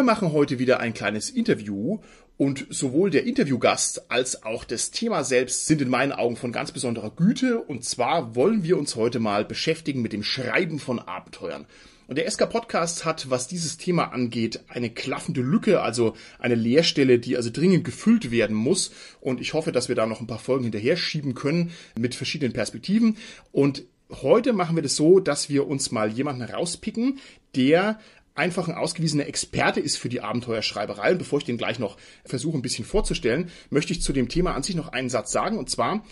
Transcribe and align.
Wir 0.00 0.04
machen 0.04 0.32
heute 0.32 0.58
wieder 0.58 0.80
ein 0.80 0.94
kleines 0.94 1.28
Interview 1.28 1.98
und 2.38 2.66
sowohl 2.70 3.10
der 3.10 3.24
Interviewgast 3.24 4.10
als 4.10 4.44
auch 4.44 4.64
das 4.64 4.90
Thema 4.90 5.24
selbst 5.24 5.66
sind 5.66 5.82
in 5.82 5.90
meinen 5.90 6.12
Augen 6.12 6.36
von 6.36 6.52
ganz 6.52 6.72
besonderer 6.72 7.10
Güte 7.10 7.60
und 7.60 7.84
zwar 7.84 8.34
wollen 8.34 8.64
wir 8.64 8.78
uns 8.78 8.96
heute 8.96 9.18
mal 9.18 9.44
beschäftigen 9.44 10.00
mit 10.00 10.14
dem 10.14 10.22
Schreiben 10.22 10.78
von 10.78 11.00
Abenteuern. 11.00 11.66
Und 12.06 12.16
der 12.16 12.30
SK 12.30 12.48
Podcast 12.48 13.04
hat, 13.04 13.28
was 13.28 13.46
dieses 13.46 13.76
Thema 13.76 14.04
angeht, 14.04 14.60
eine 14.68 14.88
klaffende 14.88 15.42
Lücke, 15.42 15.82
also 15.82 16.14
eine 16.38 16.54
Leerstelle, 16.54 17.18
die 17.18 17.36
also 17.36 17.50
dringend 17.50 17.84
gefüllt 17.84 18.30
werden 18.30 18.56
muss. 18.56 18.92
Und 19.20 19.38
ich 19.42 19.52
hoffe, 19.52 19.70
dass 19.70 19.90
wir 19.90 19.96
da 19.96 20.06
noch 20.06 20.22
ein 20.22 20.26
paar 20.26 20.38
Folgen 20.38 20.64
hinterher 20.64 20.96
schieben 20.96 21.34
können 21.34 21.72
mit 21.98 22.14
verschiedenen 22.14 22.54
Perspektiven. 22.54 23.18
Und 23.52 23.84
heute 24.22 24.54
machen 24.54 24.76
wir 24.76 24.82
das 24.82 24.96
so, 24.96 25.20
dass 25.20 25.50
wir 25.50 25.66
uns 25.68 25.92
mal 25.92 26.10
jemanden 26.10 26.42
rauspicken, 26.42 27.18
der 27.54 27.98
einfach 28.34 28.68
ein 28.68 28.74
ausgewiesener 28.74 29.26
Experte 29.26 29.80
ist 29.80 29.96
für 29.96 30.08
die 30.08 30.20
Abenteuerschreiberei. 30.20 31.12
Und 31.12 31.18
bevor 31.18 31.38
ich 31.38 31.44
den 31.44 31.58
gleich 31.58 31.78
noch 31.78 31.96
versuche, 32.24 32.56
ein 32.56 32.62
bisschen 32.62 32.84
vorzustellen, 32.84 33.50
möchte 33.70 33.92
ich 33.92 34.02
zu 34.02 34.12
dem 34.12 34.28
Thema 34.28 34.54
an 34.54 34.62
sich 34.62 34.76
noch 34.76 34.88
einen 34.88 35.10
Satz 35.10 35.32
sagen. 35.32 35.58
Und 35.58 35.70
zwar 35.70 36.04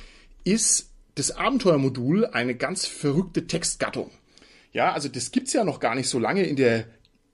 ist 0.44 0.90
das 1.14 1.32
Abenteuermodul 1.32 2.26
eine 2.26 2.54
ganz 2.54 2.86
verrückte 2.86 3.46
Textgattung. 3.46 4.10
Ja, 4.72 4.92
also 4.92 5.08
das 5.08 5.32
gibt's 5.32 5.52
ja 5.52 5.64
noch 5.64 5.80
gar 5.80 5.94
nicht 5.94 6.08
so 6.08 6.18
lange 6.18 6.44
in 6.44 6.56
der 6.56 6.86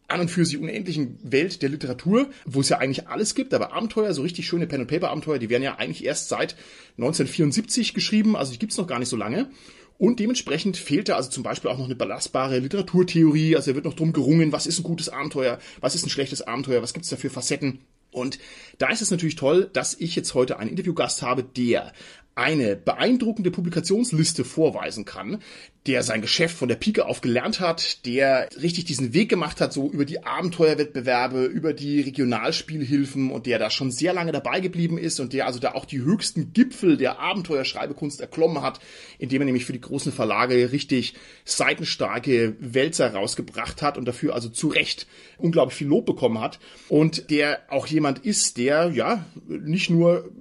an 0.07 0.21
und 0.21 0.31
für 0.31 0.45
sich 0.45 0.59
unendlichen 0.59 1.19
Welt 1.23 1.63
der 1.63 1.71
Literatur, 1.71 2.29
wo 2.45 2.61
es 2.61 2.69
ja 2.69 2.79
eigentlich 2.79 3.09
alles 3.09 3.35
gibt, 3.35 3.55
aber 3.55 3.73
Abenteuer, 3.73 4.13
so 4.13 4.23
richtig 4.23 4.47
schöne 4.47 4.67
Pen-and-Paper-Abenteuer, 4.67 5.39
die 5.39 5.49
werden 5.49 5.63
ja 5.63 5.77
eigentlich 5.77 6.05
erst 6.05 6.29
seit 6.29 6.57
1974 6.99 7.95
geschrieben, 7.95 8.37
also 8.37 8.53
die 8.53 8.59
gibt's 8.59 8.77
noch 8.77 8.87
gar 8.87 8.99
nicht 8.99 9.09
so 9.09 9.17
lange. 9.17 9.51
Und 9.97 10.19
dementsprechend 10.19 10.77
fehlt 10.77 11.09
da 11.09 11.17
also 11.17 11.31
zum 11.31 11.43
Beispiel 11.43 11.71
auch 11.71 11.79
noch 11.79 11.85
eine 11.85 11.95
belastbare 11.95 12.59
Literaturtheorie. 12.59 13.57
Also 13.57 13.71
er 13.71 13.75
wird 13.75 13.85
noch 13.85 13.95
drum 13.95 14.13
gerungen, 14.13 14.53
was 14.53 14.67
ist 14.67 14.81
ein 14.81 14.85
gutes 14.85 15.09
Abenteuer, 15.09 15.59
was 15.81 15.95
ist 15.95 16.05
ein 16.05 16.11
schlechtes 16.11 16.43
Abenteuer, 16.43 16.83
was 16.83 16.95
gibt's 16.95 17.11
da 17.11 17.17
für 17.17 17.31
Facetten. 17.31 17.81
Und 18.11 18.39
da 18.79 18.91
ist 18.91 19.03
es 19.03 19.11
natürlich 19.11 19.35
toll, 19.35 19.69
dass 19.73 19.95
ich 19.99 20.15
jetzt 20.15 20.35
heute 20.35 20.59
einen 20.59 20.71
Interviewgast 20.71 21.23
habe, 21.23 21.43
der 21.43 21.93
eine 22.35 22.75
beeindruckende 22.75 23.51
Publikationsliste 23.51 24.45
vorweisen 24.45 25.05
kann, 25.05 25.39
der 25.87 26.03
sein 26.03 26.23
Geschäft 26.23 26.57
von 26.57 26.69
der 26.69 26.77
Pike 26.77 27.07
auf 27.07 27.21
gelernt 27.21 27.61
hat, 27.61 28.07
der 28.07 28.49
richtig 28.61 28.87
diesen 28.87 29.13
Weg 29.13 29.29
gemacht 29.29 29.61
hat, 29.61 29.73
so 29.73 29.91
über 29.91 30.05
die 30.05 30.25
Abenteuerwettbewerbe, 30.25 31.45
über 31.45 31.75
die 31.75 32.01
Regionalspielhilfen 32.01 33.31
und 33.31 33.47
der 33.47 33.59
da 33.59 33.71
schon 33.71 33.91
sehr 33.91 34.15
lange 34.15 34.33
dabei 34.33 34.61
geblieben 34.61 34.99
ist 34.99 35.21
und 35.21 35.33
der 35.33 35.47
also 35.47 35.61
da 35.61 35.73
auch 35.73 35.85
die 35.85 36.01
höchsten 36.01 36.53
Gipfel 36.53 36.97
der 36.97 37.21
Abenteuerschreibekunst 37.21 38.21
erklommen 38.21 38.63
hat, 38.63 38.81
indem 39.19 39.43
er 39.43 39.47
nämlich 39.47 39.67
für 39.67 39.75
die 39.75 39.81
großen 39.81 40.11
Verlage 40.11 40.73
richtig 40.73 41.15
seitenstarke 41.45 42.57
Wälzer 42.59 43.13
rausgebracht 43.13 43.83
hat 43.83 43.99
und 43.99 44.07
dafür 44.07 44.35
also 44.35 44.49
zu 44.49 44.69
Recht 44.69 45.07
unglaublich 45.37 45.77
viel 45.77 45.89
Lob 45.89 46.07
bekommen 46.07 46.41
hat. 46.41 46.59
Und 46.89 47.31
der 47.31 47.61
auch 47.69 47.87
jemand 47.87 48.21
ist, 48.21 48.57
der 48.57 48.91
ja 48.91 49.25
nicht 49.47 49.91
nur 49.91 50.33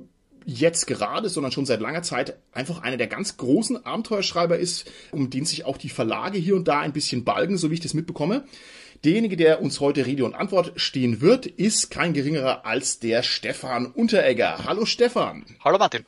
jetzt 0.46 0.88
gerade, 0.88 1.30
sondern 1.30 1.52
schon 1.52 1.66
seit 1.66 1.82
langer 1.82 2.04
Zeit 2.04 2.38
einfach 2.52 2.82
einer 2.82 2.98
der 2.98 3.08
ganz 3.08 3.38
großen 3.38 3.86
Abenteuerschreiber 3.86 4.58
ist, 4.58 4.90
um 5.12 5.30
den 5.30 5.46
sich 5.46 5.66
auch 5.66 5.78
die 5.78 5.90
Verlage 5.90 6.38
hier 6.38 6.56
und 6.56 6.68
da 6.68 6.80
ein 6.80 6.94
bisschen 6.94 7.24
balgen, 7.24 7.58
so 7.58 7.70
wie 7.70 7.76
ich 7.76 7.80
das 7.80 7.94
mitbekomme. 7.94 8.46
Derjenige, 9.04 9.36
der 9.36 9.62
uns 9.62 9.80
heute 9.82 10.06
Rede 10.06 10.24
und 10.24 10.34
Antwort 10.34 10.74
stehen 10.78 11.20
wird, 11.20 11.46
ist 11.46 11.92
kein 11.92 12.14
geringerer 12.14 12.66
als 12.66 13.00
der 13.00 13.22
Stefan 13.22 13.88
Unteregger. 13.88 14.64
Hallo 14.64 14.86
Stefan. 14.86 15.46
Hallo 15.64 15.78
Martin. 15.78 16.06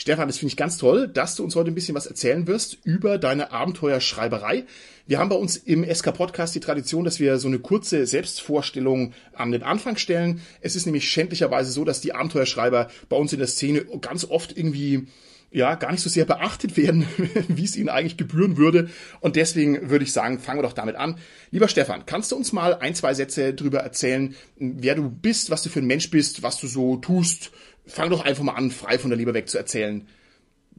Stefan, 0.00 0.28
das 0.28 0.38
finde 0.38 0.52
ich 0.52 0.56
ganz 0.56 0.78
toll, 0.78 1.08
dass 1.08 1.36
du 1.36 1.44
uns 1.44 1.54
heute 1.54 1.70
ein 1.70 1.74
bisschen 1.74 1.94
was 1.94 2.06
erzählen 2.06 2.46
wirst 2.46 2.78
über 2.84 3.18
deine 3.18 3.52
Abenteuerschreiberei. 3.52 4.64
Wir 5.06 5.18
haben 5.18 5.28
bei 5.28 5.36
uns 5.36 5.58
im 5.58 5.84
SK 5.84 6.14
Podcast 6.14 6.54
die 6.54 6.60
Tradition, 6.60 7.04
dass 7.04 7.20
wir 7.20 7.36
so 7.36 7.48
eine 7.48 7.58
kurze 7.58 8.06
Selbstvorstellung 8.06 9.12
an 9.34 9.52
den 9.52 9.62
Anfang 9.62 9.98
stellen. 9.98 10.40
Es 10.62 10.74
ist 10.74 10.86
nämlich 10.86 11.06
schändlicherweise 11.10 11.70
so, 11.70 11.84
dass 11.84 12.00
die 12.00 12.14
Abenteuerschreiber 12.14 12.88
bei 13.10 13.16
uns 13.18 13.34
in 13.34 13.40
der 13.40 13.48
Szene 13.48 13.84
ganz 14.00 14.24
oft 14.24 14.56
irgendwie 14.56 15.06
ja, 15.52 15.74
gar 15.74 15.90
nicht 15.90 16.00
so 16.00 16.08
sehr 16.08 16.24
beachtet 16.24 16.76
werden, 16.76 17.06
wie 17.48 17.64
es 17.64 17.76
ihnen 17.76 17.88
eigentlich 17.88 18.16
gebühren 18.16 18.56
würde. 18.56 18.88
Und 19.20 19.36
deswegen 19.36 19.90
würde 19.90 20.04
ich 20.04 20.12
sagen, 20.12 20.38
fangen 20.38 20.60
wir 20.60 20.62
doch 20.62 20.72
damit 20.72 20.96
an. 20.96 21.18
Lieber 21.50 21.68
Stefan, 21.68 22.06
kannst 22.06 22.32
du 22.32 22.36
uns 22.36 22.52
mal 22.52 22.74
ein, 22.74 22.94
zwei 22.94 23.14
Sätze 23.14 23.52
darüber 23.52 23.80
erzählen, 23.80 24.34
wer 24.56 24.94
du 24.94 25.10
bist, 25.10 25.50
was 25.50 25.62
du 25.62 25.68
für 25.68 25.80
ein 25.80 25.86
Mensch 25.86 26.10
bist, 26.10 26.42
was 26.42 26.58
du 26.58 26.68
so 26.68 26.96
tust? 26.96 27.50
Fang 27.90 28.10
doch 28.10 28.24
einfach 28.24 28.42
mal 28.42 28.54
an, 28.54 28.70
frei 28.70 28.98
von 28.98 29.10
der 29.10 29.18
Leber 29.18 29.34
weg 29.34 29.48
zu 29.48 29.58
erzählen, 29.58 30.08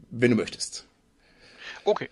wenn 0.09 0.31
du 0.31 0.37
möchtest. 0.37 0.87
Okay. 1.83 2.09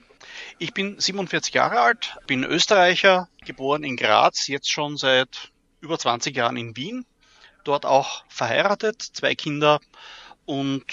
Ich 0.58 0.74
bin 0.74 1.00
47 1.00 1.54
Jahre 1.54 1.80
alt, 1.80 2.18
bin 2.28 2.44
Österreicher, 2.44 3.30
geboren 3.46 3.84
in 3.84 3.96
Graz, 3.96 4.48
jetzt 4.48 4.70
schon 4.70 4.98
seit 4.98 5.52
über 5.80 5.98
20 5.98 6.36
Jahren 6.36 6.58
in 6.58 6.76
Wien, 6.76 7.06
dort 7.64 7.86
auch 7.86 8.26
verheiratet, 8.28 9.02
zwei 9.02 9.36
Kinder 9.36 9.80
und 10.46 10.86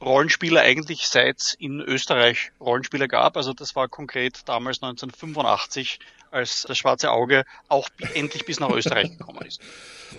Rollenspieler 0.00 0.62
eigentlich 0.62 1.08
seit 1.08 1.40
es 1.40 1.54
in 1.54 1.80
Österreich 1.80 2.52
Rollenspieler 2.60 3.08
gab. 3.08 3.36
Also 3.36 3.52
das 3.52 3.74
war 3.74 3.88
konkret 3.88 4.40
damals 4.46 4.82
1985, 4.82 5.98
als 6.34 6.64
das 6.68 6.76
Schwarze 6.76 7.10
Auge 7.10 7.44
auch 7.68 7.88
endlich 8.14 8.44
bis 8.44 8.60
nach 8.60 8.70
Österreich 8.70 9.16
gekommen 9.16 9.46
ist. 9.46 9.60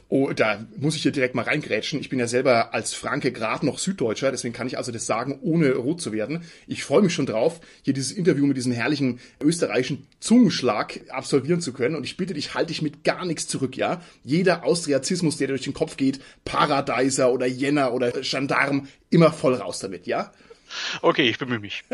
Oh, 0.09 0.33
da 0.33 0.65
muss 0.75 0.95
ich 0.95 1.03
hier 1.03 1.13
direkt 1.13 1.35
mal 1.35 1.43
reingrätschen. 1.43 1.99
Ich 2.01 2.09
bin 2.09 2.19
ja 2.19 2.27
selber 2.27 2.73
als 2.73 2.93
Franke 2.93 3.31
gerade 3.31 3.65
noch 3.65 3.79
Süddeutscher, 3.79 4.29
deswegen 4.29 4.53
kann 4.53 4.67
ich 4.67 4.77
also 4.77 4.91
das 4.91 5.05
sagen, 5.05 5.39
ohne 5.41 5.73
rot 5.73 6.01
zu 6.01 6.11
werden. 6.11 6.43
Ich 6.67 6.83
freue 6.83 7.01
mich 7.01 7.13
schon 7.13 7.25
drauf, 7.25 7.61
hier 7.81 7.93
dieses 7.93 8.11
Interview 8.11 8.45
mit 8.45 8.57
diesem 8.57 8.73
herrlichen 8.73 9.19
österreichischen 9.41 10.05
Zungenschlag 10.19 10.99
absolvieren 11.09 11.61
zu 11.61 11.71
können. 11.71 11.95
Und 11.95 12.03
ich 12.03 12.17
bitte 12.17 12.33
dich, 12.33 12.53
halte 12.53 12.67
dich 12.67 12.81
mit 12.81 13.03
gar 13.05 13.25
nichts 13.25 13.47
zurück, 13.47 13.77
ja? 13.77 14.01
Jeder 14.23 14.65
Austriazismus, 14.65 15.37
der 15.37 15.47
dir 15.47 15.53
durch 15.53 15.63
den 15.63 15.73
Kopf 15.73 15.95
geht, 15.97 16.19
Paradeiser 16.43 17.31
oder 17.31 17.45
Jenner 17.45 17.93
oder 17.93 18.11
Gendarm, 18.11 18.89
immer 19.09 19.31
voll 19.31 19.55
raus 19.55 19.79
damit, 19.79 20.07
ja? 20.07 20.33
Okay, 21.01 21.29
ich 21.29 21.37
bemühe 21.37 21.59
mich. 21.59 21.85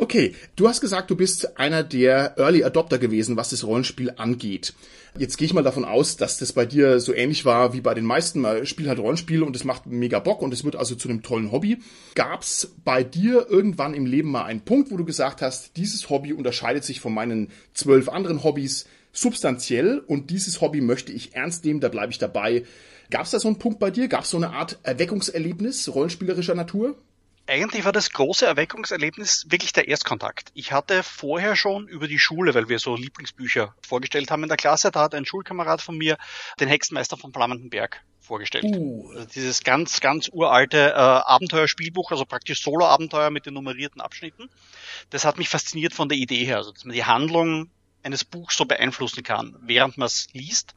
Okay, 0.00 0.36
du 0.54 0.68
hast 0.68 0.80
gesagt, 0.80 1.10
du 1.10 1.16
bist 1.16 1.58
einer 1.58 1.82
der 1.82 2.38
Early 2.38 2.62
Adopter 2.62 2.98
gewesen, 2.98 3.36
was 3.36 3.50
das 3.50 3.64
Rollenspiel 3.64 4.12
angeht. 4.16 4.72
Jetzt 5.18 5.38
gehe 5.38 5.46
ich 5.46 5.52
mal 5.52 5.64
davon 5.64 5.84
aus, 5.84 6.16
dass 6.16 6.38
das 6.38 6.52
bei 6.52 6.66
dir 6.66 7.00
so 7.00 7.12
ähnlich 7.12 7.44
war 7.44 7.72
wie 7.72 7.80
bei 7.80 7.94
den 7.94 8.04
meisten. 8.04 8.40
Man 8.40 8.64
spielt 8.64 8.88
halt 8.88 9.00
Rollenspiel 9.00 9.42
und 9.42 9.56
es 9.56 9.64
macht 9.64 9.86
mega 9.86 10.20
Bock 10.20 10.40
und 10.40 10.54
es 10.54 10.62
wird 10.62 10.76
also 10.76 10.94
zu 10.94 11.08
einem 11.08 11.24
tollen 11.24 11.50
Hobby. 11.50 11.78
Gab's 12.14 12.76
bei 12.84 13.02
dir 13.02 13.48
irgendwann 13.50 13.92
im 13.92 14.06
Leben 14.06 14.30
mal 14.30 14.44
einen 14.44 14.60
Punkt, 14.60 14.92
wo 14.92 14.96
du 14.96 15.04
gesagt 15.04 15.42
hast, 15.42 15.76
dieses 15.76 16.08
Hobby 16.08 16.32
unterscheidet 16.32 16.84
sich 16.84 17.00
von 17.00 17.12
meinen 17.12 17.50
zwölf 17.74 18.08
anderen 18.08 18.44
Hobbys 18.44 18.86
substanziell 19.12 19.98
und 19.98 20.30
dieses 20.30 20.60
Hobby 20.60 20.80
möchte 20.80 21.10
ich 21.10 21.34
ernst 21.34 21.64
nehmen, 21.64 21.80
da 21.80 21.88
bleibe 21.88 22.12
ich 22.12 22.18
dabei. 22.18 22.62
Gab's 23.10 23.32
da 23.32 23.40
so 23.40 23.48
einen 23.48 23.58
Punkt 23.58 23.80
bei 23.80 23.90
dir? 23.90 24.06
Gab's 24.06 24.30
so 24.30 24.36
eine 24.36 24.50
Art 24.50 24.78
Erweckungserlebnis 24.84 25.92
rollenspielerischer 25.92 26.54
Natur? 26.54 26.94
Eigentlich 27.48 27.84
war 27.84 27.92
das 27.92 28.10
große 28.10 28.46
Erweckungserlebnis 28.46 29.46
wirklich 29.48 29.72
der 29.72 29.88
Erstkontakt. 29.88 30.50
Ich 30.54 30.72
hatte 30.72 31.02
vorher 31.02 31.56
schon 31.56 31.88
über 31.88 32.06
die 32.06 32.18
Schule, 32.18 32.54
weil 32.54 32.68
wir 32.68 32.78
so 32.78 32.94
Lieblingsbücher 32.96 33.74
vorgestellt 33.86 34.30
haben 34.30 34.42
in 34.42 34.48
der 34.48 34.58
Klasse, 34.58 34.90
da 34.90 35.00
hat 35.00 35.14
ein 35.14 35.24
Schulkamerad 35.24 35.80
von 35.80 35.96
mir 35.96 36.18
den 36.60 36.68
Hexenmeister 36.68 37.16
von 37.16 37.32
Flammendenberg 37.32 38.02
vorgestellt. 38.20 38.64
Uh. 38.64 39.10
Also 39.12 39.26
dieses 39.26 39.64
ganz, 39.64 40.00
ganz 40.00 40.28
uralte 40.30 40.90
äh, 40.90 40.94
Abenteuerspielbuch, 40.94 42.10
also 42.10 42.24
praktisch 42.26 42.62
Solo-Abenteuer 42.62 43.30
mit 43.30 43.46
den 43.46 43.54
nummerierten 43.54 44.00
Abschnitten. 44.00 44.50
Das 45.10 45.24
hat 45.24 45.38
mich 45.38 45.48
fasziniert 45.48 45.94
von 45.94 46.08
der 46.08 46.18
Idee 46.18 46.44
her, 46.44 46.58
also 46.58 46.72
dass 46.72 46.84
man 46.84 46.94
die 46.94 47.04
Handlung 47.04 47.70
eines 48.02 48.24
Buchs 48.24 48.56
so 48.56 48.64
beeinflussen 48.64 49.22
kann, 49.22 49.56
während 49.62 49.96
man 49.98 50.06
es 50.06 50.28
liest. 50.32 50.74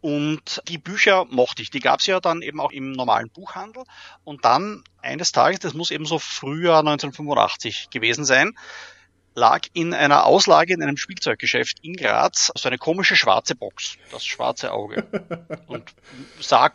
Und 0.00 0.62
die 0.68 0.78
Bücher 0.78 1.26
mochte 1.26 1.62
ich. 1.62 1.70
Die 1.70 1.80
gab 1.80 2.00
es 2.00 2.06
ja 2.06 2.20
dann 2.20 2.42
eben 2.42 2.60
auch 2.60 2.72
im 2.72 2.92
normalen 2.92 3.30
Buchhandel. 3.30 3.84
Und 4.24 4.44
dann 4.44 4.82
eines 5.00 5.32
Tages, 5.32 5.60
das 5.60 5.74
muss 5.74 5.90
eben 5.90 6.06
so 6.06 6.18
Frühjahr 6.18 6.80
1985 6.80 7.90
gewesen 7.90 8.24
sein, 8.24 8.52
lag 9.34 9.60
in 9.72 9.94
einer 9.94 10.26
Auslage 10.26 10.74
in 10.74 10.82
einem 10.82 10.96
Spielzeuggeschäft 10.96 11.78
in 11.82 11.94
Graz 11.94 12.52
so 12.54 12.68
eine 12.68 12.78
komische 12.78 13.16
schwarze 13.16 13.54
Box, 13.54 13.96
das 14.10 14.24
schwarze 14.24 14.72
Auge. 14.72 15.06
Und 15.66 15.84
sah 16.40 16.70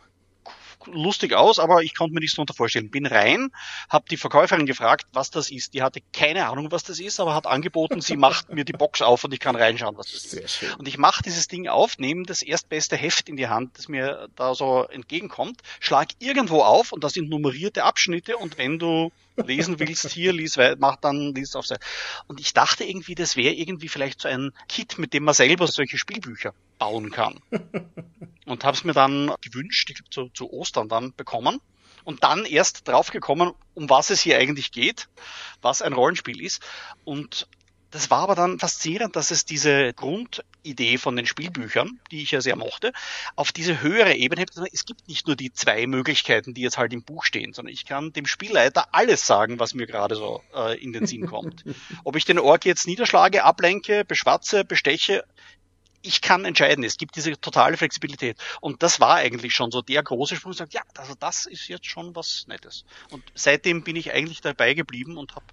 lustig 0.91 1.33
aus, 1.33 1.59
aber 1.59 1.83
ich 1.83 1.95
konnte 1.95 2.13
mir 2.13 2.19
nichts 2.19 2.35
darunter 2.35 2.53
vorstellen. 2.53 2.89
Bin 2.89 3.05
rein, 3.05 3.51
habe 3.89 4.05
die 4.09 4.17
Verkäuferin 4.17 4.65
gefragt, 4.65 5.07
was 5.13 5.31
das 5.31 5.49
ist. 5.49 5.73
Die 5.73 5.81
hatte 5.81 6.01
keine 6.13 6.47
Ahnung, 6.47 6.71
was 6.71 6.83
das 6.83 6.99
ist, 6.99 7.19
aber 7.19 7.35
hat 7.35 7.47
angeboten, 7.47 8.01
sie 8.01 8.17
macht 8.17 8.53
mir 8.53 8.65
die 8.65 8.73
Box 8.73 9.01
auf 9.01 9.23
und 9.23 9.33
ich 9.33 9.39
kann 9.39 9.55
reinschauen, 9.55 9.97
was 9.97 10.11
das 10.11 10.33
ist. 10.33 10.63
Und 10.77 10.87
ich 10.87 10.97
mache 10.97 11.23
dieses 11.23 11.47
Ding 11.47 11.67
auf, 11.67 11.97
nehme 11.97 12.23
das 12.23 12.41
erstbeste 12.41 12.95
Heft 12.95 13.29
in 13.29 13.37
die 13.37 13.47
Hand, 13.47 13.77
das 13.77 13.87
mir 13.87 14.29
da 14.35 14.55
so 14.55 14.83
entgegenkommt, 14.83 15.61
schlag 15.79 16.09
irgendwo 16.19 16.61
auf 16.61 16.91
und 16.91 17.03
da 17.03 17.09
sind 17.09 17.29
nummerierte 17.29 17.83
Abschnitte 17.83 18.37
und 18.37 18.57
wenn 18.57 18.79
du 18.79 19.11
lesen 19.37 19.79
willst, 19.79 20.09
hier, 20.09 20.33
lies, 20.33 20.57
mach 20.79 20.97
dann, 20.97 21.33
lies 21.33 21.55
auf 21.55 21.65
Seite. 21.65 21.85
Und 22.27 22.39
ich 22.39 22.53
dachte 22.53 22.83
irgendwie, 22.83 23.15
das 23.15 23.35
wäre 23.35 23.53
irgendwie 23.53 23.87
vielleicht 23.87 24.21
so 24.21 24.27
ein 24.27 24.51
Kit, 24.67 24.97
mit 24.97 25.13
dem 25.13 25.23
man 25.23 25.33
selber 25.33 25.67
solche 25.67 25.97
Spielbücher 25.97 26.53
bauen 26.79 27.11
kann. 27.11 27.39
Und 28.45 28.63
habe 28.63 28.77
es 28.77 28.83
mir 28.83 28.93
dann 28.93 29.33
gewünscht, 29.41 29.89
ich 29.89 29.95
glaube 29.95 30.09
zu, 30.09 30.29
zu 30.29 30.51
Ostern 30.51 30.87
dann 30.87 31.13
bekommen 31.13 31.59
und 32.05 32.23
dann 32.23 32.45
erst 32.45 32.87
draufgekommen, 32.87 33.51
um 33.73 33.89
was 33.89 34.09
es 34.11 34.21
hier 34.21 34.37
eigentlich 34.37 34.71
geht, 34.71 35.09
was 35.61 35.81
ein 35.81 35.91
Rollenspiel 35.91 36.41
ist. 36.41 36.61
Und 37.03 37.49
das 37.91 38.09
war 38.09 38.19
aber 38.19 38.35
dann 38.35 38.59
faszinierend, 38.59 39.17
dass 39.17 39.31
es 39.31 39.43
diese 39.43 39.91
Grundidee 40.67 40.97
von 40.97 41.15
den 41.15 41.25
Spielbüchern, 41.25 41.99
die 42.11 42.21
ich 42.23 42.31
ja 42.31 42.41
sehr 42.41 42.57
mochte, 42.57 42.91
auf 43.35 43.53
diese 43.53 43.81
höhere 43.81 44.15
Ebene 44.15 44.41
hebt. 44.41 44.57
Es 44.73 44.85
gibt 44.85 45.07
nicht 45.07 45.25
nur 45.25 45.37
die 45.37 45.53
zwei 45.53 45.87
Möglichkeiten, 45.87 46.53
die 46.53 46.61
jetzt 46.61 46.77
halt 46.77 46.91
im 46.91 47.03
Buch 47.03 47.23
stehen, 47.23 47.53
sondern 47.53 47.73
ich 47.73 47.85
kann 47.85 48.11
dem 48.11 48.25
Spielleiter 48.25 48.87
alles 48.91 49.25
sagen, 49.25 49.59
was 49.59 49.73
mir 49.73 49.87
gerade 49.87 50.15
so 50.15 50.41
äh, 50.53 50.77
in 50.83 50.91
den 50.91 51.07
Sinn 51.07 51.25
kommt. 51.25 51.63
Ob 52.03 52.17
ich 52.17 52.25
den 52.25 52.37
Ork 52.39 52.65
jetzt 52.65 52.85
niederschlage, 52.85 53.45
ablenke, 53.45 54.03
beschwatze, 54.03 54.65
besteche, 54.65 55.23
ich 56.01 56.21
kann 56.21 56.43
entscheiden. 56.43 56.83
Es 56.83 56.97
gibt 56.97 57.15
diese 57.15 57.39
totale 57.39 57.77
Flexibilität. 57.77 58.37
Und 58.61 58.83
das 58.83 58.99
war 58.99 59.15
eigentlich 59.15 59.53
schon 59.53 59.71
so 59.71 59.81
der 59.81 60.03
große 60.03 60.35
Sprung. 60.35 60.53
Sagt, 60.53 60.73
ja, 60.73 60.81
also 60.97 61.13
das 61.17 61.45
ist 61.45 61.67
jetzt 61.69 61.87
schon 61.87 62.15
was 62.15 62.45
Nettes. 62.47 62.85
Und 63.11 63.23
seitdem 63.35 63.83
bin 63.83 63.95
ich 63.95 64.13
eigentlich 64.13 64.41
dabei 64.41 64.73
geblieben 64.73 65.17
und 65.17 65.35
habe 65.35 65.45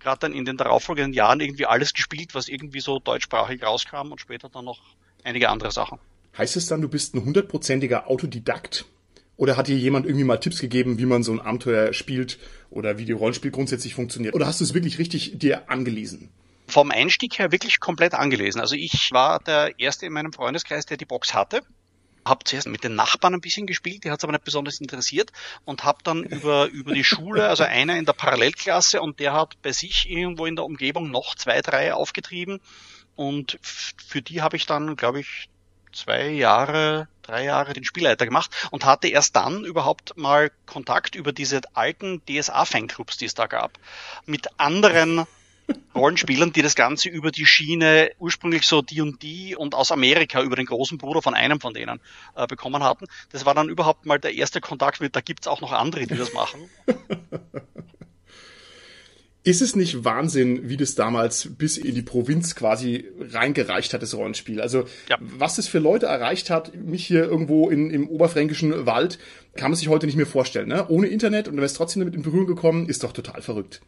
gerade 0.00 0.18
dann 0.20 0.32
in 0.32 0.44
den 0.44 0.56
darauffolgenden 0.56 1.12
Jahren 1.12 1.40
irgendwie 1.40 1.66
alles 1.66 1.92
gespielt, 1.92 2.34
was 2.34 2.48
irgendwie 2.48 2.80
so 2.80 2.98
deutschsprachig 2.98 3.62
rauskam 3.62 4.10
und 4.10 4.20
später 4.20 4.48
dann 4.48 4.64
noch 4.64 4.80
einige 5.22 5.48
andere 5.50 5.70
Sachen. 5.70 5.98
Heißt 6.36 6.56
es 6.56 6.66
dann, 6.66 6.80
du 6.80 6.88
bist 6.88 7.14
ein 7.14 7.24
hundertprozentiger 7.24 8.08
Autodidakt? 8.08 8.86
Oder 9.36 9.56
hat 9.56 9.68
dir 9.68 9.76
jemand 9.76 10.04
irgendwie 10.04 10.24
mal 10.24 10.36
Tipps 10.36 10.60
gegeben, 10.60 10.98
wie 10.98 11.06
man 11.06 11.22
so 11.22 11.32
ein 11.32 11.40
Abenteuer 11.40 11.94
spielt 11.94 12.38
oder 12.68 12.98
wie 12.98 13.06
die 13.06 13.12
Rollenspiel 13.12 13.50
grundsätzlich 13.50 13.94
funktioniert? 13.94 14.34
Oder 14.34 14.46
hast 14.46 14.60
du 14.60 14.64
es 14.64 14.74
wirklich 14.74 14.98
richtig 14.98 15.38
dir 15.38 15.70
angelesen? 15.70 16.28
Vom 16.66 16.90
Einstieg 16.90 17.38
her 17.38 17.50
wirklich 17.50 17.80
komplett 17.80 18.14
angelesen. 18.14 18.60
Also 18.60 18.74
ich 18.74 19.10
war 19.12 19.40
der 19.40 19.78
Erste 19.78 20.06
in 20.06 20.12
meinem 20.12 20.32
Freundeskreis, 20.32 20.84
der 20.84 20.98
die 20.98 21.06
Box 21.06 21.32
hatte 21.32 21.62
habe 22.24 22.44
zuerst 22.44 22.68
mit 22.68 22.84
den 22.84 22.94
Nachbarn 22.94 23.34
ein 23.34 23.40
bisschen 23.40 23.66
gespielt, 23.66 24.04
die 24.04 24.10
hat 24.10 24.18
es 24.18 24.24
aber 24.24 24.32
nicht 24.32 24.44
besonders 24.44 24.80
interessiert 24.80 25.32
und 25.64 25.84
habe 25.84 25.98
dann 26.04 26.22
über 26.22 26.66
über 26.66 26.92
die 26.92 27.04
Schule, 27.04 27.48
also 27.48 27.64
einer 27.64 27.96
in 27.96 28.04
der 28.04 28.12
Parallelklasse 28.12 29.00
und 29.00 29.20
der 29.20 29.32
hat 29.32 29.60
bei 29.62 29.72
sich 29.72 30.08
irgendwo 30.08 30.46
in 30.46 30.56
der 30.56 30.64
Umgebung 30.64 31.10
noch 31.10 31.34
zwei, 31.34 31.60
drei 31.62 31.94
aufgetrieben 31.94 32.60
und 33.16 33.58
für 33.62 34.22
die 34.22 34.42
habe 34.42 34.56
ich 34.56 34.66
dann, 34.66 34.96
glaube 34.96 35.20
ich, 35.20 35.48
zwei 35.92 36.28
Jahre, 36.28 37.08
drei 37.22 37.44
Jahre 37.44 37.72
den 37.72 37.84
Spielleiter 37.84 38.24
gemacht 38.24 38.50
und 38.70 38.84
hatte 38.84 39.08
erst 39.08 39.36
dann 39.36 39.64
überhaupt 39.64 40.16
mal 40.16 40.50
Kontakt 40.66 41.14
über 41.14 41.32
diese 41.32 41.60
alten 41.74 42.22
DSA-Fanclubs, 42.26 43.18
die 43.18 43.26
es 43.26 43.34
da 43.34 43.46
gab, 43.46 43.78
mit 44.26 44.48
anderen 44.58 45.26
Rollenspielern, 45.94 46.52
die 46.52 46.62
das 46.62 46.74
Ganze 46.74 47.08
über 47.08 47.30
die 47.30 47.46
Schiene 47.46 48.10
ursprünglich 48.18 48.66
so 48.66 48.82
die 48.82 49.00
und 49.00 49.22
die 49.22 49.56
und 49.56 49.74
aus 49.74 49.92
Amerika 49.92 50.42
über 50.42 50.56
den 50.56 50.66
großen 50.66 50.98
Bruder 50.98 51.22
von 51.22 51.34
einem 51.34 51.60
von 51.60 51.74
denen 51.74 52.00
äh, 52.36 52.46
bekommen 52.46 52.82
hatten. 52.82 53.06
Das 53.30 53.44
war 53.44 53.54
dann 53.54 53.68
überhaupt 53.68 54.06
mal 54.06 54.18
der 54.18 54.34
erste 54.34 54.60
Kontakt 54.60 55.00
mit, 55.00 55.16
da 55.16 55.20
gibt's 55.20 55.46
auch 55.46 55.60
noch 55.60 55.72
andere, 55.72 56.06
die 56.06 56.16
das 56.16 56.32
machen. 56.32 56.60
Ist 59.42 59.62
es 59.62 59.74
nicht 59.74 60.04
Wahnsinn, 60.04 60.68
wie 60.68 60.76
das 60.76 60.94
damals 60.94 61.48
bis 61.56 61.78
in 61.78 61.94
die 61.94 62.02
Provinz 62.02 62.54
quasi 62.54 63.06
reingereicht 63.18 63.94
hat, 63.94 64.02
das 64.02 64.14
Rollenspiel? 64.14 64.60
Also, 64.60 64.84
ja. 65.08 65.16
was 65.18 65.56
das 65.56 65.66
für 65.66 65.78
Leute 65.78 66.06
erreicht 66.06 66.50
hat, 66.50 66.74
mich 66.74 67.06
hier 67.06 67.24
irgendwo 67.24 67.70
in, 67.70 67.88
im 67.88 68.06
oberfränkischen 68.08 68.84
Wald, 68.84 69.18
kann 69.56 69.70
man 69.70 69.78
sich 69.78 69.88
heute 69.88 70.04
nicht 70.04 70.16
mehr 70.16 70.26
vorstellen. 70.26 70.68
Ne? 70.68 70.86
Ohne 70.88 71.06
Internet 71.06 71.48
und 71.48 71.56
du 71.56 71.62
wärst 71.62 71.76
trotzdem 71.76 72.00
damit 72.00 72.14
in 72.14 72.22
Berührung 72.22 72.46
gekommen, 72.46 72.86
ist 72.86 73.02
doch 73.02 73.12
total 73.12 73.40
verrückt. 73.40 73.80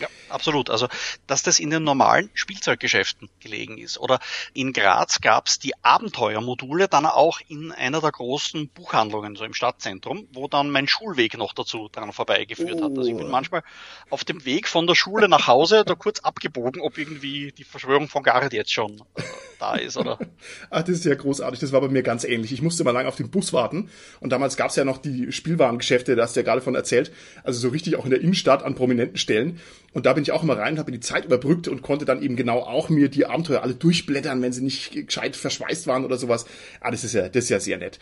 Ja, 0.00 0.08
absolut. 0.28 0.70
Also, 0.70 0.88
dass 1.26 1.42
das 1.42 1.58
in 1.58 1.70
den 1.70 1.84
normalen 1.84 2.30
Spielzeuggeschäften 2.34 3.28
gelegen 3.40 3.78
ist. 3.78 3.98
Oder 3.98 4.18
in 4.54 4.72
Graz 4.72 5.20
gab's 5.20 5.58
die 5.58 5.72
Abenteuermodule 5.82 6.88
dann 6.88 7.06
auch 7.06 7.40
in 7.48 7.72
einer 7.72 8.00
der 8.00 8.12
großen 8.12 8.68
Buchhandlungen, 8.68 9.36
so 9.36 9.44
im 9.44 9.54
Stadtzentrum, 9.54 10.26
wo 10.32 10.48
dann 10.48 10.70
mein 10.70 10.88
Schulweg 10.88 11.36
noch 11.36 11.52
dazu 11.52 11.88
dran 11.88 12.12
vorbeigeführt 12.12 12.80
oh. 12.80 12.84
hat. 12.84 12.96
Also 12.96 13.10
ich 13.10 13.16
bin 13.16 13.26
oh. 13.26 13.30
manchmal 13.30 13.62
auf 14.08 14.24
dem 14.24 14.44
Weg 14.44 14.68
von 14.68 14.86
der 14.86 14.94
Schule 14.94 15.28
nach 15.28 15.46
Hause 15.46 15.84
da 15.84 15.94
kurz 15.94 16.20
abgebogen, 16.20 16.80
ob 16.80 16.98
irgendwie 16.98 17.52
die 17.52 17.64
Verschwörung 17.64 18.08
von 18.08 18.22
Gareth 18.22 18.52
jetzt 18.52 18.72
schon 18.72 19.02
äh, 19.16 19.22
da 19.60 19.76
ist, 19.76 19.96
oder? 19.96 20.18
Ach, 20.70 20.82
das 20.82 20.96
ist 20.96 21.04
ja 21.04 21.14
großartig. 21.14 21.60
Das 21.60 21.72
war 21.72 21.80
bei 21.80 21.88
mir 21.88 22.02
ganz 22.02 22.24
ähnlich. 22.24 22.52
Ich 22.52 22.62
musste 22.62 22.84
mal 22.84 22.90
lange 22.90 23.08
auf 23.08 23.16
den 23.16 23.30
Bus 23.30 23.52
warten. 23.52 23.90
Und 24.20 24.30
damals 24.30 24.56
gab's 24.56 24.76
ja 24.76 24.84
noch 24.84 24.98
die 24.98 25.30
Spielwarengeschäfte, 25.30 26.16
da 26.16 26.22
hast 26.22 26.36
du 26.36 26.40
ja 26.40 26.44
gerade 26.44 26.60
von 26.60 26.74
erzählt. 26.74 27.12
Also 27.44 27.60
so 27.60 27.68
richtig 27.68 27.96
auch 27.96 28.04
in 28.04 28.10
der 28.10 28.20
Innenstadt 28.20 28.62
an 28.62 28.74
prominenten 28.74 29.18
Stellen. 29.18 29.60
Und 29.92 30.06
da 30.06 30.12
bin 30.12 30.22
ich 30.22 30.32
auch 30.32 30.42
immer 30.42 30.56
rein, 30.56 30.78
habe 30.78 30.92
die 30.92 31.00
Zeit 31.00 31.24
überbrückt 31.24 31.68
und 31.68 31.82
konnte 31.82 32.04
dann 32.04 32.22
eben 32.22 32.36
genau 32.36 32.60
auch 32.60 32.88
mir 32.88 33.08
die 33.08 33.26
Abenteuer 33.26 33.62
alle 33.62 33.74
durchblättern, 33.74 34.40
wenn 34.42 34.52
sie 34.52 34.62
nicht 34.62 34.92
gescheit 34.92 35.36
verschweißt 35.36 35.86
waren 35.86 36.04
oder 36.04 36.16
sowas. 36.16 36.46
Ah, 36.80 36.90
das 36.90 37.04
ist 37.04 37.14
ja, 37.14 37.28
das 37.28 37.44
ist 37.44 37.50
ja 37.50 37.60
sehr 37.60 37.78
nett. 37.78 37.98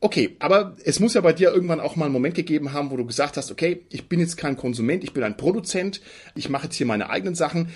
Okay, 0.00 0.36
aber 0.38 0.76
es 0.84 1.00
muss 1.00 1.14
ja 1.14 1.20
bei 1.20 1.32
dir 1.32 1.52
irgendwann 1.52 1.80
auch 1.80 1.96
mal 1.96 2.04
einen 2.04 2.12
Moment 2.12 2.36
gegeben 2.36 2.72
haben, 2.72 2.92
wo 2.92 2.96
du 2.96 3.04
gesagt 3.04 3.36
hast, 3.36 3.50
okay, 3.50 3.84
ich 3.90 4.08
bin 4.08 4.20
jetzt 4.20 4.36
kein 4.36 4.56
Konsument, 4.56 5.02
ich 5.02 5.12
bin 5.12 5.24
ein 5.24 5.36
Produzent, 5.36 6.00
ich 6.36 6.48
mache 6.48 6.64
jetzt 6.64 6.76
hier 6.76 6.86
meine 6.86 7.10
eigenen 7.10 7.34
Sachen. 7.34 7.74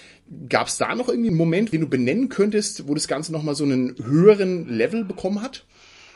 Gab 0.48 0.68
es 0.68 0.78
da 0.78 0.94
noch 0.94 1.08
irgendwie 1.08 1.30
einen 1.30 1.36
Moment, 1.36 1.72
den 1.72 1.80
du 1.80 1.88
benennen 1.88 2.28
könntest, 2.28 2.86
wo 2.86 2.94
das 2.94 3.08
Ganze 3.08 3.32
nochmal 3.32 3.56
so 3.56 3.64
einen 3.64 3.96
höheren 3.98 4.68
Level 4.68 5.04
bekommen 5.04 5.42
hat? 5.42 5.64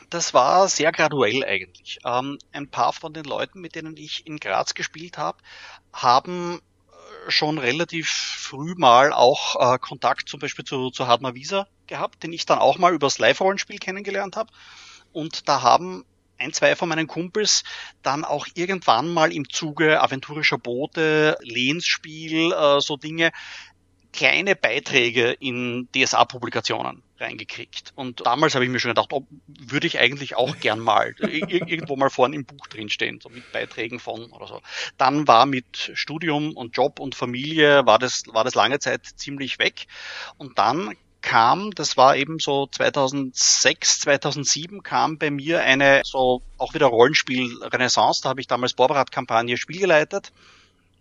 Das 0.09 0.33
war 0.33 0.69
sehr 0.69 0.93
graduell 0.93 1.43
eigentlich. 1.43 1.99
Ähm, 2.05 2.37
ein 2.53 2.69
paar 2.69 2.93
von 2.93 3.11
den 3.11 3.25
Leuten, 3.25 3.59
mit 3.59 3.75
denen 3.75 3.97
ich 3.97 4.25
in 4.25 4.37
Graz 4.37 4.73
gespielt 4.75 5.17
habe, 5.17 5.39
haben 5.91 6.61
schon 7.27 7.57
relativ 7.57 8.07
früh 8.09 8.75
mal 8.77 9.11
auch 9.11 9.73
äh, 9.73 9.77
Kontakt 9.79 10.29
zum 10.29 10.39
Beispiel 10.39 10.63
zu, 10.63 10.89
zu 10.89 11.07
Hardma 11.07 11.35
Visa 11.35 11.67
gehabt, 11.87 12.23
den 12.23 12.31
ich 12.31 12.45
dann 12.45 12.59
auch 12.59 12.77
mal 12.77 12.93
übers 12.93 13.19
Live-Rollenspiel 13.19 13.79
kennengelernt 13.79 14.37
habe. 14.37 14.51
Und 15.17 15.49
da 15.49 15.63
haben 15.63 16.05
ein, 16.37 16.53
zwei 16.53 16.75
von 16.75 16.87
meinen 16.89 17.07
Kumpels 17.07 17.63
dann 18.03 18.23
auch 18.23 18.45
irgendwann 18.53 19.11
mal 19.11 19.33
im 19.33 19.49
Zuge 19.49 19.99
aventurischer 19.99 20.59
Boote, 20.59 21.39
Lehnsspiel, 21.41 22.51
äh, 22.51 22.79
so 22.81 22.97
Dinge, 22.97 23.31
kleine 24.13 24.55
Beiträge 24.55 25.31
in 25.31 25.89
DSA-Publikationen 25.95 27.01
reingekriegt. 27.19 27.93
Und 27.95 28.27
damals 28.27 28.53
habe 28.53 28.63
ich 28.63 28.69
mir 28.69 28.79
schon 28.79 28.91
gedacht, 28.91 29.11
oh, 29.11 29.25
würde 29.47 29.87
ich 29.87 29.97
eigentlich 29.97 30.35
auch 30.35 30.59
gern 30.59 30.81
mal 30.81 31.15
irgendwo 31.19 31.95
mal 31.95 32.11
vorne 32.11 32.35
im 32.35 32.45
Buch 32.45 32.67
drinstehen, 32.67 33.19
so 33.19 33.29
mit 33.29 33.51
Beiträgen 33.51 33.99
von 33.99 34.31
oder 34.31 34.45
so. 34.45 34.61
Dann 34.99 35.27
war 35.27 35.47
mit 35.47 35.91
Studium 35.95 36.55
und 36.55 36.77
Job 36.77 36.99
und 36.99 37.15
Familie 37.15 37.87
war 37.87 37.97
das, 37.97 38.25
war 38.27 38.43
das 38.43 38.53
lange 38.53 38.77
Zeit 38.77 39.03
ziemlich 39.15 39.57
weg. 39.57 39.87
Und 40.37 40.59
dann 40.59 40.95
kam, 41.27 41.71
das 41.71 41.97
war 41.97 42.15
eben 42.15 42.39
so 42.39 42.67
2006, 42.67 43.99
2007 43.99 44.81
kam 44.81 45.17
bei 45.17 45.29
mir 45.29 45.61
eine 45.61 46.01
so 46.05 46.41
auch 46.57 46.73
wieder 46.73 46.85
Rollenspiel-Renaissance. 46.87 48.21
Da 48.23 48.29
habe 48.29 48.39
ich 48.39 48.47
damals 48.47 48.73
Borberat-Kampagne 48.73 49.57
Spiel 49.57 49.81
geleitet. 49.81 50.31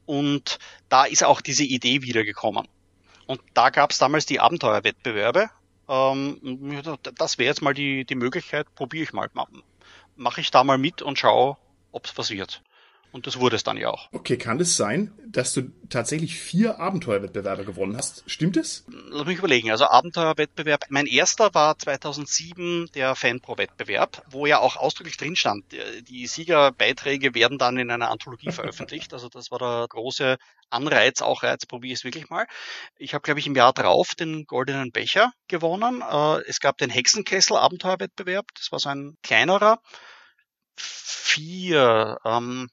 Und 0.04 0.59
da 0.88 1.04
ist 1.04 1.23
auch 1.23 1.40
diese 1.40 1.62
Idee 1.62 2.02
wiedergekommen. 2.02 2.66
Und 3.26 3.40
da 3.54 3.71
gab 3.71 3.92
es 3.92 3.99
damals 3.99 4.26
die 4.26 4.40
Abenteuerwettbewerbe 4.40 5.49
ähm, 5.88 6.83
das 7.16 7.38
wäre 7.38 7.49
jetzt 7.49 7.62
mal 7.62 7.75
die, 7.75 8.04
die 8.04 8.14
Möglichkeit, 8.16 8.66
probiere 8.75 9.04
ich 9.04 9.12
mal. 9.12 9.30
Mache 10.16 10.40
ich 10.40 10.50
da 10.50 10.64
mal 10.64 10.78
mit 10.78 11.02
und 11.02 11.18
schaue, 11.18 11.56
ob 11.92 12.06
es 12.06 12.18
was. 12.18 12.30
Und 13.16 13.26
das 13.26 13.40
wurde 13.40 13.56
es 13.56 13.64
dann 13.64 13.78
ja 13.78 13.88
auch. 13.88 14.11
Okay, 14.12 14.37
kann 14.37 14.61
es 14.61 14.76
sein, 14.76 15.11
dass 15.26 15.54
du 15.54 15.73
tatsächlich 15.88 16.38
vier 16.38 16.78
Abenteuerwettbewerbe 16.78 17.64
gewonnen 17.64 17.96
hast? 17.96 18.23
Stimmt 18.26 18.58
es? 18.58 18.85
Lass 19.08 19.25
mich 19.25 19.38
überlegen. 19.38 19.70
Also 19.70 19.87
Abenteuerwettbewerb. 19.87 20.85
Mein 20.90 21.06
erster 21.06 21.54
war 21.54 21.78
2007 21.78 22.90
der 22.94 23.14
Fanpro-Wettbewerb, 23.14 24.23
wo 24.28 24.44
ja 24.44 24.58
auch 24.58 24.76
ausdrücklich 24.76 25.16
drin 25.16 25.35
stand, 25.35 25.64
die 26.06 26.26
Siegerbeiträge 26.26 27.35
werden 27.35 27.56
dann 27.56 27.78
in 27.78 27.90
einer 27.90 28.11
Anthologie 28.11 28.52
veröffentlicht. 28.52 29.14
Also 29.14 29.30
das 29.30 29.50
war 29.50 29.61
der 29.61 29.87
große 29.88 30.37
Anreiz, 30.68 31.23
auch 31.23 31.42
jetzt 31.42 31.68
probiere 31.68 31.94
ich 31.94 32.00
es 32.00 32.04
wirklich 32.04 32.28
mal. 32.28 32.46
Ich 32.99 33.14
habe, 33.14 33.23
glaube 33.23 33.40
ich, 33.40 33.46
im 33.46 33.54
Jahr 33.54 33.73
drauf 33.73 34.14
den 34.14 34.44
Goldenen 34.44 34.92
Becher 34.92 35.32
gewonnen. 35.49 36.02
Äh, 36.02 36.42
es 36.46 36.61
gab 36.61 36.76
den 36.76 36.90
Hexenkessel 36.90 37.56
Abenteuerwettbewerb. 37.56 38.44
Das 38.58 38.70
war 38.73 38.78
so 38.78 38.90
ein 38.90 39.16
kleinerer. 39.23 39.80
Vier. 40.76 42.18
Ähm, 42.26 42.68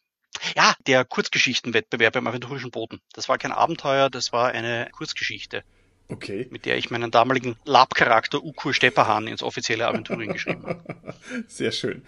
ja, 0.55 0.73
der 0.87 1.05
Kurzgeschichtenwettbewerb 1.05 2.13
beim 2.13 2.27
aventurischen 2.27 2.71
Boden. 2.71 3.01
Das 3.13 3.29
war 3.29 3.37
kein 3.37 3.51
Abenteuer, 3.51 4.09
das 4.09 4.33
war 4.33 4.49
eine 4.49 4.89
Kurzgeschichte. 4.91 5.63
Okay. 6.09 6.47
Mit 6.51 6.65
der 6.65 6.77
ich 6.77 6.91
meinen 6.91 7.11
damaligen 7.11 7.55
Lab-Charakter 7.65 8.43
Ukur 8.43 8.73
Stepperhahn 8.73 9.27
ins 9.27 9.41
offizielle 9.41 9.87
Aventurien 9.87 10.33
geschrieben 10.33 10.65
habe. 10.65 10.83
Sehr 11.47 11.71
schön. 11.71 12.03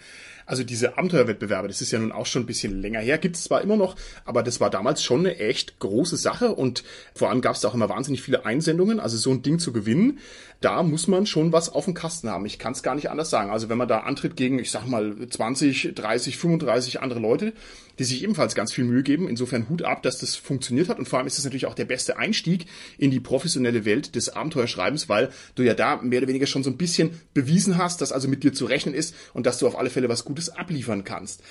Also 0.46 0.64
diese 0.64 0.98
Abenteuerwettbewerbe, 0.98 1.68
das 1.68 1.82
ist 1.82 1.92
ja 1.92 2.00
nun 2.00 2.12
auch 2.12 2.26
schon 2.26 2.44
ein 2.44 2.46
bisschen 2.46 2.82
länger 2.82 3.00
her, 3.00 3.18
gibt 3.18 3.36
es 3.36 3.44
zwar 3.44 3.62
immer 3.62 3.78
noch, 3.78 3.96
aber 4.26 4.44
das 4.44 4.60
war 4.60 4.70
damals 4.70 5.04
schon 5.04 5.22
eine 5.22 5.38
echt 5.38 5.80
große 5.80 6.18
Sache 6.18 6.54
und 6.54 6.84
vor 7.14 7.30
allem 7.30 7.42
gab 7.42 7.56
es 7.56 7.66
auch 7.66 7.74
immer 7.74 7.90
wahnsinnig 7.90 8.22
viele 8.22 8.46
Einsendungen. 8.46 9.00
Also 9.00 9.18
so 9.18 9.32
ein 9.32 9.42
Ding 9.42 9.60
zu 9.60 9.74
gewinnen, 9.74 10.20
da 10.62 10.84
muss 10.84 11.08
man 11.08 11.26
schon 11.26 11.52
was 11.52 11.70
auf 11.70 11.86
dem 11.86 11.94
Kasten 11.94 12.30
haben. 12.30 12.46
Ich 12.46 12.60
kann 12.60 12.74
es 12.74 12.84
gar 12.84 12.96
nicht 12.96 13.10
anders 13.10 13.30
sagen. 13.30 13.52
Also 13.52 13.70
wenn 13.70 13.78
man 13.78 13.88
da 13.88 14.00
antritt 14.00 14.36
gegen, 14.36 14.60
ich 14.60 14.72
sag 14.72 14.88
mal, 14.88 15.16
20, 15.30 15.94
30, 15.96 16.38
35 16.38 17.02
andere 17.02 17.20
Leute, 17.20 17.54
die 18.00 18.04
sich 18.04 18.24
ebenfalls 18.24 18.56
ganz 18.56 18.74
viel 18.74 18.84
Mühe 18.84 19.04
geben. 19.04 19.30
Insofern 19.30 19.70
Hut 19.70 19.84
ab, 19.84 20.04
dass 20.04 20.20
das 20.20 20.36
funktioniert 20.36 20.90
hat. 20.90 21.00
Und 21.00 21.08
vor 21.08 21.20
allem 21.20 21.28
ist 21.28 21.38
es 21.38 21.44
natürlich 21.44 21.66
auch 21.66 21.76
der 21.76 21.86
beste 21.86 22.18
Einstieg 22.18 22.66
in 22.98 23.12
die 23.12 23.20
professionelle 23.20 23.86
Welt 23.86 24.16
des 24.16 24.30
Abenteuerschreibens, 24.30 25.08
weil 25.10 25.30
du 25.56 25.64
ja 25.64 25.74
da 25.74 25.98
mehr 26.02 26.20
oder 26.20 26.28
weniger 26.28 26.48
schon 26.48 26.64
so 26.64 26.70
ein 26.70 26.78
bisschen 26.78 27.22
bewiesen 27.34 27.78
hast, 27.78 28.02
dass 28.02 28.12
also 28.12 28.28
mit 28.28 28.44
dir 28.44 28.54
zu 28.54 28.66
rechnen 28.66 28.94
ist 28.94 29.16
und 29.34 29.46
dass 29.46 29.60
du 29.60 29.68
auf 29.68 29.78
alle 29.78 29.90
Fälle 29.90 30.10
was 30.10 30.26
Gutes 30.26 30.35
abliefern 30.50 31.04
kannst 31.04 31.44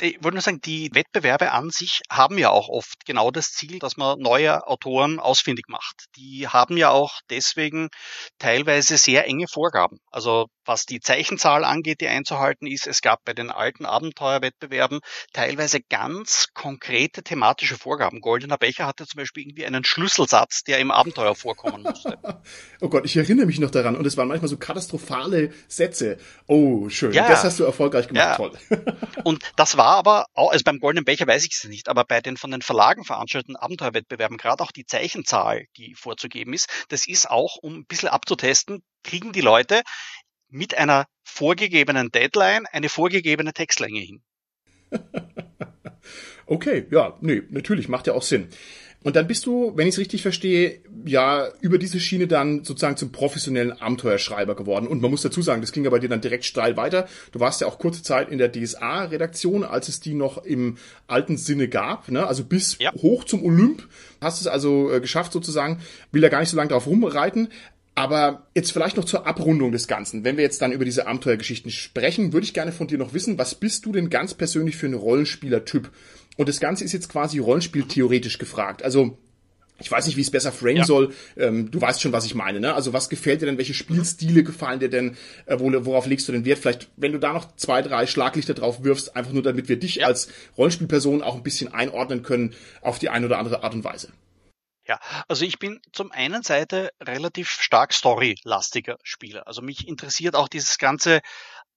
ich 0.00 0.22
wollte 0.22 0.36
nur 0.36 0.42
sagen, 0.42 0.60
die 0.60 0.90
Wettbewerbe 0.92 1.52
an 1.52 1.70
sich 1.70 2.00
haben 2.10 2.38
ja 2.38 2.50
auch 2.50 2.68
oft 2.68 3.06
genau 3.06 3.30
das 3.30 3.52
Ziel, 3.52 3.78
dass 3.78 3.96
man 3.96 4.18
neue 4.18 4.66
Autoren 4.66 5.18
ausfindig 5.18 5.66
macht. 5.68 6.06
Die 6.16 6.48
haben 6.48 6.76
ja 6.76 6.90
auch 6.90 7.20
deswegen 7.30 7.88
teilweise 8.38 8.98
sehr 8.98 9.26
enge 9.26 9.46
Vorgaben. 9.48 9.98
Also 10.10 10.46
was 10.64 10.84
die 10.84 11.00
Zeichenzahl 11.00 11.64
angeht, 11.64 12.00
die 12.00 12.08
einzuhalten 12.08 12.66
ist, 12.66 12.86
es 12.86 13.00
gab 13.00 13.24
bei 13.24 13.32
den 13.32 13.50
alten 13.50 13.86
Abenteuerwettbewerben 13.86 15.00
teilweise 15.32 15.80
ganz 15.88 16.48
konkrete 16.54 17.22
thematische 17.22 17.76
Vorgaben. 17.76 18.20
Goldener 18.20 18.58
Becher 18.58 18.86
hatte 18.86 19.06
zum 19.06 19.18
Beispiel 19.18 19.44
irgendwie 19.44 19.64
einen 19.64 19.84
Schlüsselsatz, 19.84 20.64
der 20.64 20.78
im 20.78 20.90
Abenteuer 20.90 21.34
vorkommen 21.34 21.84
musste. 21.84 22.18
oh 22.80 22.88
Gott, 22.88 23.04
ich 23.04 23.16
erinnere 23.16 23.46
mich 23.46 23.60
noch 23.60 23.70
daran. 23.70 23.96
Und 23.96 24.06
es 24.06 24.16
waren 24.16 24.28
manchmal 24.28 24.48
so 24.48 24.56
katastrophale 24.56 25.52
Sätze. 25.68 26.18
Oh, 26.46 26.88
schön. 26.88 27.12
Ja, 27.12 27.28
das 27.28 27.44
hast 27.44 27.60
du 27.60 27.64
erfolgreich 27.64 28.08
gemacht. 28.08 28.26
Ja. 28.26 28.36
Toll. 28.36 28.52
Und 29.24 29.42
das 29.56 29.76
war 29.76 29.85
aber, 29.86 30.26
auch, 30.34 30.52
also 30.52 30.64
beim 30.64 30.78
Goldenen 30.80 31.04
Becher 31.04 31.26
weiß 31.26 31.44
ich 31.44 31.54
es 31.54 31.64
nicht, 31.64 31.88
aber 31.88 32.04
bei 32.04 32.20
den 32.20 32.36
von 32.36 32.50
den 32.50 32.62
Verlagen 32.62 33.04
veranstalteten 33.04 33.56
Abenteuerwettbewerben, 33.56 34.36
gerade 34.36 34.62
auch 34.62 34.72
die 34.72 34.86
Zeichenzahl, 34.86 35.66
die 35.76 35.94
vorzugeben 35.94 36.52
ist, 36.52 36.68
das 36.88 37.06
ist 37.06 37.30
auch, 37.30 37.56
um 37.56 37.74
ein 37.80 37.86
bisschen 37.86 38.08
abzutesten, 38.08 38.82
kriegen 39.02 39.32
die 39.32 39.40
Leute 39.40 39.82
mit 40.48 40.76
einer 40.76 41.06
vorgegebenen 41.24 42.10
Deadline 42.10 42.66
eine 42.66 42.88
vorgegebene 42.88 43.52
Textlänge 43.52 44.00
hin. 44.00 44.22
okay, 46.46 46.86
ja, 46.90 47.16
nee, 47.20 47.42
natürlich, 47.50 47.88
macht 47.88 48.06
ja 48.06 48.14
auch 48.14 48.22
Sinn. 48.22 48.48
Und 49.06 49.14
dann 49.14 49.28
bist 49.28 49.46
du, 49.46 49.72
wenn 49.76 49.86
ich 49.86 49.94
es 49.94 50.00
richtig 50.00 50.22
verstehe, 50.22 50.80
ja 51.04 51.46
über 51.60 51.78
diese 51.78 52.00
Schiene 52.00 52.26
dann 52.26 52.64
sozusagen 52.64 52.96
zum 52.96 53.12
professionellen 53.12 53.70
Abenteuerschreiber 53.70 54.56
geworden. 54.56 54.88
Und 54.88 55.00
man 55.00 55.12
muss 55.12 55.22
dazu 55.22 55.42
sagen, 55.42 55.60
das 55.60 55.70
ging 55.70 55.84
ja 55.84 55.90
bei 55.90 56.00
dir 56.00 56.08
dann 56.08 56.20
direkt 56.20 56.44
steil 56.44 56.76
weiter. 56.76 57.06
Du 57.30 57.38
warst 57.38 57.60
ja 57.60 57.68
auch 57.68 57.78
kurze 57.78 58.02
Zeit 58.02 58.30
in 58.30 58.38
der 58.38 58.50
DSA-Redaktion, 58.50 59.62
als 59.62 59.88
es 59.88 60.00
die 60.00 60.14
noch 60.14 60.44
im 60.44 60.76
alten 61.06 61.36
Sinne 61.36 61.68
gab, 61.68 62.08
ne? 62.08 62.26
also 62.26 62.42
bis 62.42 62.78
ja. 62.80 62.92
hoch 62.94 63.22
zum 63.22 63.44
Olymp. 63.44 63.86
Hast 64.20 64.40
es 64.40 64.48
also 64.48 64.90
äh, 64.90 65.00
geschafft 65.00 65.32
sozusagen. 65.32 65.78
Will 66.10 66.22
da 66.22 66.28
gar 66.28 66.40
nicht 66.40 66.50
so 66.50 66.56
lange 66.56 66.70
drauf 66.70 66.88
rumreiten. 66.88 67.50
Aber 67.94 68.48
jetzt 68.56 68.72
vielleicht 68.72 68.96
noch 68.96 69.04
zur 69.04 69.24
Abrundung 69.24 69.70
des 69.70 69.86
Ganzen. 69.86 70.24
Wenn 70.24 70.36
wir 70.36 70.42
jetzt 70.42 70.60
dann 70.60 70.72
über 70.72 70.84
diese 70.84 71.06
Abenteuergeschichten 71.06 71.70
sprechen, 71.70 72.32
würde 72.32 72.44
ich 72.44 72.54
gerne 72.54 72.72
von 72.72 72.88
dir 72.88 72.98
noch 72.98 73.14
wissen, 73.14 73.38
was 73.38 73.54
bist 73.54 73.86
du 73.86 73.92
denn 73.92 74.10
ganz 74.10 74.34
persönlich 74.34 74.76
für 74.76 74.86
ein 74.86 74.94
Rollenspieler-Typ? 74.94 75.92
Und 76.36 76.48
das 76.48 76.60
Ganze 76.60 76.84
ist 76.84 76.92
jetzt 76.92 77.08
quasi 77.08 77.38
rollenspieltheoretisch 77.38 78.38
gefragt. 78.38 78.82
Also 78.82 79.18
ich 79.78 79.90
weiß 79.90 80.06
nicht, 80.06 80.16
wie 80.16 80.22
ich 80.22 80.28
es 80.28 80.32
besser 80.32 80.52
framen 80.52 80.76
ja. 80.76 80.84
soll. 80.84 81.14
Ähm, 81.36 81.70
du 81.70 81.80
weißt 81.80 82.00
schon, 82.00 82.12
was 82.12 82.24
ich 82.24 82.34
meine. 82.34 82.60
Ne? 82.60 82.74
Also 82.74 82.92
was 82.92 83.08
gefällt 83.08 83.42
dir 83.42 83.46
denn? 83.46 83.58
Welche 83.58 83.74
Spielstile 83.74 84.42
gefallen 84.42 84.80
dir 84.80 84.88
denn? 84.88 85.16
Äh, 85.44 85.58
worauf 85.58 86.06
legst 86.06 86.26
du 86.28 86.32
den 86.32 86.44
Wert? 86.44 86.58
Vielleicht, 86.58 86.88
wenn 86.96 87.12
du 87.12 87.18
da 87.18 87.32
noch 87.32 87.54
zwei, 87.56 87.82
drei 87.82 88.06
Schlaglichter 88.06 88.54
drauf 88.54 88.84
wirfst, 88.84 89.16
einfach 89.16 89.32
nur 89.32 89.42
damit 89.42 89.68
wir 89.68 89.78
dich 89.78 89.96
ja. 89.96 90.06
als 90.06 90.28
Rollenspielperson 90.56 91.22
auch 91.22 91.36
ein 91.36 91.42
bisschen 91.42 91.72
einordnen 91.74 92.22
können 92.22 92.54
auf 92.80 92.98
die 92.98 93.10
eine 93.10 93.26
oder 93.26 93.38
andere 93.38 93.62
Art 93.62 93.74
und 93.74 93.84
Weise. 93.84 94.08
Ja, 94.88 95.00
also 95.26 95.44
ich 95.44 95.58
bin 95.58 95.80
zum 95.92 96.12
einen 96.12 96.42
Seite 96.44 96.90
relativ 97.02 97.50
stark 97.50 97.92
storylastiger 97.92 98.98
Spieler. 99.02 99.48
Also 99.48 99.60
mich 99.60 99.88
interessiert 99.88 100.36
auch 100.36 100.48
dieses 100.48 100.78
ganze 100.78 101.20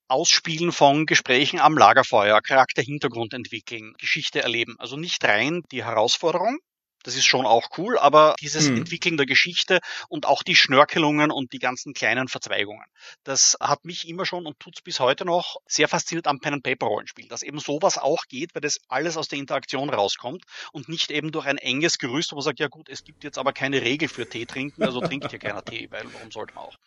Ausspielen 0.09 0.71
von 0.71 1.05
Gesprächen 1.05 1.59
am 1.59 1.77
Lagerfeuer, 1.77 2.41
Charakterhintergrund 2.41 3.33
entwickeln, 3.33 3.93
Geschichte 3.97 4.41
erleben. 4.41 4.75
Also 4.79 4.97
nicht 4.97 5.23
rein 5.23 5.63
die 5.71 5.85
Herausforderung, 5.85 6.59
das 7.03 7.15
ist 7.15 7.25
schon 7.25 7.45
auch 7.45 7.69
cool, 7.77 7.97
aber 7.97 8.35
dieses 8.41 8.67
hm. 8.67 8.77
Entwickeln 8.77 9.15
der 9.15 9.25
Geschichte 9.25 9.79
und 10.09 10.25
auch 10.25 10.43
die 10.43 10.55
Schnörkelungen 10.55 11.31
und 11.31 11.53
die 11.53 11.59
ganzen 11.59 11.93
kleinen 11.93 12.27
Verzweigungen, 12.27 12.85
das 13.23 13.55
hat 13.61 13.85
mich 13.85 14.07
immer 14.07 14.25
schon 14.25 14.45
und 14.45 14.59
tut's 14.59 14.81
bis 14.81 14.99
heute 14.99 15.23
noch 15.23 15.57
sehr 15.65 15.87
fasziniert 15.87 16.27
am 16.27 16.39
Pen 16.39 16.55
and 16.55 16.63
Paper 16.63 16.87
Rollenspiel, 16.87 17.27
dass 17.27 17.41
eben 17.41 17.59
sowas 17.59 17.97
auch 17.97 18.23
geht, 18.27 18.53
weil 18.53 18.61
das 18.61 18.79
alles 18.89 19.15
aus 19.15 19.29
der 19.29 19.39
Interaktion 19.39 19.89
rauskommt 19.89 20.43
und 20.73 20.89
nicht 20.89 21.11
eben 21.11 21.31
durch 21.31 21.45
ein 21.45 21.57
enges 21.57 21.99
Gerüst, 21.99 22.31
wo 22.31 22.35
man 22.35 22.43
sagt, 22.43 22.59
ja 22.59 22.67
gut, 22.67 22.89
es 22.89 23.03
gibt 23.03 23.23
jetzt 23.23 23.37
aber 23.37 23.53
keine 23.53 23.81
Regel 23.81 24.09
für 24.09 24.27
Tee 24.27 24.45
trinken, 24.45 24.83
also 24.83 24.99
trinkt 24.99 25.29
hier 25.29 25.39
keiner 25.39 25.63
Tee, 25.63 25.87
weil 25.91 26.03
warum 26.13 26.31
sollte 26.31 26.53
man 26.55 26.65
auch? 26.65 26.77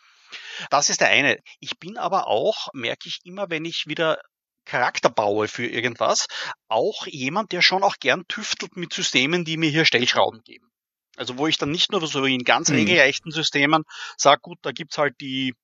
Das 0.71 0.89
ist 0.89 1.01
der 1.01 1.09
eine. 1.09 1.39
Ich 1.61 1.79
bin 1.79 1.97
aber 1.97 2.27
auch, 2.27 2.69
merke 2.73 3.09
ich 3.09 3.21
immer, 3.25 3.51
wenn 3.51 3.65
ich 3.65 3.87
wieder 3.87 4.19
Charakter 4.65 5.11
baue 5.11 5.49
für 5.49 5.67
irgendwas, 5.67 6.27
auch 6.69 7.07
jemand, 7.07 7.53
der 7.53 7.62
schon 7.62 7.83
auch 7.83 7.97
gern 7.99 8.27
tüftelt 8.29 8.77
mit 8.77 8.93
Systemen, 8.93 9.45
die 9.45 9.57
mir 9.57 9.71
hier 9.71 9.85
Stellschrauben 9.85 10.43
geben. 10.45 10.71
Also 11.17 11.37
wo 11.37 11.47
ich 11.47 11.59
dann 11.59 11.71
nicht 11.71 11.93
nur 11.93 12.07
so 12.07 12.25
in 12.25 12.45
ganz 12.45 12.71
mhm. 12.71 12.77
regelrechten 12.77 13.33
Systemen 13.33 13.83
sage, 14.17 14.41
gut, 14.41 14.59
da 14.62 14.73
gibt's 14.73 14.99
halt 14.99 15.15
die 15.21 15.55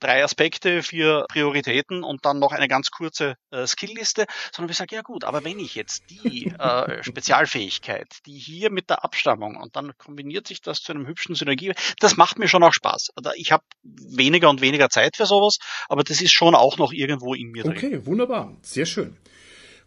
drei 0.00 0.22
Aspekte, 0.22 0.82
vier 0.82 1.24
Prioritäten 1.28 2.02
und 2.02 2.24
dann 2.24 2.38
noch 2.38 2.52
eine 2.52 2.68
ganz 2.68 2.90
kurze 2.90 3.36
äh, 3.50 3.66
Skillliste, 3.66 4.26
sondern 4.52 4.68
wir 4.68 4.74
sagen, 4.74 4.94
ja 4.94 5.02
gut, 5.02 5.24
aber 5.24 5.44
wenn 5.44 5.58
ich 5.58 5.74
jetzt 5.74 6.04
die 6.10 6.46
äh, 6.58 7.02
Spezialfähigkeit, 7.02 8.06
die 8.26 8.38
hier 8.38 8.70
mit 8.70 8.90
der 8.90 9.04
Abstammung 9.04 9.56
und 9.56 9.76
dann 9.76 9.92
kombiniert 9.98 10.46
sich 10.46 10.60
das 10.60 10.80
zu 10.80 10.92
einem 10.92 11.06
hübschen 11.06 11.34
Synergie, 11.34 11.72
das 12.00 12.16
macht 12.16 12.38
mir 12.38 12.48
schon 12.48 12.62
auch 12.62 12.72
Spaß. 12.72 13.10
Also 13.16 13.30
ich 13.36 13.52
habe 13.52 13.64
weniger 13.82 14.50
und 14.50 14.60
weniger 14.60 14.88
Zeit 14.88 15.16
für 15.16 15.26
sowas, 15.26 15.58
aber 15.88 16.04
das 16.04 16.20
ist 16.20 16.32
schon 16.32 16.54
auch 16.54 16.78
noch 16.78 16.92
irgendwo 16.92 17.34
in 17.34 17.50
mir 17.50 17.64
drin. 17.64 17.76
Okay, 17.76 18.06
wunderbar, 18.06 18.56
sehr 18.62 18.86
schön. 18.86 19.16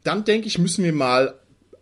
Dann 0.04 0.24
denke 0.24 0.48
ich, 0.48 0.58
müssen 0.58 0.84
wir 0.84 0.94
mal 0.94 1.40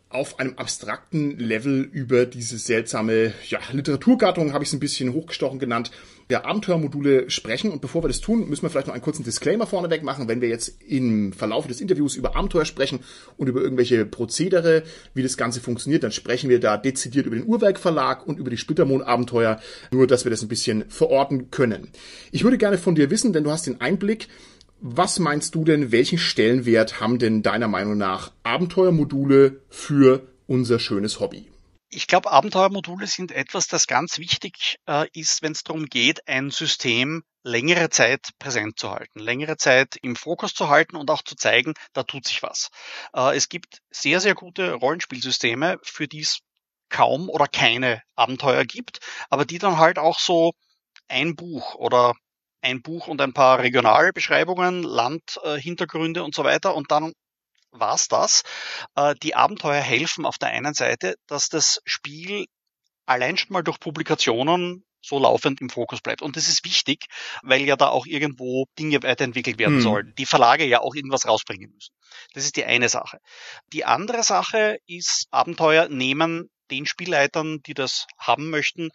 auf 0.10 0.39
einem 0.39 0.57
abstrakten 0.57 1.38
Level 1.38 1.81
über 1.81 2.25
diese 2.25 2.57
seltsame 2.57 3.34
ja, 3.50 3.60
Literaturgattung, 3.72 4.53
habe 4.53 4.63
ich 4.63 4.69
es 4.69 4.74
ein 4.74 4.79
bisschen 4.79 5.13
hochgestochen 5.13 5.60
genannt, 5.60 5.91
der 6.29 6.46
Abenteuermodule 6.46 7.29
sprechen. 7.29 7.72
Und 7.72 7.81
bevor 7.81 8.03
wir 8.03 8.07
das 8.07 8.22
tun, 8.22 8.50
müssen 8.50 8.63
wir 8.63 8.69
vielleicht 8.69 8.88
noch 8.88 8.93
einen 8.93 9.03
kurzen 9.03 9.24
Disclaimer 9.24 9.67
vorneweg 9.67 10.03
machen, 10.03 10.27
wenn 10.27 10.41
wir 10.41 10.50
jetzt 10.50 10.81
im 10.88 11.34
Verlauf 11.34 11.67
des 11.67 11.81
Interviews 11.81 12.15
über 12.15 12.36
Abenteuer 12.36 12.65
sprechen 12.65 13.00
und 13.38 13.48
über 13.48 13.62
irgendwelche 13.62 14.05
Prozedere, 14.05 14.84
wie 15.13 15.24
das 15.24 15.38
Ganze 15.38 15.62
funktioniert, 15.62 16.03
dann 16.03 16.12
sprechen 16.12 16.50
wir 16.50 16.60
da 16.60 16.77
dezidiert 16.77 17.25
über 17.25 17.36
den 17.36 17.46
Urwerk 17.46 17.79
Verlag 17.79 18.27
und 18.27 18.39
über 18.39 18.50
die 18.50 18.57
Splittermond-Abenteuer, 18.57 19.60
nur 19.91 20.07
dass 20.07 20.25
wir 20.25 20.29
das 20.29 20.41
ein 20.41 20.50
bisschen 20.50 20.86
verorten 20.89 21.51
können. 21.51 21.89
Ich 22.31 22.43
würde 22.43 22.57
gerne 22.57 22.77
von 22.77 22.96
dir 22.96 23.10
wissen, 23.10 23.34
denn 23.34 23.43
du 23.43 23.51
hast 23.51 23.67
den 23.67 23.81
Einblick, 23.81 24.27
was 24.79 25.17
meinst 25.17 25.55
du 25.55 25.63
denn, 25.63 25.91
welchen 25.91 26.19
Stellenwert 26.19 27.01
haben 27.01 27.17
denn 27.17 27.41
deiner 27.41 27.67
Meinung 27.67 27.98
nach 27.98 28.31
Abenteuermodule 28.43 29.62
für 29.69 30.27
unser 30.46 30.77
schönes 30.77 31.19
Hobby? 31.19 31.48
Ich 31.89 32.08
glaube, 32.08 32.32
Abenteuermodule 32.32 33.08
sind 33.08 33.32
etwas, 33.32 33.67
das 33.67 33.88
ganz 33.88 34.17
wichtig 34.17 34.77
äh, 34.88 35.08
ist, 35.13 35.41
wenn 35.41 35.53
es 35.53 35.63
darum 35.63 35.86
geht, 35.86 36.27
ein 36.27 36.50
System 36.51 37.24
längere 37.44 37.89
Zeit 37.89 38.29
präsent 38.39 38.77
zu 38.77 38.91
halten, 38.91 39.20
längere 39.20 39.56
Zeit 39.56 39.96
im 40.01 40.17
Fokus 40.17 40.53
zu 40.53 40.67
halten 40.67 40.98
und 40.98 41.10
auch 41.10 41.22
zu 41.22 41.36
zeigen, 41.36 41.74
da 41.94 42.03
tut 42.03 42.27
sich 42.27 42.44
was. 42.44 42.70
Äh, 43.13 43.38
es 43.38 43.48
gibt 43.48 43.79
sehr, 43.89 44.20
sehr 44.20 44.36
gute 44.36 44.74
Rollenspielsysteme, 44.74 45.79
für 45.82 46.10
die 46.10 46.22
es 46.22 46.39
kaum 46.89 47.29
oder 47.29 47.48
keine 47.48 48.01
Abenteuer 48.15 48.65
gibt, 48.65 49.00
aber 49.29 49.46
die 49.46 49.58
dann 49.58 49.77
halt 49.77 49.98
auch 49.98 50.20
so 50.20 50.51
ein 51.08 51.36
Buch 51.36 51.75
oder 51.75 52.13
ein 52.62 52.82
Buch 52.82 53.08
und 53.08 53.22
ein 53.22 53.34
paar 53.34 53.60
Regionalbeschreibungen, 53.60 54.84
Landhintergründe 54.84 56.20
äh, 56.20 56.24
und 56.24 56.36
so 56.36 56.44
weiter 56.44 56.75
und 56.75 56.91
dann 56.91 57.13
war's 57.79 58.07
das. 58.07 58.43
Äh, 58.96 59.15
die 59.24 59.36
Abenteuer 59.36 59.81
helfen 59.81 60.25
auf 60.25 60.38
der 60.38 60.50
einen 60.50 60.74
Seite, 60.74 61.15
dass 61.27 61.50
das 61.50 61.81
Spiel 61.86 62.46
allein 63.05 63.38
schon 63.38 63.53
mal 63.53 63.63
durch 63.63 63.79
Publikationen 63.79 64.84
so 65.01 65.19
laufend 65.19 65.62
im 65.62 65.69
Fokus 65.69 66.01
bleibt. 66.01 66.22
Und 66.22 66.36
das 66.36 66.50
ist 66.50 66.65
wichtig, 66.65 67.05
weil 67.41 67.62
ja 67.62 67.75
da 67.75 67.88
auch 67.88 68.05
irgendwo 68.05 68.65
Dinge 68.77 69.01
weiterentwickelt 69.03 69.57
werden 69.60 69.77
hm. 69.77 69.81
sollen. 69.81 70.13
Die 70.17 70.25
Verlage 70.25 70.65
ja 70.65 70.81
auch 70.81 70.96
irgendwas 70.96 71.27
rausbringen 71.27 71.72
müssen. 71.72 71.93
Das 72.34 72.43
ist 72.43 72.57
die 72.57 72.65
eine 72.65 72.89
Sache. 72.89 73.19
Die 73.72 73.86
andere 73.86 74.24
Sache 74.24 74.79
ist, 74.86 75.27
Abenteuer 75.31 75.88
nehmen 75.88 76.50
den 76.72 76.86
Spielleitern, 76.86 77.62
die 77.65 77.74
das 77.74 78.07
haben 78.17 78.50
möchten, 78.50 78.89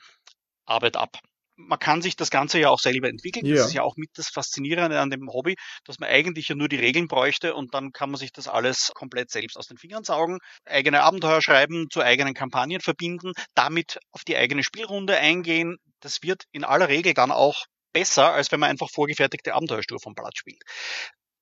Arbeit 0.67 0.97
ab 0.97 1.19
man 1.57 1.79
kann 1.79 2.03
sich 2.03 2.17
das 2.17 2.31
Ganze 2.31 2.59
ja 2.59 2.71
auch 2.71 2.79
selber 2.79 3.09
entwickeln. 3.09 3.47
Ja. 3.47 3.57
Das 3.57 3.67
ist 3.67 3.75
ja 3.75 3.83
auch 3.83 3.97
mit 3.97 4.11
das 4.15 4.29
Faszinierende 4.29 4.99
an 5.01 5.11
dem 5.11 5.29
Hobby, 5.29 5.55
dass 5.85 5.99
man 5.99 6.09
eigentlich 6.09 6.49
ja 6.49 6.55
nur 6.55 6.69
die 6.69 6.77
Regeln 6.77 7.09
bräuchte 7.09 7.55
und 7.55 7.75
dann 7.75 7.93
kann 7.93 8.11
man 8.11 8.19
sich 8.19 8.33
das 8.33 8.49
alles 8.49 8.93
komplett 8.95 9.31
selbst 9.31 9.57
aus 9.57 9.67
den 9.67 9.79
Fingern 9.79 10.05
saugen, 10.05 10.39
eigene 10.65 11.03
Abenteuer 11.03 11.43
schreiben, 11.43 11.87
zu 11.91 12.01
eigenen 12.01 12.35
Kampagnen 12.35 12.81
verbinden, 12.81 13.33
damit 13.55 13.99
auf 14.13 14.25
die 14.25 14.37
eigene 14.37 14.63
Spielrunde 14.63 15.17
eingehen. 15.17 15.77
Das 16.01 16.23
wird 16.23 16.45
in 16.53 16.65
aller 16.65 16.89
Regel 16.89 17.15
dann 17.15 17.31
auch 17.31 17.67
besser, 17.93 18.33
als 18.33 18.51
wenn 18.51 18.61
man 18.61 18.71
einfach 18.71 18.89
vorgefertigte 18.91 19.55
Abenteuerstufe 19.55 20.03
vom 20.03 20.15
Blatt 20.15 20.37
spielt. 20.37 20.63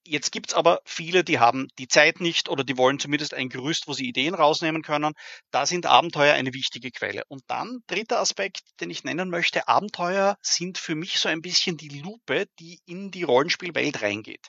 Jetzt 0.07 0.33
gibt's 0.33 0.55
aber 0.55 0.81
viele, 0.85 1.25
die 1.25 1.39
haben 1.39 1.69
die 1.79 1.87
Zeit 1.87 2.21
nicht 2.21 2.49
oder 2.49 2.65
die 2.65 2.79
wollen 2.79 2.99
zumindest 2.99 3.35
ein 3.35 3.51
Gerüst, 3.51 3.87
wo 3.87 3.93
sie 3.93 4.09
Ideen 4.09 4.35
rausnehmen 4.35 4.83
können. 4.83 5.13
Da 5.51 5.67
sind 5.67 5.87
Abenteuer 5.87 6.35
eine 6.35 6.55
wichtige 6.55 6.91
Quelle. 6.91 7.23
Und 7.29 7.43
dann 7.49 7.83
dritter 7.87 8.19
Aspekt, 8.19 8.63
den 8.81 8.91
ich 8.91 9.05
nennen 9.05 9.29
möchte, 9.29 9.69
Abenteuer 9.69 10.37
sind 10.41 10.79
für 10.79 10.95
mich 10.95 11.19
so 11.19 11.29
ein 11.29 11.43
bisschen 11.43 11.77
die 11.77 12.01
Lupe, 12.01 12.47
die 12.59 12.81
in 12.87 13.11
die 13.11 13.25
Rollenspielwelt 13.25 14.03
reingeht. 14.03 14.49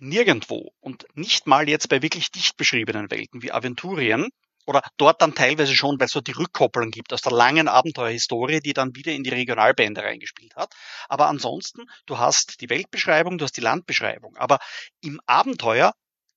Nirgendwo 0.00 0.72
und 0.80 1.06
nicht 1.14 1.46
mal 1.46 1.68
jetzt 1.68 1.88
bei 1.88 2.02
wirklich 2.02 2.30
dicht 2.30 2.56
beschriebenen 2.56 3.10
Welten 3.10 3.42
wie 3.42 3.52
Aventurien 3.52 4.28
oder 4.66 4.82
dort 4.96 5.22
dann 5.22 5.34
teilweise 5.34 5.74
schon, 5.74 5.98
weil 5.98 6.06
es 6.06 6.12
so 6.12 6.20
die 6.20 6.32
Rückkopplung 6.32 6.90
gibt 6.90 7.12
aus 7.12 7.22
der 7.22 7.32
langen 7.32 7.68
Abenteuerhistorie, 7.68 8.60
die 8.60 8.72
dann 8.72 8.94
wieder 8.94 9.12
in 9.12 9.24
die 9.24 9.30
Regionalbände 9.30 10.02
reingespielt 10.02 10.54
hat. 10.56 10.74
Aber 11.08 11.28
ansonsten, 11.28 11.88
du 12.06 12.18
hast 12.18 12.60
die 12.60 12.68
Weltbeschreibung, 12.68 13.38
du 13.38 13.44
hast 13.44 13.56
die 13.56 13.62
Landbeschreibung. 13.62 14.36
Aber 14.36 14.58
im 15.00 15.20
Abenteuer 15.26 15.92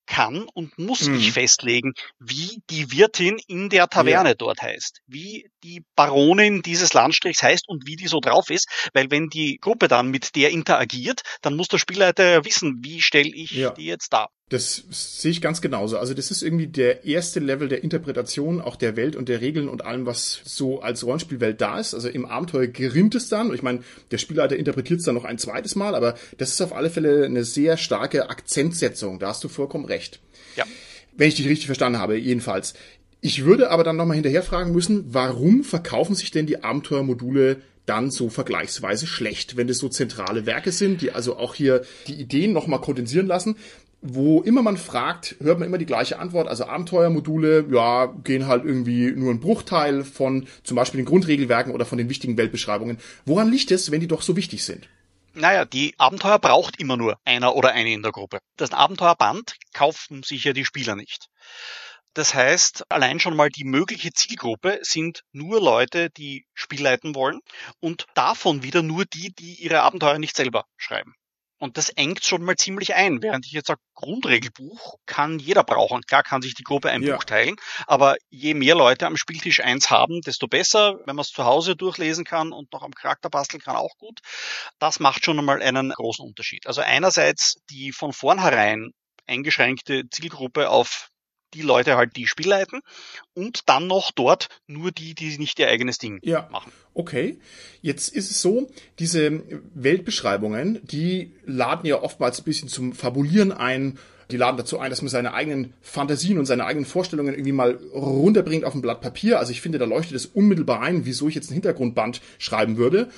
kann 0.09 0.47
und 0.53 0.77
muss 0.79 1.07
mhm. 1.07 1.15
ich 1.15 1.31
festlegen, 1.31 1.93
wie 2.17 2.61
die 2.69 2.91
Wirtin 2.91 3.39
in 3.47 3.69
der 3.69 3.87
Taverne 3.87 4.29
ja. 4.29 4.35
dort 4.35 4.61
heißt, 4.61 5.01
wie 5.05 5.49
die 5.63 5.83
Baronin 5.95 6.63
dieses 6.63 6.93
Landstrichs 6.93 7.43
heißt 7.43 7.69
und 7.69 7.85
wie 7.85 7.95
die 7.95 8.07
so 8.07 8.19
drauf 8.19 8.49
ist, 8.49 8.89
weil 8.93 9.11
wenn 9.11 9.29
die 9.29 9.59
Gruppe 9.59 9.87
dann 9.87 10.09
mit 10.09 10.35
der 10.35 10.49
interagiert, 10.49 11.21
dann 11.41 11.55
muss 11.55 11.67
der 11.67 11.77
Spielleiter 11.77 12.27
ja 12.27 12.43
wissen, 12.43 12.79
wie 12.83 13.01
stelle 13.01 13.29
ich 13.29 13.51
ja. 13.51 13.69
die 13.69 13.85
jetzt 13.85 14.11
dar. 14.11 14.29
Das 14.49 14.83
sehe 14.89 15.29
ich 15.29 15.41
ganz 15.41 15.61
genauso. 15.61 15.99
Also 15.99 16.15
das 16.15 16.31
ist 16.31 16.41
irgendwie 16.41 16.65
der 16.65 17.05
erste 17.05 17.39
Level 17.39 17.67
der 17.69 17.83
Interpretation 17.83 18.61
auch 18.61 18.75
der 18.75 18.95
Welt 18.95 19.15
und 19.15 19.29
der 19.29 19.41
Regeln 19.41 19.69
und 19.69 19.85
allem, 19.85 20.07
was 20.07 20.41
so 20.43 20.81
als 20.81 21.05
Rollenspielwelt 21.05 21.61
da 21.61 21.79
ist. 21.79 21.93
Also 21.93 22.09
im 22.09 22.25
Abenteuer 22.25 22.65
gerinnt 22.65 23.13
es 23.13 23.29
dann. 23.29 23.49
Und 23.49 23.55
ich 23.55 23.61
meine, 23.61 23.83
der 24.09 24.17
Spielleiter 24.17 24.57
interpretiert 24.57 25.01
es 25.01 25.05
dann 25.05 25.13
noch 25.13 25.23
ein 25.23 25.37
zweites 25.37 25.75
Mal, 25.75 25.93
aber 25.93 26.15
das 26.39 26.49
ist 26.49 26.61
auf 26.61 26.73
alle 26.73 26.89
Fälle 26.89 27.25
eine 27.25 27.43
sehr 27.43 27.77
starke 27.77 28.31
Akzentsetzung. 28.31 29.19
Da 29.19 29.27
hast 29.27 29.43
du 29.43 29.49
vollkommen 29.49 29.85
recht. 29.85 30.19
Ja. 30.55 30.65
Wenn 31.15 31.27
ich 31.27 31.35
dich 31.35 31.47
richtig 31.47 31.67
verstanden 31.67 31.99
habe, 31.99 32.17
jedenfalls. 32.17 32.73
Ich 33.21 33.45
würde 33.45 33.69
aber 33.69 33.83
dann 33.83 33.97
nochmal 33.97 34.15
hinterher 34.15 34.41
fragen 34.41 34.71
müssen, 34.71 35.13
warum 35.13 35.63
verkaufen 35.63 36.15
sich 36.15 36.31
denn 36.31 36.47
die 36.47 36.63
Abenteuermodule 36.63 37.57
dann 37.85 38.09
so 38.09 38.29
vergleichsweise 38.29 39.05
schlecht, 39.05 39.57
wenn 39.57 39.67
das 39.67 39.79
so 39.79 39.89
zentrale 39.89 40.45
Werke 40.45 40.71
sind, 40.71 41.01
die 41.01 41.11
also 41.11 41.37
auch 41.37 41.53
hier 41.53 41.83
die 42.07 42.13
Ideen 42.13 42.53
nochmal 42.53 42.81
kondensieren 42.81 43.27
lassen 43.27 43.55
wo 44.01 44.41
immer 44.41 44.61
man 44.61 44.77
fragt, 44.77 45.35
hört 45.39 45.59
man 45.59 45.67
immer 45.67 45.77
die 45.77 45.85
gleiche 45.85 46.19
Antwort. 46.19 46.47
Also 46.47 46.65
Abenteuermodule, 46.65 47.65
ja, 47.71 48.05
gehen 48.05 48.47
halt 48.47 48.63
irgendwie 48.63 49.11
nur 49.11 49.31
ein 49.31 49.39
Bruchteil 49.39 50.03
von 50.03 50.47
zum 50.63 50.75
Beispiel 50.75 50.99
den 50.99 51.05
Grundregelwerken 51.05 51.73
oder 51.73 51.85
von 51.85 51.97
den 51.97 52.09
wichtigen 52.09 52.37
Weltbeschreibungen. 52.37 52.99
Woran 53.25 53.51
liegt 53.51 53.71
es, 53.71 53.91
wenn 53.91 53.99
die 53.99 54.07
doch 54.07 54.21
so 54.21 54.35
wichtig 54.35 54.63
sind? 54.63 54.87
Naja, 55.33 55.65
die 55.65 55.93
Abenteuer 55.97 56.39
braucht 56.39 56.79
immer 56.79 56.97
nur 56.97 57.17
einer 57.23 57.55
oder 57.55 57.71
eine 57.71 57.93
in 57.93 58.01
der 58.01 58.11
Gruppe. 58.11 58.39
Das 58.57 58.71
Abenteuerband 58.71 59.55
kaufen 59.73 60.23
sich 60.23 60.43
ja 60.43 60.53
die 60.53 60.65
Spieler 60.65 60.95
nicht. 60.95 61.27
Das 62.13 62.33
heißt, 62.33 62.85
allein 62.89 63.19
schon 63.19 63.35
mal 63.35 63.49
die 63.49 63.63
mögliche 63.63 64.11
Zielgruppe 64.11 64.79
sind 64.81 65.21
nur 65.31 65.61
Leute, 65.61 66.09
die 66.09 66.45
Spiel 66.53 66.81
leiten 66.81 67.13
wollen 67.15 67.39
und 67.79 68.07
davon 68.15 68.63
wieder 68.63 68.81
nur 68.81 69.05
die, 69.05 69.31
die 69.37 69.55
ihre 69.55 69.81
Abenteuer 69.81 70.17
nicht 70.17 70.35
selber 70.35 70.65
schreiben. 70.75 71.13
Und 71.59 71.77
das 71.77 71.89
engt 71.89 72.23
schon 72.23 72.41
mal 72.43 72.55
ziemlich 72.55 72.95
ein. 72.95 73.21
Während 73.21 73.45
ich 73.45 73.51
jetzt 73.51 73.67
sage, 73.67 73.81
Grundregelbuch 73.93 74.95
kann 75.05 75.39
jeder 75.39 75.63
brauchen. 75.63 76.01
Klar 76.03 76.23
kann 76.23 76.41
sich 76.41 76.55
die 76.55 76.63
Gruppe 76.63 76.89
ein 76.89 77.03
ja. 77.03 77.15
Buch 77.15 77.25
teilen, 77.25 77.57
aber 77.85 78.15
je 78.29 78.53
mehr 78.53 78.75
Leute 78.75 79.05
am 79.05 79.17
Spieltisch 79.17 79.59
eins 79.59 79.89
haben, 79.89 80.21
desto 80.21 80.47
besser. 80.47 80.99
Wenn 81.05 81.17
man 81.17 81.23
es 81.23 81.31
zu 81.31 81.43
Hause 81.43 81.75
durchlesen 81.75 82.23
kann 82.23 82.53
und 82.53 82.71
noch 82.71 82.81
am 82.81 82.93
Charakter 82.93 83.29
basteln 83.29 83.61
kann, 83.61 83.75
auch 83.75 83.97
gut. 83.97 84.19
Das 84.79 84.99
macht 84.99 85.25
schon 85.25 85.37
einmal 85.37 85.61
einen 85.61 85.89
großen 85.91 86.25
Unterschied. 86.25 86.65
Also 86.65 86.81
einerseits 86.81 87.57
die 87.69 87.91
von 87.91 88.13
vornherein 88.13 88.91
eingeschränkte 89.27 90.09
Zielgruppe 90.09 90.69
auf 90.69 91.09
die 91.53 91.61
Leute 91.61 91.97
halt 91.97 92.15
die 92.15 92.27
Spiel 92.27 92.47
leiten 92.47 92.81
und 93.33 93.67
dann 93.67 93.87
noch 93.87 94.11
dort 94.11 94.49
nur 94.67 94.91
die, 94.91 95.15
die 95.15 95.37
nicht 95.37 95.59
ihr 95.59 95.67
eigenes 95.67 95.97
Ding 95.97 96.19
ja. 96.23 96.47
machen. 96.51 96.71
Okay, 96.93 97.39
jetzt 97.81 98.09
ist 98.09 98.31
es 98.31 98.41
so, 98.41 98.69
diese 98.99 99.43
Weltbeschreibungen, 99.73 100.79
die 100.83 101.33
laden 101.45 101.85
ja 101.85 102.01
oftmals 102.01 102.39
ein 102.39 102.43
bisschen 102.43 102.67
zum 102.67 102.93
Fabulieren 102.93 103.51
ein, 103.51 103.97
die 104.31 104.37
laden 104.37 104.57
dazu 104.57 104.79
ein, 104.79 104.89
dass 104.91 105.01
man 105.01 105.09
seine 105.09 105.33
eigenen 105.33 105.73
Fantasien 105.81 106.37
und 106.37 106.45
seine 106.45 106.65
eigenen 106.65 106.85
Vorstellungen 106.85 107.33
irgendwie 107.33 107.51
mal 107.51 107.79
runterbringt 107.93 108.63
auf 108.63 108.75
ein 108.75 108.81
Blatt 108.81 109.01
Papier. 109.01 109.39
Also 109.39 109.51
ich 109.51 109.61
finde, 109.61 109.79
da 109.79 109.85
leuchtet 109.85 110.15
es 110.15 110.27
unmittelbar 110.27 110.81
ein, 110.81 111.05
wieso 111.05 111.27
ich 111.27 111.35
jetzt 111.35 111.49
ein 111.49 111.55
Hintergrundband 111.55 112.21
schreiben 112.37 112.77
würde. 112.77 113.09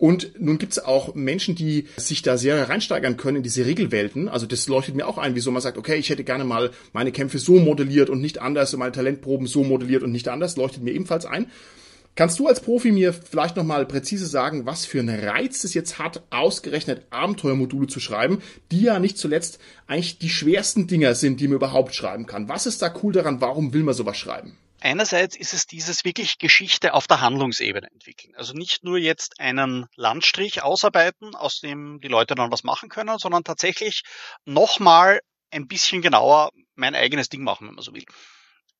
Und 0.00 0.40
nun 0.40 0.56
gibt 0.56 0.72
es 0.72 0.78
auch 0.78 1.14
Menschen, 1.14 1.54
die 1.54 1.84
sich 1.98 2.22
da 2.22 2.38
sehr 2.38 2.70
reinsteigern 2.70 3.18
können 3.18 3.36
in 3.36 3.42
diese 3.42 3.66
Regelwelten. 3.66 4.30
Also 4.30 4.46
das 4.46 4.66
leuchtet 4.66 4.94
mir 4.94 5.06
auch 5.06 5.18
ein, 5.18 5.34
wieso 5.34 5.50
man 5.50 5.60
sagt, 5.60 5.76
okay, 5.76 5.96
ich 5.96 6.08
hätte 6.08 6.24
gerne 6.24 6.44
mal 6.44 6.70
meine 6.94 7.12
Kämpfe 7.12 7.38
so 7.38 7.58
modelliert 7.58 8.08
und 8.08 8.22
nicht 8.22 8.38
anders 8.40 8.72
und 8.72 8.80
meine 8.80 8.92
Talentproben 8.92 9.46
so 9.46 9.62
modelliert 9.62 10.02
und 10.02 10.10
nicht 10.10 10.28
anders, 10.28 10.56
leuchtet 10.56 10.82
mir 10.82 10.92
ebenfalls 10.92 11.26
ein. 11.26 11.48
Kannst 12.14 12.38
du 12.38 12.48
als 12.48 12.60
Profi 12.60 12.92
mir 12.92 13.12
vielleicht 13.12 13.56
nochmal 13.56 13.84
präzise 13.84 14.26
sagen, 14.26 14.64
was 14.64 14.86
für 14.86 15.00
einen 15.00 15.20
Reiz 15.20 15.64
es 15.64 15.74
jetzt 15.74 15.98
hat, 15.98 16.22
ausgerechnet 16.30 17.06
Abenteuermodule 17.10 17.86
zu 17.86 18.00
schreiben, 18.00 18.38
die 18.72 18.80
ja 18.80 19.00
nicht 19.00 19.18
zuletzt 19.18 19.58
eigentlich 19.86 20.18
die 20.18 20.30
schwersten 20.30 20.86
Dinger 20.86 21.14
sind, 21.14 21.40
die 21.40 21.48
man 21.48 21.56
überhaupt 21.56 21.94
schreiben 21.94 22.24
kann? 22.24 22.48
Was 22.48 22.64
ist 22.64 22.80
da 22.80 22.90
cool 23.02 23.12
daran? 23.12 23.42
Warum 23.42 23.74
will 23.74 23.82
man 23.82 23.94
sowas 23.94 24.16
schreiben? 24.16 24.56
Einerseits 24.80 25.36
ist 25.36 25.52
es 25.52 25.66
dieses 25.66 26.04
wirklich 26.04 26.38
Geschichte 26.38 26.94
auf 26.94 27.06
der 27.06 27.20
Handlungsebene 27.20 27.90
entwickeln. 27.90 28.34
Also 28.36 28.54
nicht 28.54 28.82
nur 28.82 28.96
jetzt 28.96 29.38
einen 29.38 29.86
Landstrich 29.94 30.62
ausarbeiten, 30.62 31.34
aus 31.34 31.60
dem 31.60 32.00
die 32.00 32.08
Leute 32.08 32.34
dann 32.34 32.50
was 32.50 32.64
machen 32.64 32.88
können, 32.88 33.18
sondern 33.18 33.44
tatsächlich 33.44 34.02
nochmal 34.46 35.20
ein 35.50 35.66
bisschen 35.66 36.00
genauer 36.00 36.50
mein 36.76 36.94
eigenes 36.94 37.28
Ding 37.28 37.42
machen, 37.42 37.68
wenn 37.68 37.74
man 37.74 37.84
so 37.84 37.94
will. 37.94 38.06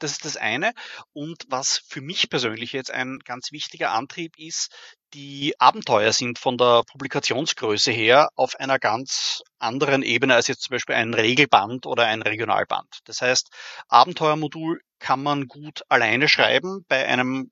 Das 0.00 0.12
ist 0.12 0.24
das 0.24 0.36
eine. 0.36 0.72
Und 1.12 1.44
was 1.48 1.78
für 1.86 2.00
mich 2.00 2.30
persönlich 2.30 2.72
jetzt 2.72 2.90
ein 2.90 3.18
ganz 3.24 3.52
wichtiger 3.52 3.92
Antrieb 3.92 4.36
ist, 4.38 4.74
die 5.12 5.54
Abenteuer 5.60 6.12
sind 6.12 6.38
von 6.38 6.56
der 6.56 6.82
Publikationsgröße 6.90 7.92
her 7.92 8.30
auf 8.34 8.56
einer 8.56 8.78
ganz 8.78 9.42
anderen 9.58 10.02
Ebene 10.02 10.34
als 10.34 10.48
jetzt 10.48 10.62
zum 10.62 10.74
Beispiel 10.74 10.94
ein 10.94 11.12
Regelband 11.12 11.84
oder 11.86 12.06
ein 12.06 12.22
Regionalband. 12.22 13.00
Das 13.04 13.20
heißt, 13.20 13.50
Abenteuermodul 13.88 14.80
kann 14.98 15.22
man 15.22 15.46
gut 15.46 15.82
alleine 15.88 16.28
schreiben. 16.28 16.84
Bei 16.88 17.06
einem 17.06 17.50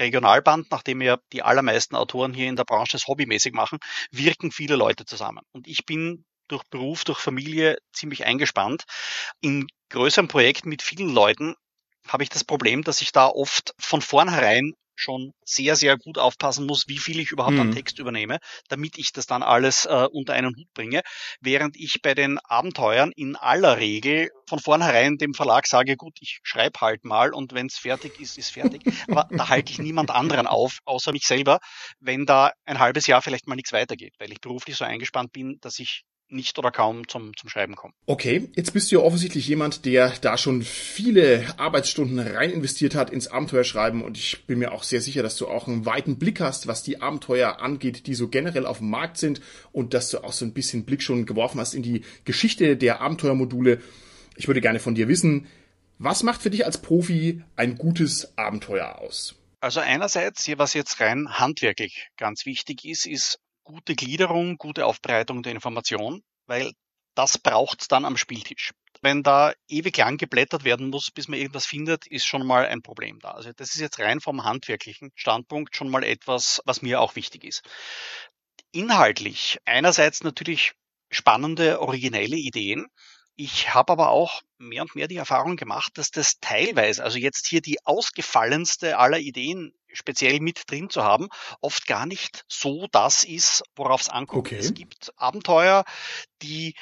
Regionalband, 0.00 0.70
nachdem 0.70 1.02
ja 1.02 1.18
die 1.34 1.42
allermeisten 1.42 1.96
Autoren 1.96 2.32
hier 2.32 2.48
in 2.48 2.56
der 2.56 2.64
Branche 2.64 2.96
es 2.96 3.06
hobbymäßig 3.08 3.52
machen, 3.52 3.78
wirken 4.10 4.52
viele 4.52 4.76
Leute 4.76 5.04
zusammen. 5.04 5.42
Und 5.52 5.68
ich 5.68 5.84
bin 5.84 6.24
durch 6.48 6.64
Beruf, 6.64 7.04
durch 7.04 7.18
Familie 7.18 7.76
ziemlich 7.92 8.24
eingespannt. 8.24 8.84
In 9.40 9.66
größeren 9.90 10.28
Projekten 10.28 10.70
mit 10.70 10.80
vielen 10.82 11.10
Leuten 11.10 11.54
habe 12.12 12.22
ich 12.22 12.28
das 12.28 12.44
Problem, 12.44 12.82
dass 12.82 13.00
ich 13.00 13.12
da 13.12 13.26
oft 13.26 13.74
von 13.78 14.02
vornherein 14.02 14.74
schon 15.00 15.32
sehr, 15.44 15.76
sehr 15.76 15.96
gut 15.96 16.18
aufpassen 16.18 16.66
muss, 16.66 16.86
wie 16.86 16.98
viel 16.98 17.20
ich 17.20 17.32
überhaupt 17.32 17.54
mhm. 17.54 17.60
an 17.60 17.72
Text 17.72 17.98
übernehme, 17.98 18.38
damit 18.68 18.98
ich 18.98 19.12
das 19.12 19.26
dann 19.26 19.42
alles 19.42 19.86
äh, 19.86 20.06
unter 20.12 20.34
einen 20.34 20.54
Hut 20.54 20.72
bringe. 20.74 21.00
Während 21.40 21.76
ich 21.76 22.02
bei 22.02 22.14
den 22.14 22.38
Abenteuern 22.38 23.10
in 23.16 23.36
aller 23.36 23.78
Regel 23.78 24.30
von 24.46 24.58
vornherein 24.58 25.16
dem 25.16 25.34
Verlag 25.34 25.66
sage, 25.66 25.96
gut, 25.96 26.18
ich 26.20 26.40
schreibe 26.42 26.80
halt 26.80 27.04
mal 27.04 27.32
und 27.32 27.54
wenn 27.54 27.66
es 27.66 27.78
fertig 27.78 28.20
ist, 28.20 28.36
ist 28.36 28.50
fertig. 28.50 28.82
Aber 29.08 29.26
da 29.30 29.48
halte 29.48 29.72
ich 29.72 29.78
niemand 29.78 30.10
anderen 30.10 30.46
auf, 30.46 30.80
außer 30.84 31.12
mich 31.12 31.26
selber, 31.26 31.58
wenn 31.98 32.26
da 32.26 32.52
ein 32.64 32.78
halbes 32.78 33.06
Jahr 33.06 33.22
vielleicht 33.22 33.46
mal 33.46 33.56
nichts 33.56 33.72
weitergeht, 33.72 34.14
weil 34.18 34.30
ich 34.30 34.40
beruflich 34.40 34.76
so 34.76 34.84
eingespannt 34.84 35.32
bin, 35.32 35.58
dass 35.60 35.78
ich 35.78 36.02
nicht 36.30 36.58
oder 36.58 36.70
kaum 36.70 37.08
zum, 37.08 37.36
zum 37.36 37.48
Schreiben 37.48 37.76
kommen. 37.76 37.94
Okay, 38.06 38.48
jetzt 38.54 38.72
bist 38.72 38.90
du 38.90 38.96
ja 38.96 39.02
offensichtlich 39.02 39.46
jemand, 39.48 39.84
der 39.84 40.12
da 40.20 40.36
schon 40.38 40.62
viele 40.62 41.46
Arbeitsstunden 41.58 42.18
rein 42.18 42.50
investiert 42.50 42.94
hat 42.94 43.10
ins 43.10 43.28
Abenteuerschreiben 43.28 44.02
und 44.02 44.16
ich 44.16 44.46
bin 44.46 44.58
mir 44.58 44.72
auch 44.72 44.82
sehr 44.82 45.00
sicher, 45.00 45.22
dass 45.22 45.36
du 45.36 45.48
auch 45.48 45.66
einen 45.66 45.86
weiten 45.86 46.18
Blick 46.18 46.40
hast, 46.40 46.66
was 46.66 46.82
die 46.82 47.00
Abenteuer 47.00 47.60
angeht, 47.60 48.06
die 48.06 48.14
so 48.14 48.28
generell 48.28 48.66
auf 48.66 48.78
dem 48.78 48.90
Markt 48.90 49.18
sind 49.18 49.40
und 49.72 49.94
dass 49.94 50.10
du 50.10 50.24
auch 50.24 50.32
so 50.32 50.44
ein 50.44 50.52
bisschen 50.52 50.84
Blick 50.84 51.02
schon 51.02 51.26
geworfen 51.26 51.60
hast 51.60 51.74
in 51.74 51.82
die 51.82 52.02
Geschichte 52.24 52.76
der 52.76 53.00
Abenteuermodule. 53.00 53.80
Ich 54.36 54.46
würde 54.46 54.60
gerne 54.60 54.80
von 54.80 54.94
dir 54.94 55.08
wissen, 55.08 55.46
was 55.98 56.22
macht 56.22 56.40
für 56.40 56.50
dich 56.50 56.64
als 56.64 56.80
Profi 56.80 57.42
ein 57.56 57.76
gutes 57.76 58.38
Abenteuer 58.38 58.98
aus? 58.98 59.34
Also 59.60 59.80
einerseits, 59.80 60.48
was 60.56 60.72
jetzt 60.72 61.00
rein 61.00 61.38
handwerklich 61.38 62.08
ganz 62.16 62.46
wichtig 62.46 62.86
ist, 62.86 63.06
ist 63.06 63.38
gute 63.70 63.94
Gliederung, 63.94 64.58
gute 64.58 64.84
Aufbereitung 64.84 65.42
der 65.42 65.52
Information, 65.52 66.22
weil 66.46 66.72
das 67.14 67.38
braucht's 67.38 67.86
dann 67.88 68.04
am 68.04 68.16
Spieltisch. 68.16 68.72
Wenn 69.02 69.22
da 69.22 69.52
ewig 69.68 69.96
lang 69.96 70.16
geblättert 70.16 70.64
werden 70.64 70.90
muss, 70.90 71.10
bis 71.10 71.28
man 71.28 71.38
irgendwas 71.38 71.66
findet, 71.66 72.06
ist 72.06 72.26
schon 72.26 72.44
mal 72.46 72.66
ein 72.66 72.82
Problem 72.82 73.20
da. 73.20 73.30
Also 73.30 73.52
das 73.54 73.74
ist 73.74 73.80
jetzt 73.80 74.00
rein 74.00 74.20
vom 74.20 74.44
handwerklichen 74.44 75.12
Standpunkt 75.14 75.76
schon 75.76 75.88
mal 75.88 76.02
etwas, 76.02 76.60
was 76.64 76.82
mir 76.82 77.00
auch 77.00 77.14
wichtig 77.16 77.44
ist. 77.44 77.62
Inhaltlich 78.72 79.58
einerseits 79.64 80.24
natürlich 80.24 80.72
spannende, 81.10 81.80
originelle 81.80 82.36
Ideen, 82.36 82.86
ich 83.42 83.72
habe 83.72 83.92
aber 83.92 84.10
auch 84.10 84.42
mehr 84.58 84.82
und 84.82 84.94
mehr 84.94 85.08
die 85.08 85.16
Erfahrung 85.16 85.56
gemacht, 85.56 85.92
dass 85.96 86.10
das 86.10 86.40
teilweise, 86.42 87.02
also 87.02 87.16
jetzt 87.16 87.46
hier 87.46 87.62
die 87.62 87.78
ausgefallenste 87.86 88.98
aller 88.98 89.18
Ideen 89.18 89.72
speziell 89.92 90.40
mit 90.40 90.70
drin 90.70 90.90
zu 90.90 91.02
haben, 91.02 91.28
oft 91.60 91.86
gar 91.86 92.06
nicht 92.06 92.44
so 92.48 92.86
das 92.92 93.24
ist, 93.24 93.62
worauf 93.76 94.02
es 94.02 94.08
ankommt. 94.08 94.46
Okay. 94.46 94.56
Es 94.56 94.74
gibt 94.74 95.12
Abenteuer, 95.16 95.84
die 96.42 96.74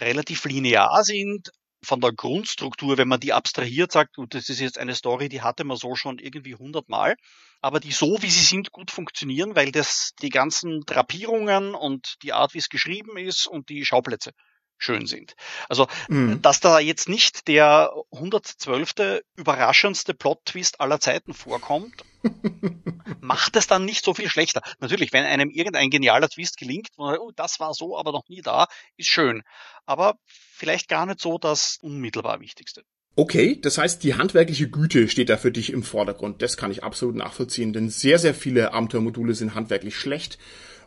relativ 0.00 0.44
linear 0.44 1.04
sind, 1.04 1.50
von 1.82 2.00
der 2.00 2.12
Grundstruktur, 2.12 2.98
wenn 2.98 3.08
man 3.08 3.20
die 3.20 3.32
abstrahiert, 3.32 3.92
sagt, 3.92 4.16
gut, 4.16 4.34
das 4.34 4.48
ist 4.48 4.60
jetzt 4.60 4.78
eine 4.78 4.94
Story, 4.94 5.28
die 5.28 5.42
hatte 5.42 5.64
man 5.64 5.76
so 5.76 5.94
schon 5.94 6.18
irgendwie 6.18 6.54
hundertmal, 6.54 7.14
aber 7.60 7.80
die 7.80 7.92
so, 7.92 8.20
wie 8.20 8.30
sie 8.30 8.44
sind, 8.44 8.72
gut 8.72 8.90
funktionieren, 8.90 9.54
weil 9.54 9.70
das 9.70 10.12
die 10.20 10.30
ganzen 10.30 10.80
Drapierungen 10.86 11.74
und 11.74 12.16
die 12.22 12.32
Art, 12.32 12.54
wie 12.54 12.58
es 12.58 12.68
geschrieben 12.68 13.16
ist 13.16 13.46
und 13.46 13.68
die 13.68 13.84
Schauplätze 13.84 14.32
schön 14.78 15.06
sind. 15.06 15.34
Also, 15.68 15.86
mhm. 16.08 16.40
dass 16.42 16.60
da 16.60 16.78
jetzt 16.78 17.08
nicht 17.08 17.48
der 17.48 17.92
112. 18.12 19.22
überraschendste 19.36 20.14
Plot-Twist 20.14 20.80
aller 20.80 21.00
Zeiten 21.00 21.34
vorkommt, 21.34 22.04
macht 23.20 23.56
es 23.56 23.66
dann 23.66 23.84
nicht 23.84 24.04
so 24.04 24.14
viel 24.14 24.28
schlechter. 24.28 24.62
Natürlich, 24.80 25.12
wenn 25.12 25.24
einem 25.24 25.50
irgendein 25.50 25.90
genialer 25.90 26.28
Twist 26.28 26.56
gelingt, 26.56 26.88
oh, 26.96 27.30
das 27.36 27.60
war 27.60 27.74
so, 27.74 27.98
aber 27.98 28.12
noch 28.12 28.28
nie 28.28 28.40
da, 28.40 28.66
ist 28.96 29.08
schön. 29.08 29.42
Aber 29.86 30.16
vielleicht 30.26 30.88
gar 30.88 31.06
nicht 31.06 31.20
so 31.20 31.38
das 31.38 31.78
unmittelbar 31.82 32.40
Wichtigste. 32.40 32.82
Okay, 33.16 33.58
das 33.60 33.78
heißt, 33.78 34.04
die 34.04 34.14
handwerkliche 34.14 34.68
Güte 34.68 35.08
steht 35.08 35.28
da 35.28 35.36
für 35.36 35.50
dich 35.50 35.72
im 35.72 35.82
Vordergrund. 35.82 36.40
Das 36.40 36.56
kann 36.56 36.70
ich 36.70 36.84
absolut 36.84 37.16
nachvollziehen, 37.16 37.72
denn 37.72 37.90
sehr, 37.90 38.20
sehr 38.20 38.32
viele 38.32 38.72
Abenteuermodule 38.72 39.34
sind 39.34 39.56
handwerklich 39.56 39.96
schlecht. 39.96 40.38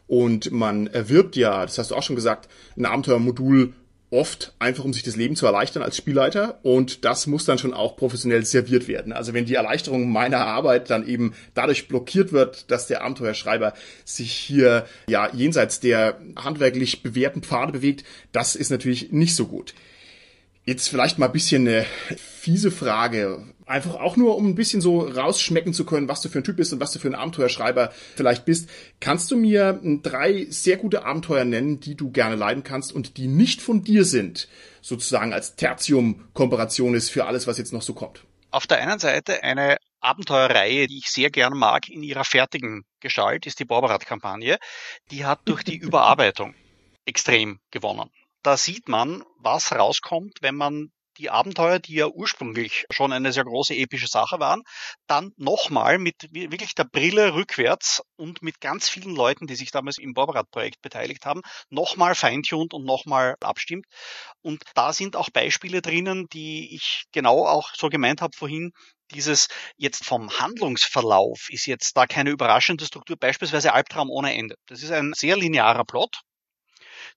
Und 0.07 0.51
man 0.51 0.87
erwirbt 0.87 1.35
ja, 1.35 1.61
das 1.61 1.77
hast 1.77 1.91
du 1.91 1.95
auch 1.95 2.03
schon 2.03 2.15
gesagt, 2.15 2.49
ein 2.77 2.85
Abenteuermodul 2.85 3.73
oft 4.11 4.53
einfach, 4.59 4.83
um 4.83 4.93
sich 4.93 5.03
das 5.03 5.15
Leben 5.15 5.37
zu 5.37 5.45
erleichtern 5.45 5.81
als 5.81 5.95
Spielleiter. 5.95 6.59
Und 6.63 7.05
das 7.05 7.27
muss 7.27 7.45
dann 7.45 7.57
schon 7.57 7.73
auch 7.73 7.95
professionell 7.95 8.45
serviert 8.45 8.87
werden. 8.87 9.13
Also 9.13 9.33
wenn 9.33 9.45
die 9.45 9.55
Erleichterung 9.55 10.11
meiner 10.11 10.45
Arbeit 10.45 10.89
dann 10.89 11.07
eben 11.07 11.33
dadurch 11.53 11.87
blockiert 11.87 12.33
wird, 12.33 12.69
dass 12.69 12.87
der 12.87 13.03
Abenteuerschreiber 13.03 13.73
sich 14.03 14.33
hier 14.33 14.85
ja 15.07 15.29
jenseits 15.33 15.79
der 15.79 16.19
handwerklich 16.35 17.03
bewährten 17.03 17.41
Pfade 17.41 17.71
bewegt, 17.71 18.03
das 18.33 18.55
ist 18.55 18.69
natürlich 18.69 19.11
nicht 19.13 19.35
so 19.35 19.47
gut. 19.47 19.73
Jetzt 20.65 20.89
vielleicht 20.89 21.17
mal 21.17 21.27
ein 21.27 21.31
bisschen 21.31 21.67
eine 21.67 21.85
fiese 22.17 22.69
Frage. 22.69 23.43
Einfach 23.71 23.95
auch 23.95 24.17
nur, 24.17 24.35
um 24.35 24.47
ein 24.47 24.55
bisschen 24.55 24.81
so 24.81 24.99
rausschmecken 24.99 25.73
zu 25.73 25.85
können, 25.85 26.09
was 26.09 26.21
du 26.21 26.27
für 26.27 26.39
ein 26.39 26.43
Typ 26.43 26.57
bist 26.57 26.73
und 26.73 26.81
was 26.81 26.91
du 26.91 26.99
für 26.99 27.07
ein 27.07 27.15
Abenteuerschreiber 27.15 27.93
vielleicht 28.15 28.43
bist. 28.43 28.69
Kannst 28.99 29.31
du 29.31 29.37
mir 29.37 29.79
drei 30.03 30.45
sehr 30.49 30.75
gute 30.75 31.05
Abenteuer 31.05 31.45
nennen, 31.45 31.79
die 31.79 31.95
du 31.95 32.11
gerne 32.11 32.35
leiden 32.35 32.63
kannst 32.63 32.91
und 32.91 33.15
die 33.15 33.27
nicht 33.27 33.61
von 33.61 33.81
dir 33.81 34.03
sind? 34.03 34.49
Sozusagen 34.81 35.31
als 35.31 35.55
Tertium-Komparation 35.55 36.95
ist 36.95 37.11
für 37.11 37.25
alles, 37.25 37.47
was 37.47 37.57
jetzt 37.57 37.71
noch 37.71 37.81
so 37.81 37.93
kommt. 37.93 38.25
Auf 38.49 38.67
der 38.67 38.79
einen 38.79 38.99
Seite 38.99 39.41
eine 39.41 39.77
Abenteuerreihe, 40.01 40.87
die 40.87 40.97
ich 40.97 41.09
sehr 41.09 41.29
gern 41.29 41.57
mag 41.57 41.87
in 41.87 42.03
ihrer 42.03 42.25
fertigen 42.25 42.83
Gestalt, 42.99 43.45
ist 43.45 43.59
die 43.59 43.65
Borberat-Kampagne. 43.65 44.57
Die 45.11 45.23
hat 45.23 45.39
durch 45.45 45.63
die 45.63 45.77
Überarbeitung 45.77 46.55
extrem 47.05 47.59
gewonnen 47.71 48.09
da 48.43 48.57
sieht 48.57 48.87
man, 48.87 49.23
was 49.37 49.71
rauskommt, 49.71 50.39
wenn 50.41 50.55
man 50.55 50.91
die 51.21 51.29
Abenteuer, 51.29 51.79
die 51.79 51.93
ja 51.93 52.07
ursprünglich 52.07 52.85
schon 52.91 53.13
eine 53.13 53.31
sehr 53.31 53.43
große 53.43 53.75
epische 53.75 54.07
Sache 54.07 54.39
waren, 54.39 54.63
dann 55.07 55.31
nochmal 55.37 55.99
mit 55.99 56.15
wirklich 56.31 56.73
der 56.73 56.85
Brille 56.85 57.35
rückwärts 57.35 58.01
und 58.15 58.41
mit 58.41 58.59
ganz 58.59 58.89
vielen 58.89 59.15
Leuten, 59.15 59.45
die 59.45 59.55
sich 59.55 59.69
damals 59.71 59.99
im 59.99 60.13
Borberat-Projekt 60.13 60.81
beteiligt 60.81 61.25
haben, 61.25 61.41
nochmal 61.69 62.15
feintuned 62.15 62.73
und 62.73 62.85
nochmal 62.85 63.35
abstimmt. 63.39 63.85
Und 64.41 64.63
da 64.73 64.93
sind 64.93 65.15
auch 65.15 65.29
Beispiele 65.29 65.81
drinnen, 65.81 66.27
die 66.33 66.73
ich 66.73 67.03
genau 67.11 67.45
auch 67.45 67.69
so 67.75 67.89
gemeint 67.89 68.21
habe 68.21 68.35
vorhin, 68.35 68.71
dieses 69.11 69.47
jetzt 69.77 70.05
vom 70.05 70.31
Handlungsverlauf 70.39 71.49
ist 71.49 71.65
jetzt 71.67 71.95
da 71.97 72.07
keine 72.07 72.31
überraschende 72.31 72.85
Struktur, 72.85 73.17
beispielsweise 73.17 73.73
Albtraum 73.73 74.09
ohne 74.09 74.33
Ende. 74.33 74.55
Das 74.67 74.81
ist 74.81 74.91
ein 74.91 75.11
sehr 75.15 75.37
linearer 75.37 75.83
Plot, 75.83 76.21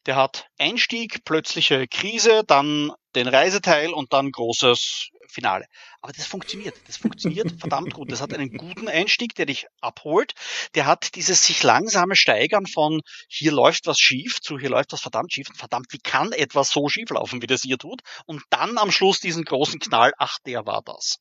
der 0.07 0.17
hat 0.17 0.47
Einstieg, 0.59 1.25
plötzliche 1.25 1.87
Krise, 1.89 2.43
dann 2.47 2.93
den 3.15 3.29
Reiseteil 3.29 3.91
und 3.91 4.13
dann 4.13 4.31
großes 4.31 5.11
Finale. 5.29 5.67
Aber 6.01 6.13
das 6.13 6.27
funktioniert. 6.27 6.77
Das 6.87 6.97
funktioniert 6.97 7.51
verdammt 7.61 7.95
gut. 7.95 8.13
Das 8.13 8.21
hat 8.21 8.33
einen 8.35 8.57
guten 8.57 8.89
Einstieg, 8.89 9.35
der 9.35 9.47
dich 9.47 9.67
abholt. 9.81 10.33
Der 10.75 10.87
hat 10.87 11.15
dieses 11.15 11.43
sich 11.45 11.63
langsame 11.63 12.17
Steigern 12.17 12.67
von 12.67 13.01
hier 13.29 13.53
läuft 13.53 13.87
was 13.87 13.99
schief 13.99 14.41
zu 14.41 14.59
hier 14.59 14.71
läuft 14.71 14.93
was 14.93 15.01
verdammt 15.01 15.33
schief. 15.33 15.49
Verdammt, 15.55 15.87
wie 15.91 15.99
kann 15.99 16.33
etwas 16.33 16.71
so 16.71 16.89
schief 16.89 17.11
laufen, 17.11 17.43
wie 17.43 17.47
das 17.47 17.63
hier 17.63 17.79
tut? 17.79 18.01
Und 18.27 18.43
dann 18.51 18.79
am 18.79 18.93
Schluss 18.93 19.21
diesen 19.21 19.45
großen 19.45 19.81
Knall. 19.81 20.13
Ach, 20.19 20.39
der 20.47 20.67
war 20.67 20.83
das. 20.85 21.19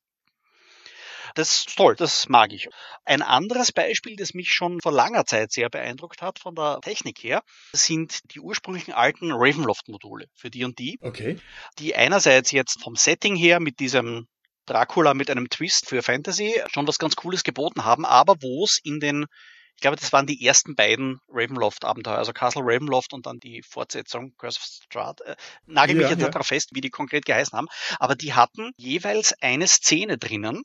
Das 1.36 1.58
ist 1.58 1.76
toll, 1.76 1.96
das 1.96 2.30
mag 2.30 2.54
ich. 2.54 2.70
Ein 3.06 3.22
anderes 3.22 3.72
Beispiel, 3.72 4.16
das 4.16 4.34
mich 4.34 4.52
schon 4.52 4.82
vor 4.82 4.92
langer 4.92 5.26
Zeit 5.26 5.52
sehr 5.52 5.70
beeindruckt 5.70 6.22
hat 6.22 6.40
von 6.40 6.56
der 6.56 6.80
Technik 6.82 7.24
her, 7.24 7.44
sind 7.72 8.20
die 8.34 8.40
ursprünglichen 8.40 8.94
alten 8.94 9.32
Ravenloft-Module 9.32 10.28
für 10.36 10.50
D&D. 10.50 10.98
Okay. 11.02 11.40
Die 11.80 11.96
einerseits 11.96 12.52
jetzt 12.52 12.82
vom 12.82 12.96
Setting 12.96 13.36
her 13.36 13.60
mit 13.60 13.80
diesem 13.80 14.28
Dracula 14.66 15.14
mit 15.14 15.30
einem 15.30 15.50
Twist 15.50 15.90
für 15.90 16.02
Fantasy 16.02 16.62
schon 16.72 16.88
was 16.88 16.98
ganz 16.98 17.16
Cooles 17.16 17.44
geboten 17.44 17.84
haben, 17.84 18.06
aber 18.06 18.36
wo 18.42 18.64
es 18.64 18.80
in 18.84 19.00
den 19.00 19.26
ich 19.76 19.82
glaube, 19.82 19.98
das 19.98 20.14
waren 20.14 20.28
die 20.28 20.46
ersten 20.46 20.76
beiden 20.76 21.20
Ravenloft-Abenteuer, 21.30 22.18
also 22.18 22.32
Castle 22.32 22.62
Ravenloft 22.64 23.14
und 23.14 23.26
dann 23.26 23.40
die 23.40 23.62
Fortsetzung 23.64 24.34
Curse 24.38 24.60
of 24.60 24.66
Strahd. 24.66 25.22
Äh, 25.22 25.36
nagel 25.66 25.96
mich 25.96 26.04
ja, 26.04 26.12
jetzt 26.12 26.22
ja. 26.22 26.30
darauf 26.30 26.48
fest, 26.48 26.70
wie 26.74 26.82
die 26.82 26.90
konkret 26.90 27.26
geheißen 27.26 27.58
haben, 27.58 27.68
aber 28.00 28.16
die 28.16 28.34
hatten 28.34 28.72
jeweils 28.78 29.34
eine 29.42 29.68
Szene 29.68 30.18
drinnen, 30.18 30.64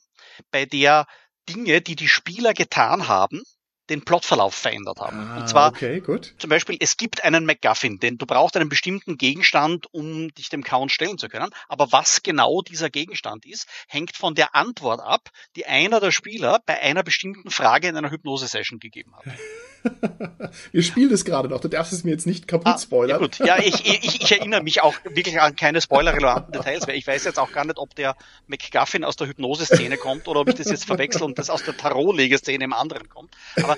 bei 0.51 0.67
der 0.67 1.07
Dinge, 1.49 1.81
die 1.81 1.97
die 1.97 2.09
Spieler 2.09 2.53
getan 2.53 3.09
haben, 3.09 3.43
den 3.91 4.05
Plotverlauf 4.05 4.55
verändert 4.55 4.99
haben. 5.01 5.19
Ah, 5.19 5.39
und 5.39 5.49
zwar 5.49 5.71
okay, 5.71 6.03
zum 6.39 6.51
Beispiel, 6.51 6.77
es 6.81 6.97
gibt 6.97 7.25
einen 7.25 7.45
MacGuffin, 7.47 7.99
denn 7.99 8.19
du 8.19 8.27
brauchst 8.27 8.57
einen 8.57 8.69
bestimmten 8.69 9.19
Gegenstand, 9.19 9.87
um 9.93 10.33
dich 10.35 10.49
dem 10.49 10.63
Count 10.63 10.93
stellen 10.93 11.19
zu 11.19 11.29
können. 11.29 11.51
Aber 11.69 11.93
was 11.93 12.23
genau 12.23 12.63
dieser 12.63 12.91
Gegenstand 12.91 13.47
ist, 13.47 13.67
hängt 13.89 14.17
von 14.17 14.35
der 14.35 14.55
Antwort 14.55 15.01
ab, 15.01 15.31
die 15.57 15.67
einer 15.67 16.01
der 16.01 16.13
Spieler 16.13 16.61
bei 16.67 16.81
einer 16.81 17.03
bestimmten 17.03 17.51
Frage 17.51 17.89
in 17.89 17.97
einer 17.97 18.11
Hypnose-Session 18.11 18.79
gegeben 18.79 19.15
hat. 19.17 19.25
Wir 20.73 20.83
spielen 20.83 21.11
das 21.11 21.25
gerade 21.25 21.49
noch. 21.49 21.61
Du 21.61 21.69
darfst 21.69 21.93
es 21.93 22.05
mir 22.05 22.11
jetzt 22.11 22.27
nicht 22.27 22.49
kaputt 22.49 22.75
ah, 22.75 22.79
spoilern. 22.79 23.21
Ja, 23.21 23.27
gut. 23.27 23.39
ja 23.39 23.59
ich, 23.59 23.87
ich, 23.87 24.23
ich 24.23 24.33
erinnere 24.33 24.63
mich 24.63 24.83
auch 24.83 24.95
wirklich 25.05 25.41
an 25.41 25.57
keine 25.57 25.81
spoilerrelevanten 25.81 26.53
Details, 26.53 26.87
weil 26.87 26.97
ich 26.97 27.07
weiß 27.07 27.25
jetzt 27.25 27.39
auch 27.39 27.53
gar 27.53 27.65
nicht, 27.65 27.79
ob 27.79 27.95
der 27.95 28.17
McGuffin 28.47 29.05
aus 29.05 29.17
der 29.17 29.29
Hypnose-Szene 29.29 29.97
kommt 29.97 30.29
oder 30.29 30.41
ob 30.41 30.49
ich 30.49 30.57
das 30.57 30.71
jetzt 30.71 30.85
verwechsel 30.85 31.23
und 31.23 31.39
das 31.39 31.51
aus 31.51 31.63
der 31.65 31.77
Tarot-Legeszene 31.77 32.65
im 32.65 32.73
anderen 32.73 33.09
kommt. 33.09 33.35
Aber 33.57 33.77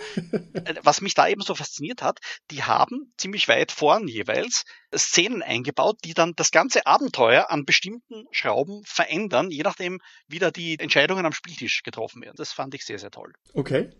äh, 0.54 0.74
was 0.82 1.00
mich 1.00 1.14
da 1.14 1.28
eben 1.28 1.42
so 1.42 1.54
fasziniert 1.54 2.02
hat, 2.02 2.20
die 2.50 2.62
haben 2.62 3.12
ziemlich 3.16 3.48
weit 3.48 3.72
vorn 3.72 4.08
jeweils 4.08 4.64
Szenen 4.96 5.42
eingebaut, 5.42 5.98
die 6.04 6.14
dann 6.14 6.34
das 6.36 6.50
ganze 6.50 6.86
Abenteuer 6.86 7.50
an 7.50 7.64
bestimmten 7.64 8.26
Schrauben 8.32 8.82
verändern, 8.84 9.50
je 9.50 9.62
nachdem, 9.62 10.00
wie 10.26 10.38
da 10.38 10.50
die 10.50 10.78
Entscheidungen 10.78 11.26
am 11.26 11.32
Spieltisch 11.32 11.82
getroffen 11.82 12.22
werden. 12.22 12.36
Das 12.36 12.52
fand 12.52 12.74
ich 12.74 12.84
sehr, 12.84 12.98
sehr 12.98 13.10
toll. 13.10 13.32
Okay. 13.54 13.90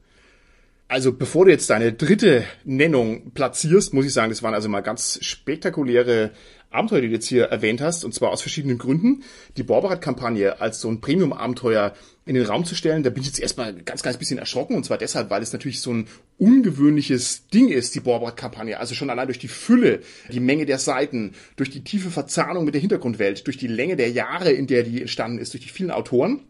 Also 0.91 1.13
bevor 1.13 1.45
du 1.45 1.53
jetzt 1.53 1.71
deine 1.71 1.93
dritte 1.93 2.45
Nennung 2.65 3.31
platzierst, 3.31 3.95
muss 3.95 4.07
ich 4.07 4.13
sagen, 4.13 4.31
das 4.31 4.43
waren 4.43 4.55
also 4.55 4.69
mal 4.69 4.81
ganz 4.81 5.21
spektakuläre 5.23 6.33
Abenteuer, 6.69 7.01
die 7.01 7.07
du 7.07 7.13
jetzt 7.13 7.29
hier 7.29 7.45
erwähnt 7.45 7.81
hast, 7.81 8.05
und 8.05 8.13
zwar 8.13 8.31
aus 8.31 8.43
verschiedenen 8.43 8.77
Gründen. 8.77 9.23
Die 9.57 9.63
Borberat-Kampagne 9.63 10.61
als 10.61 10.81
so 10.81 10.89
ein 10.89 11.01
Premium-Abenteuer 11.01 11.95
in 12.27 12.35
den 12.35 12.45
Raum 12.45 12.65
zu 12.65 12.75
stellen, 12.75 13.05
da 13.05 13.11
bin 13.11 13.23
ich 13.23 13.29
jetzt 13.29 13.39
erstmal 13.39 13.73
ganz, 13.73 14.03
ganz 14.03 14.17
bisschen 14.17 14.39
erschrocken, 14.39 14.75
und 14.75 14.85
zwar 14.85 14.99
deshalb, 14.99 15.31
weil 15.31 15.45
es 15.45 15.53
natürlich 15.53 15.81
so 15.81 15.93
ein 15.93 16.09
ungewöhnliches 16.39 17.47
Ding 17.47 17.69
ist, 17.69 17.95
die 17.95 18.01
Borberat-Kampagne. 18.01 18.81
Also 18.81 18.97
schon 18.97 19.11
allein 19.11 19.29
durch 19.29 19.39
die 19.39 19.47
Fülle, 19.47 20.01
die 20.33 20.41
Menge 20.41 20.67
der 20.67 20.79
Seiten, 20.79 21.35
durch 21.55 21.71
die 21.71 21.85
tiefe 21.85 22.11
Verzahnung 22.11 22.65
mit 22.65 22.75
der 22.75 22.81
Hintergrundwelt, 22.81 23.47
durch 23.47 23.59
die 23.59 23.69
Länge 23.69 23.95
der 23.95 24.11
Jahre, 24.11 24.51
in 24.51 24.67
der 24.67 24.83
die 24.83 25.03
entstanden 25.03 25.39
ist, 25.39 25.53
durch 25.53 25.63
die 25.63 25.71
vielen 25.71 25.93
Autoren. 25.93 26.41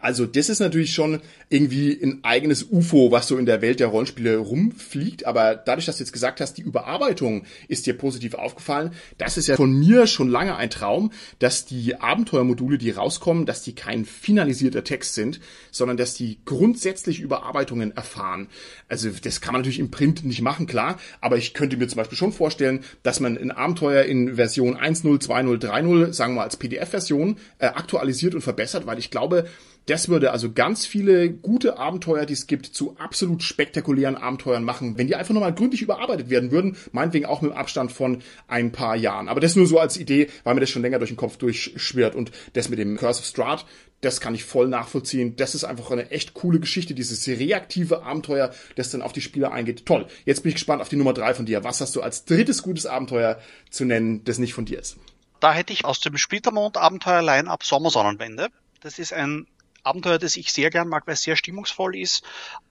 Also 0.00 0.26
das 0.26 0.48
ist 0.48 0.60
natürlich 0.60 0.92
schon 0.92 1.20
irgendwie 1.48 1.98
ein 2.02 2.20
eigenes 2.22 2.66
UFO, 2.70 3.10
was 3.10 3.28
so 3.28 3.36
in 3.36 3.46
der 3.46 3.60
Welt 3.60 3.80
der 3.80 3.88
Rollenspiele 3.88 4.38
rumfliegt. 4.38 5.26
Aber 5.26 5.54
dadurch, 5.54 5.86
dass 5.86 5.98
du 5.98 6.02
jetzt 6.02 6.12
gesagt 6.12 6.40
hast, 6.40 6.54
die 6.54 6.62
Überarbeitung 6.62 7.44
ist 7.68 7.86
dir 7.86 7.94
positiv 7.94 8.34
aufgefallen, 8.34 8.92
das 9.18 9.36
ist 9.36 9.48
ja 9.48 9.56
von 9.56 9.78
mir 9.78 10.06
schon 10.06 10.28
lange 10.28 10.56
ein 10.56 10.70
Traum, 10.70 11.12
dass 11.38 11.66
die 11.66 11.96
Abenteuermodule, 11.96 12.78
die 12.78 12.90
rauskommen, 12.90 13.46
dass 13.46 13.62
die 13.62 13.74
kein 13.74 14.04
finalisierter 14.04 14.84
Text 14.84 15.14
sind, 15.14 15.40
sondern 15.70 15.96
dass 15.96 16.14
die 16.14 16.38
grundsätzlich 16.44 17.20
Überarbeitungen 17.20 17.96
erfahren. 17.96 18.48
Also 18.88 19.10
das 19.10 19.40
kann 19.40 19.52
man 19.52 19.62
natürlich 19.62 19.80
im 19.80 19.90
Print 19.90 20.24
nicht 20.24 20.42
machen, 20.42 20.66
klar. 20.66 20.98
Aber 21.20 21.36
ich 21.36 21.54
könnte 21.54 21.76
mir 21.76 21.88
zum 21.88 21.98
Beispiel 21.98 22.18
schon 22.18 22.32
vorstellen, 22.32 22.84
dass 23.02 23.20
man 23.20 23.36
ein 23.36 23.50
Abenteuer 23.50 24.04
in 24.04 24.36
Version 24.36 24.76
1.0, 24.76 25.20
2.0, 25.26 25.58
3.0, 25.58 26.12
sagen 26.12 26.34
wir 26.34 26.42
als 26.42 26.56
PDF-Version, 26.56 27.36
äh, 27.58 27.66
aktualisiert 27.66 28.34
und 28.34 28.40
verbessert, 28.40 28.86
weil 28.86 28.98
ich 28.98 29.10
glaube, 29.10 29.46
Das 29.86 30.08
würde 30.08 30.30
also 30.30 30.52
ganz 30.52 30.86
viele 30.86 31.30
gute 31.30 31.78
Abenteuer, 31.78 32.26
die 32.26 32.34
es 32.34 32.46
gibt, 32.46 32.66
zu 32.66 32.96
absolut 32.98 33.42
spektakulären 33.42 34.16
Abenteuern 34.16 34.62
machen, 34.62 34.98
wenn 34.98 35.06
die 35.06 35.16
einfach 35.16 35.34
nochmal 35.34 35.54
gründlich 35.54 35.82
überarbeitet 35.82 36.30
werden 36.30 36.50
würden, 36.50 36.76
meinetwegen 36.92 37.26
auch 37.26 37.42
mit 37.42 37.50
dem 37.50 37.56
Abstand 37.56 37.90
von 37.90 38.22
ein 38.46 38.72
paar 38.72 38.94
Jahren. 38.94 39.28
Aber 39.28 39.40
das 39.40 39.56
nur 39.56 39.66
so 39.66 39.78
als 39.78 39.96
Idee, 39.96 40.28
weil 40.44 40.54
mir 40.54 40.60
das 40.60 40.70
schon 40.70 40.82
länger 40.82 40.98
durch 40.98 41.10
den 41.10 41.16
Kopf 41.16 41.38
durchschwirrt 41.38 42.14
und 42.14 42.30
das 42.52 42.68
mit 42.68 42.78
dem 42.78 42.96
Curse 42.96 43.20
of 43.20 43.26
Strahd, 43.26 43.66
das 44.00 44.20
kann 44.20 44.34
ich 44.34 44.44
voll 44.44 44.68
nachvollziehen. 44.68 45.36
Das 45.36 45.54
ist 45.54 45.64
einfach 45.64 45.90
eine 45.90 46.10
echt 46.10 46.34
coole 46.34 46.60
Geschichte, 46.60 46.94
dieses 46.94 47.26
reaktive 47.26 48.02
Abenteuer, 48.02 48.52
das 48.76 48.90
dann 48.90 49.02
auf 49.02 49.12
die 49.12 49.20
Spieler 49.20 49.52
eingeht. 49.52 49.86
Toll. 49.86 50.06
Jetzt 50.24 50.42
bin 50.42 50.50
ich 50.50 50.54
gespannt 50.54 50.80
auf 50.80 50.88
die 50.88 50.96
Nummer 50.96 51.12
drei 51.12 51.34
von 51.34 51.46
dir. 51.46 51.64
Was 51.64 51.80
hast 51.80 51.96
du 51.96 52.02
als 52.02 52.24
drittes 52.24 52.62
gutes 52.62 52.86
Abenteuer 52.86 53.38
zu 53.70 53.84
nennen, 53.84 54.24
das 54.24 54.38
nicht 54.38 54.54
von 54.54 54.64
dir 54.64 54.78
ist? 54.78 54.96
Da 55.40 55.52
hätte 55.52 55.72
ich 55.72 55.84
aus 55.84 56.00
dem 56.00 56.16
Splittermond 56.16 56.76
Abenteuer 56.76 57.22
Line-Up 57.22 57.64
Sommersonnenwende. 57.64 58.48
Das 58.80 58.98
ist 58.98 59.12
ein 59.12 59.46
Abenteuer, 59.82 60.18
das 60.18 60.36
ich 60.36 60.52
sehr 60.52 60.70
gern 60.70 60.88
mag, 60.88 61.06
weil 61.06 61.14
es 61.14 61.22
sehr 61.22 61.36
stimmungsvoll 61.36 61.96
ist, 61.96 62.22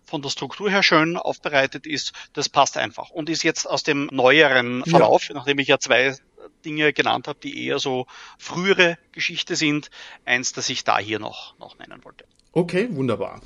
von 0.06 0.22
der 0.22 0.30
Struktur 0.30 0.70
her 0.70 0.84
schön 0.84 1.18
aufbereitet 1.18 1.86
ist. 1.86 2.14
Das 2.34 2.50
passt 2.50 2.78
einfach 2.78 3.10
und 3.10 3.30
ist 3.30 3.44
jetzt 3.44 3.66
aus 3.70 3.84
dem 3.84 4.10
neueren 4.12 4.84
Verlauf, 4.86 5.30
ja. 5.30 5.36
nachdem 5.36 5.60
ich 5.60 5.68
ja 5.68 5.80
zwei 5.80 6.16
Dinge 6.66 6.94
genannt 6.94 7.28
habe, 7.28 7.40
die 7.42 7.66
eher 7.66 7.80
so 7.80 8.06
frühere 8.38 8.98
Geschichte 9.12 9.56
sind, 9.56 9.90
eins, 10.26 10.54
das 10.54 10.70
ich 10.70 10.84
da 10.84 11.00
hier 11.00 11.20
noch, 11.20 11.58
noch 11.60 11.78
nennen 11.78 12.04
wollte. 12.04 12.26
Okay, 12.52 12.90
wunderbar. 12.92 13.42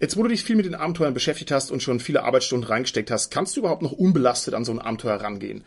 Jetzt, 0.00 0.16
wo 0.16 0.22
du 0.22 0.28
dich 0.28 0.44
viel 0.44 0.54
mit 0.54 0.64
den 0.64 0.76
Abenteuern 0.76 1.12
beschäftigt 1.12 1.50
hast 1.50 1.72
und 1.72 1.82
schon 1.82 1.98
viele 1.98 2.22
Arbeitsstunden 2.22 2.68
reingesteckt 2.68 3.10
hast, 3.10 3.30
kannst 3.30 3.56
du 3.56 3.60
überhaupt 3.60 3.82
noch 3.82 3.92
unbelastet 3.92 4.54
an 4.54 4.64
so 4.64 4.72
ein 4.72 4.78
Abenteuer 4.78 5.16
rangehen? 5.16 5.64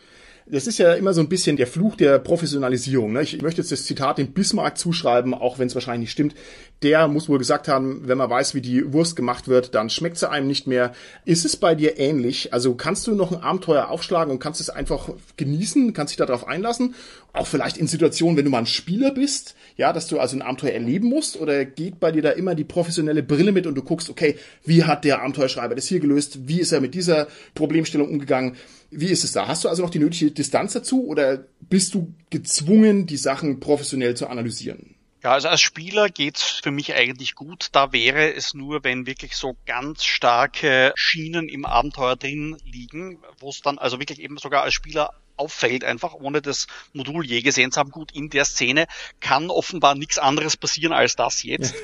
Das 0.52 0.66
ist 0.66 0.76
ja 0.76 0.92
immer 0.92 1.14
so 1.14 1.22
ein 1.22 1.30
bisschen 1.30 1.56
der 1.56 1.66
Fluch 1.66 1.96
der 1.96 2.18
Professionalisierung. 2.18 3.14
Ne? 3.14 3.22
Ich 3.22 3.40
möchte 3.40 3.62
jetzt 3.62 3.72
das 3.72 3.86
Zitat 3.86 4.18
dem 4.18 4.32
Bismarck 4.32 4.76
zuschreiben, 4.76 5.32
auch 5.32 5.58
wenn 5.58 5.66
es 5.66 5.74
wahrscheinlich 5.74 6.00
nicht 6.00 6.12
stimmt. 6.12 6.34
Der 6.82 7.08
muss 7.08 7.30
wohl 7.30 7.38
gesagt 7.38 7.68
haben, 7.68 8.02
wenn 8.04 8.18
man 8.18 8.28
weiß, 8.28 8.54
wie 8.54 8.60
die 8.60 8.92
Wurst 8.92 9.16
gemacht 9.16 9.48
wird, 9.48 9.74
dann 9.74 9.88
schmeckt 9.88 10.18
sie 10.18 10.28
einem 10.28 10.48
nicht 10.48 10.66
mehr. 10.66 10.92
Ist 11.24 11.46
es 11.46 11.56
bei 11.56 11.74
dir 11.74 11.98
ähnlich? 11.98 12.52
Also 12.52 12.74
kannst 12.74 13.06
du 13.06 13.14
noch 13.14 13.32
ein 13.32 13.42
Abenteuer 13.42 13.88
aufschlagen 13.88 14.30
und 14.30 14.40
kannst 14.40 14.60
es 14.60 14.68
einfach 14.68 15.08
genießen, 15.38 15.94
kannst 15.94 16.10
dich 16.10 16.18
darauf 16.18 16.46
einlassen? 16.46 16.96
Auch 17.32 17.46
vielleicht 17.46 17.78
in 17.78 17.86
Situationen, 17.86 18.36
wenn 18.36 18.44
du 18.44 18.50
mal 18.50 18.58
ein 18.58 18.66
Spieler 18.66 19.10
bist, 19.10 19.54
ja, 19.78 19.94
dass 19.94 20.06
du 20.06 20.18
also 20.18 20.36
ein 20.36 20.42
Abenteuer 20.42 20.72
erleben 20.72 21.08
musst? 21.08 21.40
Oder 21.40 21.64
geht 21.64 21.98
bei 21.98 22.12
dir 22.12 22.20
da 22.20 22.30
immer 22.30 22.54
die 22.54 22.64
professionelle 22.64 23.22
Brille 23.22 23.52
mit 23.52 23.66
und 23.66 23.74
du 23.74 23.82
guckst, 23.82 24.10
okay, 24.10 24.36
wie 24.66 24.84
hat 24.84 25.06
der 25.06 25.22
Abenteuerschreiber 25.22 25.74
das 25.74 25.86
hier 25.86 26.00
gelöst? 26.00 26.46
Wie 26.46 26.60
ist 26.60 26.72
er 26.72 26.82
mit 26.82 26.94
dieser 26.94 27.28
Problemstellung 27.54 28.10
umgegangen? 28.10 28.58
Wie 28.94 29.08
ist 29.08 29.24
es 29.24 29.32
da? 29.32 29.48
Hast 29.48 29.64
du 29.64 29.68
also 29.68 29.82
noch 29.82 29.90
die 29.90 29.98
nötige 29.98 30.30
Distanz 30.30 30.74
dazu 30.74 31.06
oder 31.06 31.46
bist 31.60 31.94
du 31.94 32.14
gezwungen, 32.28 33.06
die 33.06 33.16
Sachen 33.16 33.58
professionell 33.58 34.14
zu 34.14 34.26
analysieren? 34.28 34.96
Ja, 35.22 35.32
also 35.32 35.48
als 35.48 35.60
Spieler 35.60 36.08
geht's 36.08 36.42
für 36.42 36.72
mich 36.72 36.94
eigentlich 36.94 37.34
gut. 37.34 37.68
Da 37.72 37.92
wäre 37.92 38.34
es 38.34 38.54
nur, 38.54 38.84
wenn 38.84 39.06
wirklich 39.06 39.36
so 39.36 39.56
ganz 39.66 40.04
starke 40.04 40.92
Schienen 40.96 41.48
im 41.48 41.64
Abenteuer 41.64 42.16
drin 42.16 42.58
liegen, 42.64 43.18
wo 43.38 43.48
es 43.48 43.62
dann 43.62 43.78
also 43.78 43.98
wirklich 43.98 44.20
eben 44.20 44.36
sogar 44.36 44.62
als 44.62 44.74
Spieler 44.74 45.10
auffällt, 45.36 45.84
einfach 45.84 46.14
ohne 46.14 46.42
das 46.42 46.66
Modul 46.92 47.24
je 47.24 47.40
gesehen 47.40 47.72
zu 47.72 47.80
haben. 47.80 47.92
Gut, 47.92 48.12
in 48.12 48.30
der 48.30 48.44
Szene 48.44 48.86
kann 49.20 49.48
offenbar 49.48 49.94
nichts 49.94 50.18
anderes 50.18 50.56
passieren 50.56 50.92
als 50.92 51.16
das 51.16 51.42
jetzt. 51.44 51.74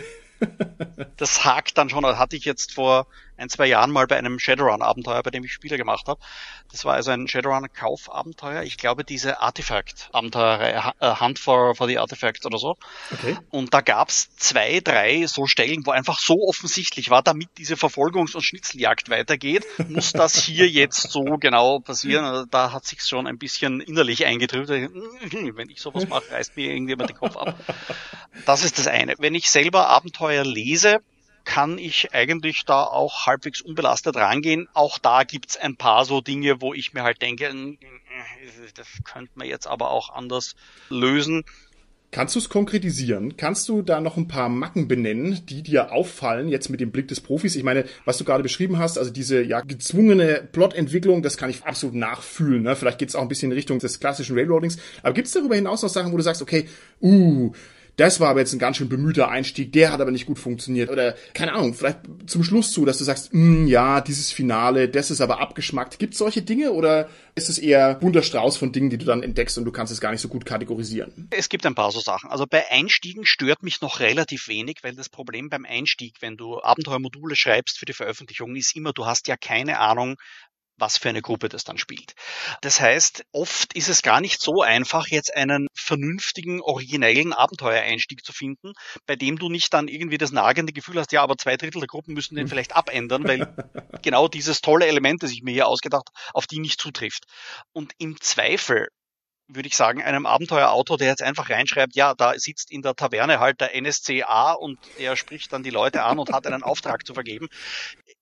das 1.16 1.44
hakt 1.44 1.78
dann 1.78 1.90
schon. 1.90 2.02
Das 2.02 2.18
hatte 2.18 2.36
ich 2.36 2.44
jetzt 2.44 2.74
vor 2.74 3.06
ein, 3.38 3.48
zwei 3.48 3.66
Jahren 3.66 3.90
mal 3.90 4.06
bei 4.06 4.16
einem 4.16 4.38
Shadowrun-Abenteuer, 4.38 5.22
bei 5.22 5.30
dem 5.30 5.44
ich 5.44 5.52
Spieler 5.52 5.76
gemacht 5.76 6.08
habe. 6.08 6.20
Das 6.70 6.84
war 6.84 6.94
also 6.94 7.12
ein 7.12 7.28
Shadowrun-Kaufabenteuer. 7.28 8.62
Ich 8.62 8.76
glaube, 8.76 9.04
diese 9.04 9.40
Artifact-Abenteuer, 9.40 10.94
Hunt 11.20 11.38
for, 11.38 11.74
for 11.74 11.86
the 11.86 11.98
Artifacts 11.98 12.44
oder 12.44 12.58
so. 12.58 12.76
Okay. 13.12 13.36
Und 13.50 13.72
da 13.72 13.80
gab's 13.80 14.34
zwei, 14.36 14.80
drei 14.80 15.26
so 15.26 15.46
Stellen, 15.46 15.86
wo 15.86 15.92
einfach 15.92 16.18
so 16.18 16.46
offensichtlich 16.46 17.10
war, 17.10 17.22
damit 17.22 17.48
diese 17.56 17.74
Verfolgungs- 17.74 18.34
und 18.34 18.42
Schnitzeljagd 18.42 19.08
weitergeht, 19.08 19.64
muss 19.88 20.12
das 20.12 20.36
hier 20.42 20.68
jetzt 20.68 21.10
so 21.10 21.22
genau 21.38 21.78
passieren. 21.78 22.24
Also 22.24 22.44
da 22.44 22.72
hat 22.72 22.84
sich's 22.84 23.08
schon 23.08 23.26
ein 23.26 23.38
bisschen 23.38 23.80
innerlich 23.80 24.26
eingetrübt. 24.26 24.68
Wenn 24.68 25.70
ich 25.70 25.80
sowas 25.80 26.08
mache, 26.08 26.30
reißt 26.30 26.56
mir 26.56 26.70
irgendjemand 26.70 27.10
den 27.10 27.16
Kopf 27.16 27.36
ab. 27.36 27.54
Das 28.46 28.64
ist 28.64 28.78
das 28.78 28.86
eine. 28.88 29.14
Wenn 29.18 29.34
ich 29.34 29.50
selber 29.50 29.88
Abenteuer 29.88 30.44
lese, 30.44 31.00
kann 31.48 31.78
ich 31.78 32.12
eigentlich 32.12 32.66
da 32.66 32.84
auch 32.84 33.24
halbwegs 33.24 33.62
unbelastet 33.62 34.16
rangehen. 34.16 34.68
Auch 34.74 34.98
da 34.98 35.24
gibt's 35.24 35.56
ein 35.56 35.76
paar 35.76 36.04
so 36.04 36.20
Dinge, 36.20 36.60
wo 36.60 36.74
ich 36.74 36.92
mir 36.92 37.04
halt 37.04 37.22
denke, 37.22 37.46
äh, 37.46 37.76
das 38.74 38.86
könnte 39.02 39.30
man 39.34 39.48
jetzt 39.48 39.66
aber 39.66 39.90
auch 39.90 40.10
anders 40.10 40.56
lösen. 40.90 41.44
Kannst 42.10 42.34
du 42.34 42.38
es 42.38 42.50
konkretisieren? 42.50 43.38
Kannst 43.38 43.66
du 43.66 43.80
da 43.80 44.02
noch 44.02 44.18
ein 44.18 44.28
paar 44.28 44.50
Macken 44.50 44.88
benennen, 44.88 45.46
die 45.46 45.62
dir 45.62 45.90
auffallen, 45.90 46.48
jetzt 46.48 46.68
mit 46.68 46.80
dem 46.80 46.90
Blick 46.90 47.08
des 47.08 47.22
Profis? 47.22 47.56
Ich 47.56 47.64
meine, 47.64 47.86
was 48.04 48.18
du 48.18 48.24
gerade 48.24 48.42
beschrieben 48.42 48.78
hast, 48.78 48.98
also 48.98 49.10
diese 49.10 49.42
ja 49.42 49.62
gezwungene 49.62 50.46
Plotentwicklung, 50.52 51.22
das 51.22 51.38
kann 51.38 51.48
ich 51.48 51.64
absolut 51.64 51.96
nachfühlen. 51.96 52.62
Ne? 52.62 52.76
Vielleicht 52.76 52.98
geht's 52.98 53.14
auch 53.14 53.22
ein 53.22 53.28
bisschen 53.28 53.52
in 53.52 53.56
Richtung 53.56 53.78
des 53.78 54.00
klassischen 54.00 54.36
Railroadings. 54.36 54.76
Aber 55.02 55.14
gibt's 55.14 55.32
darüber 55.32 55.54
hinaus 55.54 55.82
noch 55.82 55.88
Sachen, 55.88 56.12
wo 56.12 56.18
du 56.18 56.22
sagst, 56.22 56.42
okay, 56.42 56.68
uh, 57.00 57.52
das 57.98 58.20
war 58.20 58.30
aber 58.30 58.40
jetzt 58.40 58.52
ein 58.52 58.60
ganz 58.60 58.76
schön 58.76 58.88
bemühter 58.88 59.28
Einstieg, 59.28 59.72
der 59.72 59.92
hat 59.92 60.00
aber 60.00 60.12
nicht 60.12 60.24
gut 60.24 60.38
funktioniert. 60.38 60.88
Oder, 60.88 61.16
keine 61.34 61.52
Ahnung, 61.52 61.74
vielleicht 61.74 61.98
zum 62.26 62.44
Schluss 62.44 62.70
zu, 62.70 62.84
dass 62.84 62.98
du 62.98 63.04
sagst, 63.04 63.34
mm, 63.34 63.66
ja, 63.66 64.00
dieses 64.00 64.30
Finale, 64.30 64.88
das 64.88 65.10
ist 65.10 65.20
aber 65.20 65.40
abgeschmackt. 65.40 65.98
Gibt 65.98 66.14
es 66.14 66.18
solche 66.18 66.42
Dinge 66.42 66.72
oder 66.72 67.08
ist 67.34 67.48
es 67.48 67.58
eher 67.58 67.96
bunter 67.96 68.22
Strauß 68.22 68.56
von 68.56 68.70
Dingen, 68.70 68.88
die 68.88 68.98
du 68.98 69.04
dann 69.04 69.24
entdeckst 69.24 69.58
und 69.58 69.64
du 69.64 69.72
kannst 69.72 69.92
es 69.92 70.00
gar 70.00 70.12
nicht 70.12 70.20
so 70.20 70.28
gut 70.28 70.46
kategorisieren? 70.46 71.28
Es 71.30 71.48
gibt 71.48 71.66
ein 71.66 71.74
paar 71.74 71.90
so 71.90 72.00
Sachen. 72.00 72.30
Also 72.30 72.46
bei 72.48 72.70
Einstiegen 72.70 73.26
stört 73.26 73.64
mich 73.64 73.80
noch 73.80 73.98
relativ 73.98 74.46
wenig, 74.46 74.78
weil 74.82 74.94
das 74.94 75.08
Problem 75.08 75.48
beim 75.48 75.64
Einstieg, 75.64 76.14
wenn 76.20 76.36
du 76.36 76.62
Abenteuermodule 76.62 77.34
schreibst 77.34 77.78
für 77.78 77.86
die 77.86 77.92
Veröffentlichung, 77.92 78.54
ist 78.54 78.76
immer, 78.76 78.92
du 78.92 79.06
hast 79.06 79.26
ja 79.26 79.36
keine 79.36 79.80
Ahnung, 79.80 80.16
was 80.78 80.96
für 80.96 81.08
eine 81.08 81.22
Gruppe 81.22 81.48
das 81.48 81.64
dann 81.64 81.78
spielt. 81.78 82.14
Das 82.62 82.80
heißt, 82.80 83.24
oft 83.32 83.74
ist 83.74 83.88
es 83.88 84.02
gar 84.02 84.20
nicht 84.20 84.40
so 84.40 84.62
einfach, 84.62 85.08
jetzt 85.08 85.34
einen 85.34 85.66
vernünftigen, 85.74 86.60
originellen 86.60 87.32
Abenteuereinstieg 87.32 88.24
zu 88.24 88.32
finden, 88.32 88.72
bei 89.06 89.16
dem 89.16 89.38
du 89.38 89.48
nicht 89.48 89.74
dann 89.74 89.88
irgendwie 89.88 90.18
das 90.18 90.32
nagende 90.32 90.72
Gefühl 90.72 90.98
hast, 90.98 91.12
ja, 91.12 91.22
aber 91.22 91.36
zwei 91.36 91.56
Drittel 91.56 91.80
der 91.80 91.88
Gruppen 91.88 92.14
müssen 92.14 92.36
den 92.36 92.44
hm. 92.44 92.48
vielleicht 92.48 92.76
abändern, 92.76 93.26
weil 93.26 93.54
genau 94.02 94.28
dieses 94.28 94.60
tolle 94.60 94.86
Element, 94.86 95.22
das 95.22 95.32
ich 95.32 95.42
mir 95.42 95.52
hier 95.52 95.66
ausgedacht, 95.66 96.08
auf 96.32 96.46
die 96.46 96.60
nicht 96.60 96.80
zutrifft. 96.80 97.24
Und 97.72 97.92
im 97.98 98.20
Zweifel 98.20 98.88
würde 99.48 99.66
ich 99.66 99.76
sagen, 99.76 100.02
einem 100.02 100.26
Abenteuerautor, 100.26 100.98
der 100.98 101.08
jetzt 101.08 101.22
einfach 101.22 101.48
reinschreibt, 101.48 101.96
ja, 101.96 102.14
da 102.14 102.38
sitzt 102.38 102.70
in 102.70 102.82
der 102.82 102.94
Taverne 102.94 103.40
halt 103.40 103.60
der 103.62 103.80
NSCA 103.80 104.52
und 104.52 104.78
der 104.98 105.16
spricht 105.16 105.52
dann 105.52 105.62
die 105.62 105.70
Leute 105.70 106.02
an 106.02 106.18
und 106.18 106.32
hat 106.32 106.46
einen 106.46 106.62
Auftrag 106.62 107.06
zu 107.06 107.14
vergeben 107.14 107.48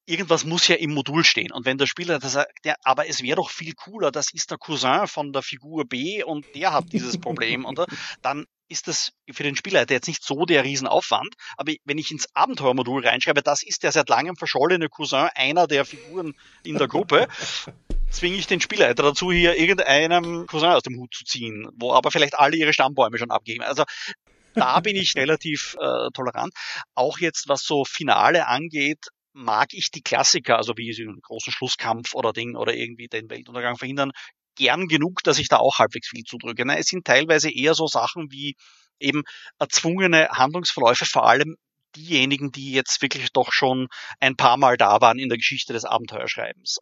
irgendwas 0.06 0.44
muss 0.44 0.68
ja 0.68 0.76
im 0.76 0.94
Modul 0.94 1.24
stehen. 1.24 1.52
Und 1.52 1.66
wenn 1.66 1.78
der 1.78 1.86
Spieler 1.86 2.18
das 2.18 2.32
sagt, 2.32 2.52
ja, 2.64 2.74
aber 2.84 3.08
es 3.08 3.22
wäre 3.22 3.36
doch 3.36 3.50
viel 3.50 3.74
cooler, 3.74 4.10
das 4.10 4.32
ist 4.32 4.50
der 4.50 4.58
Cousin 4.58 5.06
von 5.06 5.32
der 5.32 5.42
Figur 5.42 5.84
B 5.84 6.22
und 6.22 6.46
der 6.54 6.72
hat 6.72 6.92
dieses 6.92 7.18
Problem, 7.18 7.64
und 7.64 7.80
dann 8.22 8.46
ist 8.68 8.88
das 8.88 9.12
für 9.30 9.42
den 9.42 9.56
Spielleiter 9.56 9.94
jetzt 9.94 10.08
nicht 10.08 10.24
so 10.24 10.44
der 10.44 10.64
Riesenaufwand. 10.64 11.34
Aber 11.56 11.72
wenn 11.84 11.98
ich 11.98 12.10
ins 12.10 12.26
Abenteuermodul 12.34 13.06
reinschreibe, 13.06 13.42
das 13.42 13.62
ist 13.62 13.82
der 13.82 13.92
seit 13.92 14.08
langem 14.08 14.36
verschollene 14.36 14.88
Cousin 14.88 15.28
einer 15.34 15.66
der 15.66 15.84
Figuren 15.84 16.34
in 16.64 16.76
der 16.76 16.88
Gruppe, 16.88 17.28
zwinge 18.10 18.36
ich 18.36 18.46
den 18.46 18.60
Spielleiter 18.60 19.02
dazu, 19.02 19.30
hier 19.30 19.56
irgendeinem 19.56 20.46
Cousin 20.46 20.70
aus 20.70 20.82
dem 20.82 20.96
Hut 20.98 21.14
zu 21.14 21.24
ziehen, 21.24 21.68
wo 21.76 21.92
aber 21.92 22.10
vielleicht 22.10 22.38
alle 22.38 22.56
ihre 22.56 22.72
Stammbäume 22.72 23.18
schon 23.18 23.30
abgeben. 23.30 23.62
Also 23.62 23.84
da 24.54 24.80
bin 24.80 24.96
ich 24.96 25.14
relativ 25.16 25.76
äh, 25.80 26.10
tolerant. 26.12 26.52
Auch 26.94 27.18
jetzt, 27.18 27.48
was 27.48 27.62
so 27.62 27.84
Finale 27.84 28.48
angeht, 28.48 29.06
mag 29.36 29.68
ich 29.72 29.90
die 29.90 30.02
Klassiker, 30.02 30.56
also 30.56 30.72
wie 30.76 30.94
einen 31.02 31.20
großen 31.20 31.52
Schlusskampf 31.52 32.14
oder 32.14 32.32
Ding 32.32 32.56
oder 32.56 32.74
irgendwie 32.74 33.06
den 33.06 33.30
Weltuntergang 33.30 33.76
verhindern, 33.76 34.12
gern 34.56 34.88
genug, 34.88 35.22
dass 35.22 35.38
ich 35.38 35.48
da 35.48 35.58
auch 35.58 35.78
halbwegs 35.78 36.08
viel 36.08 36.24
zudrücke. 36.24 36.64
Na, 36.66 36.76
es 36.76 36.86
sind 36.86 37.04
teilweise 37.04 37.50
eher 37.50 37.74
so 37.74 37.86
Sachen 37.86 38.32
wie 38.32 38.56
eben 38.98 39.22
erzwungene 39.58 40.28
Handlungsverläufe, 40.30 41.04
vor 41.04 41.28
allem 41.28 41.56
diejenigen, 41.96 42.52
die 42.52 42.72
jetzt 42.72 43.02
wirklich 43.02 43.32
doch 43.32 43.52
schon 43.52 43.88
ein 44.20 44.36
paar 44.36 44.56
Mal 44.56 44.76
da 44.76 45.00
waren 45.00 45.18
in 45.18 45.28
der 45.28 45.38
Geschichte 45.38 45.72
des 45.72 45.84
Abenteuerschreibens. 45.84 46.78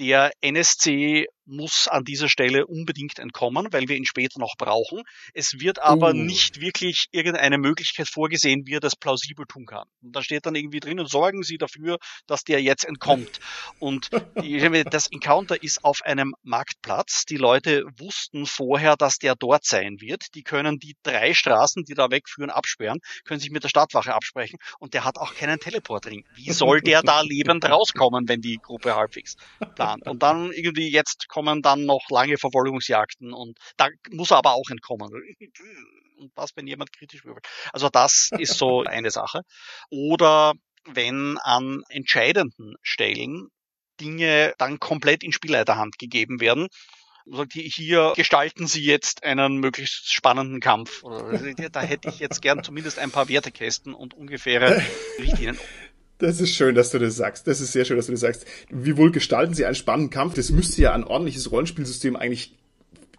Der 0.00 0.32
NSC 0.40 1.26
muss 1.46 1.88
an 1.88 2.04
dieser 2.04 2.28
Stelle 2.28 2.66
unbedingt 2.66 3.18
entkommen, 3.18 3.68
weil 3.70 3.86
wir 3.88 3.96
ihn 3.96 4.06
später 4.06 4.40
noch 4.40 4.54
brauchen. 4.56 5.02
Es 5.34 5.60
wird 5.60 5.80
aber 5.80 6.10
uh. 6.10 6.12
nicht 6.12 6.60
wirklich 6.60 7.06
irgendeine 7.12 7.58
Möglichkeit 7.58 8.08
vorgesehen, 8.08 8.66
wie 8.66 8.74
er 8.74 8.80
das 8.80 8.96
plausibel 8.96 9.46
tun 9.46 9.66
kann. 9.66 9.86
Und 10.02 10.16
da 10.16 10.22
steht 10.22 10.46
dann 10.46 10.54
irgendwie 10.54 10.80
drinnen, 10.80 11.06
sorgen 11.06 11.42
Sie 11.42 11.58
dafür, 11.58 11.98
dass 12.26 12.44
der 12.44 12.62
jetzt 12.62 12.84
entkommt. 12.84 13.40
Und 13.78 14.10
das 14.90 15.06
Encounter 15.08 15.62
ist 15.62 15.84
auf 15.84 16.02
einem 16.02 16.34
Marktplatz. 16.42 17.24
Die 17.24 17.36
Leute 17.36 17.84
wussten 17.98 18.46
vorher, 18.46 18.96
dass 18.96 19.18
der 19.18 19.34
dort 19.36 19.64
sein 19.64 20.00
wird. 20.00 20.34
Die 20.34 20.42
können 20.42 20.78
die 20.78 20.96
drei 21.02 21.34
Straßen, 21.34 21.84
die 21.84 21.94
da 21.94 22.10
wegführen, 22.10 22.50
absperren, 22.50 23.00
können 23.24 23.40
sich 23.40 23.50
mit 23.50 23.64
der 23.64 23.68
Stadtwache 23.68 24.14
absprechen. 24.14 24.43
Und 24.78 24.94
der 24.94 25.04
hat 25.04 25.18
auch 25.18 25.34
keinen 25.34 25.58
Teleportring. 25.58 26.24
Wie 26.34 26.52
soll 26.52 26.80
der 26.80 27.02
da 27.02 27.20
lebend 27.20 27.64
rauskommen, 27.70 28.28
wenn 28.28 28.40
die 28.40 28.58
Gruppe 28.58 28.94
halbwegs 28.96 29.36
plant? 29.74 30.06
Und 30.06 30.22
dann 30.22 30.52
irgendwie 30.52 30.90
jetzt 30.90 31.28
kommen 31.28 31.62
dann 31.62 31.84
noch 31.84 32.08
lange 32.10 32.38
Verfolgungsjagden 32.38 33.32
und 33.32 33.58
da 33.76 33.88
muss 34.10 34.30
er 34.30 34.38
aber 34.38 34.52
auch 34.52 34.70
entkommen. 34.70 35.10
Und 36.18 36.32
was, 36.34 36.56
wenn 36.56 36.66
jemand 36.66 36.92
kritisch 36.92 37.24
würfelt? 37.24 37.46
Also 37.72 37.88
das 37.88 38.30
ist 38.38 38.56
so 38.56 38.82
eine 38.86 39.10
Sache. 39.10 39.42
Oder 39.90 40.54
wenn 40.86 41.38
an 41.38 41.82
entscheidenden 41.88 42.74
Stellen 42.82 43.48
Dinge 44.00 44.54
dann 44.58 44.80
komplett 44.80 45.22
in 45.22 45.32
Spielleiterhand 45.32 45.98
gegeben 45.98 46.40
werden. 46.40 46.68
Sagt, 47.26 47.52
hier 47.54 48.12
gestalten 48.16 48.66
Sie 48.66 48.82
jetzt 48.82 49.24
einen 49.24 49.58
möglichst 49.58 50.12
spannenden 50.12 50.60
Kampf. 50.60 51.02
Da 51.72 51.80
hätte 51.80 52.08
ich 52.08 52.18
jetzt 52.18 52.42
gern 52.42 52.62
zumindest 52.62 52.98
ein 52.98 53.10
paar 53.10 53.28
Wertekästen 53.28 53.94
und 53.94 54.14
ungefähre 54.14 54.82
Richtlinien. 55.18 55.58
Das 56.18 56.40
ist 56.40 56.54
schön, 56.54 56.74
dass 56.74 56.90
du 56.90 56.98
das 56.98 57.16
sagst. 57.16 57.46
Das 57.46 57.60
ist 57.60 57.72
sehr 57.72 57.84
schön, 57.84 57.96
dass 57.96 58.06
du 58.06 58.12
das 58.12 58.20
sagst. 58.20 58.46
Wie 58.70 58.96
wohl 58.96 59.10
gestalten 59.10 59.54
Sie 59.54 59.64
einen 59.64 59.74
spannenden 59.74 60.10
Kampf? 60.10 60.34
Das 60.34 60.50
müsste 60.50 60.82
ja 60.82 60.92
ein 60.92 61.04
ordentliches 61.04 61.50
Rollenspielsystem 61.50 62.14
eigentlich 62.14 62.54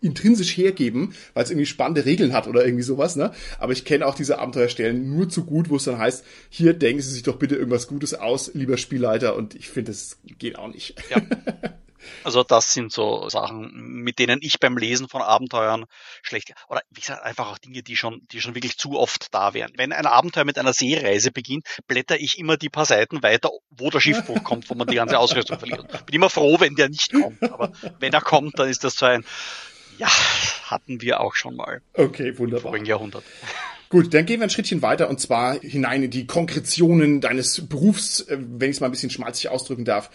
intrinsisch 0.01 0.55
hergeben, 0.55 1.13
weil 1.33 1.43
es 1.43 1.49
irgendwie 1.49 1.65
spannende 1.65 2.05
Regeln 2.05 2.33
hat 2.33 2.47
oder 2.47 2.63
irgendwie 2.63 2.83
sowas, 2.83 3.15
ne? 3.15 3.31
Aber 3.57 3.73
ich 3.73 3.85
kenne 3.85 4.05
auch 4.05 4.15
diese 4.15 4.37
Abenteuerstellen 4.37 5.09
nur 5.09 5.29
zu 5.29 5.45
gut, 5.45 5.69
wo 5.69 5.77
es 5.77 5.85
dann 5.85 5.97
heißt, 5.97 6.23
hier 6.49 6.73
denken 6.73 7.01
Sie 7.01 7.11
sich 7.11 7.23
doch 7.23 7.37
bitte 7.37 7.55
irgendwas 7.55 7.87
Gutes 7.87 8.13
aus, 8.13 8.51
lieber 8.53 8.77
Spielleiter, 8.77 9.35
und 9.35 9.55
ich 9.55 9.69
finde, 9.69 9.91
das 9.91 10.19
geht 10.37 10.57
auch 10.59 10.67
nicht. 10.67 10.95
Ja. 11.09 11.21
Also 12.23 12.43
das 12.43 12.73
sind 12.73 12.91
so 12.91 13.29
Sachen, 13.29 13.71
mit 13.73 14.19
denen 14.19 14.39
ich 14.41 14.59
beim 14.59 14.77
Lesen 14.77 15.07
von 15.07 15.21
Abenteuern 15.21 15.85
schlecht 16.21 16.53
oder 16.67 16.81
wie 16.89 17.01
gesagt 17.01 17.23
einfach 17.23 17.51
auch 17.51 17.57
Dinge, 17.57 17.83
die 17.83 17.95
schon, 17.95 18.21
die 18.31 18.41
schon 18.41 18.55
wirklich 18.55 18.77
zu 18.77 18.97
oft 18.97 19.33
da 19.33 19.53
wären. 19.53 19.71
Wenn 19.77 19.91
ein 19.91 20.05
Abenteuer 20.05 20.45
mit 20.45 20.57
einer 20.57 20.73
Seereise 20.73 21.31
beginnt, 21.31 21.65
blätter 21.87 22.19
ich 22.19 22.37
immer 22.37 22.57
die 22.57 22.69
paar 22.69 22.85
Seiten 22.85 23.23
weiter, 23.23 23.49
wo 23.69 23.89
der 23.89 23.99
Schiffbruch 23.99 24.43
kommt, 24.43 24.69
wo 24.69 24.75
man 24.75 24.87
die 24.87 24.95
ganze 24.95 25.19
Ausrüstung 25.19 25.59
verliert. 25.59 26.05
Bin 26.05 26.15
immer 26.15 26.29
froh, 26.29 26.59
wenn 26.59 26.75
der 26.75 26.89
nicht 26.89 27.11
kommt, 27.13 27.41
aber 27.43 27.71
wenn 27.99 28.13
er 28.13 28.21
kommt, 28.21 28.59
dann 28.59 28.69
ist 28.69 28.83
das 28.83 28.95
so 28.95 29.05
ein 29.05 29.25
ja, 29.97 30.09
hatten 30.63 31.01
wir 31.01 31.21
auch 31.21 31.35
schon 31.35 31.55
mal. 31.55 31.81
Okay, 31.93 32.37
wunderbar. 32.37 32.65
Im 32.65 32.71
vorigen 32.71 32.85
Jahrhundert. 32.85 33.23
Gut, 33.89 34.13
dann 34.13 34.25
gehen 34.25 34.39
wir 34.39 34.47
ein 34.47 34.49
Schrittchen 34.49 34.81
weiter 34.81 35.09
und 35.09 35.21
zwar 35.21 35.59
hinein 35.59 36.03
in 36.03 36.11
die 36.11 36.25
Konkretionen 36.25 37.21
deines 37.21 37.67
Berufs, 37.67 38.21
äh, 38.21 38.37
wenn 38.39 38.69
ich 38.69 38.77
es 38.77 38.81
mal 38.81 38.87
ein 38.87 38.91
bisschen 38.91 39.11
schmalzig 39.11 39.49
ausdrücken 39.49 39.85
darf. 39.85 40.09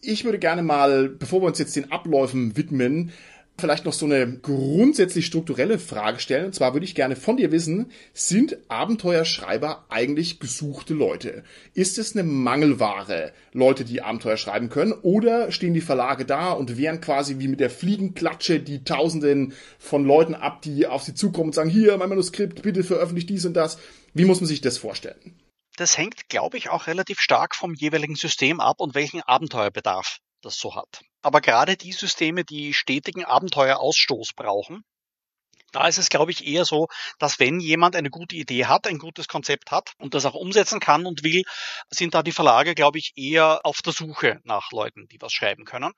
Ich 0.00 0.24
würde 0.24 0.38
gerne 0.38 0.62
mal, 0.62 1.08
bevor 1.08 1.42
wir 1.42 1.46
uns 1.46 1.58
jetzt 1.58 1.76
den 1.76 1.90
Abläufen 1.90 2.56
widmen, 2.56 3.12
vielleicht 3.58 3.86
noch 3.86 3.92
so 3.92 4.06
eine 4.06 4.38
grundsätzlich 4.38 5.26
strukturelle 5.26 5.78
Frage 5.78 6.20
stellen. 6.20 6.46
Und 6.46 6.54
zwar 6.54 6.74
würde 6.74 6.84
ich 6.84 6.94
gerne 6.94 7.16
von 7.16 7.36
dir 7.36 7.52
wissen, 7.52 7.86
sind 8.12 8.58
Abenteuerschreiber 8.68 9.86
eigentlich 9.88 10.40
gesuchte 10.40 10.94
Leute? 10.94 11.42
Ist 11.74 11.98
es 11.98 12.14
eine 12.14 12.28
Mangelware, 12.28 13.32
Leute, 13.52 13.84
die 13.84 14.02
Abenteuer 14.02 14.36
schreiben 14.36 14.68
können? 14.68 14.92
Oder 14.92 15.50
stehen 15.52 15.74
die 15.74 15.80
Verlage 15.80 16.24
da 16.24 16.52
und 16.52 16.76
wehren 16.76 17.00
quasi 17.00 17.38
wie 17.38 17.48
mit 17.48 17.60
der 17.60 17.70
Fliegenklatsche 17.70 18.60
die 18.60 18.84
Tausenden 18.84 19.54
von 19.78 20.04
Leuten 20.04 20.34
ab, 20.34 20.62
die 20.62 20.86
auf 20.86 21.02
sie 21.02 21.14
zukommen 21.14 21.48
und 21.48 21.54
sagen, 21.54 21.70
hier, 21.70 21.96
mein 21.96 22.10
Manuskript, 22.10 22.62
bitte 22.62 22.84
veröffentlich 22.84 23.26
dies 23.26 23.46
und 23.46 23.54
das. 23.54 23.78
Wie 24.12 24.24
muss 24.24 24.40
man 24.40 24.48
sich 24.48 24.60
das 24.60 24.78
vorstellen? 24.78 25.34
Das 25.76 25.98
hängt, 25.98 26.28
glaube 26.28 26.56
ich, 26.56 26.70
auch 26.70 26.86
relativ 26.86 27.20
stark 27.20 27.54
vom 27.54 27.74
jeweiligen 27.74 28.16
System 28.16 28.60
ab 28.60 28.80
und 28.80 28.94
welchen 28.94 29.22
Abenteuerbedarf 29.22 30.18
das 30.40 30.58
so 30.58 30.74
hat. 30.74 31.02
Aber 31.22 31.40
gerade 31.40 31.76
die 31.76 31.92
Systeme, 31.92 32.44
die 32.44 32.72
stetigen 32.72 33.24
Abenteuerausstoß 33.24 34.32
brauchen, 34.34 34.84
da 35.72 35.88
ist 35.88 35.98
es, 35.98 36.08
glaube 36.08 36.30
ich, 36.30 36.46
eher 36.46 36.64
so, 36.64 36.86
dass 37.18 37.38
wenn 37.38 37.60
jemand 37.60 37.96
eine 37.96 38.08
gute 38.08 38.36
Idee 38.36 38.64
hat, 38.64 38.86
ein 38.86 38.98
gutes 38.98 39.28
Konzept 39.28 39.70
hat 39.70 39.92
und 39.98 40.14
das 40.14 40.24
auch 40.24 40.34
umsetzen 40.34 40.80
kann 40.80 41.04
und 41.04 41.22
will, 41.22 41.42
sind 41.90 42.14
da 42.14 42.22
die 42.22 42.32
Verlage, 42.32 42.74
glaube 42.74 42.98
ich, 42.98 43.12
eher 43.16 43.60
auf 43.64 43.82
der 43.82 43.92
Suche 43.92 44.40
nach 44.44 44.70
Leuten, 44.70 45.06
die 45.08 45.20
was 45.20 45.32
schreiben 45.32 45.64
können. 45.64 45.92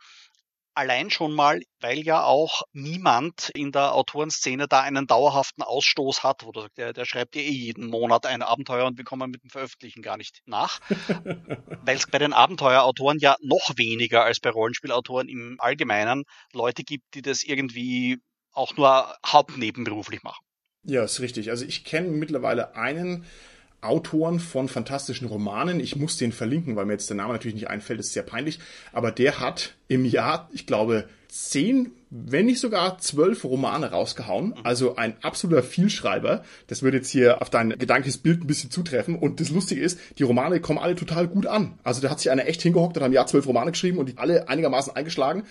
Allein 0.79 1.11
schon 1.11 1.35
mal, 1.35 1.61
weil 1.81 1.99
ja 2.05 2.23
auch 2.23 2.63
niemand 2.73 3.51
in 3.57 3.73
der 3.73 3.97
Autorenszene 3.97 4.69
da 4.69 4.81
einen 4.81 5.09
dauerhaften 5.09 5.65
Ausstoß 5.65 6.23
hat, 6.23 6.45
wo 6.45 6.53
der, 6.53 6.69
der, 6.77 6.93
der 6.93 7.05
schreibt 7.05 7.35
ja 7.35 7.43
eh 7.43 7.51
jeden 7.51 7.89
Monat 7.89 8.27
ein 8.27 8.43
Abenteuer 8.43 8.87
und 8.87 8.97
wir 8.97 9.05
kommen 9.05 9.29
mit 9.33 9.43
dem 9.43 9.51
Veröffentlichen 9.51 10.03
gar 10.03 10.17
nicht 10.17 10.39
nach. 10.47 10.79
weil 11.83 11.97
es 11.97 12.07
bei 12.07 12.19
den 12.19 12.33
Abenteuerautoren 12.33 13.19
ja 13.19 13.35
noch 13.43 13.77
weniger 13.77 14.23
als 14.23 14.39
bei 14.39 14.51
Rollenspielautoren 14.51 15.29
im 15.29 15.57
Allgemeinen 15.59 16.23
Leute 16.53 16.85
gibt, 16.85 17.13
die 17.15 17.23
das 17.23 17.43
irgendwie 17.43 18.19
auch 18.53 18.77
nur 18.77 19.17
hauptnebenberuflich 19.27 20.23
machen. 20.23 20.45
Ja, 20.85 21.03
ist 21.03 21.19
richtig. 21.19 21.51
Also 21.51 21.65
ich 21.65 21.83
kenne 21.83 22.07
mittlerweile 22.07 22.77
einen 22.77 23.27
Autoren 23.81 24.41
von 24.41 24.69
fantastischen 24.69 25.29
Romanen. 25.29 25.81
Ich 25.81 25.97
muss 25.97 26.17
den 26.17 26.33
verlinken, 26.33 26.77
weil 26.77 26.87
mir 26.87 26.95
jetzt 26.95 27.11
der 27.11 27.17
Name 27.17 27.33
natürlich 27.33 27.55
nicht 27.55 27.71
einfällt, 27.71 28.01
ist 28.01 28.13
sehr 28.13 28.23
peinlich. 28.23 28.59
Aber 28.93 29.13
der 29.13 29.39
hat 29.39 29.75
im 29.87 30.05
Jahr, 30.05 30.49
ich 30.53 30.67
glaube, 30.67 31.09
zehn, 31.29 31.93
wenn 32.11 32.47
nicht 32.47 32.59
sogar 32.59 32.99
zwölf 32.99 33.45
Romane 33.45 33.91
rausgehauen. 33.91 34.55
Also 34.65 34.97
ein 34.97 35.15
absoluter 35.23 35.63
Vielschreiber. 35.63 36.43
Das 36.67 36.83
würde 36.83 36.97
jetzt 36.97 37.11
hier 37.11 37.41
auf 37.43 37.51
dein 37.51 37.71
gedankliches 37.71 38.21
ein 38.25 38.47
bisschen 38.47 38.71
zutreffen. 38.71 39.17
Und 39.17 39.41
das 39.41 39.51
Lustige 39.51 39.81
ist, 39.81 40.01
die 40.19 40.23
Romane 40.25 40.61
kommen 40.61 40.79
alle 40.79 40.97
total 40.97 41.29
gut 41.29 41.47
an. 41.47 41.79
Also 41.85 42.01
da 42.01 42.11
hat 42.11 42.19
sich 42.19 42.31
einer 42.31 42.47
echt 42.47 42.63
hingehockt 42.63 42.97
und 42.97 43.03
hat 43.03 43.09
im 43.09 43.13
Jahr 43.13 43.27
zwölf 43.27 43.47
Romane 43.47 43.71
geschrieben 43.71 43.99
und 43.99 44.09
die 44.09 44.19
alle 44.19 44.49
einigermaßen 44.49 44.97
eingeschlagen. 44.97 45.45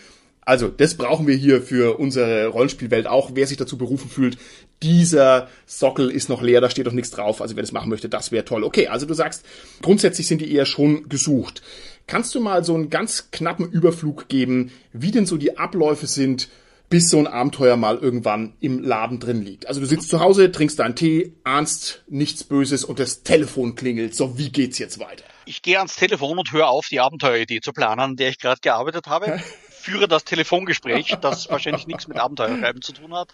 Also, 0.48 0.70
das 0.70 0.96
brauchen 0.96 1.28
wir 1.28 1.36
hier 1.36 1.62
für 1.62 2.00
unsere 2.00 2.48
Rollenspielwelt 2.48 3.06
auch. 3.06 3.32
Wer 3.34 3.46
sich 3.48 3.58
dazu 3.58 3.78
berufen 3.78 4.10
fühlt, 4.10 4.38
dieser 4.82 5.50
Sockel 5.66 6.10
ist 6.10 6.30
noch 6.30 6.42
leer, 6.42 6.62
da 6.62 6.70
steht 6.70 6.88
doch 6.88 6.94
nichts 6.94 7.12
drauf. 7.12 7.42
Also, 7.42 7.58
wer 7.58 7.64
das 7.64 7.74
machen 7.74 7.90
möchte, 7.90 8.08
das 8.08 8.32
wäre 8.32 8.46
toll. 8.46 8.64
Okay, 8.64 8.88
also 8.88 9.06
du 9.06 9.14
sagst, 9.14 9.44
grundsätzlich 9.82 10.26
sind 10.26 10.40
die 10.40 10.54
eher 10.54 10.66
schon 10.66 11.10
gesucht. 11.10 11.62
Kannst 12.08 12.34
du 12.34 12.40
mal 12.40 12.64
so 12.64 12.76
einen 12.76 12.90
ganz 12.90 13.30
knappen 13.32 13.70
Überflug 13.70 14.30
geben, 14.30 14.72
wie 14.94 15.12
denn 15.12 15.26
so 15.26 15.36
die 15.36 15.58
Abläufe 15.58 16.08
sind, 16.08 16.48
bis 16.88 17.10
so 17.10 17.18
ein 17.18 17.28
Abenteuer 17.28 17.76
mal 17.76 17.98
irgendwann 17.98 18.54
im 18.62 18.82
Laden 18.82 19.20
drin 19.20 19.42
liegt. 19.42 19.68
Also 19.68 19.82
du 19.82 19.86
sitzt 19.86 20.08
zu 20.08 20.22
Hause, 20.22 20.54
trinkst 20.54 20.80
deinen 20.80 20.96
Tee, 20.96 21.34
ahnst 21.44 22.06
nichts 22.08 22.46
Böses 22.46 22.86
und 22.86 23.00
das 23.00 23.24
Telefon 23.24 23.76
klingelt. 23.76 24.16
So, 24.16 24.38
wie 24.38 24.50
geht's 24.50 24.80
jetzt 24.80 24.98
weiter? 24.98 25.26
Ich 25.46 25.62
gehe 25.62 25.78
ans 25.78 25.98
Telefon 25.98 26.40
und 26.40 26.54
höre 26.54 26.70
auf, 26.70 26.88
die 26.88 27.02
Abenteueridee 27.02 27.60
zu 27.60 27.74
planen, 27.74 28.00
an 28.00 28.16
der 28.16 28.30
ich 28.30 28.40
gerade 28.40 28.62
gearbeitet 28.62 29.08
habe. 29.08 29.42
führe 29.88 30.10
das 30.10 30.26
Telefongespräch, 30.26 31.16
das 31.22 31.50
wahrscheinlich 31.50 31.88
nichts 31.88 32.10
mit 32.10 32.18
Abenteuerschreiben 32.18 32.82
zu 32.82 32.92
tun 32.92 33.14
hat 33.14 33.30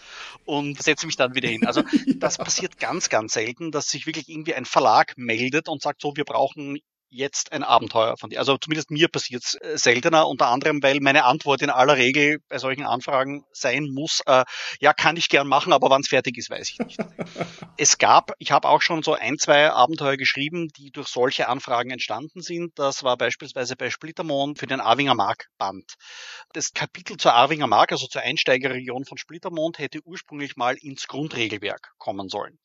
und 0.46 0.80
setze 0.82 1.08
mich 1.08 1.16
dann 1.16 1.34
wieder 1.34 1.50
hin. 1.50 1.66
Also 1.66 1.82
das 2.16 2.38
passiert 2.38 2.78
ganz, 2.78 3.10
ganz 3.10 3.34
selten, 3.34 3.72
dass 3.72 3.90
sich 3.90 4.06
wirklich 4.06 4.30
irgendwie 4.30 4.54
ein 4.54 4.66
Verlag 4.66 5.14
meldet 5.18 5.68
und 5.68 5.82
sagt 5.82 6.00
so, 6.00 6.16
wir 6.16 6.26
brauchen 6.26 6.80
jetzt 7.14 7.52
ein 7.52 7.64
Abenteuer 7.64 8.18
von 8.18 8.30
dir. 8.30 8.40
Also 8.40 8.58
zumindest 8.58 8.92
mir 8.92 9.08
passiert 9.08 9.44
es 9.44 9.56
äh, 9.56 9.78
seltener, 9.78 10.28
unter 10.28 10.48
anderem, 10.48 10.82
weil 10.82 11.00
meine 11.00 11.24
Antwort 11.26 11.62
in 11.62 11.70
aller 11.70 11.98
Regel 11.98 12.40
bei 12.50 12.58
solchen 12.58 12.84
Anfragen 12.84 13.46
sein 13.52 13.90
muss, 13.92 14.22
äh, 14.26 14.44
ja, 14.80 14.94
kann 14.94 15.16
ich 15.16 15.30
gern 15.30 15.48
machen, 15.48 15.74
aber 15.74 15.90
wann 15.90 16.02
es 16.02 16.10
fertig 16.10 16.38
ist, 16.38 16.50
weiß 16.50 16.70
ich 16.72 16.80
nicht. 16.80 16.98
es 17.78 17.98
gab, 17.98 18.32
ich 18.40 18.52
habe 18.52 18.68
auch 18.68 18.82
schon 18.82 19.04
so 19.04 19.14
ein, 19.14 19.38
zwei 19.38 19.72
Abenteuer 19.72 20.18
geschrieben, 20.18 20.70
die 20.78 20.92
durch 20.92 21.08
solche 21.08 21.48
Anfragen 21.48 21.92
entstanden 21.92 22.42
sind. 22.42 22.78
Das 22.78 23.04
war 23.04 23.18
beispielsweise 23.18 23.76
bei 23.76 23.90
Splittermond 23.90 24.60
für 24.60 24.68
den 24.68 24.82
Arwinger 24.82 25.16
Mark 25.16 25.48
Band. 25.58 25.94
Das 26.54 26.74
Kapitel 26.74 27.18
zur 27.18 27.34
Arwinger 27.34 27.68
Mark, 27.68 27.92
also 27.92 28.08
zur 28.08 28.22
Einsteigerregion 28.22 29.06
von 29.06 29.18
Splittermond, 29.18 29.80
hätte 29.80 30.00
ursprünglich 30.04 30.56
mal 30.56 30.76
ins 30.76 31.08
Grundregelwerk 31.08 31.94
kommen 31.98 32.30
sollen. 32.30 32.60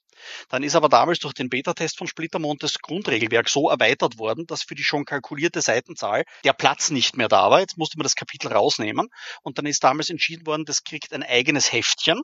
Dann 0.48 0.62
ist 0.62 0.74
aber 0.74 0.88
damals 0.88 1.18
durch 1.18 1.34
den 1.34 1.48
Beta-Test 1.48 1.98
von 1.98 2.06
Splittermond 2.06 2.62
das 2.62 2.78
Grundregelwerk 2.78 3.48
so 3.48 3.70
erweitert 3.70 4.18
worden, 4.18 4.46
dass 4.46 4.62
für 4.62 4.74
die 4.74 4.84
schon 4.84 5.04
kalkulierte 5.04 5.60
Seitenzahl 5.60 6.24
der 6.44 6.52
Platz 6.52 6.90
nicht 6.90 7.16
mehr 7.16 7.28
da 7.28 7.50
war. 7.50 7.60
Jetzt 7.60 7.78
musste 7.78 7.98
man 7.98 8.04
das 8.04 8.14
Kapitel 8.14 8.52
rausnehmen 8.52 9.08
und 9.42 9.58
dann 9.58 9.66
ist 9.66 9.84
damals 9.84 10.10
entschieden 10.10 10.46
worden, 10.46 10.64
das 10.64 10.84
kriegt 10.84 11.12
ein 11.12 11.22
eigenes 11.22 11.72
Heftchen 11.72 12.20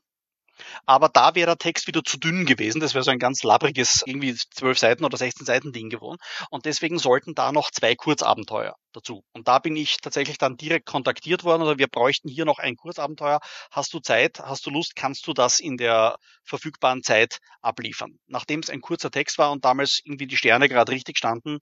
aber 0.86 1.08
da 1.08 1.34
wäre 1.34 1.46
der 1.46 1.58
Text 1.58 1.86
wieder 1.86 2.02
zu 2.04 2.18
dünn 2.18 2.46
gewesen. 2.46 2.80
Das 2.80 2.94
wäre 2.94 3.04
so 3.04 3.10
ein 3.10 3.18
ganz 3.18 3.42
labbriges, 3.42 4.02
irgendwie 4.06 4.34
zwölf 4.34 4.78
Seiten 4.78 5.04
oder 5.04 5.16
16 5.16 5.46
Seiten 5.46 5.72
Ding 5.72 5.90
geworden. 5.90 6.18
Und 6.50 6.64
deswegen 6.64 6.98
sollten 6.98 7.34
da 7.34 7.52
noch 7.52 7.70
zwei 7.70 7.94
Kurzabenteuer 7.94 8.74
dazu. 8.92 9.24
Und 9.32 9.48
da 9.48 9.58
bin 9.58 9.76
ich 9.76 9.98
tatsächlich 9.98 10.38
dann 10.38 10.56
direkt 10.56 10.86
kontaktiert 10.86 11.44
worden 11.44 11.62
oder 11.62 11.78
wir 11.78 11.88
bräuchten 11.88 12.28
hier 12.28 12.44
noch 12.44 12.58
ein 12.58 12.76
Kurzabenteuer. 12.76 13.40
Hast 13.70 13.92
du 13.92 14.00
Zeit? 14.00 14.40
Hast 14.40 14.66
du 14.66 14.70
Lust? 14.70 14.96
Kannst 14.96 15.26
du 15.26 15.32
das 15.32 15.60
in 15.60 15.76
der 15.76 16.16
verfügbaren 16.44 17.02
Zeit 17.02 17.38
abliefern? 17.60 18.18
Nachdem 18.26 18.60
es 18.60 18.70
ein 18.70 18.80
kurzer 18.80 19.10
Text 19.10 19.38
war 19.38 19.52
und 19.52 19.64
damals 19.64 20.00
irgendwie 20.04 20.26
die 20.26 20.36
Sterne 20.36 20.68
gerade 20.68 20.92
richtig 20.92 21.18
standen, 21.18 21.58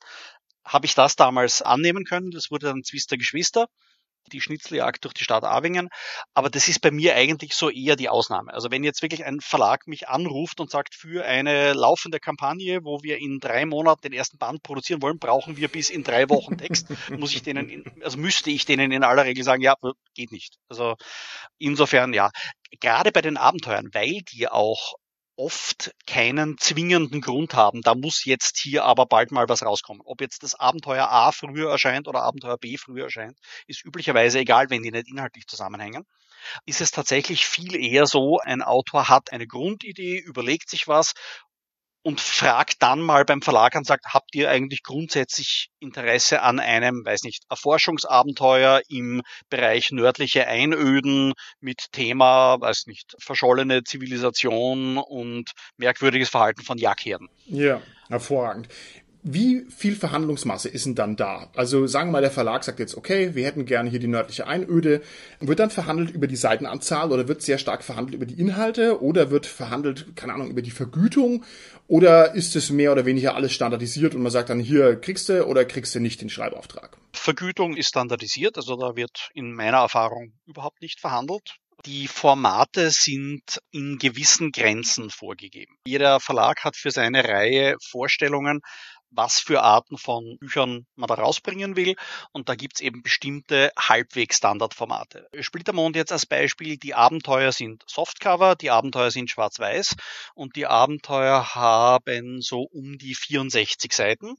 habe 0.64 0.86
ich 0.86 0.94
das 0.94 1.16
damals 1.16 1.62
annehmen 1.62 2.04
können. 2.04 2.30
Das 2.30 2.50
wurde 2.50 2.66
dann 2.66 2.84
Zwister 2.84 3.16
Geschwister 3.16 3.66
die 4.32 4.40
Schnitzeljagd 4.40 5.04
durch 5.04 5.14
die 5.14 5.24
Stadt 5.24 5.44
Avingen. 5.44 5.88
Aber 6.34 6.50
das 6.50 6.68
ist 6.68 6.80
bei 6.80 6.90
mir 6.90 7.14
eigentlich 7.14 7.54
so 7.54 7.70
eher 7.70 7.96
die 7.96 8.08
Ausnahme. 8.08 8.52
Also 8.52 8.70
wenn 8.70 8.84
jetzt 8.84 9.02
wirklich 9.02 9.24
ein 9.24 9.40
Verlag 9.40 9.86
mich 9.86 10.08
anruft 10.08 10.60
und 10.60 10.70
sagt, 10.70 10.94
für 10.94 11.24
eine 11.24 11.72
laufende 11.72 12.20
Kampagne, 12.20 12.80
wo 12.84 13.02
wir 13.02 13.18
in 13.18 13.38
drei 13.40 13.66
Monaten 13.66 14.02
den 14.02 14.12
ersten 14.12 14.38
Band 14.38 14.62
produzieren 14.62 15.02
wollen, 15.02 15.18
brauchen 15.18 15.56
wir 15.56 15.68
bis 15.68 15.90
in 15.90 16.04
drei 16.04 16.28
Wochen 16.28 16.58
Text, 16.58 16.86
muss 17.10 17.34
ich 17.34 17.42
denen, 17.42 17.68
in, 17.68 17.84
also 18.02 18.18
müsste 18.18 18.50
ich 18.50 18.64
denen 18.64 18.92
in 18.92 19.04
aller 19.04 19.24
Regel 19.24 19.44
sagen, 19.44 19.62
ja, 19.62 19.74
geht 20.14 20.32
nicht. 20.32 20.56
Also 20.68 20.96
insofern 21.58 22.12
ja. 22.12 22.30
Gerade 22.80 23.12
bei 23.12 23.20
den 23.20 23.36
Abenteuern, 23.36 23.90
weil 23.92 24.22
die 24.32 24.48
auch 24.48 24.94
oft 25.36 25.92
keinen 26.06 26.58
zwingenden 26.58 27.20
Grund 27.20 27.54
haben. 27.54 27.82
Da 27.82 27.94
muss 27.94 28.24
jetzt 28.24 28.58
hier 28.58 28.84
aber 28.84 29.06
bald 29.06 29.32
mal 29.32 29.48
was 29.48 29.62
rauskommen. 29.62 30.02
Ob 30.04 30.20
jetzt 30.20 30.42
das 30.42 30.54
Abenteuer 30.54 31.08
A 31.08 31.32
früher 31.32 31.70
erscheint 31.70 32.08
oder 32.08 32.22
Abenteuer 32.22 32.58
B 32.58 32.76
früher 32.76 33.04
erscheint, 33.04 33.38
ist 33.66 33.84
üblicherweise 33.84 34.40
egal, 34.40 34.70
wenn 34.70 34.82
die 34.82 34.90
nicht 34.90 35.08
inhaltlich 35.08 35.46
zusammenhängen. 35.46 36.04
Ist 36.66 36.80
es 36.80 36.90
tatsächlich 36.90 37.46
viel 37.46 37.76
eher 37.76 38.06
so, 38.06 38.38
ein 38.40 38.62
Autor 38.62 39.08
hat 39.08 39.32
eine 39.32 39.46
Grundidee, 39.46 40.18
überlegt 40.18 40.68
sich 40.68 40.88
was 40.88 41.12
und 42.02 42.20
fragt 42.20 42.82
dann 42.82 43.00
mal 43.00 43.24
beim 43.24 43.42
Verlag 43.42 43.76
an, 43.76 43.84
sagt, 43.84 44.06
habt 44.12 44.34
ihr 44.34 44.50
eigentlich 44.50 44.82
grundsätzlich 44.82 45.68
Interesse 45.78 46.42
an 46.42 46.58
einem, 46.58 47.04
weiß 47.04 47.22
nicht, 47.22 47.44
Erforschungsabenteuer 47.48 48.82
im 48.88 49.22
Bereich 49.48 49.92
nördliche 49.92 50.46
Einöden 50.46 51.32
mit 51.60 51.92
Thema, 51.92 52.60
weiß 52.60 52.86
nicht, 52.86 53.14
verschollene 53.18 53.84
Zivilisation 53.84 54.98
und 54.98 55.50
merkwürdiges 55.76 56.28
Verhalten 56.28 56.62
von 56.62 56.78
Jagdherden? 56.78 57.28
Ja, 57.46 57.80
hervorragend. 58.08 58.68
Wie 59.24 59.66
viel 59.70 59.94
Verhandlungsmasse 59.94 60.68
ist 60.68 60.84
denn 60.84 60.96
dann 60.96 61.14
da? 61.14 61.48
Also 61.54 61.86
sagen 61.86 62.08
wir 62.08 62.14
mal, 62.14 62.22
der 62.22 62.32
Verlag 62.32 62.64
sagt 62.64 62.80
jetzt, 62.80 62.96
okay, 62.96 63.36
wir 63.36 63.46
hätten 63.46 63.66
gerne 63.66 63.88
hier 63.88 64.00
die 64.00 64.08
nördliche 64.08 64.48
Einöde. 64.48 65.00
Wird 65.38 65.60
dann 65.60 65.70
verhandelt 65.70 66.10
über 66.10 66.26
die 66.26 66.34
Seitenanzahl 66.34 67.12
oder 67.12 67.28
wird 67.28 67.40
sehr 67.40 67.58
stark 67.58 67.84
verhandelt 67.84 68.16
über 68.16 68.26
die 68.26 68.40
Inhalte 68.40 69.00
oder 69.00 69.30
wird 69.30 69.46
verhandelt, 69.46 70.16
keine 70.16 70.32
Ahnung, 70.34 70.50
über 70.50 70.60
die 70.60 70.72
Vergütung? 70.72 71.44
Oder 71.86 72.34
ist 72.34 72.56
es 72.56 72.70
mehr 72.70 72.90
oder 72.90 73.06
weniger 73.06 73.36
alles 73.36 73.52
standardisiert 73.52 74.16
und 74.16 74.22
man 74.22 74.32
sagt 74.32 74.50
dann, 74.50 74.58
hier 74.58 74.96
kriegst 74.96 75.28
du 75.28 75.46
oder 75.46 75.64
kriegst 75.64 75.94
du 75.94 76.00
nicht 76.00 76.20
den 76.20 76.28
Schreibauftrag? 76.28 76.96
Vergütung 77.12 77.76
ist 77.76 77.88
standardisiert, 77.88 78.56
also 78.56 78.76
da 78.76 78.96
wird 78.96 79.30
in 79.34 79.52
meiner 79.52 79.78
Erfahrung 79.78 80.32
überhaupt 80.46 80.82
nicht 80.82 80.98
verhandelt. 80.98 81.58
Die 81.86 82.06
Formate 82.06 82.90
sind 82.90 83.60
in 83.70 83.98
gewissen 83.98 84.52
Grenzen 84.52 85.10
vorgegeben. 85.10 85.76
Jeder 85.86 86.20
Verlag 86.20 86.64
hat 86.64 86.76
für 86.76 86.92
seine 86.92 87.24
Reihe 87.24 87.76
Vorstellungen, 87.80 88.60
was 89.12 89.40
für 89.40 89.62
Arten 89.62 89.98
von 89.98 90.38
Büchern 90.38 90.86
man 90.96 91.06
da 91.06 91.14
rausbringen 91.14 91.76
will. 91.76 91.94
Und 92.32 92.48
da 92.48 92.54
gibt's 92.54 92.80
eben 92.80 93.02
bestimmte 93.02 93.72
halbwegs 93.78 94.38
Standardformate. 94.38 95.28
Splittermond 95.40 95.96
jetzt 95.96 96.12
als 96.12 96.26
Beispiel, 96.26 96.76
die 96.76 96.94
Abenteuer 96.94 97.52
sind 97.52 97.84
Softcover, 97.86 98.56
die 98.56 98.70
Abenteuer 98.70 99.10
sind 99.10 99.30
schwarz-weiß 99.30 99.96
und 100.34 100.56
die 100.56 100.66
Abenteuer 100.66 101.54
haben 101.54 102.40
so 102.40 102.62
um 102.62 102.98
die 102.98 103.14
64 103.14 103.92
Seiten 103.92 104.36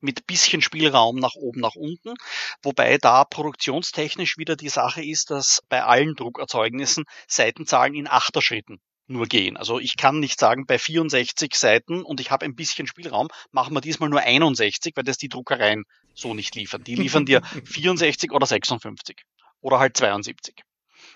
mit 0.00 0.26
bisschen 0.26 0.60
Spielraum 0.60 1.16
nach 1.16 1.34
oben, 1.34 1.60
nach 1.60 1.74
unten. 1.74 2.14
Wobei 2.62 2.98
da 2.98 3.24
produktionstechnisch 3.24 4.36
wieder 4.36 4.54
die 4.54 4.68
Sache 4.68 5.02
ist, 5.02 5.30
dass 5.30 5.62
bei 5.68 5.82
allen 5.82 6.14
Druckerzeugnissen 6.14 7.04
Seitenzahlen 7.26 7.94
in 7.94 8.06
Achterschritten 8.06 8.80
nur 9.06 9.26
gehen. 9.26 9.56
Also 9.56 9.78
ich 9.78 9.96
kann 9.96 10.20
nicht 10.20 10.40
sagen, 10.40 10.66
bei 10.66 10.78
64 10.78 11.54
Seiten 11.54 12.02
und 12.02 12.20
ich 12.20 12.30
habe 12.30 12.44
ein 12.44 12.54
bisschen 12.54 12.86
Spielraum, 12.86 13.28
machen 13.50 13.74
wir 13.74 13.80
diesmal 13.80 14.08
nur 14.08 14.20
61, 14.20 14.92
weil 14.96 15.04
das 15.04 15.18
die 15.18 15.28
Druckereien 15.28 15.84
so 16.14 16.34
nicht 16.34 16.54
liefern. 16.54 16.84
Die 16.84 16.94
liefern 16.94 17.26
dir 17.26 17.42
64 17.64 18.32
oder 18.32 18.46
56 18.46 19.22
oder 19.60 19.78
halt 19.78 19.96
72. 19.96 20.54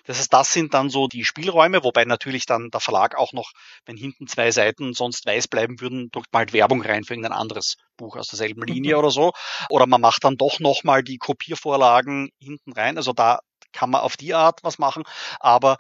Das 0.05 0.19
heißt, 0.19 0.33
das 0.33 0.53
sind 0.53 0.75
dann 0.75 0.91
so 0.91 1.07
die 1.07 1.25
Spielräume, 1.25 1.85
wobei 1.85 2.05
natürlich 2.05 2.47
dann 2.47 2.71
der 2.71 2.81
Verlag 2.81 3.17
auch 3.17 3.33
noch, 3.33 3.53
wenn 3.85 3.97
hinten 3.97 4.27
zwei 4.27 4.51
Seiten 4.51 4.95
sonst 4.95 5.27
weiß 5.27 5.49
bleiben 5.49 5.81
würden, 5.81 6.11
druckt 6.11 6.33
man 6.33 6.41
halt 6.41 6.53
Werbung 6.53 6.83
rein 6.83 7.05
für 7.05 7.15
irgendein 7.15 7.33
anderes 7.39 7.77
Buch 7.97 8.17
aus 8.17 8.29
derselben 8.29 8.63
Linie 8.63 8.99
oder 8.99 9.11
so. 9.11 9.33
Oder 9.69 9.87
man 9.87 10.01
macht 10.01 10.25
dann 10.25 10.37
doch 10.37 10.61
nochmal 10.61 11.03
die 11.03 11.19
Kopiervorlagen 11.19 12.31
hinten 12.39 12.73
rein. 12.73 12.97
Also 12.97 13.13
da 13.13 13.41
kann 13.73 13.91
man 13.91 14.01
auf 14.01 14.17
die 14.17 14.35
Art 14.35 14.61
was 14.63 14.79
machen. 14.79 15.03
Aber 15.41 15.77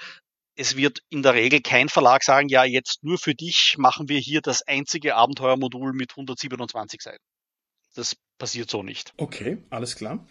es 0.58 0.76
wird 0.76 1.02
in 1.08 1.22
der 1.22 1.34
Regel 1.34 1.60
kein 1.60 1.88
Verlag 1.88 2.24
sagen, 2.24 2.48
ja, 2.48 2.64
jetzt 2.64 3.04
nur 3.04 3.16
für 3.16 3.34
dich 3.34 3.76
machen 3.78 4.08
wir 4.08 4.18
hier 4.18 4.40
das 4.40 4.62
einzige 4.66 5.14
Abenteuermodul 5.14 5.92
mit 5.92 6.10
127 6.10 7.00
Seiten. 7.00 7.22
Das 7.94 8.16
passiert 8.38 8.68
so 8.68 8.82
nicht. 8.82 9.14
Okay, 9.16 9.58
alles 9.70 9.94
klar. 9.94 10.26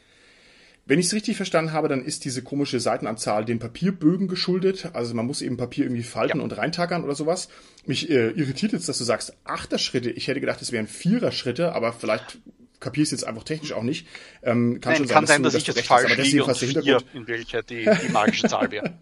Wenn 0.85 0.99
ich 0.99 1.07
es 1.07 1.13
richtig 1.13 1.37
verstanden 1.37 1.71
habe, 1.71 1.87
dann 1.87 2.03
ist 2.03 2.25
diese 2.25 2.43
komische 2.43 2.81
Seitenanzahl 2.81 3.45
den 3.45 3.59
Papierbögen 3.59 4.27
geschuldet. 4.27 4.89
Also 4.93 5.15
man 5.15 5.25
muss 5.25 5.41
eben 5.41 5.55
Papier 5.55 5.85
irgendwie 5.85 6.03
falten 6.03 6.39
ja. 6.39 6.43
und 6.43 6.57
reintackern 6.57 7.05
oder 7.05 7.15
sowas. 7.15 7.47
Mich 7.85 8.09
äh, 8.09 8.31
irritiert 8.31 8.73
jetzt, 8.73 8.89
dass 8.89 8.97
du 8.97 9.05
sagst 9.05 9.33
Achterschritte. 9.45 10.11
Ich 10.11 10.27
hätte 10.27 10.41
gedacht, 10.41 10.61
es 10.61 10.73
wären 10.73 10.87
Viererschritte, 10.87 11.73
aber 11.73 11.93
vielleicht 11.93 12.37
kapiere 12.81 13.03
ich 13.03 13.07
es 13.07 13.11
jetzt 13.11 13.23
einfach 13.23 13.43
technisch 13.43 13.71
auch 13.71 13.83
nicht. 13.83 14.07
Ähm, 14.43 14.81
kann 14.81 14.91
Nein, 14.91 14.97
schon 14.97 15.07
sein, 15.07 15.13
kann 15.13 15.23
dass 15.23 15.29
sein, 15.29 15.43
dass, 15.43 15.53
dass 15.53 15.61
ich 15.61 15.67
jetzt 15.67 15.87
falsch 15.87 16.17
liege 16.17 16.43
und 16.43 16.57
vier 16.57 17.01
in 17.13 17.27
Wirklichkeit 17.27 17.69
die, 17.69 17.85
die 17.85 18.11
magische 18.11 18.47
Zahl 18.47 18.71
wäre. 18.71 18.99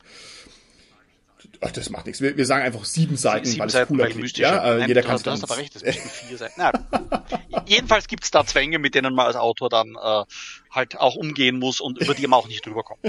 Ach, 1.62 1.72
das 1.72 1.90
macht 1.90 2.06
nichts. 2.06 2.22
Wir, 2.22 2.38
wir 2.38 2.46
sagen 2.46 2.64
einfach 2.64 2.86
sieben 2.86 3.18
Seiten, 3.18 3.46
sieben 3.46 3.60
weil 3.60 3.70
Seiten, 3.70 3.94
es 3.94 4.00
cooler 4.00 4.10
klingt. 4.10 4.38
Ja, 4.38 4.78
äh, 4.78 4.88
jeder 4.88 5.02
kann 5.02 5.16
es 5.16 5.24
Du 5.24 5.32
hast 5.32 5.44
aber 5.44 5.58
recht, 5.58 5.76
es 5.76 5.84
müssten 5.84 6.10
vier 6.10 6.38
Seiten. 6.38 6.54
Na, 6.58 6.72
jedenfalls 7.68 8.08
gibt 8.08 8.24
es 8.24 8.32
da 8.32 8.46
Zwänge, 8.46 8.80
mit 8.80 8.96
denen 8.96 9.14
man 9.14 9.28
als 9.28 9.36
Autor 9.36 9.70
dann 9.70 9.96
äh, 10.02 10.24
halt 10.72 11.00
auch 11.00 11.16
umgehen 11.16 11.60
muss 11.60 11.80
und 11.80 12.00
über 12.00 12.14
die 12.14 12.28
man 12.28 12.40
auch 12.40 12.48
nicht 12.48 12.66
drüber 12.66 12.84
kommt. 12.84 13.02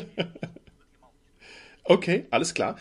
Okay, 1.89 2.27
alles 2.31 2.53
klar. 2.55 2.77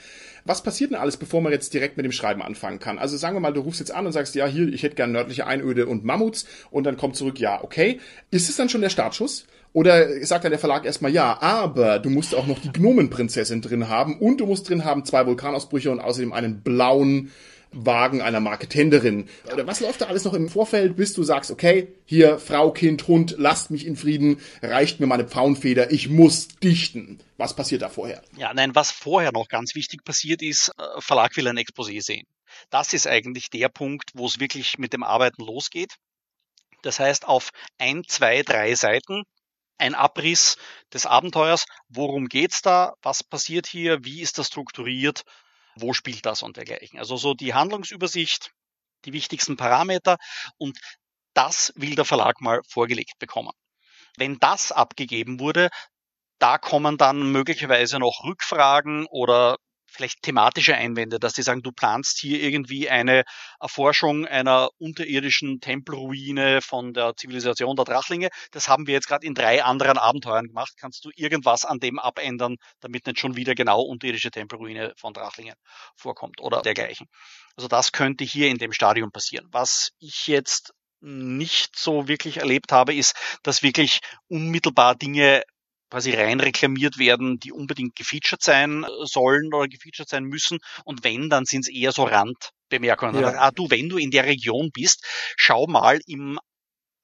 Was 0.45 0.63
passiert 0.63 0.91
denn 0.91 0.97
alles, 0.97 1.17
bevor 1.17 1.41
man 1.41 1.51
jetzt 1.51 1.73
direkt 1.73 1.97
mit 1.97 2.05
dem 2.05 2.11
Schreiben 2.11 2.41
anfangen 2.41 2.79
kann? 2.79 2.97
Also 2.99 3.17
sagen 3.17 3.35
wir 3.35 3.39
mal, 3.39 3.53
du 3.53 3.61
rufst 3.61 3.79
jetzt 3.79 3.91
an 3.91 4.05
und 4.05 4.11
sagst, 4.11 4.35
ja, 4.35 4.47
hier, 4.47 4.67
ich 4.67 4.83
hätte 4.83 4.95
gern 4.95 5.11
nördliche 5.11 5.47
Einöde 5.47 5.87
und 5.87 6.03
Mammuts 6.03 6.47
und 6.71 6.85
dann 6.85 6.97
kommt 6.97 7.15
zurück, 7.15 7.39
ja, 7.39 7.63
okay. 7.63 7.99
Ist 8.31 8.49
es 8.49 8.55
dann 8.55 8.69
schon 8.69 8.81
der 8.81 8.89
Startschuss? 8.89 9.45
Oder 9.75 10.25
sagt 10.25 10.45
dann 10.45 10.51
der 10.51 10.59
Verlag 10.59 10.85
erstmal 10.85 11.11
ja, 11.11 11.41
aber 11.41 11.99
du 11.99 12.09
musst 12.09 12.33
auch 12.33 12.47
noch 12.47 12.59
die 12.59 12.71
Gnomenprinzessin 12.71 13.61
drin 13.61 13.89
haben 13.89 14.17
und 14.19 14.39
du 14.39 14.45
musst 14.45 14.69
drin 14.69 14.85
haben 14.85 15.03
zwei 15.03 15.25
Vulkanausbrüche 15.25 15.91
und 15.91 15.99
außerdem 15.99 16.31
einen 16.31 16.61
blauen 16.61 17.33
Wagen 17.73 18.21
einer 18.21 18.39
Marketenderin. 18.39 19.27
Oder 19.51 19.67
was 19.67 19.81
läuft 19.81 19.99
da 19.99 20.05
alles 20.05 20.23
noch 20.23 20.33
im 20.33 20.47
Vorfeld, 20.47 20.95
bis 20.95 21.13
du 21.13 21.23
sagst, 21.23 21.51
okay, 21.51 21.89
hier 22.05 22.39
Frau, 22.39 22.71
Kind, 22.71 23.09
Hund, 23.09 23.35
lasst 23.37 23.69
mich 23.69 23.85
in 23.85 23.97
Frieden, 23.97 24.39
reicht 24.61 25.01
mir 25.01 25.07
meine 25.07 25.27
Pfauenfeder, 25.27 25.91
ich 25.91 26.07
muss 26.07 26.47
dichten. 26.47 27.19
Was 27.35 27.53
passiert 27.53 27.81
da 27.81 27.89
vorher? 27.89 28.21
Ja, 28.37 28.53
nein, 28.53 28.75
was 28.75 28.91
vorher 28.91 29.33
noch 29.33 29.49
ganz 29.49 29.75
wichtig 29.75 30.05
passiert 30.05 30.41
ist, 30.41 30.71
äh, 30.77 31.01
Verlag 31.01 31.35
will 31.35 31.49
ein 31.49 31.57
Exposé 31.57 32.01
sehen. 32.01 32.25
Das 32.69 32.93
ist 32.93 33.07
eigentlich 33.07 33.49
der 33.49 33.67
Punkt, 33.67 34.11
wo 34.13 34.25
es 34.25 34.39
wirklich 34.39 34.77
mit 34.77 34.93
dem 34.93 35.03
Arbeiten 35.03 35.43
losgeht. 35.43 35.95
Das 36.81 37.01
heißt, 37.01 37.27
auf 37.27 37.49
ein, 37.77 38.03
zwei, 38.07 38.41
drei 38.41 38.73
Seiten 38.75 39.23
ein 39.77 39.95
Abriss 39.95 40.57
des 40.93 41.05
Abenteuers. 41.05 41.65
Worum 41.87 42.27
geht's 42.27 42.61
da? 42.61 42.93
Was 43.01 43.23
passiert 43.23 43.67
hier? 43.67 44.03
Wie 44.03 44.21
ist 44.21 44.37
das 44.37 44.47
strukturiert? 44.47 45.23
Wo 45.75 45.93
spielt 45.93 46.25
das 46.25 46.43
und 46.43 46.57
dergleichen? 46.57 46.99
Also 46.99 47.17
so 47.17 47.33
die 47.33 47.53
Handlungsübersicht, 47.53 48.51
die 49.05 49.13
wichtigsten 49.13 49.57
Parameter 49.57 50.17
und 50.57 50.79
das 51.33 51.73
will 51.75 51.95
der 51.95 52.05
Verlag 52.05 52.39
mal 52.41 52.61
vorgelegt 52.67 53.19
bekommen. 53.19 53.51
Wenn 54.17 54.39
das 54.39 54.71
abgegeben 54.71 55.39
wurde, 55.39 55.69
da 56.39 56.57
kommen 56.57 56.97
dann 56.97 57.31
möglicherweise 57.31 57.99
noch 57.99 58.23
Rückfragen 58.23 59.05
oder 59.07 59.57
vielleicht 59.95 60.21
thematische 60.21 60.75
Einwände, 60.75 61.19
dass 61.19 61.33
die 61.33 61.41
sagen, 61.41 61.61
du 61.61 61.71
planst 61.71 62.19
hier 62.19 62.41
irgendwie 62.41 62.89
eine 62.89 63.23
Erforschung 63.59 64.25
einer 64.25 64.69
unterirdischen 64.77 65.59
Tempelruine 65.59 66.61
von 66.61 66.93
der 66.93 67.15
Zivilisation 67.15 67.75
der 67.75 67.85
Drachlinge. 67.85 68.29
Das 68.51 68.67
haben 68.67 68.87
wir 68.87 68.93
jetzt 68.93 69.07
gerade 69.07 69.25
in 69.25 69.33
drei 69.33 69.63
anderen 69.63 69.97
Abenteuern 69.97 70.47
gemacht. 70.47 70.73
Kannst 70.79 71.05
du 71.05 71.09
irgendwas 71.15 71.65
an 71.65 71.79
dem 71.79 71.99
abändern, 71.99 72.57
damit 72.79 73.07
nicht 73.07 73.19
schon 73.19 73.35
wieder 73.35 73.55
genau 73.55 73.81
unterirdische 73.81 74.31
Tempelruine 74.31 74.93
von 74.97 75.13
Drachlingen 75.13 75.55
vorkommt 75.95 76.41
oder 76.41 76.61
dergleichen. 76.61 77.07
Also 77.55 77.67
das 77.67 77.91
könnte 77.91 78.23
hier 78.23 78.49
in 78.49 78.57
dem 78.57 78.73
Stadium 78.73 79.11
passieren. 79.11 79.47
Was 79.51 79.91
ich 79.99 80.27
jetzt 80.27 80.73
nicht 81.01 81.77
so 81.77 82.07
wirklich 82.07 82.37
erlebt 82.37 82.71
habe, 82.71 82.93
ist, 82.93 83.15
dass 83.43 83.63
wirklich 83.63 83.99
unmittelbar 84.27 84.95
Dinge 84.95 85.43
quasi 85.95 86.11
rein 86.11 86.41
reklamiert 86.41 86.97
werden, 86.97 87.39
die 87.39 87.53
unbedingt 87.53 87.95
gefeatured 87.95 88.43
sein 88.43 88.83
äh, 88.83 88.87
sollen 89.05 89.53
oder 89.53 89.69
gefeatured 89.69 90.09
sein 90.09 90.25
müssen. 90.25 90.57
Und 90.83 91.05
wenn, 91.05 91.29
dann 91.29 91.45
sind 91.45 91.61
es 91.61 91.69
eher 91.69 91.93
so 91.93 92.03
Randbemerkungen. 92.03 93.21
Ja. 93.21 93.29
Ah, 93.37 93.51
du, 93.51 93.69
wenn 93.69 93.87
du 93.87 93.97
in 93.97 94.11
der 94.11 94.25
Region 94.25 94.71
bist, 94.73 95.05
schau 95.37 95.67
mal 95.67 96.01
im 96.05 96.37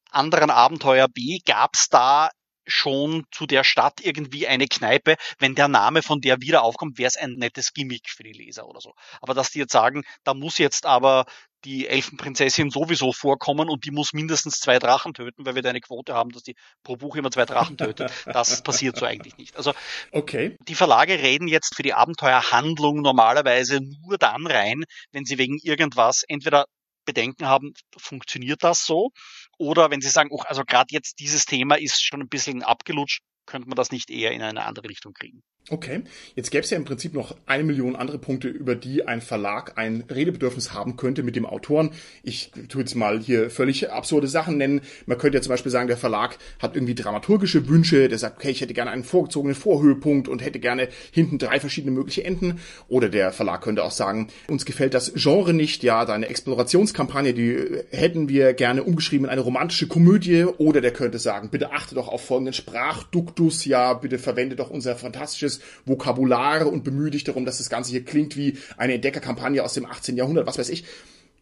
anderen 0.10 0.50
Abenteuer 0.50 1.08
B, 1.08 1.40
gab's 1.46 1.88
da 1.88 2.32
schon 2.68 3.24
zu 3.32 3.46
der 3.46 3.64
Stadt 3.64 4.02
irgendwie 4.02 4.46
eine 4.46 4.68
Kneipe. 4.68 5.16
Wenn 5.40 5.56
der 5.56 5.70
Name 5.70 6.02
von 6.02 6.20
der 6.20 6.42
wieder 6.42 6.64
aufkommt, 6.64 6.98
wäre 6.98 7.08
es 7.08 7.16
ein 7.16 7.36
nettes 7.36 7.72
Gimmick 7.72 8.10
für 8.10 8.24
die 8.24 8.34
Leser 8.34 8.68
oder 8.68 8.82
so. 8.82 8.94
Aber 9.22 9.34
dass 9.34 9.52
die 9.52 9.60
jetzt 9.60 9.72
sagen, 9.72 10.04
da 10.26 10.34
muss 10.34 10.58
jetzt 10.58 10.86
aber 10.86 11.26
die 11.66 11.88
Elfenprinzessin 11.88 12.70
sowieso 12.70 13.12
vorkommen 13.12 13.70
und 13.70 13.86
die 13.86 13.92
muss 13.92 14.14
mindestens 14.14 14.60
zwei 14.60 14.80
Drachen 14.80 15.14
töten, 15.14 15.46
weil 15.46 15.56
wir 15.56 15.62
da 15.62 15.70
eine 15.70 15.82
Quote 15.82 16.14
haben, 16.14 16.32
dass 16.32 16.44
die 16.44 16.56
pro 16.84 16.96
Buch 16.96 17.16
immer 17.16 17.32
zwei 17.32 17.46
Drachen 17.46 17.78
tötet. 17.78 18.12
Das 18.26 18.62
passiert 18.64 18.98
so 18.98 19.06
eigentlich 19.06 19.38
nicht. 19.38 19.56
Also 19.56 19.74
okay. 20.12 20.58
die 20.68 20.76
Verlage 20.76 21.20
reden 21.20 21.48
jetzt 21.48 21.76
für 21.76 21.84
die 21.84 21.94
Abenteuerhandlung 21.94 23.02
normalerweise 23.02 23.80
nur 23.82 24.18
dann 24.18 24.48
rein, 24.48 24.84
wenn 25.12 25.26
sie 25.26 25.38
wegen 25.38 25.58
irgendwas 25.62 26.24
entweder 26.28 26.66
Bedenken 27.06 27.48
haben, 27.48 27.74
funktioniert 27.98 28.64
das 28.64 28.86
so? 28.86 29.10
Oder 29.58 29.92
wenn 29.92 30.02
sie 30.02 30.10
sagen, 30.10 30.30
oh, 30.32 30.42
also 30.42 30.64
gerade 30.64 30.88
jetzt 30.90 31.20
dieses 31.20 31.46
Thema 31.46 31.76
ist 31.76 32.04
schon 32.04 32.22
ein 32.22 32.30
bisschen 32.30 32.64
abgelutscht, 32.64 33.22
könnte 33.46 33.68
man 33.68 33.76
das 33.76 33.92
nicht 33.92 34.10
eher 34.10 34.32
in 34.32 34.42
eine 34.42 34.66
andere 34.66 34.88
Richtung 34.88 35.14
kriegen? 35.14 35.42
Okay, 35.70 36.02
jetzt 36.36 36.50
gäbe 36.50 36.64
es 36.64 36.72
ja 36.72 36.78
im 36.78 36.86
Prinzip 36.86 37.14
noch 37.14 37.38
eine 37.46 37.64
Million 37.64 37.96
andere 37.96 38.18
Punkte, 38.18 38.48
über 38.48 38.74
die 38.74 39.08
ein 39.08 39.22
Verlag 39.22 39.78
ein 39.78 40.04
Redebedürfnis 40.10 40.74
haben 40.74 40.98
könnte 40.98 41.22
mit 41.22 41.36
dem 41.36 41.46
Autoren. 41.46 41.92
Ich 42.24 42.52
tue 42.68 42.82
jetzt 42.82 42.96
mal 42.96 43.20
hier 43.20 43.52
völlig 43.52 43.92
absurde 43.92 44.28
Sachen 44.28 44.58
nennen. 44.58 44.82
Man 45.06 45.20
könnte 45.20 45.38
ja 45.38 45.42
zum 45.44 45.52
Beispiel 45.52 45.72
sagen, 45.72 45.88
der 45.88 45.98
Verlag 45.98 46.40
hat 46.60 46.76
irgendwie 46.76 46.96
dramaturgische 46.96 47.68
Wünsche, 47.68 48.10
der 48.10 48.18
sagt, 48.18 48.38
okay, 48.38 48.50
ich 48.50 48.62
hätte 48.62 48.74
gerne 48.74 48.90
einen 48.90 49.04
vorgezogenen 49.04 49.54
Vorhöhepunkt 49.54 50.28
und 50.28 50.44
hätte 50.44 50.60
gerne 50.60 50.90
hinten 51.12 51.38
drei 51.38 51.60
verschiedene 51.60 51.94
mögliche 51.94 52.24
Enden. 52.24 52.60
Oder 52.88 53.10
der 53.10 53.32
Verlag 53.32 53.62
könnte 53.62 53.84
auch 53.84 53.92
sagen, 53.92 54.30
uns 54.48 54.66
gefällt 54.66 54.96
das 54.96 55.14
Genre 55.14 55.54
nicht, 55.54 55.84
ja, 55.84 56.06
deine 56.06 56.28
Explorationskampagne, 56.28 57.36
die 57.36 57.84
hätten 57.92 58.30
wir 58.30 58.54
gerne 58.54 58.84
umgeschrieben 58.84 59.26
in 59.26 59.32
eine 59.32 59.42
romantische 59.42 59.88
Komödie. 59.88 60.44
Oder 60.44 60.82
der 60.82 60.92
könnte 60.92 61.20
sagen, 61.20 61.50
bitte 61.50 61.72
achte 61.72 61.94
doch 61.94 62.08
auf 62.08 62.26
folgenden 62.26 62.56
Sprachduktus, 62.56 63.64
ja, 63.66 63.94
bitte 63.94 64.18
verwende 64.18 64.56
doch 64.56 64.72
unser 64.72 64.96
fantastisches 64.96 65.51
Vokabular 65.86 66.68
und 66.68 66.84
bemühe 66.84 67.12
dich 67.12 67.24
darum, 67.24 67.46
dass 67.46 67.58
das 67.58 67.70
Ganze 67.70 67.92
hier 67.92 68.06
klingt 68.06 68.38
wie 68.38 68.58
eine 68.78 68.94
Entdeckerkampagne 68.94 69.64
aus 69.64 69.74
dem 69.74 69.86
18. 69.86 70.16
Jahrhundert, 70.16 70.48
was 70.48 70.58
weiß 70.58 70.70
ich. 70.70 70.86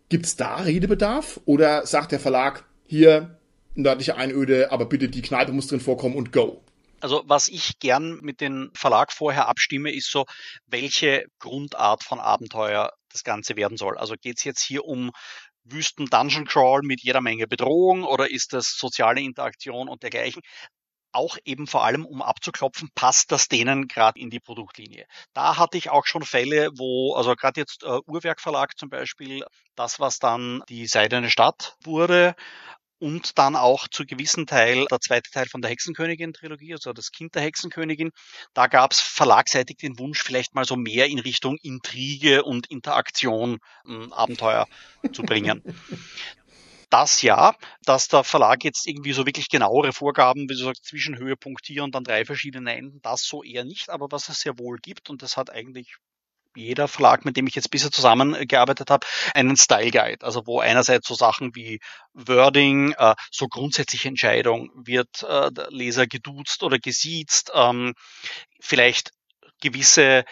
Gibt's 0.10 0.36
da 0.36 0.56
Redebedarf? 0.56 1.40
Oder 1.46 1.86
sagt 1.86 2.12
der 2.12 2.20
Verlag, 2.20 2.64
hier, 2.88 3.38
nördliche 3.76 4.16
Einöde, 4.18 4.72
aber 4.72 4.86
bitte 4.86 5.10
die 5.10 5.22
Kneipe 5.22 5.52
muss 5.52 5.68
drin 5.68 5.80
vorkommen 5.80 6.16
und 6.16 6.32
go? 6.32 6.64
Also 7.02 7.24
was 7.28 7.48
ich 7.48 7.80
gern 7.80 8.20
mit 8.22 8.42
dem 8.42 8.72
Verlag 8.74 9.14
vorher 9.14 9.48
abstimme, 9.48 9.94
ist 9.94 10.12
so, 10.12 10.26
welche 10.68 11.26
Grundart 11.40 12.04
von 12.04 12.20
Abenteuer 12.20 12.92
das 13.12 13.24
Ganze 13.24 13.56
werden 13.56 13.78
soll. 13.78 13.98
Also 13.98 14.16
geht's 14.20 14.44
jetzt 14.44 14.62
hier 14.62 14.86
um 14.86 15.12
Wüsten 15.64 16.08
Dungeon 16.08 16.46
Crawl 16.46 16.82
mit 16.84 17.02
jeder 17.02 17.22
Menge 17.22 17.48
Bedrohung 17.48 18.04
oder 18.04 18.30
ist 18.30 18.54
das 18.54 18.76
soziale 18.78 19.22
Interaktion 19.22 19.88
und 19.88 20.04
dergleichen? 20.04 20.42
Auch 21.12 21.38
eben 21.46 21.68
vor 21.68 21.84
allem, 21.84 22.06
um 22.06 22.22
abzuklopfen, 22.22 22.90
passt 22.96 23.32
das 23.32 23.48
denen 23.48 23.88
gerade 23.88 24.20
in 24.20 24.30
die 24.30 24.40
Produktlinie. 24.40 25.06
Da 25.34 25.58
hatte 25.58 25.78
ich 25.78 25.90
auch 25.90 26.06
schon 26.06 26.24
Fälle, 26.24 26.70
wo, 26.76 27.16
also 27.16 27.36
gerade 27.36 27.62
jetzt 27.62 27.84
äh, 27.84 28.00
Uhrwerk 28.06 28.42
Verlag 28.42 28.78
zum 28.78 28.90
Beispiel, 28.90 29.44
das, 29.76 30.00
was 30.00 30.20
dann 30.20 30.64
die 30.70 30.88
Seidene 30.88 31.30
Stadt 31.30 31.76
wurde, 31.84 32.36
und 33.00 33.38
dann 33.38 33.56
auch 33.56 33.88
zu 33.88 34.06
gewissen 34.06 34.46
Teil 34.46 34.86
der 34.92 35.00
zweite 35.00 35.32
Teil 35.32 35.48
von 35.48 35.62
der 35.62 35.72
Hexenkönigin-Trilogie, 35.72 36.74
also 36.74 36.94
das 36.94 37.12
Kind 37.12 37.34
der 37.34 37.44
Hexenkönigin. 37.44 38.12
Da 38.54 38.68
gab 38.68 38.92
es 38.92 39.00
verlagseitig 39.00 39.78
den 39.78 39.98
Wunsch, 39.98 40.22
vielleicht 40.22 40.54
mal 40.54 40.66
so 40.66 40.76
mehr 40.76 41.08
in 41.08 41.20
Richtung 41.20 41.58
Intrige 41.62 42.44
und 42.44 42.70
Interaktion 42.70 43.60
ähm, 43.88 44.12
Abenteuer 44.14 44.68
zu 45.14 45.24
bringen. 45.24 45.64
das 46.90 47.22
ja, 47.22 47.56
dass 47.84 48.08
der 48.08 48.24
Verlag 48.24 48.64
jetzt 48.64 48.88
irgendwie 48.88 49.14
so 49.14 49.26
wirklich 49.26 49.50
genauere 49.50 49.94
Vorgaben, 49.94 50.50
wie 50.50 50.56
du 50.56 50.66
sagst, 50.66 50.86
Zwischenhöhepunkt 50.86 51.66
hier 51.66 51.84
und 51.84 51.96
dann 51.96 52.04
drei 52.04 52.26
verschiedene 52.26 52.76
Enden, 52.76 53.02
das 53.02 53.24
so 53.24 53.44
eher 53.44 53.64
nicht, 53.64 53.90
aber 53.90 54.08
was 54.12 54.30
es 54.30 54.40
sehr 54.42 54.58
wohl 54.58 54.78
gibt 54.78 55.10
und 55.10 55.22
das 55.22 55.38
hat 55.38 55.50
eigentlich 55.52 55.96
jeder 56.56 56.88
Verlag, 56.88 57.26
mit 57.26 57.38
dem 57.38 57.48
ich 57.48 57.56
jetzt 57.56 57.70
bisher 57.70 57.92
zusammengearbeitet 57.92 58.90
habe, 58.90 59.06
einen 59.34 59.56
Style 59.56 59.92
Guide, 59.92 60.26
also 60.26 60.46
wo 60.46 60.60
einerseits 60.60 61.08
so 61.08 61.14
Sachen 61.14 61.56
wie 61.56 61.80
Wording, 62.14 62.94
äh, 62.98 63.16
so 63.32 63.48
grundsätzliche 63.48 64.08
Entscheidung, 64.08 64.72
wird 64.76 65.24
äh, 65.24 65.52
der 65.52 65.70
Leser 65.70 66.08
geduzt 66.08 66.64
oder 66.64 66.80
gesiezt, 66.80 67.52
ähm, 67.54 67.94
vielleicht 68.60 69.12
gewisse 69.62 70.26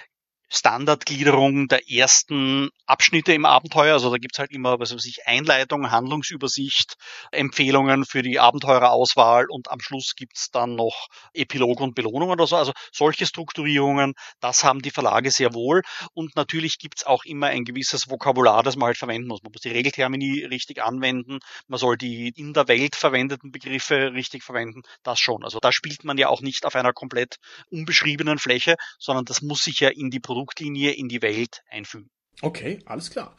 Standardgliederung 0.50 1.68
der 1.68 1.90
ersten 1.90 2.70
Abschnitte 2.86 3.34
im 3.34 3.46
Abenteuer. 3.46 3.94
Also 3.94 4.10
da 4.10 4.18
gibt's 4.18 4.40
halt 4.40 4.52
immer, 4.52 4.80
was 4.80 4.94
weiß 4.94 5.06
ich, 5.06 5.28
Einleitung, 5.28 5.92
Handlungsübersicht, 5.92 6.96
Empfehlungen 7.32 8.06
für 8.06 8.22
die 8.22 8.40
Abenteurerauswahl 8.40 9.48
und 9.50 9.70
am 9.70 9.80
Schluss 9.82 10.14
gibt's 10.16 10.50
dann 10.52 10.76
noch 10.76 11.08
Epilog 11.34 11.82
und 11.82 11.96
Belohnung 11.96 12.30
oder 12.30 12.48
so. 12.48 12.56
Also 12.56 12.72
solche 12.92 13.26
Strukturierungen, 13.26 14.14
das 14.40 14.64
haben 14.64 14.82
die 14.82 14.92
Verlage 14.92 15.32
sehr 15.32 15.54
wohl. 15.54 15.82
Und 16.14 16.36
natürlich 16.36 16.80
gibt's 16.80 17.06
auch 17.06 17.26
immer 17.26 17.48
ein 17.48 17.66
gewisses 17.66 18.10
Vokabular, 18.10 18.64
das 18.64 18.78
man 18.78 18.88
halt 18.88 18.98
verwenden 18.98 19.28
muss. 19.28 19.44
Man 19.44 19.52
muss 19.52 19.62
die 19.62 19.70
Regeltermini 19.70 20.46
richtig 20.46 20.82
anwenden, 20.82 21.40
man 21.68 21.80
soll 21.80 21.98
die 21.98 22.30
in 22.36 22.54
der 22.54 22.68
Welt 22.68 22.96
verwendeten 22.96 23.52
Begriffe 23.52 24.14
richtig 24.14 24.44
verwenden, 24.44 24.82
das 25.04 25.20
schon. 25.20 25.44
Also 25.44 25.60
da 25.60 25.72
spielt 25.72 26.04
man 26.04 26.18
ja 26.18 26.30
auch 26.30 26.42
nicht 26.42 26.66
auf 26.66 26.76
einer 26.76 26.94
komplett 26.94 27.38
unbeschriebenen 27.70 28.40
Fläche, 28.40 28.76
sondern 28.98 29.26
das 29.26 29.42
muss 29.42 29.64
sich 29.64 29.80
ja 29.80 29.90
in 29.90 30.10
die 30.10 30.20
Produkte 30.20 30.37
Produktlinie 30.38 30.92
in 30.92 31.10
die 31.10 31.24
Welt 31.24 31.64
einfügen. 31.72 32.12
Okay, 32.44 32.78
alles 32.86 33.10
klar. 33.10 33.36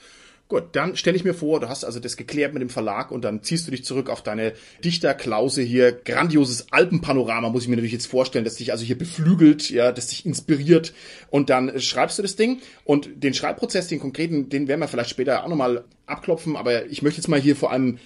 Gut, 0.49 0.65
dann 0.73 0.97
stelle 0.97 1.17
ich 1.17 1.23
mir 1.25 1.35
vor, 1.35 1.61
du 1.61 1.69
hast 1.69 1.85
also 1.85 2.01
das 2.01 2.17
geklärt 2.17 2.55
mit 2.55 2.63
dem 2.63 2.71
Verlag 2.71 3.13
und 3.13 3.23
dann 3.23 3.43
ziehst 3.45 3.67
du 3.67 3.71
dich 3.71 3.85
zurück 3.85 4.09
auf 4.11 4.23
deine 4.23 4.55
Dichterklause 4.83 5.63
hier. 5.63 5.93
Grandioses 5.93 6.73
Alpenpanorama 6.73 7.51
muss 7.51 7.63
ich 7.63 7.69
mir 7.69 7.77
natürlich 7.77 7.93
jetzt 7.93 8.07
vorstellen, 8.07 8.45
das 8.45 8.57
dich 8.57 8.73
also 8.73 8.85
hier 8.85 8.99
beflügelt, 8.99 9.71
ja, 9.71 9.93
das 9.93 10.09
dich 10.09 10.27
inspiriert. 10.27 10.93
Und 11.31 11.51
dann 11.51 11.79
schreibst 11.79 12.19
du 12.19 12.23
das 12.23 12.35
Ding 12.35 12.61
und 12.85 13.23
den 13.23 13.35
Schreibprozess, 13.35 13.87
den 13.87 14.01
konkreten, 14.01 14.49
den 14.49 14.67
werden 14.67 14.81
wir 14.81 14.89
vielleicht 14.89 15.11
später 15.11 15.45
auch 15.45 15.49
nochmal 15.49 15.85
abklopfen, 16.07 16.57
aber 16.57 16.87
ich 16.87 17.03
möchte 17.03 17.21
jetzt 17.21 17.29
mal 17.29 17.41
hier 17.41 17.55
vor 17.55 17.71
allem 17.71 17.99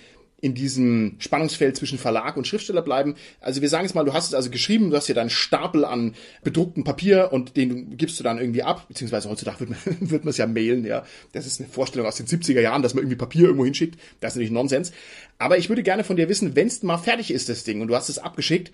in 0.43 0.55
diesem 0.55 1.15
Spannungsfeld 1.21 1.77
zwischen 1.77 1.99
Verlag 1.99 2.37
und 2.37 2.49
Schriftsteller 2.49 2.83
bleiben. 2.83 3.15
Also 3.41 3.63
wir 3.63 3.69
sagen 3.69 3.85
jetzt 3.85 3.95
mal, 3.95 4.05
du 4.05 4.13
hast 4.13 4.27
es 4.27 4.35
also 4.35 4.51
geschrieben, 4.51 4.91
du 4.91 4.97
hast 4.97 5.07
hier 5.07 5.15
deinen 5.15 5.31
Stapel 5.31 5.85
an 5.85 6.15
bedrucktem 6.43 6.83
Papier 6.83 7.29
und 7.31 7.57
den 7.57 7.97
gibst 7.97 8.19
du 8.19 8.25
dann 8.25 8.39
irgendwie 8.39 8.65
ab, 8.65 8.89
beziehungsweise 8.89 9.31
heutzutage 9.31 9.61
wird 9.61 9.71
man, 9.71 9.79
wird 10.11 10.25
man 10.25 10.31
es 10.31 10.39
ja 10.39 10.49
mailen, 10.49 10.85
ja. 10.85 11.07
Das 11.31 11.47
ist 11.47 11.61
eine 11.61 11.69
Vorstellung 11.69 12.09
aus 12.09 12.17
den 12.17 12.27
70er 12.27 12.61
Jahren, 12.61 12.83
dass 12.83 12.93
man 12.93 13.05
irgendwie 13.05 13.17
Papier 13.17 13.45
irgendwo 13.45 13.65
hinschickt. 13.65 14.01
Das 14.19 14.33
ist 14.33 14.37
natürlich 14.37 14.51
Nonsens. 14.51 14.91
Aber 15.39 15.59
ich 15.59 15.69
würde 15.69 15.85
gerne 15.85 16.03
von 16.03 16.17
dir 16.17 16.29
wissen, 16.29 16.57
wenn 16.57 16.67
es 16.67 16.83
mal 16.83 16.99
fertig 16.99 17.31
ist, 17.31 17.49
das 17.49 17.63
Ding, 17.63 17.81
und 17.81 17.87
du 17.87 17.95
hast 17.95 18.09
es 18.09 18.19
abgeschickt, 18.19 18.73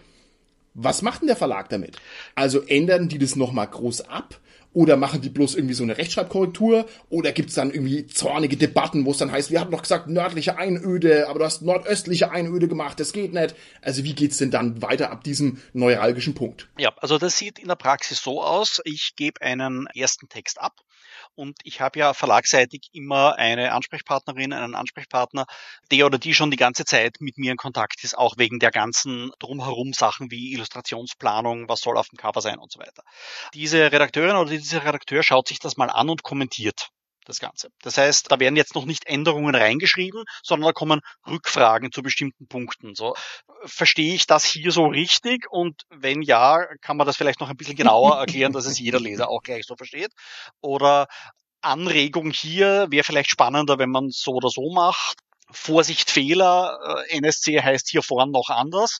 was 0.72 1.02
macht 1.02 1.20
denn 1.20 1.26
der 1.28 1.36
Verlag 1.36 1.68
damit? 1.68 1.96
Also 2.34 2.62
ändern 2.62 3.10
die 3.10 3.18
das 3.18 3.36
nochmal 3.36 3.66
groß 3.66 4.08
ab? 4.08 4.40
Oder 4.78 4.96
machen 4.96 5.20
die 5.20 5.28
bloß 5.28 5.56
irgendwie 5.56 5.74
so 5.74 5.82
eine 5.82 5.98
Rechtschreibkorrektur? 5.98 6.86
Oder 7.10 7.32
gibt's 7.32 7.54
dann 7.54 7.72
irgendwie 7.72 8.06
zornige 8.06 8.56
Debatten, 8.56 9.06
wo 9.06 9.10
es 9.10 9.16
dann 9.16 9.32
heißt, 9.32 9.50
wir 9.50 9.60
hatten 9.60 9.72
doch 9.72 9.82
gesagt 9.82 10.06
nördliche 10.06 10.56
Einöde, 10.56 11.28
aber 11.28 11.40
du 11.40 11.46
hast 11.46 11.62
nordöstliche 11.62 12.30
Einöde 12.30 12.68
gemacht, 12.68 13.00
das 13.00 13.12
geht 13.12 13.32
nicht. 13.32 13.56
Also 13.82 14.04
wie 14.04 14.14
geht's 14.14 14.38
denn 14.38 14.52
dann 14.52 14.80
weiter 14.80 15.10
ab 15.10 15.24
diesem 15.24 15.60
neuralgischen 15.72 16.34
Punkt? 16.34 16.68
Ja, 16.78 16.92
also 16.98 17.18
das 17.18 17.36
sieht 17.36 17.58
in 17.58 17.66
der 17.66 17.74
Praxis 17.74 18.22
so 18.22 18.40
aus, 18.40 18.80
ich 18.84 19.16
gebe 19.16 19.42
einen 19.42 19.88
ersten 19.96 20.28
Text 20.28 20.60
ab 20.60 20.76
und 21.38 21.58
ich 21.62 21.80
habe 21.80 22.00
ja 22.00 22.14
verlagseitig 22.14 22.88
immer 22.92 23.36
eine 23.36 23.72
Ansprechpartnerin, 23.72 24.52
einen 24.52 24.74
Ansprechpartner, 24.74 25.46
der 25.90 26.06
oder 26.06 26.18
die 26.18 26.34
schon 26.34 26.50
die 26.50 26.56
ganze 26.56 26.84
Zeit 26.84 27.16
mit 27.20 27.38
mir 27.38 27.52
in 27.52 27.56
Kontakt 27.56 28.02
ist, 28.02 28.18
auch 28.18 28.34
wegen 28.38 28.58
der 28.58 28.72
ganzen 28.72 29.30
drumherum 29.38 29.92
Sachen 29.92 30.30
wie 30.30 30.52
Illustrationsplanung, 30.52 31.68
was 31.68 31.80
soll 31.80 31.96
auf 31.96 32.08
dem 32.08 32.16
Cover 32.16 32.40
sein 32.40 32.58
und 32.58 32.72
so 32.72 32.80
weiter. 32.80 33.02
Diese 33.54 33.92
Redakteurin 33.92 34.36
oder 34.36 34.50
dieser 34.50 34.84
Redakteur 34.84 35.22
schaut 35.22 35.48
sich 35.48 35.60
das 35.60 35.76
mal 35.76 35.90
an 35.90 36.10
und 36.10 36.24
kommentiert 36.24 36.88
das 37.28 37.40
Ganze. 37.40 37.68
Das 37.82 37.98
heißt, 37.98 38.30
da 38.30 38.40
werden 38.40 38.56
jetzt 38.56 38.74
noch 38.74 38.84
nicht 38.84 39.06
Änderungen 39.06 39.54
reingeschrieben, 39.54 40.24
sondern 40.42 40.68
da 40.68 40.72
kommen 40.72 41.00
Rückfragen 41.26 41.92
zu 41.92 42.02
bestimmten 42.02 42.48
Punkten. 42.48 42.94
So, 42.94 43.14
verstehe 43.64 44.14
ich 44.14 44.26
das 44.26 44.44
hier 44.44 44.72
so 44.72 44.86
richtig? 44.86 45.46
Und 45.50 45.82
wenn 45.90 46.22
ja, 46.22 46.64
kann 46.80 46.96
man 46.96 47.06
das 47.06 47.16
vielleicht 47.16 47.40
noch 47.40 47.50
ein 47.50 47.56
bisschen 47.56 47.76
genauer 47.76 48.16
erklären, 48.18 48.52
dass 48.52 48.66
es 48.66 48.78
jeder 48.78 49.00
Leser 49.00 49.28
auch 49.28 49.42
gleich 49.42 49.64
so 49.66 49.76
versteht? 49.76 50.12
Oder 50.60 51.06
Anregung 51.60 52.30
hier 52.30 52.86
wäre 52.90 53.04
vielleicht 53.04 53.30
spannender, 53.30 53.78
wenn 53.78 53.90
man 53.90 54.10
so 54.10 54.32
oder 54.32 54.48
so 54.48 54.72
macht. 54.72 55.18
Vorsicht 55.50 56.10
Fehler, 56.10 57.04
äh, 57.08 57.18
NSC 57.18 57.60
heißt 57.62 57.88
hier 57.88 58.02
vorn 58.02 58.30
noch 58.30 58.50
anders 58.50 58.98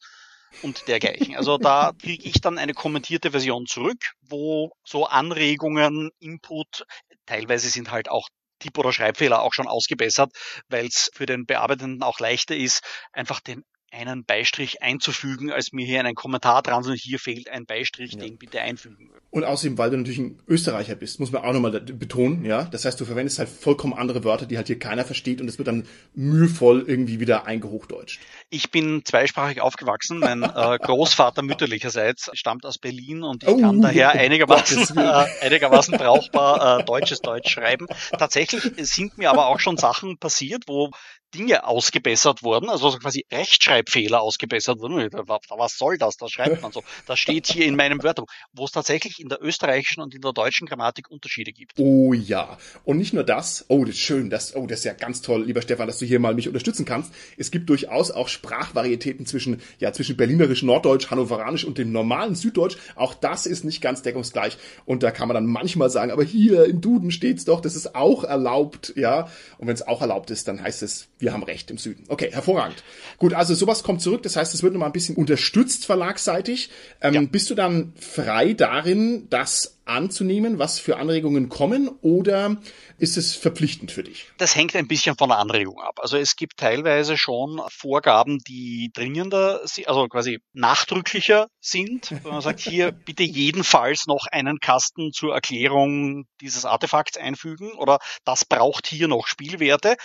und 0.62 0.88
dergleichen. 0.88 1.36
Also 1.36 1.58
da 1.58 1.92
kriege 2.02 2.26
ich 2.28 2.40
dann 2.40 2.58
eine 2.58 2.74
kommentierte 2.74 3.30
Version 3.30 3.66
zurück, 3.66 4.12
wo 4.22 4.70
so 4.84 5.06
Anregungen, 5.06 6.10
Input, 6.20 6.84
teilweise 7.28 7.68
sind 7.68 7.90
halt 7.90 8.08
auch 8.08 8.28
Tipp- 8.58 8.78
oder 8.78 8.92
Schreibfehler 8.92 9.42
auch 9.42 9.54
schon 9.54 9.68
ausgebessert, 9.68 10.32
weil 10.68 10.86
es 10.86 11.10
für 11.14 11.26
den 11.26 11.46
Bearbeitenden 11.46 12.02
auch 12.02 12.18
leichter 12.18 12.56
ist, 12.56 12.82
einfach 13.12 13.40
den 13.40 13.64
einen 13.90 14.24
Beistrich 14.24 14.82
einzufügen, 14.82 15.50
als 15.50 15.72
mir 15.72 15.86
hier 15.86 16.00
einen 16.00 16.14
Kommentar 16.14 16.62
dran, 16.62 16.82
sondern 16.82 16.98
hier 16.98 17.18
fehlt 17.18 17.48
ein 17.48 17.66
Beistrich, 17.66 18.12
ja. 18.12 18.20
den 18.20 18.36
bitte 18.36 18.60
einfügen. 18.60 19.10
Und 19.30 19.44
außerdem, 19.44 19.76
weil 19.76 19.90
du 19.90 19.98
natürlich 19.98 20.18
ein 20.18 20.40
Österreicher 20.46 20.94
bist, 20.94 21.20
muss 21.20 21.32
man 21.32 21.42
auch 21.42 21.52
nochmal 21.52 21.80
betonen, 21.80 22.44
ja. 22.44 22.64
Das 22.64 22.84
heißt, 22.84 22.98
du 22.98 23.04
verwendest 23.04 23.38
halt 23.38 23.48
vollkommen 23.48 23.92
andere 23.92 24.24
Wörter, 24.24 24.46
die 24.46 24.56
halt 24.56 24.68
hier 24.68 24.78
keiner 24.78 25.04
versteht 25.04 25.40
und 25.40 25.48
es 25.48 25.58
wird 25.58 25.68
dann 25.68 25.86
mühevoll 26.14 26.84
irgendwie 26.86 27.20
wieder 27.20 27.46
eingehochdeutscht. 27.46 28.20
Ich 28.48 28.70
bin 28.70 29.04
zweisprachig 29.04 29.60
aufgewachsen. 29.60 30.18
Mein 30.18 30.42
äh, 30.42 30.78
Großvater 30.78 31.42
mütterlicherseits 31.42 32.30
stammt 32.32 32.64
aus 32.64 32.78
Berlin 32.78 33.22
und 33.22 33.42
ich 33.42 33.48
oh, 33.48 33.60
kann 33.60 33.82
daher 33.82 34.12
einigermaßen, 34.12 34.96
äh, 34.96 35.26
einigermaßen 35.42 35.96
brauchbar 35.98 36.80
äh, 36.80 36.84
deutsches 36.84 37.20
Deutsch 37.20 37.50
schreiben. 37.50 37.86
Tatsächlich 38.18 38.72
sind 38.78 39.18
mir 39.18 39.30
aber 39.30 39.48
auch 39.48 39.60
schon 39.60 39.76
Sachen 39.76 40.18
passiert, 40.18 40.64
wo 40.66 40.90
Dinge 41.34 41.66
ausgebessert 41.66 42.42
wurden, 42.42 42.68
also 42.70 42.90
quasi 42.98 43.26
Rechtschreibfehler 43.30 44.20
ausgebessert 44.20 44.78
wurden. 44.80 45.10
Was 45.48 45.76
soll 45.76 45.98
das? 45.98 46.16
Das 46.16 46.30
schreibt 46.30 46.62
man 46.62 46.72
so. 46.72 46.82
Das 47.06 47.18
steht 47.18 47.46
hier 47.46 47.66
in 47.66 47.76
meinem 47.76 48.02
Wörterbuch, 48.02 48.32
wo 48.52 48.64
es 48.64 48.72
tatsächlich 48.72 49.20
in 49.20 49.28
der 49.28 49.42
österreichischen 49.42 50.02
und 50.02 50.14
in 50.14 50.20
der 50.20 50.32
deutschen 50.32 50.66
Grammatik 50.66 51.10
Unterschiede 51.10 51.52
gibt. 51.52 51.78
Oh 51.78 52.12
ja. 52.12 52.56
Und 52.84 52.98
nicht 52.98 53.12
nur 53.12 53.24
das. 53.24 53.64
Oh, 53.68 53.84
das 53.84 53.96
ist 53.96 54.00
schön. 54.00 54.30
Das, 54.30 54.56
oh, 54.56 54.66
das 54.66 54.80
ist 54.80 54.84
ja 54.84 54.94
ganz 54.94 55.20
toll, 55.22 55.44
lieber 55.44 55.62
Stefan, 55.62 55.86
dass 55.86 55.98
du 55.98 56.06
hier 56.06 56.20
mal 56.20 56.34
mich 56.34 56.48
unterstützen 56.48 56.84
kannst. 56.84 57.12
Es 57.36 57.50
gibt 57.50 57.68
durchaus 57.68 58.10
auch 58.10 58.28
Sprachvarietäten 58.28 59.26
zwischen, 59.26 59.60
ja, 59.78 59.92
zwischen 59.92 60.16
Berlinerisch, 60.16 60.62
Norddeutsch, 60.62 61.10
Hannoveranisch 61.10 61.64
und 61.64 61.78
dem 61.78 61.92
normalen 61.92 62.34
Süddeutsch. 62.34 62.76
Auch 62.94 63.14
das 63.14 63.46
ist 63.46 63.64
nicht 63.64 63.80
ganz 63.80 64.02
deckungsgleich. 64.02 64.56
Und 64.86 65.02
da 65.02 65.10
kann 65.10 65.28
man 65.28 65.34
dann 65.34 65.46
manchmal 65.46 65.90
sagen, 65.90 66.10
aber 66.10 66.24
hier 66.24 66.64
im 66.64 66.80
Duden 66.80 67.10
steht's 67.10 67.44
doch, 67.44 67.60
das 67.60 67.76
ist 67.76 67.94
auch 67.94 68.24
erlaubt, 68.24 68.92
ja. 68.96 69.28
Und 69.58 69.66
wenn 69.66 69.74
es 69.74 69.86
auch 69.86 70.00
erlaubt 70.00 70.30
ist, 70.30 70.48
dann 70.48 70.62
heißt 70.62 70.82
es, 70.82 71.08
wir 71.18 71.32
haben 71.32 71.42
recht 71.42 71.70
im 71.70 71.78
Süden. 71.78 72.04
Okay, 72.08 72.30
hervorragend. 72.32 72.84
Gut, 73.18 73.34
also 73.34 73.54
sowas 73.54 73.82
kommt 73.82 74.00
zurück. 74.02 74.22
Das 74.22 74.36
heißt, 74.36 74.54
es 74.54 74.62
wird 74.62 74.72
nochmal 74.72 74.88
ein 74.90 74.92
bisschen 74.92 75.16
unterstützt 75.16 75.86
verlagsseitig. 75.86 76.70
Ähm, 77.00 77.14
ja. 77.14 77.22
Bist 77.22 77.50
du 77.50 77.54
dann 77.54 77.92
frei 77.98 78.52
darin, 78.52 79.26
das 79.28 79.78
anzunehmen, 79.88 80.58
was 80.58 80.78
für 80.78 80.98
Anregungen 80.98 81.48
kommen, 81.48 81.88
oder 82.02 82.58
ist 82.98 83.16
es 83.16 83.34
verpflichtend 83.34 83.90
für 83.90 84.02
dich? 84.02 84.26
Das 84.36 84.54
hängt 84.54 84.76
ein 84.76 84.86
bisschen 84.86 85.16
von 85.16 85.30
der 85.30 85.38
Anregung 85.38 85.80
ab. 85.80 85.98
Also 86.00 86.18
es 86.18 86.36
gibt 86.36 86.58
teilweise 86.58 87.16
schon 87.16 87.60
Vorgaben, 87.70 88.38
die 88.46 88.90
dringender, 88.92 89.60
also 89.86 90.06
quasi 90.08 90.40
nachdrücklicher 90.52 91.48
sind. 91.60 92.10
Wenn 92.10 92.32
man 92.32 92.42
sagt, 92.42 92.60
hier 92.60 92.92
bitte 93.06 93.22
jedenfalls 93.22 94.06
noch 94.06 94.26
einen 94.30 94.60
Kasten 94.60 95.12
zur 95.12 95.34
Erklärung 95.34 96.26
dieses 96.40 96.64
Artefakts 96.64 97.16
einfügen 97.16 97.72
oder 97.72 97.98
das 98.24 98.44
braucht 98.44 98.86
hier 98.86 99.08
noch 99.08 99.26
Spielwerte 99.26 99.96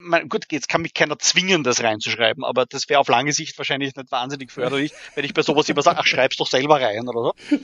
man, 0.00 0.28
gut, 0.28 0.46
jetzt 0.50 0.68
kann 0.68 0.82
mich 0.82 0.94
keiner 0.94 1.18
zwingen, 1.18 1.62
das 1.62 1.82
reinzuschreiben, 1.82 2.44
aber 2.44 2.66
das 2.66 2.88
wäre 2.88 3.00
auf 3.00 3.08
lange 3.08 3.32
Sicht 3.32 3.56
wahrscheinlich 3.58 3.94
nicht 3.94 4.10
wahnsinnig 4.10 4.50
förderlich, 4.50 4.92
wenn 5.14 5.24
ich 5.24 5.34
bei 5.34 5.42
sowas 5.42 5.68
immer 5.68 5.82
sage, 5.82 5.98
ach, 6.00 6.06
schreib's 6.06 6.36
doch 6.36 6.46
selber 6.46 6.80
rein 6.80 7.06
oder 7.08 7.22
so. 7.22 7.58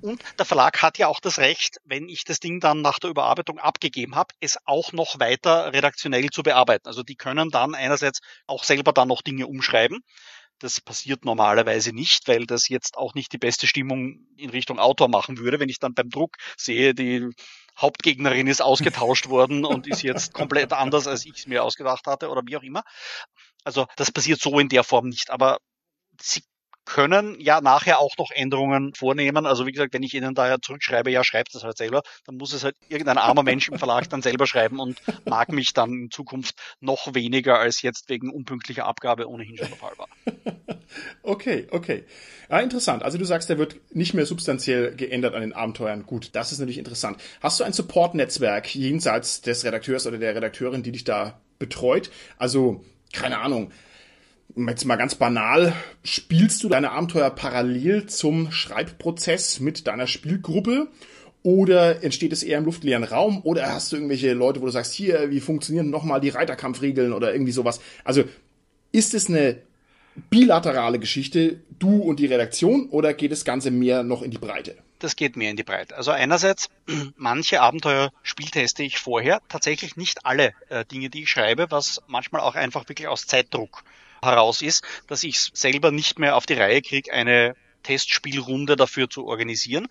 Und 0.00 0.22
der 0.38 0.46
Verlag 0.46 0.80
hat 0.80 0.98
ja 0.98 1.08
auch 1.08 1.20
das 1.20 1.38
Recht, 1.38 1.78
wenn 1.84 2.08
ich 2.08 2.24
das 2.24 2.40
Ding 2.40 2.60
dann 2.60 2.80
nach 2.80 2.98
der 2.98 3.10
Überarbeitung 3.10 3.58
abgegeben 3.58 4.14
habe, 4.14 4.34
es 4.40 4.58
auch 4.64 4.92
noch 4.92 5.18
weiter 5.18 5.72
redaktionell 5.72 6.30
zu 6.30 6.42
bearbeiten. 6.42 6.86
Also 6.86 7.02
die 7.02 7.16
können 7.16 7.50
dann 7.50 7.74
einerseits 7.74 8.20
auch 8.46 8.64
selber 8.64 8.92
dann 8.92 9.08
noch 9.08 9.22
Dinge 9.22 9.46
umschreiben. 9.46 10.00
Das 10.60 10.80
passiert 10.80 11.24
normalerweise 11.24 11.92
nicht, 11.92 12.26
weil 12.26 12.44
das 12.44 12.68
jetzt 12.68 12.96
auch 12.96 13.14
nicht 13.14 13.32
die 13.32 13.38
beste 13.38 13.68
Stimmung 13.68 14.26
in 14.36 14.50
Richtung 14.50 14.80
Autor 14.80 15.08
machen 15.08 15.38
würde, 15.38 15.60
wenn 15.60 15.68
ich 15.68 15.78
dann 15.78 15.94
beim 15.94 16.10
Druck 16.10 16.36
sehe, 16.56 16.94
die 16.94 17.28
Hauptgegnerin 17.78 18.46
ist 18.46 18.60
ausgetauscht 18.60 19.28
worden 19.28 19.64
und 19.64 19.86
ist 19.86 20.02
jetzt 20.02 20.34
komplett 20.34 20.72
anders, 20.72 21.06
als 21.06 21.24
ich 21.24 21.38
es 21.38 21.46
mir 21.46 21.64
ausgedacht 21.64 22.06
hatte 22.06 22.28
oder 22.28 22.42
wie 22.46 22.56
auch 22.56 22.62
immer. 22.62 22.82
Also 23.64 23.86
das 23.96 24.10
passiert 24.10 24.40
so 24.40 24.58
in 24.58 24.68
der 24.68 24.84
Form 24.84 25.08
nicht, 25.08 25.30
aber 25.30 25.58
sie 26.20 26.42
können 26.88 27.38
ja 27.38 27.60
nachher 27.60 27.98
auch 27.98 28.16
noch 28.16 28.30
Änderungen 28.30 28.94
vornehmen. 28.94 29.44
Also 29.44 29.66
wie 29.66 29.72
gesagt, 29.72 29.92
wenn 29.92 30.02
ich 30.02 30.14
Ihnen 30.14 30.34
daher 30.34 30.58
zurückschreibe, 30.60 31.10
ja, 31.10 31.22
schreibt 31.22 31.54
es 31.54 31.62
halt 31.62 31.76
selber, 31.76 32.00
dann 32.24 32.36
muss 32.36 32.54
es 32.54 32.64
halt 32.64 32.76
irgendein 32.88 33.18
armer 33.18 33.42
Mensch 33.42 33.68
im 33.68 33.78
Verlag 33.78 34.08
dann 34.08 34.22
selber 34.22 34.46
schreiben 34.46 34.80
und 34.80 34.98
mag 35.26 35.52
mich 35.52 35.74
dann 35.74 35.92
in 35.92 36.10
Zukunft 36.10 36.54
noch 36.80 37.14
weniger 37.14 37.58
als 37.58 37.82
jetzt 37.82 38.08
wegen 38.08 38.30
unpünktlicher 38.30 38.86
Abgabe 38.86 39.28
ohnehin 39.28 39.58
schon 39.58 39.68
der 39.68 39.76
Fall 39.76 39.92
war. 39.98 40.08
Okay, 41.22 41.66
okay. 41.70 42.04
Ah, 42.48 42.60
interessant. 42.60 43.02
Also 43.02 43.18
du 43.18 43.26
sagst, 43.26 43.50
der 43.50 43.58
wird 43.58 43.76
nicht 43.94 44.14
mehr 44.14 44.24
substanziell 44.24 44.96
geändert 44.96 45.34
an 45.34 45.42
den 45.42 45.52
Abenteuern. 45.52 46.06
Gut, 46.06 46.30
das 46.32 46.50
ist 46.50 46.60
natürlich 46.60 46.78
interessant. 46.78 47.18
Hast 47.42 47.60
du 47.60 47.64
ein 47.64 47.74
Support-Netzwerk 47.74 48.74
jenseits 48.74 49.42
des 49.42 49.66
Redakteurs 49.66 50.06
oder 50.06 50.16
der 50.16 50.34
Redakteurin, 50.34 50.82
die 50.82 50.92
dich 50.92 51.04
da 51.04 51.42
betreut? 51.58 52.10
Also, 52.38 52.82
keine 53.12 53.40
Ahnung, 53.40 53.70
jetzt 54.56 54.84
mal 54.84 54.96
ganz 54.96 55.14
banal, 55.14 55.72
spielst 56.02 56.62
du 56.62 56.68
deine 56.68 56.90
Abenteuer 56.90 57.30
parallel 57.30 58.06
zum 58.06 58.50
Schreibprozess 58.50 59.60
mit 59.60 59.86
deiner 59.86 60.06
Spielgruppe? 60.06 60.88
Oder 61.42 62.02
entsteht 62.02 62.32
es 62.32 62.42
eher 62.42 62.58
im 62.58 62.64
luftleeren 62.64 63.04
Raum? 63.04 63.40
Oder 63.44 63.72
hast 63.72 63.92
du 63.92 63.96
irgendwelche 63.96 64.32
Leute, 64.32 64.60
wo 64.60 64.66
du 64.66 64.72
sagst, 64.72 64.92
hier, 64.92 65.30
wie 65.30 65.40
funktionieren 65.40 65.88
nochmal 65.88 66.20
die 66.20 66.30
Reiterkampfregeln 66.30 67.12
oder 67.12 67.32
irgendwie 67.32 67.52
sowas? 67.52 67.80
Also, 68.04 68.24
ist 68.90 69.14
es 69.14 69.28
eine 69.28 69.62
bilaterale 70.30 70.98
Geschichte, 70.98 71.60
du 71.78 72.02
und 72.02 72.18
die 72.18 72.26
Redaktion, 72.26 72.88
oder 72.90 73.14
geht 73.14 73.30
das 73.30 73.44
Ganze 73.44 73.70
mehr 73.70 74.02
noch 74.02 74.22
in 74.22 74.30
die 74.32 74.38
Breite? 74.38 74.76
Das 74.98 75.14
geht 75.14 75.36
mehr 75.36 75.50
in 75.50 75.56
die 75.56 75.62
Breite. 75.62 75.96
Also 75.96 76.10
einerseits, 76.10 76.68
manche 77.16 77.60
Abenteuer 77.60 78.10
spielteste 78.24 78.82
ich 78.82 78.98
vorher, 78.98 79.40
tatsächlich 79.48 79.96
nicht 79.96 80.26
alle 80.26 80.52
äh, 80.70 80.84
Dinge, 80.84 81.08
die 81.08 81.22
ich 81.22 81.30
schreibe, 81.30 81.70
was 81.70 82.02
manchmal 82.08 82.40
auch 82.40 82.56
einfach 82.56 82.88
wirklich 82.88 83.06
aus 83.06 83.26
Zeitdruck 83.26 83.84
heraus 84.22 84.62
ist, 84.62 84.84
dass 85.06 85.22
ich 85.22 85.50
selber 85.52 85.90
nicht 85.90 86.18
mehr 86.18 86.36
auf 86.36 86.46
die 86.46 86.54
Reihe 86.54 86.82
kriege, 86.82 87.12
eine 87.12 87.54
Testspielrunde 87.82 88.76
dafür 88.76 89.08
zu 89.08 89.26
organisieren. 89.26 89.88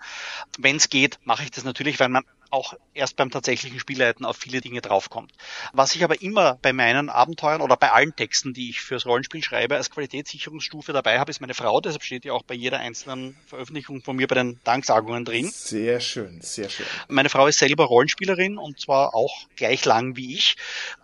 Wenn 0.57 0.75
es 0.75 0.89
geht, 0.89 1.19
mache 1.23 1.43
ich 1.43 1.51
das 1.51 1.63
natürlich, 1.63 1.99
weil 1.99 2.09
man 2.09 2.23
auch 2.52 2.74
erst 2.93 3.16
beim 3.16 3.32
tatsächlichen 3.32 3.80
Spielleiten 3.80 4.26
auf 4.26 4.38
viele 4.38 4.62
Dinge 4.62 4.82
draufkommt. 4.82 5.32
Was 5.74 5.95
ich 5.95 6.04
aber 6.04 6.22
immer 6.22 6.58
bei 6.62 6.74
meinen 6.74 7.10
Abenteuern 7.10 7.62
oder 7.62 7.78
bei 7.78 7.91
allen 7.91 8.16
Texten, 8.16 8.54
die 8.54 8.70
ich 8.70 8.82
fürs 8.82 9.06
Rollenspiel 9.06 9.43
schreibe, 9.43 9.76
als 9.76 9.89
Qualitätssicherungsstufe 9.89 10.93
dabei 10.93 11.20
habe, 11.20 11.32
ist 11.32 11.41
meine 11.41 11.54
Frau. 11.54 11.82
Deshalb 11.82 12.04
steht 12.04 12.26
ja 12.26 12.34
auch 12.34 12.43
bei 12.43 12.54
jeder 12.54 12.80
einzelnen 12.80 13.38
Veröffentlichung 13.48 14.02
von 14.02 14.16
mir 14.16 14.28
bei 14.28 14.36
den 14.36 14.60
Danksagungen 14.64 15.26
drin. 15.26 15.50
Sehr 15.52 16.00
schön, 16.00 16.41
sehr 16.41 16.70
schön. 16.70 16.86
Meine 17.08 17.30
Frau 17.30 17.48
ist 17.48 17.60
selber 17.60 17.86
Rollenspielerin 17.86 18.58
und 18.58 18.80
zwar 18.80 19.14
auch 19.16 19.48
gleich 19.56 19.86
lang 19.86 20.16
wie 20.16 20.36
ich. 20.36 20.56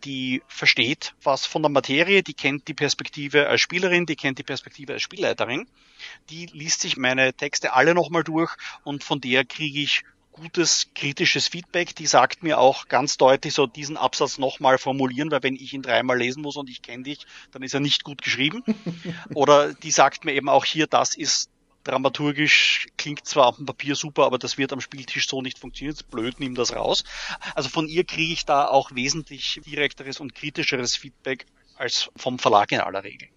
Die 0.03 0.41
versteht 0.47 1.13
was 1.23 1.45
von 1.45 1.61
der 1.61 1.71
Materie, 1.71 2.23
die 2.23 2.33
kennt 2.33 2.67
die 2.67 2.73
Perspektive 2.73 3.47
als 3.47 3.61
Spielerin, 3.61 4.05
die 4.05 4.15
kennt 4.15 4.39
die 4.39 4.43
Perspektive 4.43 4.93
als 4.93 5.01
Spielleiterin. 5.01 5.67
Die 6.29 6.47
liest 6.47 6.81
sich 6.81 6.97
meine 6.97 7.33
Texte 7.33 7.73
alle 7.73 7.93
nochmal 7.93 8.23
durch 8.23 8.53
und 8.83 9.03
von 9.03 9.21
der 9.21 9.45
kriege 9.45 9.79
ich 9.79 10.03
gutes 10.33 10.87
kritisches 10.93 11.47
Feedback. 11.47 11.95
Die 11.95 12.07
sagt 12.07 12.43
mir 12.43 12.59
auch 12.59 12.87
ganz 12.87 13.17
deutlich 13.17 13.53
so 13.53 13.67
diesen 13.67 13.95
Absatz 13.97 14.37
nochmal 14.37 14.77
formulieren, 14.77 15.31
weil 15.31 15.43
wenn 15.43 15.55
ich 15.55 15.73
ihn 15.73 15.81
dreimal 15.81 16.17
lesen 16.17 16.41
muss 16.41 16.57
und 16.57 16.69
ich 16.69 16.81
kenne 16.81 17.03
dich, 17.03 17.25
dann 17.51 17.63
ist 17.63 17.73
er 17.73 17.79
nicht 17.79 18.03
gut 18.03 18.21
geschrieben. 18.21 18.63
Oder 19.33 19.73
die 19.73 19.91
sagt 19.91 20.25
mir 20.25 20.33
eben 20.33 20.49
auch 20.49 20.65
hier, 20.65 20.87
das 20.87 21.15
ist 21.15 21.49
dramaturgisch 21.83 22.87
klingt 22.97 23.25
zwar 23.25 23.47
auf 23.47 23.57
dem 23.57 23.65
Papier 23.65 23.95
super, 23.95 24.25
aber 24.25 24.39
das 24.39 24.57
wird 24.57 24.73
am 24.73 24.81
Spieltisch 24.81 25.27
so 25.27 25.41
nicht 25.41 25.59
funktionieren. 25.59 25.97
Blöd, 26.09 26.39
nimm 26.39 26.55
das 26.55 26.75
raus. 26.75 27.03
Also 27.55 27.69
von 27.69 27.87
ihr 27.87 28.05
kriege 28.05 28.33
ich 28.33 28.45
da 28.45 28.67
auch 28.67 28.91
wesentlich 28.93 29.61
direkteres 29.65 30.19
und 30.19 30.33
kritischeres 30.33 30.95
Feedback 30.95 31.45
als 31.75 32.09
vom 32.15 32.39
Verlag 32.39 32.71
in 32.71 32.79
aller 32.79 33.03
Regel. 33.03 33.29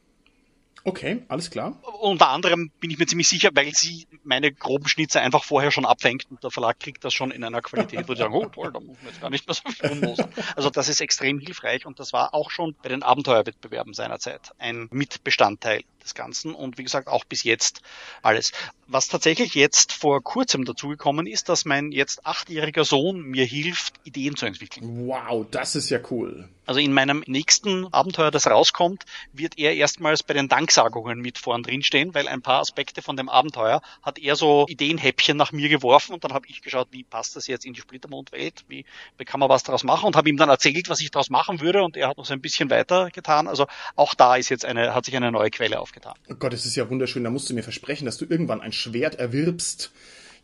Okay, 0.86 1.24
alles 1.26 1.50
klar. 1.50 1.76
Unter 2.00 2.28
anderem 2.28 2.70
bin 2.78 2.90
ich 2.90 2.98
mir 2.98 3.06
ziemlich 3.06 3.26
sicher, 3.26 3.50
weil 3.52 3.74
sie 3.74 4.06
meine 4.22 4.52
groben 4.52 4.86
Schnitze 4.86 5.20
einfach 5.20 5.42
vorher 5.42 5.72
schon 5.72 5.84
abfängt 5.84 6.26
und 6.30 6.44
der 6.44 6.52
Verlag 6.52 6.78
kriegt 6.78 7.04
das 7.04 7.12
schon 7.12 7.32
in 7.32 7.42
einer 7.42 7.60
Qualität, 7.60 8.08
wo 8.08 8.14
sie 8.14 8.20
sagen, 8.20 8.32
oh 8.32 8.46
toll, 8.46 8.70
da 8.72 8.78
muss 8.78 8.96
man 8.98 9.08
jetzt 9.08 9.20
gar 9.20 9.30
nicht 9.30 9.48
mehr 9.48 9.54
so 9.54 9.68
viel 9.68 9.88
rumlosen. 9.88 10.26
Also 10.54 10.70
das 10.70 10.88
ist 10.88 11.00
extrem 11.00 11.40
hilfreich 11.40 11.86
und 11.86 11.98
das 11.98 12.12
war 12.12 12.34
auch 12.34 12.52
schon 12.52 12.76
bei 12.84 12.88
den 12.88 13.02
Abenteuerwettbewerben 13.02 13.94
seinerzeit 13.94 14.52
ein 14.58 14.88
Mitbestandteil 14.92 15.82
des 16.06 16.14
Ganzen 16.14 16.54
und 16.54 16.78
wie 16.78 16.84
gesagt 16.84 17.08
auch 17.08 17.24
bis 17.24 17.42
jetzt 17.42 17.82
alles. 18.22 18.52
Was 18.86 19.08
tatsächlich 19.08 19.54
jetzt 19.54 19.92
vor 19.92 20.22
kurzem 20.22 20.64
dazugekommen 20.64 21.26
ist, 21.26 21.48
dass 21.48 21.64
mein 21.64 21.92
jetzt 21.92 22.24
achtjähriger 22.24 22.84
Sohn 22.84 23.20
mir 23.22 23.44
hilft, 23.44 23.94
Ideen 24.04 24.36
zu 24.36 24.46
entwickeln. 24.46 25.06
Wow, 25.06 25.46
das 25.50 25.74
ist 25.74 25.90
ja 25.90 25.98
cool. 26.10 26.48
Also 26.66 26.80
in 26.80 26.92
meinem 26.92 27.22
nächsten 27.26 27.92
Abenteuer, 27.92 28.32
das 28.32 28.48
rauskommt, 28.48 29.04
wird 29.32 29.56
er 29.56 29.74
erstmals 29.74 30.24
bei 30.24 30.34
den 30.34 30.48
Danksagungen 30.48 31.20
mit 31.20 31.38
vorn 31.38 31.62
drin 31.62 31.82
stehen, 31.82 32.12
weil 32.12 32.26
ein 32.26 32.42
paar 32.42 32.60
Aspekte 32.60 33.02
von 33.02 33.16
dem 33.16 33.28
Abenteuer 33.28 33.82
hat 34.02 34.18
er 34.18 34.34
so 34.34 34.66
Ideenhäppchen 34.68 35.36
nach 35.36 35.52
mir 35.52 35.68
geworfen 35.68 36.12
und 36.12 36.24
dann 36.24 36.32
habe 36.32 36.46
ich 36.48 36.62
geschaut, 36.62 36.88
wie 36.90 37.04
passt 37.04 37.36
das 37.36 37.46
jetzt 37.46 37.64
in 37.64 37.72
die 37.72 37.80
Splittermondwelt, 37.80 38.64
wie, 38.68 38.84
wie 39.16 39.24
kann 39.24 39.38
man 39.38 39.48
was 39.48 39.62
daraus 39.62 39.84
machen 39.84 40.06
und 40.06 40.16
habe 40.16 40.28
ihm 40.28 40.36
dann 40.36 40.48
erzählt, 40.48 40.88
was 40.88 41.00
ich 41.00 41.10
daraus 41.12 41.30
machen 41.30 41.60
würde 41.60 41.82
und 41.82 41.96
er 41.96 42.08
hat 42.08 42.18
noch 42.18 42.26
so 42.26 42.32
ein 42.32 42.40
bisschen 42.40 42.68
weiter 42.68 43.10
getan. 43.10 43.46
Also 43.46 43.66
auch 43.94 44.14
da 44.14 44.34
ist 44.36 44.48
jetzt 44.48 44.64
eine, 44.64 44.92
hat 44.92 45.04
sich 45.04 45.16
eine 45.16 45.30
neue 45.30 45.50
Quelle 45.50 45.78
aufgetan. 45.78 45.95
Oh 46.28 46.34
Gott, 46.38 46.52
es 46.52 46.66
ist 46.66 46.76
ja 46.76 46.88
wunderschön. 46.90 47.24
Da 47.24 47.30
musst 47.30 47.48
du 47.48 47.54
mir 47.54 47.62
versprechen, 47.62 48.04
dass 48.04 48.18
du 48.18 48.24
irgendwann 48.24 48.60
ein 48.60 48.72
Schwert 48.72 49.16
erwirbst, 49.16 49.92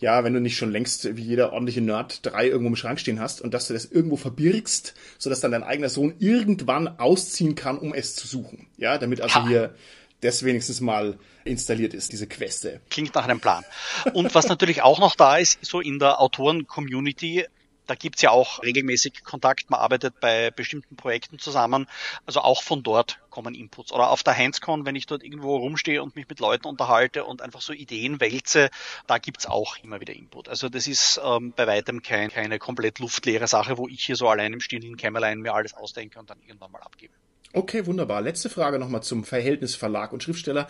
ja, 0.01 0.25
wenn 0.25 0.35
du 0.35 0.41
nicht 0.41 0.57
schon 0.57 0.73
längst 0.73 1.17
wie 1.17 1.23
jeder 1.23 1.53
ordentliche 1.53 1.81
Nerd 1.81 2.27
drei 2.27 2.49
irgendwo 2.49 2.69
im 2.69 2.77
Schrank 2.77 2.99
stehen 2.99 3.21
hast 3.21 3.41
und 3.41 3.55
dass 3.55 3.69
du 3.69 3.75
das 3.75 3.85
irgendwo 3.85 4.17
verbirgst, 4.17 4.95
sodass 5.19 5.41
dann 5.41 5.53
dein 5.53 5.63
eigener 5.63 5.89
Sohn 5.89 6.15
irgendwann 6.19 6.99
ausziehen 6.99 7.55
kann, 7.55 7.79
um 7.79 7.95
es 7.95 8.17
zu 8.17 8.27
suchen. 8.27 8.67
Ja, 8.77 8.99
damit 8.99 9.21
also 9.21 9.37
ha. 9.37 9.47
hier 9.47 9.75
das 10.21 10.45
wenigstens 10.45 10.81
mal 10.81 11.19
installiert 11.45 11.95
ist, 11.95 12.13
diese 12.13 12.27
Queste. 12.27 12.81
Klingt 12.91 13.15
nach 13.15 13.25
einem 13.25 13.41
Plan. 13.41 13.65
Und 14.13 14.35
was 14.35 14.49
natürlich 14.49 14.83
auch 14.83 14.99
noch 14.99 15.17
da 15.17 15.37
ist, 15.37 15.59
so 15.65 15.81
in 15.81 15.99
der 15.99 16.21
Autoren-Community, 16.21 17.45
da 17.93 17.97
gibt's 17.97 18.23
ja 18.23 18.31
auch 18.31 18.63
regelmäßig 18.63 19.23
Kontakt, 19.23 19.69
man 19.69 19.79
arbeitet 19.79 20.19
bei 20.19 20.51
bestimmten 20.51 20.97
Projekten 20.97 21.39
zusammen. 21.39 21.87
Also 22.25 22.41
auch 22.41 22.63
von 22.63 22.83
dort 22.83 23.19
kommen 23.29 23.55
Inputs. 23.55 23.93
Oder 23.93 24.09
auf 24.09 24.23
der 24.23 24.35
Heinzcon, 24.35 24.87
wenn 24.87 24.97
ich 24.97 25.05
dort 25.05 25.23
irgendwo 25.23 25.59
rumstehe 25.59 26.03
und 26.03 26.17
mich 26.17 26.27
mit 26.27 26.41
Leuten 26.41 26.67
unterhalte 26.67 27.27
und 27.27 27.43
einfach 27.43 27.61
so 27.61 27.75
Ideen 27.75 28.19
wälze, 28.19 28.71
da 29.07 29.19
gibt's 29.19 29.45
auch 29.45 29.77
immer 29.83 30.01
wieder 30.01 30.15
Input. 30.15 30.49
Also 30.49 30.71
das 30.71 30.87
ist 30.87 31.21
ähm, 31.23 31.53
bei 31.55 31.67
weitem 31.67 32.03
kein, 32.03 32.31
keine 32.31 32.59
komplett 32.59 32.99
luftleere 32.99 33.47
Sache, 33.47 33.77
wo 33.77 33.89
ich 33.89 34.03
hier 34.03 34.17
so 34.17 34.27
allein 34.27 34.55
im 34.55 34.61
stillen 34.61 34.97
Kämmerlein 34.97 35.41
mir 35.41 35.53
alles 35.53 35.75
ausdenke 35.75 36.19
und 36.19 36.31
dann 36.31 36.39
irgendwann 36.41 36.73
mal 36.73 36.81
abgebe. 36.81 37.13
Okay, 37.53 37.85
wunderbar. 37.85 38.23
Letzte 38.23 38.49
Frage 38.49 38.79
nochmal 38.79 39.03
zum 39.03 39.23
Verhältnis 39.23 39.75
Verlag 39.75 40.15
und 40.15 40.23
Schriftsteller. 40.23 40.67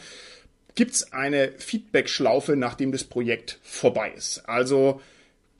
Gibt 0.74 0.90
es 0.90 1.12
eine 1.12 1.52
Feedback-Schlaufe, 1.52 2.56
nachdem 2.56 2.90
das 2.90 3.04
Projekt 3.04 3.60
vorbei 3.62 4.10
ist? 4.10 4.40
Also 4.48 5.00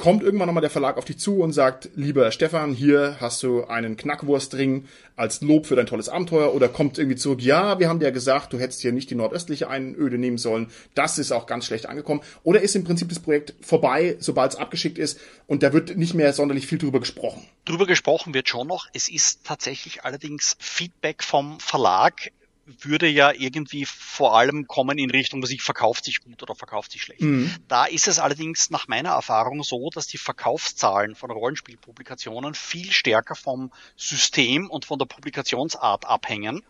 kommt 0.03 0.25
irgendwann 0.25 0.49
nochmal 0.49 0.63
der 0.63 0.69
Verlag 0.69 0.97
auf 0.97 1.05
dich 1.05 1.19
zu 1.19 1.37
und 1.43 1.53
sagt, 1.53 1.89
lieber 1.95 2.33
Stefan, 2.33 2.75
hier 2.75 3.19
hast 3.21 3.41
du 3.45 3.67
einen 3.67 3.97
Knackwurstring 3.97 4.89
als 5.15 5.43
Lob 5.43 5.65
für 5.65 5.77
dein 5.77 5.87
tolles 5.87 6.09
Abenteuer 6.09 6.57
oder 6.57 6.69
kommt 6.69 6.99
irgendwie 6.99 7.17
zurück, 7.17 7.41
ja, 7.41 7.79
wir 7.79 7.89
haben 7.89 8.01
dir 8.01 8.07
ja 8.07 8.11
gesagt, 8.11 8.53
du 8.53 8.59
hättest 8.59 8.81
hier 8.83 8.91
nicht 8.91 9.11
die 9.11 9.15
nordöstliche 9.15 9.71
Einöde 9.71 10.19
nehmen 10.19 10.39
sollen, 10.39 10.73
das 10.97 11.19
ist 11.19 11.31
auch 11.31 11.47
ganz 11.47 11.67
schlecht 11.67 11.87
angekommen 11.87 12.21
oder 12.43 12.61
ist 12.61 12.75
im 12.75 12.83
Prinzip 12.83 13.11
das 13.11 13.21
Projekt 13.21 13.55
vorbei, 13.61 14.17
sobald 14.19 14.55
es 14.55 14.59
abgeschickt 14.59 14.99
ist 14.99 15.21
und 15.47 15.63
da 15.63 15.73
wird 15.73 15.97
nicht 15.97 16.15
mehr 16.15 16.33
sonderlich 16.33 16.67
viel 16.67 16.79
drüber 16.79 16.99
gesprochen? 16.99 17.47
Drüber 17.65 17.87
gesprochen 17.87 18.35
wird 18.35 18.49
schon 18.49 18.67
noch. 18.67 18.89
Es 18.93 19.09
ist 19.09 19.45
tatsächlich 19.45 20.03
allerdings 20.03 20.57
Feedback 20.59 21.23
vom 21.23 21.61
Verlag 21.61 22.33
würde 22.65 23.09
ja 23.09 23.33
irgendwie 23.33 23.85
vor 23.85 24.37
allem 24.37 24.67
kommen 24.67 24.99
in 24.99 25.11
Richtung, 25.11 25.43
was 25.43 25.51
ich 25.51 25.63
verkauft 25.63 26.05
sich 26.05 26.21
gut 26.21 26.43
oder 26.43 26.55
verkauft 26.55 26.93
sich 26.93 27.03
schlecht. 27.03 27.21
Mhm. 27.21 27.55
Da 27.69 27.87
ist 27.87 28.09
es 28.09 28.19
allerdings 28.19 28.71
nach 28.71 28.89
meiner 28.89 29.11
Erfahrung 29.11 29.63
so, 29.63 29.91
dass 29.91 30.07
die 30.07 30.19
Verkaufszahlen 30.19 31.15
von 31.15 31.31
Rollenspielpublikationen 31.31 32.55
viel 32.55 32.93
stärker 32.93 33.35
vom 33.35 33.73
System 33.97 34.71
und 34.71 34.85
von 34.85 34.99
der 34.99 35.07
Publikationsart 35.07 36.05
abhängen 36.05 36.63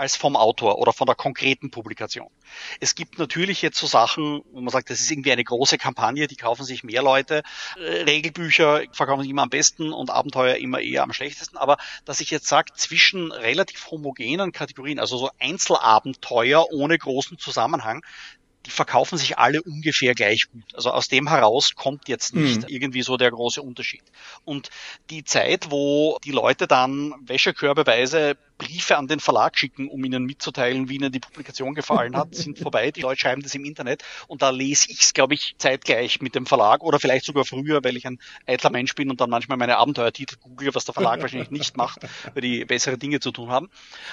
als 0.00 0.16
vom 0.16 0.34
Autor 0.34 0.78
oder 0.78 0.94
von 0.94 1.06
der 1.06 1.14
konkreten 1.14 1.70
Publikation. 1.70 2.28
Es 2.80 2.94
gibt 2.94 3.18
natürlich 3.18 3.60
jetzt 3.60 3.78
so 3.78 3.86
Sachen, 3.86 4.40
wo 4.50 4.62
man 4.62 4.70
sagt, 4.70 4.88
das 4.88 4.98
ist 4.98 5.10
irgendwie 5.10 5.30
eine 5.30 5.44
große 5.44 5.76
Kampagne, 5.76 6.26
die 6.26 6.36
kaufen 6.36 6.64
sich 6.64 6.82
mehr 6.82 7.02
Leute. 7.02 7.42
Äh, 7.76 8.02
Regelbücher 8.04 8.82
verkaufen 8.92 9.20
sich 9.20 9.30
immer 9.30 9.42
am 9.42 9.50
besten 9.50 9.92
und 9.92 10.08
Abenteuer 10.08 10.56
immer 10.56 10.80
eher 10.80 11.02
am 11.02 11.12
schlechtesten. 11.12 11.58
Aber 11.58 11.76
dass 12.06 12.20
ich 12.20 12.30
jetzt 12.30 12.48
sage, 12.48 12.72
zwischen 12.74 13.30
relativ 13.30 13.90
homogenen 13.90 14.52
Kategorien, 14.52 14.98
also 14.98 15.18
so 15.18 15.30
Einzelabenteuer 15.38 16.66
ohne 16.72 16.96
großen 16.96 17.38
Zusammenhang, 17.38 18.02
die 18.66 18.70
verkaufen 18.70 19.18
sich 19.18 19.38
alle 19.38 19.62
ungefähr 19.62 20.14
gleich 20.14 20.46
gut. 20.50 20.74
Also 20.74 20.90
aus 20.90 21.08
dem 21.08 21.28
heraus 21.28 21.74
kommt 21.74 22.08
jetzt 22.08 22.34
nicht 22.34 22.62
mhm. 22.62 22.68
irgendwie 22.68 23.02
so 23.02 23.18
der 23.18 23.30
große 23.30 23.60
Unterschied. 23.60 24.02
Und 24.44 24.70
die 25.10 25.24
Zeit, 25.24 25.70
wo 25.70 26.18
die 26.24 26.32
Leute 26.32 26.66
dann 26.66 27.14
wäschekörbeweise 27.26 28.36
Briefe 28.60 28.98
an 28.98 29.08
den 29.08 29.20
Verlag 29.20 29.58
schicken, 29.58 29.88
um 29.88 30.04
ihnen 30.04 30.24
mitzuteilen, 30.24 30.90
wie 30.90 30.96
ihnen 30.96 31.10
die 31.10 31.18
Publikation 31.18 31.74
gefallen 31.74 32.14
hat, 32.14 32.34
sind 32.34 32.58
vorbei. 32.60 32.90
Die 32.90 33.00
Leute 33.00 33.20
schreiben 33.20 33.42
das 33.42 33.54
im 33.54 33.64
Internet 33.64 34.04
und 34.28 34.42
da 34.42 34.50
lese 34.50 34.90
ich 34.90 35.00
es, 35.00 35.14
glaube 35.14 35.32
ich, 35.32 35.54
zeitgleich 35.56 36.20
mit 36.20 36.34
dem 36.34 36.44
Verlag 36.44 36.82
oder 36.82 37.00
vielleicht 37.00 37.24
sogar 37.24 37.46
früher, 37.46 37.82
weil 37.82 37.96
ich 37.96 38.06
ein 38.06 38.18
eitler 38.46 38.70
Mensch 38.70 38.94
bin 38.94 39.10
und 39.10 39.20
dann 39.20 39.30
manchmal 39.30 39.56
meine 39.56 39.78
Abenteuertitel 39.78 40.36
google, 40.40 40.74
was 40.74 40.84
der 40.84 40.92
Verlag 40.92 41.20
wahrscheinlich 41.22 41.50
nicht 41.50 41.78
macht, 41.78 42.00
weil 42.34 42.42
die 42.42 42.66
bessere 42.66 42.98
Dinge 42.98 43.20
zu 43.20 43.30
tun 43.30 43.50
haben. 43.50 43.70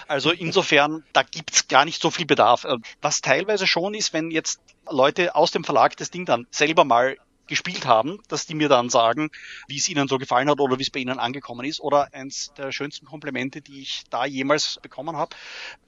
Also 0.07 0.31
insofern, 0.31 1.03
da 1.11 1.23
gibt's 1.23 1.67
gar 1.67 1.83
nicht 1.83 2.01
so 2.01 2.09
viel 2.09 2.25
Bedarf. 2.25 2.65
Was 3.01 3.19
teilweise 3.19 3.67
schon 3.67 3.93
ist, 3.93 4.13
wenn 4.13 4.31
jetzt 4.31 4.61
Leute 4.89 5.35
aus 5.35 5.51
dem 5.51 5.65
Verlag 5.65 5.97
das 5.97 6.09
Ding 6.09 6.25
dann 6.25 6.47
selber 6.51 6.85
mal 6.85 7.17
gespielt 7.47 7.85
haben, 7.85 8.19
dass 8.27 8.45
die 8.45 8.55
mir 8.55 8.69
dann 8.69 8.89
sagen, 8.89 9.29
wie 9.67 9.77
es 9.77 9.87
ihnen 9.89 10.07
so 10.07 10.17
gefallen 10.17 10.49
hat 10.49 10.59
oder 10.59 10.77
wie 10.77 10.83
es 10.83 10.89
bei 10.89 10.99
ihnen 10.99 11.19
angekommen 11.19 11.65
ist. 11.65 11.79
Oder 11.79 12.13
eins 12.13 12.53
der 12.57 12.71
schönsten 12.71 13.05
Komplimente, 13.05 13.61
die 13.61 13.81
ich 13.81 14.03
da 14.09 14.25
jemals 14.25 14.79
bekommen 14.81 15.17
habe, 15.17 15.35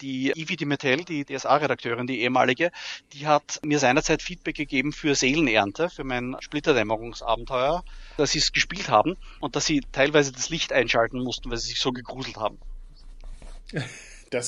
die 0.02 0.32
Ivy 0.32 0.56
Dimetel, 0.56 1.04
die 1.04 1.26
DSA-Redakteurin, 1.26 2.08
die 2.08 2.22
ehemalige, 2.22 2.72
die 3.14 3.28
hat 3.28 3.60
mir 3.64 3.80
seinerzeit 3.80 4.22
Feedback 4.22 4.56
gegeben 4.56 4.92
für 4.92 5.16
Seelenernte, 5.16 5.90
für 5.90 6.04
mein 6.04 6.36
Splitterdämmerungsabenteuer, 6.40 7.84
dass 8.18 8.32
sie 8.32 8.40
es 8.40 8.52
gespielt 8.52 8.90
haben 8.90 9.18
und 9.40 9.56
dass 9.56 9.66
sie 9.66 9.82
teilweise 9.92 10.32
das 10.32 10.50
Licht 10.50 10.74
einschalten 10.74 11.22
mussten, 11.24 11.50
weil 11.52 11.58
sie 11.58 11.70
sich 11.70 11.80
so 11.80 11.92
gegruselt 11.92 12.38
haben. 12.38 12.58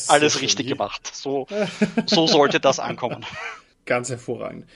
Alles 0.07 0.41
richtig 0.41 0.67
gemacht. 0.67 1.09
So, 1.13 1.47
so 2.05 2.27
sollte 2.27 2.59
das 2.59 2.79
ankommen. 2.79 3.25
Ganz 3.85 4.09
hervorragend. 4.09 4.67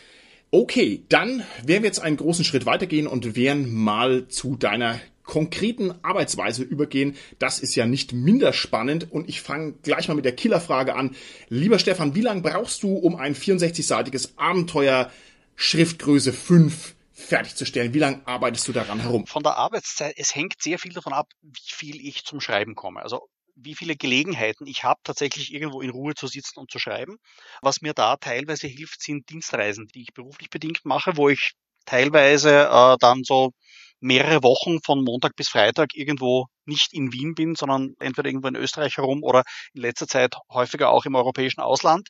Okay, 0.57 1.03
dann 1.09 1.43
werden 1.63 1.83
wir 1.83 1.89
jetzt 1.89 1.99
einen 1.99 2.15
großen 2.15 2.45
Schritt 2.45 2.65
weitergehen 2.65 3.07
und 3.07 3.35
werden 3.35 3.73
mal 3.73 4.29
zu 4.29 4.55
deiner 4.55 5.01
konkreten 5.23 5.93
Arbeitsweise 6.01 6.63
übergehen. 6.63 7.17
Das 7.39 7.59
ist 7.59 7.75
ja 7.75 7.85
nicht 7.85 8.13
minder 8.13 8.53
spannend 8.53 9.11
und 9.11 9.27
ich 9.27 9.41
fange 9.41 9.73
gleich 9.83 10.07
mal 10.07 10.13
mit 10.13 10.23
der 10.23 10.33
Killerfrage 10.33 10.95
an. 10.95 11.13
Lieber 11.49 11.77
Stefan, 11.77 12.15
wie 12.15 12.21
lange 12.21 12.39
brauchst 12.39 12.83
du, 12.83 12.95
um 12.95 13.17
ein 13.17 13.35
64-seitiges 13.35 14.37
Abenteuer 14.37 15.11
Schriftgröße 15.57 16.31
5 16.31 16.95
fertigzustellen? 17.11 17.93
Wie 17.93 17.99
lange 17.99 18.25
arbeitest 18.25 18.65
du 18.69 18.71
daran 18.71 19.01
herum? 19.01 19.27
Von 19.27 19.43
der 19.43 19.57
Arbeitszeit, 19.57 20.13
es 20.15 20.35
hängt 20.35 20.61
sehr 20.61 20.79
viel 20.79 20.93
davon 20.93 21.11
ab, 21.11 21.27
wie 21.41 21.73
viel 21.73 21.99
ich 21.99 22.23
zum 22.23 22.39
Schreiben 22.39 22.75
komme. 22.75 23.01
Also 23.01 23.27
wie 23.55 23.75
viele 23.75 23.95
Gelegenheiten 23.95 24.67
ich 24.67 24.83
habe, 24.83 24.99
tatsächlich 25.03 25.53
irgendwo 25.53 25.81
in 25.81 25.89
Ruhe 25.89 26.13
zu 26.13 26.27
sitzen 26.27 26.59
und 26.59 26.71
zu 26.71 26.79
schreiben. 26.79 27.17
Was 27.61 27.81
mir 27.81 27.93
da 27.93 28.17
teilweise 28.17 28.67
hilft, 28.67 29.01
sind 29.01 29.29
Dienstreisen, 29.29 29.87
die 29.93 30.03
ich 30.03 30.13
beruflich 30.13 30.49
bedingt 30.49 30.85
mache, 30.85 31.17
wo 31.17 31.29
ich 31.29 31.53
teilweise 31.85 32.67
äh, 32.69 32.97
dann 32.99 33.23
so 33.23 33.51
mehrere 33.99 34.43
Wochen 34.43 34.79
von 34.83 35.03
Montag 35.03 35.35
bis 35.35 35.49
Freitag 35.49 35.95
irgendwo 35.95 36.47
nicht 36.65 36.93
in 36.93 37.13
Wien 37.13 37.33
bin, 37.33 37.55
sondern 37.55 37.95
entweder 37.99 38.29
irgendwo 38.29 38.49
in 38.49 38.55
Österreich 38.55 38.97
herum 38.97 39.23
oder 39.23 39.43
in 39.73 39.81
letzter 39.81 40.07
Zeit 40.07 40.35
häufiger 40.51 40.89
auch 40.89 41.05
im 41.05 41.15
europäischen 41.15 41.61
Ausland, 41.61 42.09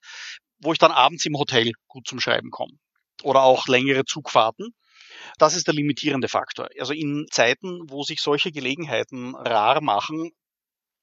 wo 0.59 0.73
ich 0.73 0.79
dann 0.79 0.91
abends 0.91 1.25
im 1.25 1.37
Hotel 1.37 1.71
gut 1.87 2.07
zum 2.07 2.19
Schreiben 2.19 2.49
komme. 2.49 2.73
Oder 3.23 3.43
auch 3.43 3.67
längere 3.67 4.03
Zugfahrten. 4.05 4.73
Das 5.37 5.55
ist 5.55 5.67
der 5.67 5.73
limitierende 5.73 6.27
Faktor. 6.27 6.69
Also 6.79 6.93
in 6.93 7.27
Zeiten, 7.31 7.81
wo 7.89 8.03
sich 8.03 8.19
solche 8.19 8.51
Gelegenheiten 8.51 9.35
rar 9.35 9.81
machen, 9.81 10.31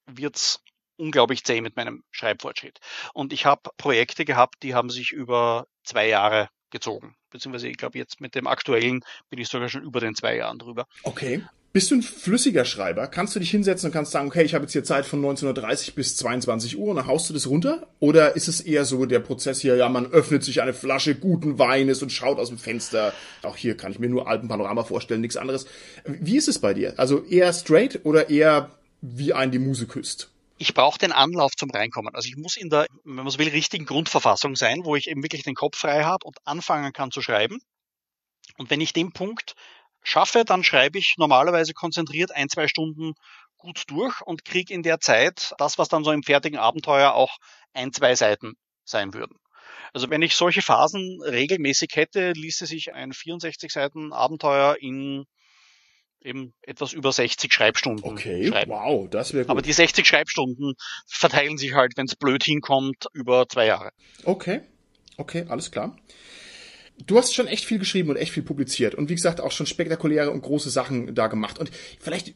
wird's 0.06 0.60
unglaublich 0.96 1.44
zäh 1.44 1.60
mit 1.60 1.76
meinem 1.76 2.04
Schreibfortschritt. 2.10 2.78
Und 3.12 3.32
ich 3.32 3.46
habe 3.46 3.70
Projekte 3.76 4.24
gehabt, 4.24 4.62
die 4.62 4.74
haben 4.74 4.90
sich 4.90 5.12
über 5.12 5.66
zwei 5.84 6.08
Jahre 6.08 6.48
gezogen. 6.70 7.16
Beziehungsweise 7.30 7.68
ich 7.68 7.76
glaube 7.76 7.98
jetzt 7.98 8.20
mit 8.20 8.34
dem 8.34 8.46
aktuellen 8.46 9.04
bin 9.30 9.38
ich 9.38 9.48
sogar 9.48 9.68
schon 9.68 9.82
über 9.82 10.00
den 10.00 10.14
zwei 10.14 10.36
Jahren 10.36 10.58
drüber. 10.58 10.86
Okay. 11.02 11.42
Bist 11.72 11.90
du 11.90 11.94
ein 11.94 12.02
flüssiger 12.02 12.66
Schreiber? 12.66 13.06
Kannst 13.06 13.34
du 13.34 13.40
dich 13.40 13.50
hinsetzen 13.50 13.86
und 13.86 13.92
kannst 13.94 14.12
sagen, 14.12 14.26
okay, 14.26 14.42
ich 14.42 14.52
habe 14.52 14.64
jetzt 14.64 14.72
hier 14.72 14.84
Zeit 14.84 15.06
von 15.06 15.24
19.30 15.24 15.94
bis 15.94 16.18
22 16.18 16.76
Uhr 16.76 16.88
und 16.88 16.96
dann 16.96 17.06
haust 17.06 17.30
du 17.30 17.32
das 17.32 17.46
runter? 17.46 17.86
Oder 17.98 18.36
ist 18.36 18.46
es 18.46 18.60
eher 18.60 18.84
so 18.84 19.06
der 19.06 19.20
Prozess 19.20 19.62
hier, 19.62 19.76
ja, 19.76 19.88
man 19.88 20.04
öffnet 20.04 20.44
sich 20.44 20.60
eine 20.60 20.74
Flasche 20.74 21.14
guten 21.14 21.58
Weines 21.58 22.02
und 22.02 22.12
schaut 22.12 22.38
aus 22.38 22.50
dem 22.50 22.58
Fenster. 22.58 23.14
Auch 23.42 23.56
hier 23.56 23.74
kann 23.74 23.90
ich 23.90 23.98
mir 23.98 24.10
nur 24.10 24.28
Alpenpanorama 24.28 24.84
vorstellen, 24.84 25.22
nichts 25.22 25.38
anderes. 25.38 25.64
Wie 26.04 26.36
ist 26.36 26.48
es 26.48 26.58
bei 26.58 26.74
dir? 26.74 26.92
Also 26.98 27.24
eher 27.24 27.50
straight 27.54 28.00
oder 28.04 28.28
eher 28.28 28.70
wie 29.02 29.34
ein 29.34 29.50
die 29.50 29.58
Muse 29.58 29.86
küsst. 29.86 30.30
Ich 30.58 30.74
brauche 30.74 30.98
den 30.98 31.12
Anlauf 31.12 31.52
zum 31.56 31.70
Reinkommen. 31.70 32.14
Also 32.14 32.28
ich 32.28 32.36
muss 32.36 32.56
in 32.56 32.70
der, 32.70 32.86
wenn 33.04 33.16
man 33.16 33.28
so 33.28 33.38
will, 33.38 33.48
richtigen 33.48 33.84
Grundverfassung 33.84 34.54
sein, 34.54 34.84
wo 34.84 34.94
ich 34.94 35.08
eben 35.08 35.22
wirklich 35.22 35.42
den 35.42 35.56
Kopf 35.56 35.76
frei 35.76 36.04
habe 36.04 36.24
und 36.24 36.38
anfangen 36.44 36.92
kann 36.92 37.10
zu 37.10 37.20
schreiben. 37.20 37.58
Und 38.58 38.70
wenn 38.70 38.80
ich 38.80 38.92
den 38.92 39.12
Punkt 39.12 39.54
schaffe, 40.02 40.44
dann 40.44 40.62
schreibe 40.62 40.98
ich 40.98 41.14
normalerweise 41.18 41.74
konzentriert 41.74 42.32
ein, 42.32 42.48
zwei 42.48 42.68
Stunden 42.68 43.14
gut 43.56 43.84
durch 43.88 44.20
und 44.22 44.44
kriege 44.44 44.72
in 44.72 44.82
der 44.82 45.00
Zeit 45.00 45.52
das, 45.58 45.78
was 45.78 45.88
dann 45.88 46.04
so 46.04 46.12
im 46.12 46.22
fertigen 46.22 46.58
Abenteuer 46.58 47.12
auch 47.14 47.38
ein, 47.72 47.92
zwei 47.92 48.14
Seiten 48.14 48.54
sein 48.84 49.14
würden. 49.14 49.36
Also 49.92 50.10
wenn 50.10 50.22
ich 50.22 50.36
solche 50.36 50.62
Phasen 50.62 51.20
regelmäßig 51.22 51.90
hätte, 51.94 52.32
ließe 52.32 52.66
sich 52.66 52.94
ein 52.94 53.12
64 53.12 53.70
Seiten 53.70 54.12
Abenteuer 54.12 54.76
in 54.80 55.26
eben 56.24 56.54
etwas 56.62 56.92
über 56.92 57.12
60 57.12 57.52
Schreibstunden 57.52 58.04
okay, 58.04 58.48
schreiben. 58.48 58.70
Wow, 58.70 59.08
das 59.08 59.32
wäre 59.32 59.44
gut. 59.44 59.50
Aber 59.50 59.62
die 59.62 59.72
60 59.72 60.06
Schreibstunden 60.06 60.74
verteilen 61.06 61.58
sich 61.58 61.74
halt, 61.74 61.96
wenn 61.96 62.06
es 62.06 62.16
blöd 62.16 62.44
hinkommt, 62.44 63.06
über 63.12 63.48
zwei 63.48 63.66
Jahre. 63.66 63.90
Okay, 64.24 64.60
okay, 65.16 65.44
alles 65.48 65.70
klar. 65.70 65.96
Du 67.06 67.18
hast 67.18 67.34
schon 67.34 67.46
echt 67.46 67.64
viel 67.64 67.78
geschrieben 67.78 68.10
und 68.10 68.16
echt 68.16 68.32
viel 68.32 68.42
publiziert 68.42 68.94
und 68.94 69.08
wie 69.08 69.14
gesagt 69.14 69.40
auch 69.40 69.50
schon 69.50 69.66
spektakuläre 69.66 70.30
und 70.30 70.42
große 70.42 70.70
Sachen 70.70 71.14
da 71.14 71.26
gemacht. 71.26 71.58
Und 71.58 71.70
vielleicht 72.00 72.34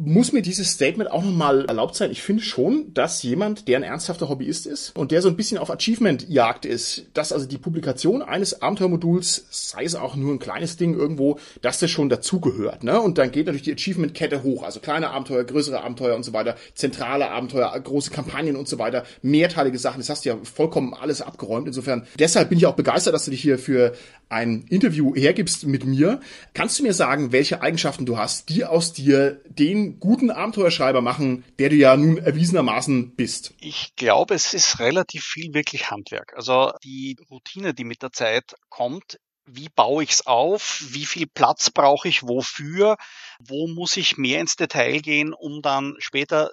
muss 0.00 0.32
mir 0.32 0.42
dieses 0.42 0.70
Statement 0.70 1.10
auch 1.10 1.24
nochmal 1.24 1.64
erlaubt 1.64 1.96
sein. 1.96 2.12
Ich 2.12 2.22
finde 2.22 2.44
schon, 2.44 2.94
dass 2.94 3.20
jemand, 3.24 3.66
der 3.66 3.78
ein 3.78 3.82
ernsthafter 3.82 4.28
Hobbyist 4.28 4.64
ist 4.66 4.94
und 4.96 5.10
der 5.10 5.22
so 5.22 5.28
ein 5.28 5.34
bisschen 5.36 5.58
auf 5.58 5.72
Achievement-Jagd 5.72 6.66
ist, 6.66 7.06
dass 7.14 7.32
also 7.32 7.46
die 7.46 7.58
Publikation 7.58 8.22
eines 8.22 8.62
Abenteuermoduls, 8.62 9.46
sei 9.50 9.82
es 9.82 9.96
auch 9.96 10.14
nur 10.14 10.32
ein 10.32 10.38
kleines 10.38 10.76
Ding 10.76 10.94
irgendwo, 10.94 11.40
dass 11.62 11.80
das 11.80 11.90
schon 11.90 12.08
dazugehört. 12.08 12.84
Ne? 12.84 13.00
Und 13.00 13.18
dann 13.18 13.32
geht 13.32 13.46
natürlich 13.46 13.64
die 13.64 13.72
Achievement-Kette 13.72 14.44
hoch. 14.44 14.62
Also 14.62 14.78
kleine 14.78 15.10
Abenteuer, 15.10 15.42
größere 15.42 15.82
Abenteuer 15.82 16.14
und 16.14 16.22
so 16.22 16.32
weiter, 16.32 16.54
zentrale 16.74 17.32
Abenteuer, 17.32 17.78
große 17.78 18.12
Kampagnen 18.12 18.54
und 18.54 18.68
so 18.68 18.78
weiter, 18.78 19.02
mehrteilige 19.22 19.80
Sachen. 19.80 19.98
Das 19.98 20.10
hast 20.10 20.24
du 20.24 20.28
ja 20.28 20.38
vollkommen 20.44 20.94
alles 20.94 21.22
abgeräumt. 21.22 21.66
Insofern, 21.66 22.06
deshalb 22.20 22.50
bin 22.50 22.58
ich 22.58 22.66
auch 22.66 22.76
begeistert, 22.76 23.14
dass 23.14 23.24
du 23.24 23.32
dich 23.32 23.42
hier 23.42 23.58
für 23.58 23.94
ein 24.28 24.64
Interview 24.68 25.14
hergibst 25.16 25.66
mit 25.66 25.84
mir. 25.84 26.20
Kannst 26.54 26.78
du 26.78 26.84
mir 26.84 26.92
sagen, 26.92 27.32
welche 27.32 27.62
Eigenschaften 27.62 28.06
du 28.06 28.16
hast, 28.16 28.48
die 28.48 28.64
aus 28.64 28.92
dir 28.92 29.40
den 29.48 29.87
guten 29.88 30.30
Abenteuerschreiber 30.30 31.00
machen, 31.00 31.44
der 31.58 31.70
du 31.70 31.76
ja 31.76 31.96
nun 31.96 32.18
erwiesenermaßen 32.18 33.14
bist? 33.16 33.54
Ich 33.60 33.94
glaube, 33.96 34.34
es 34.34 34.54
ist 34.54 34.78
relativ 34.78 35.24
viel 35.24 35.54
wirklich 35.54 35.90
Handwerk. 35.90 36.34
Also 36.36 36.72
die 36.84 37.16
Routine, 37.30 37.74
die 37.74 37.84
mit 37.84 38.02
der 38.02 38.12
Zeit 38.12 38.54
kommt, 38.68 39.18
wie 39.46 39.68
baue 39.68 40.02
ich 40.02 40.10
es 40.10 40.26
auf, 40.26 40.82
wie 40.90 41.06
viel 41.06 41.26
Platz 41.26 41.70
brauche 41.70 42.08
ich 42.08 42.22
wofür, 42.22 42.96
wo 43.38 43.66
muss 43.66 43.96
ich 43.96 44.18
mehr 44.18 44.40
ins 44.40 44.56
Detail 44.56 45.00
gehen, 45.00 45.32
um 45.32 45.62
dann 45.62 45.94
später 45.98 46.50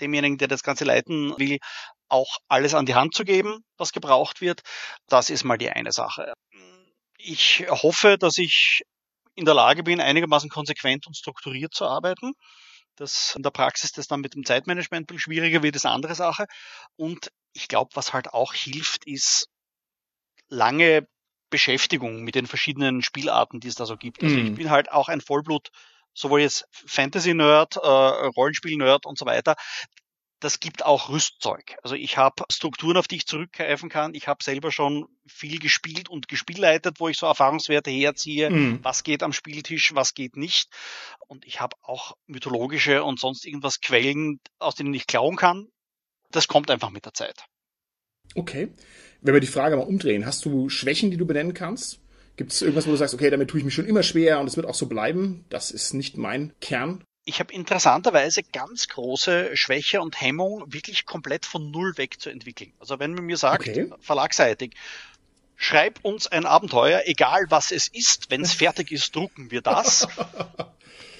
demjenigen, 0.00 0.38
der 0.38 0.48
das 0.48 0.62
Ganze 0.62 0.84
leiten 0.84 1.34
will, 1.38 1.58
auch 2.08 2.38
alles 2.48 2.74
an 2.74 2.86
die 2.86 2.94
Hand 2.94 3.14
zu 3.14 3.24
geben, 3.24 3.64
was 3.76 3.92
gebraucht 3.92 4.40
wird. 4.40 4.62
Das 5.08 5.30
ist 5.30 5.44
mal 5.44 5.58
die 5.58 5.70
eine 5.70 5.92
Sache. 5.92 6.32
Ich 7.18 7.64
hoffe, 7.68 8.18
dass 8.18 8.38
ich 8.38 8.82
in 9.34 9.44
der 9.44 9.54
Lage 9.54 9.82
bin, 9.82 10.00
einigermaßen 10.00 10.50
konsequent 10.50 11.06
und 11.06 11.16
strukturiert 11.16 11.74
zu 11.74 11.86
arbeiten. 11.86 12.32
Das 12.96 13.34
in 13.36 13.42
der 13.42 13.50
Praxis 13.50 13.92
das 13.92 14.06
dann 14.06 14.20
mit 14.20 14.34
dem 14.34 14.44
Zeitmanagement 14.44 15.10
ein 15.10 15.18
schwieriger 15.18 15.62
wird, 15.62 15.76
ist 15.76 15.86
eine 15.86 15.94
andere 15.94 16.14
Sache. 16.14 16.46
Und 16.96 17.30
ich 17.52 17.68
glaube, 17.68 17.90
was 17.94 18.12
halt 18.12 18.32
auch 18.32 18.54
hilft, 18.54 19.06
ist 19.06 19.48
lange 20.48 21.06
Beschäftigung 21.50 22.22
mit 22.22 22.34
den 22.34 22.46
verschiedenen 22.46 23.02
Spielarten, 23.02 23.60
die 23.60 23.68
es 23.68 23.74
da 23.76 23.86
so 23.86 23.96
gibt. 23.96 24.22
Also 24.22 24.36
ich 24.36 24.50
mhm. 24.50 24.54
bin 24.56 24.70
halt 24.70 24.90
auch 24.90 25.08
ein 25.08 25.20
Vollblut, 25.20 25.70
sowohl 26.12 26.40
jetzt 26.40 26.66
Fantasy-Nerd, 26.70 27.76
äh, 27.76 27.80
Rollenspiel-Nerd 27.80 29.06
und 29.06 29.18
so 29.18 29.26
weiter 29.26 29.54
das 30.40 30.60
gibt 30.60 30.84
auch 30.84 31.08
Rüstzeug. 31.08 31.76
Also 31.82 31.94
ich 31.94 32.16
habe 32.16 32.44
Strukturen, 32.52 32.96
auf 32.96 33.08
die 33.08 33.16
ich 33.16 33.26
zurückgreifen 33.26 33.88
kann. 33.88 34.14
Ich 34.14 34.28
habe 34.28 34.44
selber 34.44 34.70
schon 34.72 35.06
viel 35.26 35.58
gespielt 35.58 36.08
und 36.08 36.28
gespielleitet, 36.28 37.00
wo 37.00 37.08
ich 37.08 37.16
so 37.16 37.26
Erfahrungswerte 37.26 37.90
herziehe. 37.90 38.50
Mhm. 38.50 38.80
Was 38.82 39.04
geht 39.04 39.22
am 39.22 39.32
Spieltisch, 39.32 39.94
was 39.94 40.14
geht 40.14 40.36
nicht. 40.36 40.68
Und 41.26 41.46
ich 41.46 41.60
habe 41.60 41.76
auch 41.82 42.16
mythologische 42.26 43.04
und 43.04 43.18
sonst 43.18 43.46
irgendwas 43.46 43.80
Quellen, 43.80 44.40
aus 44.58 44.74
denen 44.74 44.92
ich 44.92 45.06
klauen 45.06 45.36
kann. 45.36 45.68
Das 46.30 46.48
kommt 46.48 46.70
einfach 46.70 46.90
mit 46.90 47.06
der 47.06 47.14
Zeit. 47.14 47.46
Okay. 48.34 48.72
Wenn 49.20 49.34
wir 49.34 49.40
die 49.40 49.46
Frage 49.46 49.76
mal 49.76 49.82
umdrehen, 49.86 50.26
hast 50.26 50.44
du 50.44 50.68
Schwächen, 50.68 51.10
die 51.10 51.16
du 51.16 51.26
benennen 51.26 51.54
kannst? 51.54 52.00
Gibt 52.36 52.52
es 52.52 52.60
irgendwas, 52.62 52.86
wo 52.86 52.90
du 52.90 52.96
sagst, 52.96 53.14
okay, 53.14 53.30
damit 53.30 53.48
tue 53.48 53.60
ich 53.60 53.64
mich 53.64 53.74
schon 53.74 53.86
immer 53.86 54.02
schwer 54.02 54.40
und 54.40 54.46
es 54.46 54.56
wird 54.56 54.66
auch 54.66 54.74
so 54.74 54.86
bleiben? 54.86 55.44
Das 55.48 55.70
ist 55.70 55.94
nicht 55.94 56.18
mein 56.18 56.52
Kern 56.60 57.04
ich 57.24 57.40
habe 57.40 57.52
interessanterweise 57.52 58.42
ganz 58.42 58.88
große 58.88 59.56
Schwäche 59.56 60.00
und 60.00 60.20
Hemmung, 60.20 60.72
wirklich 60.72 61.06
komplett 61.06 61.46
von 61.46 61.70
Null 61.70 61.96
weg 61.96 62.20
zu 62.20 62.30
entwickeln. 62.30 62.72
Also 62.78 62.98
wenn 62.98 63.14
man 63.14 63.24
mir 63.24 63.36
sagt, 63.36 63.68
okay. 63.68 63.90
verlagseitig, 64.00 64.74
schreib 65.56 66.00
uns 66.02 66.26
ein 66.26 66.44
Abenteuer, 66.44 67.02
egal 67.06 67.46
was 67.48 67.70
es 67.70 67.88
ist, 67.88 68.30
wenn 68.30 68.42
es 68.42 68.52
fertig 68.54 68.92
ist, 68.92 69.14
drucken 69.16 69.50
wir 69.50 69.62
das. 69.62 70.06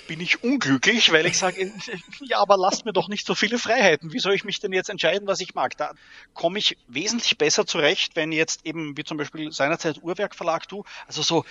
bin 0.07 0.21
ich 0.21 0.43
unglücklich, 0.43 1.11
weil 1.13 1.25
ich 1.25 1.39
sage, 1.39 1.73
ja, 2.21 2.39
aber 2.39 2.59
lasst 2.59 2.85
mir 2.85 2.93
doch 2.93 3.09
nicht 3.09 3.27
so 3.27 3.35
viele 3.35 3.59
Freiheiten. 3.59 4.13
Wie 4.13 4.19
soll 4.19 4.35
ich 4.35 4.45
mich 4.45 4.61
denn 4.61 4.75
jetzt 4.75 4.91
entscheiden, 4.91 5.27
was 5.27 5.41
ich 5.41 5.55
mag? 5.55 5.77
Da 5.79 5.93
komme 6.35 6.59
ich 6.59 6.77
wesentlich 6.87 7.39
besser 7.39 7.67
zurecht, 7.67 8.15
wenn 8.15 8.31
jetzt 8.31 8.67
eben, 8.67 8.97
wie 8.99 9.05
zum 9.05 9.17
Beispiel 9.17 9.51
seinerzeit 9.53 10.03
Uhrwerk 10.03 10.35
Verlag 10.35 10.69
du, 10.69 10.85
also 11.07 11.23
so 11.23 11.45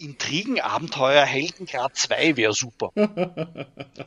Intrigenabenteuer 0.00 1.24
Heldengrad 1.24 1.96
2 1.96 2.36
wäre 2.36 2.52
super. 2.52 2.90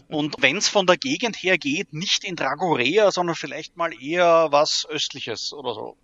Und 0.09 0.35
wenn 0.39 0.57
es 0.57 0.67
von 0.67 0.85
der 0.87 0.97
Gegend 0.97 1.35
her 1.35 1.57
geht, 1.57 1.93
nicht 1.93 2.23
in 2.23 2.35
Dragorea, 2.35 3.11
sondern 3.11 3.35
vielleicht 3.35 3.77
mal 3.77 3.91
eher 4.01 4.47
was 4.51 4.87
Östliches 4.89 5.53
oder 5.53 5.73
so. 5.73 5.95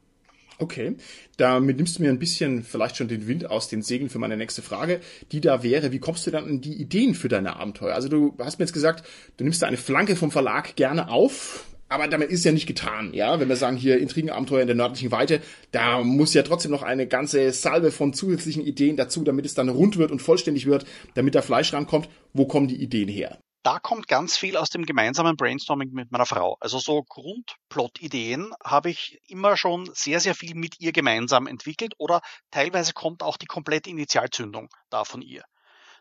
Okay, 0.62 0.98
damit 1.38 1.78
nimmst 1.78 1.98
du 1.98 2.04
mir 2.04 2.10
ein 2.10 2.20
bisschen 2.20 2.64
vielleicht 2.64 2.98
schon 2.98 3.08
den 3.08 3.28
Wind 3.28 3.50
aus 3.50 3.70
den 3.70 3.82
Segeln 3.82 4.10
für 4.10 4.20
meine 4.20 4.36
nächste 4.36 4.62
Frage, 4.62 5.00
die 5.32 5.40
da 5.40 5.64
wäre, 5.64 5.94
wie 5.94 6.00
kommst 6.00 6.28
du 6.28 6.32
dann 6.32 6.48
in 6.48 6.60
die 6.60 6.74
Ideen 6.74 7.16
für 7.16 7.30
deine 7.30 7.56
Abenteuer? 7.56 7.96
Also 7.96 8.10
du 8.10 8.36
hast 8.40 8.60
mir 8.60 8.66
jetzt 8.66 8.74
gesagt, 8.74 9.08
du 9.38 9.46
nimmst 9.46 9.62
da 9.62 9.68
eine 9.68 9.78
Flanke 9.78 10.18
vom 10.18 10.32
Verlag 10.32 10.76
gerne 10.76 11.10
auf, 11.10 11.66
aber 11.90 12.08
damit 12.08 12.30
ist 12.30 12.46
ja 12.46 12.52
nicht 12.52 12.68
getan, 12.68 13.14
ja. 13.14 13.40
Wenn 13.40 13.50
wir 13.50 13.56
sagen 13.56 13.76
hier 13.76 14.00
Intrigenabenteuer 14.00 14.62
in 14.62 14.68
der 14.68 14.76
nördlichen 14.76 15.12
Weite, 15.12 15.42
da 15.72 16.02
muss 16.04 16.34
ja 16.34 16.44
trotzdem 16.44 16.72
noch 16.72 16.84
eine 16.84 17.08
ganze 17.08 17.52
Salve 17.52 17.92
von 17.92 18.14
zusätzlichen 18.14 18.64
Ideen 18.64 18.96
dazu, 18.96 19.24
damit 19.24 19.46
es 19.46 19.56
dann 19.56 19.70
rund 19.70 19.98
wird 19.98 20.12
und 20.12 20.22
vollständig 20.22 20.68
wird, 20.68 20.86
damit 21.16 21.36
da 21.36 21.42
Fleisch 21.42 21.74
rankommt. 21.74 22.08
Wo 22.32 22.46
kommen 22.46 22.68
die 22.68 22.82
Ideen 22.82 23.10
her? 23.10 23.40
Da 23.64 23.78
kommt 23.80 24.08
ganz 24.08 24.38
viel 24.38 24.56
aus 24.56 24.70
dem 24.70 24.86
gemeinsamen 24.86 25.36
Brainstorming 25.36 25.92
mit 25.92 26.12
meiner 26.12 26.26
Frau. 26.26 26.56
Also 26.62 26.80
so 26.80 27.04
Grundplot-Ideen 27.04 28.54
habe 28.64 28.90
ich 28.90 29.20
immer 29.28 29.58
schon 29.58 29.90
sehr, 29.94 30.22
sehr 30.22 30.34
viel 30.34 30.56
mit 30.56 30.80
ihr 30.80 30.94
gemeinsam 30.94 31.46
entwickelt 31.46 31.94
oder 31.98 32.22
teilweise 32.52 32.94
kommt 32.94 33.22
auch 33.22 33.36
die 33.36 33.48
komplette 33.48 33.90
Initialzündung 33.90 34.70
da 34.90 35.04
von 35.04 35.22
ihr 35.22 35.44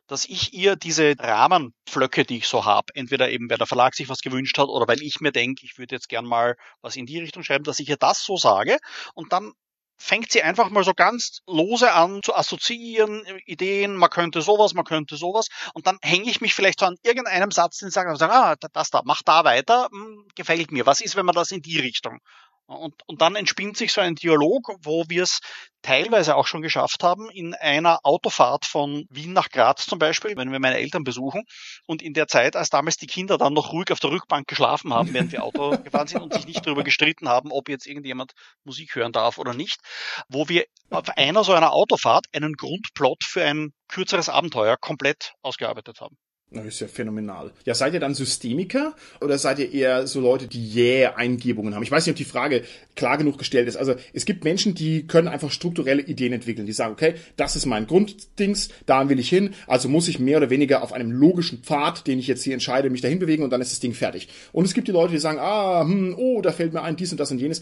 dass 0.09 0.25
ich 0.25 0.53
ihr 0.55 0.77
diese 0.77 1.15
Rahmenpflöcke, 1.19 2.25
die 2.25 2.39
ich 2.39 2.49
so 2.49 2.65
habe, 2.65 2.95
entweder 2.95 3.31
eben 3.31 3.49
weil 3.49 3.59
der 3.59 3.67
Verlag 3.67 3.95
sich 3.95 4.09
was 4.09 4.21
gewünscht 4.21 4.59
hat 4.59 4.69
oder 4.69 4.89
weil 4.89 5.03
ich 5.03 5.21
mir 5.21 5.33
denke, 5.33 5.65
ich 5.65 5.79
würde 5.79 5.95
jetzt 5.95 6.09
gern 6.09 6.25
mal 6.25 6.57
was 6.81 6.97
in 6.97 7.07
die 7.07 7.21
Richtung 7.21 7.45
schreiben, 7.45 7.65
dass 7.65 7.79
ich 7.79 7.89
ihr 7.89 7.97
das 7.97 8.25
so 8.25 8.37
sage 8.37 8.79
und 9.15 9.33
dann 9.33 9.53
fängt 9.99 10.31
sie 10.31 10.43
einfach 10.43 10.71
mal 10.71 10.85
so 10.85 10.95
ganz 10.95 11.41
lose 11.47 11.93
an 11.93 12.23
zu 12.23 12.35
assoziieren, 12.35 13.25
Ideen, 13.47 13.97
man 13.97 14.11
könnte 14.11 14.43
sowas, 14.43 14.73
man 14.73 14.85
könnte 14.85 15.17
sowas. 15.17 15.49
Und 15.75 15.87
dann 15.87 15.99
hänge 16.03 16.31
ich 16.31 16.41
mich 16.41 16.55
vielleicht 16.55 16.81
so 16.81 16.87
an 16.87 16.97
irgendeinem 17.03 17.51
Satz, 17.51 17.83
ich 17.83 17.93
sage, 17.93 18.17
ah, 18.31 18.55
das 18.73 18.91
da, 18.91 19.03
mach 19.05 19.23
da 19.23 19.45
weiter, 19.45 19.89
hm, 19.91 20.27
gefällt 20.37 20.71
mir. 20.71 20.87
Was 20.87 21.01
ist, 21.01 21.17
wenn 21.17 21.27
man 21.27 21.35
das 21.35 21.51
in 21.51 21.63
die 21.63 21.81
Richtung 21.81 22.21
und, 22.69 22.95
und 23.07 23.23
dann 23.23 23.35
entspinnt 23.35 23.79
sich 23.79 23.93
so 23.93 24.03
ein 24.03 24.15
Dialog, 24.15 24.75
wo 24.83 25.05
wir 25.09 25.23
es 25.23 25.41
teilweise 25.81 26.37
auch 26.37 26.47
schon 26.47 26.61
geschafft 26.61 27.03
haben, 27.03 27.31
in 27.31 27.55
einer 27.55 28.01
Autofahrt 28.03 28.67
von 28.67 29.07
Wien 29.09 29.33
nach 29.33 29.49
Graz 29.49 29.87
zum 29.87 29.99
Beispiel, 29.99 30.37
wenn 30.37 30.53
wir 30.53 30.61
meine 30.61 30.77
Eltern 30.77 31.03
besuchen 31.03 31.45
und 31.87 32.03
in 32.03 32.13
der 32.13 32.27
Zeit, 32.29 32.57
als 32.57 32.69
damals 32.69 32.99
die 32.99 33.07
Kinder 33.07 33.39
dann 33.39 33.55
noch 33.55 33.73
ruhig 33.73 33.91
auf 33.91 34.01
der 34.01 34.11
Rückbank 34.11 34.47
geschlafen 34.47 34.93
haben, 34.93 35.15
während 35.15 35.33
wir 35.33 35.45
Auto 35.45 35.79
gefahren 35.85 36.09
sind 36.09 36.21
und 36.21 36.35
sich 36.35 36.47
nicht 36.47 36.67
darüber 36.67 36.85
gestritten 36.85 37.29
haben, 37.29 37.53
ob 37.53 37.71
jetzt 37.71 37.87
irgendjemand 37.87 38.33
Musik 38.65 38.95
hören 38.95 39.13
darf 39.13 39.39
oder 39.39 39.55
nicht, 39.55 39.81
wo 40.29 40.49
wir 40.51 40.67
auf 40.91 41.09
einer 41.17 41.45
so 41.45 41.55
einer 41.55 41.73
Autofahrt 41.73 42.27
einen 42.35 42.53
Grundplot 42.53 43.25
für 43.25 43.45
ein 43.45 43.73
kürzeres 43.89 44.29
Abenteuer 44.29 44.77
komplett 44.77 45.33
ausgearbeitet 45.41 46.03
haben. 46.03 46.19
Das 46.51 46.65
ist 46.65 46.81
ja 46.81 46.89
phänomenal. 46.89 47.53
Ja, 47.67 47.75
seid 47.75 47.93
ihr 47.93 48.01
dann 48.01 48.15
Systemiker 48.15 48.95
oder 49.21 49.37
seid 49.37 49.59
ihr 49.59 49.71
eher 49.71 50.07
so 50.07 50.19
Leute, 50.19 50.47
die 50.47 50.67
jäh 50.67 51.05
Eingebungen 51.05 51.75
haben? 51.75 51.83
Ich 51.83 51.91
weiß 51.91 52.07
nicht, 52.07 52.13
ob 52.13 52.17
die 52.17 52.25
Frage 52.25 52.63
klar 52.97 53.19
genug 53.19 53.37
gestellt 53.37 53.69
ist. 53.69 53.77
Also 53.77 53.97
es 54.15 54.25
gibt 54.25 54.45
Menschen, 54.45 54.75
die 54.75 55.07
können 55.07 55.29
einfach 55.29 55.51
strukturelle 55.51 56.01
Ideen 56.01 56.33
entwickeln. 56.33 56.65
Die 56.65 56.73
sagen, 56.73 56.95
okay, 56.95 57.17
das 57.37 57.55
ist 57.55 57.67
mein 57.67 57.87
Grunddings, 57.87 58.71
da 58.87 59.11
will 59.11 59.19
ich 59.19 59.29
hin, 59.29 59.51
also 59.67 59.91
muss 59.91 60.09
ich 60.09 60.21
mehr 60.21 60.39
oder 60.39 60.49
weniger 60.49 60.83
auf 60.83 60.95
einem 60.95 61.11
logischen 61.11 61.59
Pfad, 61.59 62.07
den 62.07 62.19
ich 62.19 62.29
jetzt 62.29 62.45
hier 62.45 62.55
entscheide, 62.55 62.89
mich 62.89 63.03
dahin 63.03 63.19
bewegen 63.19 63.43
und 63.43 63.51
dann 63.51 63.61
ist 63.61 63.73
das 63.73 63.81
Ding 63.81 63.93
fertig. 63.93 64.29
Und 64.53 64.65
es 64.65 64.73
gibt 64.73 64.89
die 64.89 64.93
Leute, 64.93 65.13
die 65.13 65.19
sagen, 65.19 65.39
ah, 65.39 65.83
hm, 65.83 66.15
oh, 66.17 66.41
da 66.41 66.53
fällt 66.53 66.73
mir 66.73 66.83
ein, 66.83 66.97
dies 66.97 67.13
und 67.13 67.21
das 67.21 67.31
und 67.31 67.41
jenes. 67.41 67.61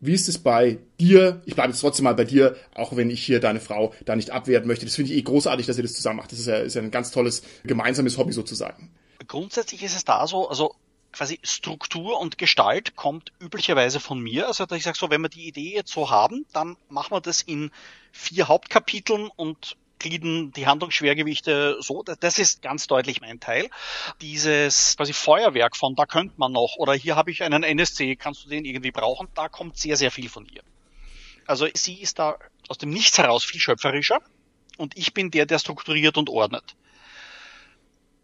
Wie 0.00 0.12
ist 0.12 0.28
es 0.28 0.38
bei 0.38 0.78
dir? 1.00 1.42
Ich 1.46 1.54
bleibe 1.54 1.70
jetzt 1.70 1.80
trotzdem 1.80 2.04
mal 2.04 2.14
bei 2.14 2.24
dir, 2.24 2.56
auch 2.74 2.96
wenn 2.96 3.10
ich 3.10 3.24
hier 3.24 3.40
deine 3.40 3.60
Frau 3.60 3.94
da 4.04 4.16
nicht 4.16 4.30
abwerten 4.30 4.68
möchte. 4.68 4.84
Das 4.84 4.94
finde 4.94 5.12
ich 5.12 5.18
eh 5.18 5.22
großartig, 5.22 5.66
dass 5.66 5.76
ihr 5.76 5.82
das 5.82 5.94
zusammen 5.94 6.18
macht. 6.18 6.32
Das 6.32 6.38
ist 6.38 6.46
ja, 6.46 6.56
ist 6.56 6.74
ja 6.74 6.82
ein 6.82 6.90
ganz 6.90 7.10
tolles 7.10 7.42
gemeinsames 7.64 8.18
Hobby 8.18 8.32
sozusagen. 8.32 8.90
Grundsätzlich 9.26 9.82
ist 9.82 9.96
es 9.96 10.04
da 10.04 10.26
so, 10.26 10.48
also 10.48 10.74
quasi 11.12 11.38
Struktur 11.42 12.20
und 12.20 12.38
Gestalt 12.38 12.96
kommt 12.96 13.32
üblicherweise 13.40 14.00
von 14.00 14.20
mir. 14.20 14.48
Also 14.48 14.66
ich 14.72 14.82
sage 14.82 14.98
so, 14.98 15.10
wenn 15.10 15.22
wir 15.22 15.28
die 15.28 15.46
Idee 15.46 15.74
jetzt 15.74 15.92
so 15.92 16.10
haben, 16.10 16.44
dann 16.52 16.76
machen 16.88 17.12
wir 17.12 17.20
das 17.20 17.40
in 17.40 17.70
vier 18.12 18.48
Hauptkapiteln 18.48 19.30
und 19.34 19.76
glieden 19.98 20.52
die 20.52 20.66
Handlungsschwergewichte 20.66 21.78
so. 21.80 22.02
Das 22.02 22.38
ist 22.38 22.62
ganz 22.62 22.86
deutlich 22.86 23.20
mein 23.20 23.40
Teil. 23.40 23.68
Dieses 24.20 24.96
quasi 24.96 25.12
Feuerwerk 25.12 25.76
von 25.76 25.94
da 25.94 26.06
könnte 26.06 26.34
man 26.36 26.52
noch 26.52 26.76
oder 26.76 26.94
hier 26.94 27.16
habe 27.16 27.30
ich 27.30 27.42
einen 27.42 27.62
NSC, 27.62 28.16
kannst 28.16 28.44
du 28.44 28.48
den 28.48 28.64
irgendwie 28.64 28.90
brauchen? 28.90 29.28
Da 29.34 29.48
kommt 29.48 29.76
sehr, 29.76 29.96
sehr 29.96 30.10
viel 30.10 30.28
von 30.28 30.46
ihr. 30.46 30.62
Also 31.46 31.66
sie 31.74 32.00
ist 32.00 32.18
da 32.18 32.38
aus 32.68 32.78
dem 32.78 32.90
Nichts 32.90 33.18
heraus 33.18 33.44
viel 33.44 33.60
schöpferischer 33.60 34.20
und 34.78 34.96
ich 34.96 35.14
bin 35.14 35.30
der, 35.30 35.46
der 35.46 35.58
strukturiert 35.58 36.16
und 36.16 36.28
ordnet. 36.28 36.76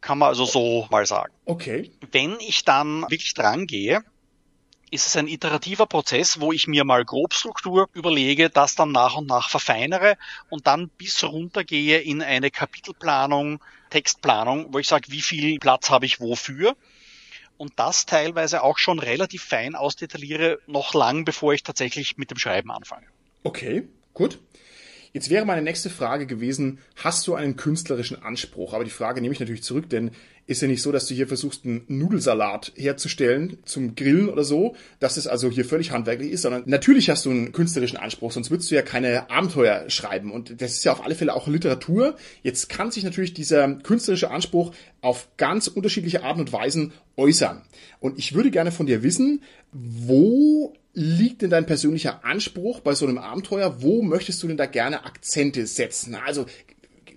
Kann 0.01 0.19
man 0.19 0.29
also 0.29 0.47
so 0.47 0.87
mal 0.91 1.05
sagen. 1.05 1.35
Okay. 1.45 1.91
Wenn 2.11 2.39
ich 2.41 2.65
dann 2.65 3.03
wirklich 3.03 3.35
dran 3.35 3.67
gehe, 3.67 4.03
ist 4.91 5.07
es 5.07 5.17
ein 5.17 5.29
iterativer 5.29 5.87
Prozess, 5.87 6.41
wo 6.41 6.53
ich 6.53 6.67
mir 6.67 6.85
mal 6.85 7.05
Grobstruktur 7.05 7.89
überlege, 7.93 8.51
das 8.51 8.75
dann 8.75 8.93
nach 8.93 9.17
und 9.17 9.27
nach 9.27 9.49
verfeinere 9.49 10.17
und 10.49 10.67
dann 10.67 10.89
bis 10.89 11.23
runtergehe 11.25 11.99
in 12.01 12.23
eine 12.23 12.51
Kapitelplanung, 12.51 13.61
Textplanung, 13.91 14.73
wo 14.73 14.79
ich 14.79 14.89
sage, 14.89 15.11
wie 15.11 15.23
viel 15.23 15.59
Platz 15.59 15.91
habe 15.91 16.07
ich 16.07 16.21
wofür 16.21 16.77
und 17.57 17.73
das 17.77 18.07
teilweise 18.07 18.63
auch 18.63 18.79
schon 18.79 18.99
relativ 18.99 19.45
fein 19.45 19.75
ausdetailliere, 19.75 20.61
noch 20.67 20.95
lang 20.95 21.25
bevor 21.25 21.53
ich 21.53 21.63
tatsächlich 21.63 22.17
mit 22.17 22.31
dem 22.31 22.39
Schreiben 22.39 22.71
anfange. 22.71 23.07
Okay, 23.43 23.87
gut. 24.15 24.39
Jetzt 25.13 25.29
wäre 25.29 25.45
meine 25.45 25.63
nächste 25.63 25.91
Frage 25.91 26.27
gewesen, 26.27 26.79
hast 26.95 27.27
du 27.27 27.35
einen 27.35 27.57
künstlerischen 27.57 28.23
Anspruch? 28.23 28.75
Aber 28.75 28.85
die 28.85 28.91
Frage 28.91 29.21
nehme 29.21 29.33
ich 29.33 29.41
natürlich 29.41 29.65
zurück, 29.65 29.89
denn 29.91 30.13
ist 30.47 30.63
ja 30.63 30.69
nicht 30.69 30.83
so, 30.83 30.93
dass 30.93 31.07
du 31.07 31.15
hier 31.15 31.27
versuchst, 31.27 31.65
einen 31.65 31.85
Nudelsalat 31.89 32.73
herzustellen 32.77 33.59
zum 33.65 33.95
Grillen 33.95 34.29
oder 34.29 34.45
so, 34.45 34.75
dass 34.99 35.17
es 35.17 35.27
also 35.27 35.51
hier 35.51 35.65
völlig 35.65 35.91
handwerklich 35.91 36.31
ist, 36.31 36.43
sondern 36.43 36.63
natürlich 36.67 37.11
hast 37.11 37.25
du 37.25 37.31
einen 37.31 37.53
künstlerischen 37.53 37.99
Anspruch, 37.99 38.33
sonst 38.33 38.51
würdest 38.51 38.71
du 38.71 38.75
ja 38.75 38.83
keine 38.83 39.31
Abenteuer 39.31 39.89
schreiben. 39.91 40.33
Und 40.33 40.61
das 40.61 40.73
ist 40.73 40.85
ja 40.85 40.93
auf 40.93 41.05
alle 41.05 41.15
Fälle 41.15 41.35
auch 41.35 41.49
Literatur. 41.49 42.17
Jetzt 42.43 42.69
kann 42.69 42.91
sich 42.91 43.05
natürlich 43.05 43.35
dieser 43.35 43.69
künstlerische 43.77 44.31
Anspruch 44.31 44.73
auf 45.01 45.29
ganz 45.37 45.67
unterschiedliche 45.67 46.23
Arten 46.23 46.41
und 46.41 46.53
Weisen 46.53 46.93
äußern. 47.17 47.63
Und 47.99 48.19
ich 48.19 48.35
würde 48.35 48.51
gerne 48.51 48.73
von 48.73 48.87
dir 48.87 49.03
wissen, 49.03 49.43
wo 49.73 50.75
liegt 50.93 51.43
denn 51.43 51.51
dein 51.51 51.67
persönlicher 51.67 52.25
Anspruch 52.25 52.81
bei 52.81 52.95
so 52.95 53.07
einem 53.07 53.19
Abenteuer? 53.19 53.83
Wo 53.83 54.03
möchtest 54.03 54.43
du 54.43 54.49
denn 54.49 54.57
da 54.57 54.67
gerne 54.67 55.05
Akzente 55.05 55.67
setzen? 55.67 56.15
Also 56.15 56.47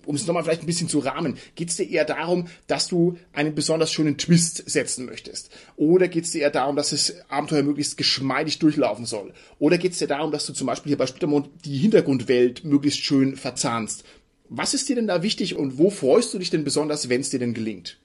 um 0.06 0.16
es 0.16 0.28
nochmal 0.28 0.44
vielleicht 0.44 0.64
ein 0.64 0.68
bisschen 0.68 0.90
zu 0.90 1.00
rahmen, 1.00 1.38
geht 1.56 1.70
es 1.70 1.78
dir 1.78 1.90
eher 1.90 2.06
darum, 2.06 2.48
dass 2.68 2.88
du 2.88 3.18
einen 3.32 3.56
besonders 3.56 3.92
schönen 3.92 4.18
Twist 4.18 4.70
setzen 4.70 5.06
möchtest? 5.06 5.50
Oder 5.76 6.08
geht 6.08 6.26
es 6.26 6.32
dir 6.32 6.42
eher 6.42 6.50
darum, 6.50 6.76
dass 6.76 6.90
das 6.90 7.16
Abenteuer 7.30 7.64
möglichst 7.64 7.98
geschmeidig 7.98 8.60
durchlaufen 8.60 9.06
soll? 9.06 9.34
Oder 9.60 9.78
geht 9.78 9.94
es 9.94 10.00
dir 10.00 10.08
darum, 10.08 10.32
dass 10.32 10.46
du 10.46 10.54
zum 10.54 10.68
Beispiel 10.68 10.92
hier 10.92 10.98
bei 10.98 11.08
Splittermond 11.08 11.50
die 11.66 11.78
Hintergrundwelt 11.78 12.64
möglichst 12.66 13.00
schön 13.00 13.36
verzahnst? 13.36 14.04
Was 14.50 14.74
ist 14.74 14.90
dir 14.90 14.96
denn 14.96 15.08
da 15.08 15.24
wichtig 15.24 15.56
und 15.56 15.78
wo 15.78 15.90
freust 15.90 16.34
du 16.34 16.40
dich 16.40 16.50
denn 16.50 16.64
besonders, 16.64 17.10
wenn 17.10 17.22
es 17.22 17.30
dir 17.30 17.40
denn 17.40 17.54
gelingt? 17.54 17.98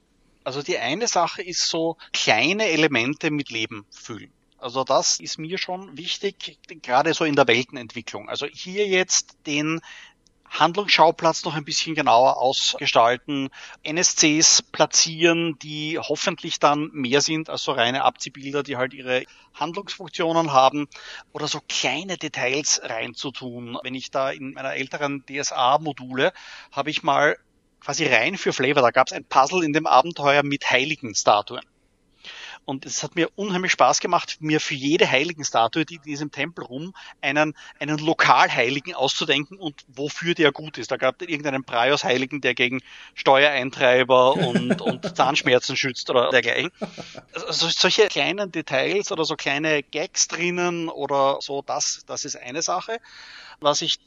Also 0.44 0.62
die 0.62 0.78
eine 0.78 1.08
Sache 1.08 1.42
ist 1.42 1.68
so 1.68 1.96
kleine 2.12 2.68
Elemente 2.68 3.30
mit 3.30 3.50
Leben 3.50 3.84
füllen. 3.90 4.30
Also 4.58 4.82
das 4.82 5.20
ist 5.20 5.38
mir 5.38 5.56
schon 5.56 5.96
wichtig, 5.96 6.58
gerade 6.82 7.14
so 7.14 7.24
in 7.24 7.36
der 7.36 7.46
Weltenentwicklung. 7.46 8.28
Also 8.28 8.46
hier 8.46 8.86
jetzt 8.88 9.36
den 9.46 9.80
Handlungsschauplatz 10.50 11.44
noch 11.44 11.54
ein 11.54 11.64
bisschen 11.64 11.94
genauer 11.94 12.38
ausgestalten, 12.38 13.50
NSCs 13.84 14.62
platzieren, 14.62 15.58
die 15.60 15.98
hoffentlich 15.98 16.58
dann 16.58 16.90
mehr 16.92 17.20
sind 17.20 17.50
als 17.50 17.62
so 17.62 17.72
reine 17.72 18.02
Abziehbilder, 18.02 18.62
die 18.62 18.76
halt 18.76 18.94
ihre 18.94 19.24
Handlungsfunktionen 19.54 20.52
haben 20.52 20.88
oder 21.32 21.46
so 21.48 21.60
kleine 21.68 22.16
Details 22.16 22.80
reinzutun. 22.82 23.78
Wenn 23.82 23.94
ich 23.94 24.10
da 24.10 24.30
in 24.30 24.54
meiner 24.54 24.74
älteren 24.74 25.24
DSA-Module 25.26 26.32
habe 26.72 26.90
ich 26.90 27.02
mal 27.02 27.36
quasi 27.80 28.06
rein 28.06 28.36
für 28.36 28.52
Flavor, 28.52 28.82
da 28.82 28.90
gab 28.90 29.08
es 29.08 29.12
ein 29.12 29.24
Puzzle 29.24 29.62
in 29.62 29.72
dem 29.72 29.86
Abenteuer 29.86 30.42
mit 30.42 30.68
heiligen 30.68 31.14
Statuen. 31.14 31.64
Und 32.68 32.84
es 32.84 33.02
hat 33.02 33.14
mir 33.14 33.30
unheimlich 33.34 33.72
Spaß 33.72 33.98
gemacht, 33.98 34.36
mir 34.40 34.60
für 34.60 34.74
jede 34.74 35.10
Heiligenstatue, 35.10 35.86
die 35.86 35.94
in 35.94 36.02
diesem 36.02 36.30
Tempel 36.30 36.64
rum, 36.66 36.92
einen, 37.22 37.54
einen 37.80 37.96
Lokalheiligen 37.96 38.92
auszudenken 38.92 39.56
und 39.56 39.86
wofür 39.88 40.34
der 40.34 40.52
gut 40.52 40.76
ist. 40.76 40.90
Da 40.90 40.98
gab 40.98 41.22
es 41.22 41.28
irgendeinen 41.28 41.64
Praios-Heiligen, 41.64 42.42
der 42.42 42.54
gegen 42.54 42.82
Steuereintreiber 43.14 44.34
und, 44.34 44.80
und 44.82 45.16
Zahnschmerzen 45.16 45.78
schützt 45.78 46.10
oder 46.10 46.28
dergleichen. 46.28 46.70
Also 47.32 47.70
solche 47.70 48.06
kleinen 48.08 48.52
Details 48.52 49.12
oder 49.12 49.24
so 49.24 49.36
kleine 49.36 49.82
Gags 49.82 50.28
drinnen 50.28 50.90
oder 50.90 51.38
so, 51.40 51.62
das, 51.62 52.04
das 52.06 52.26
ist 52.26 52.36
eine 52.36 52.60
Sache. 52.60 52.98
Was 53.60 53.80
ich 53.80 53.98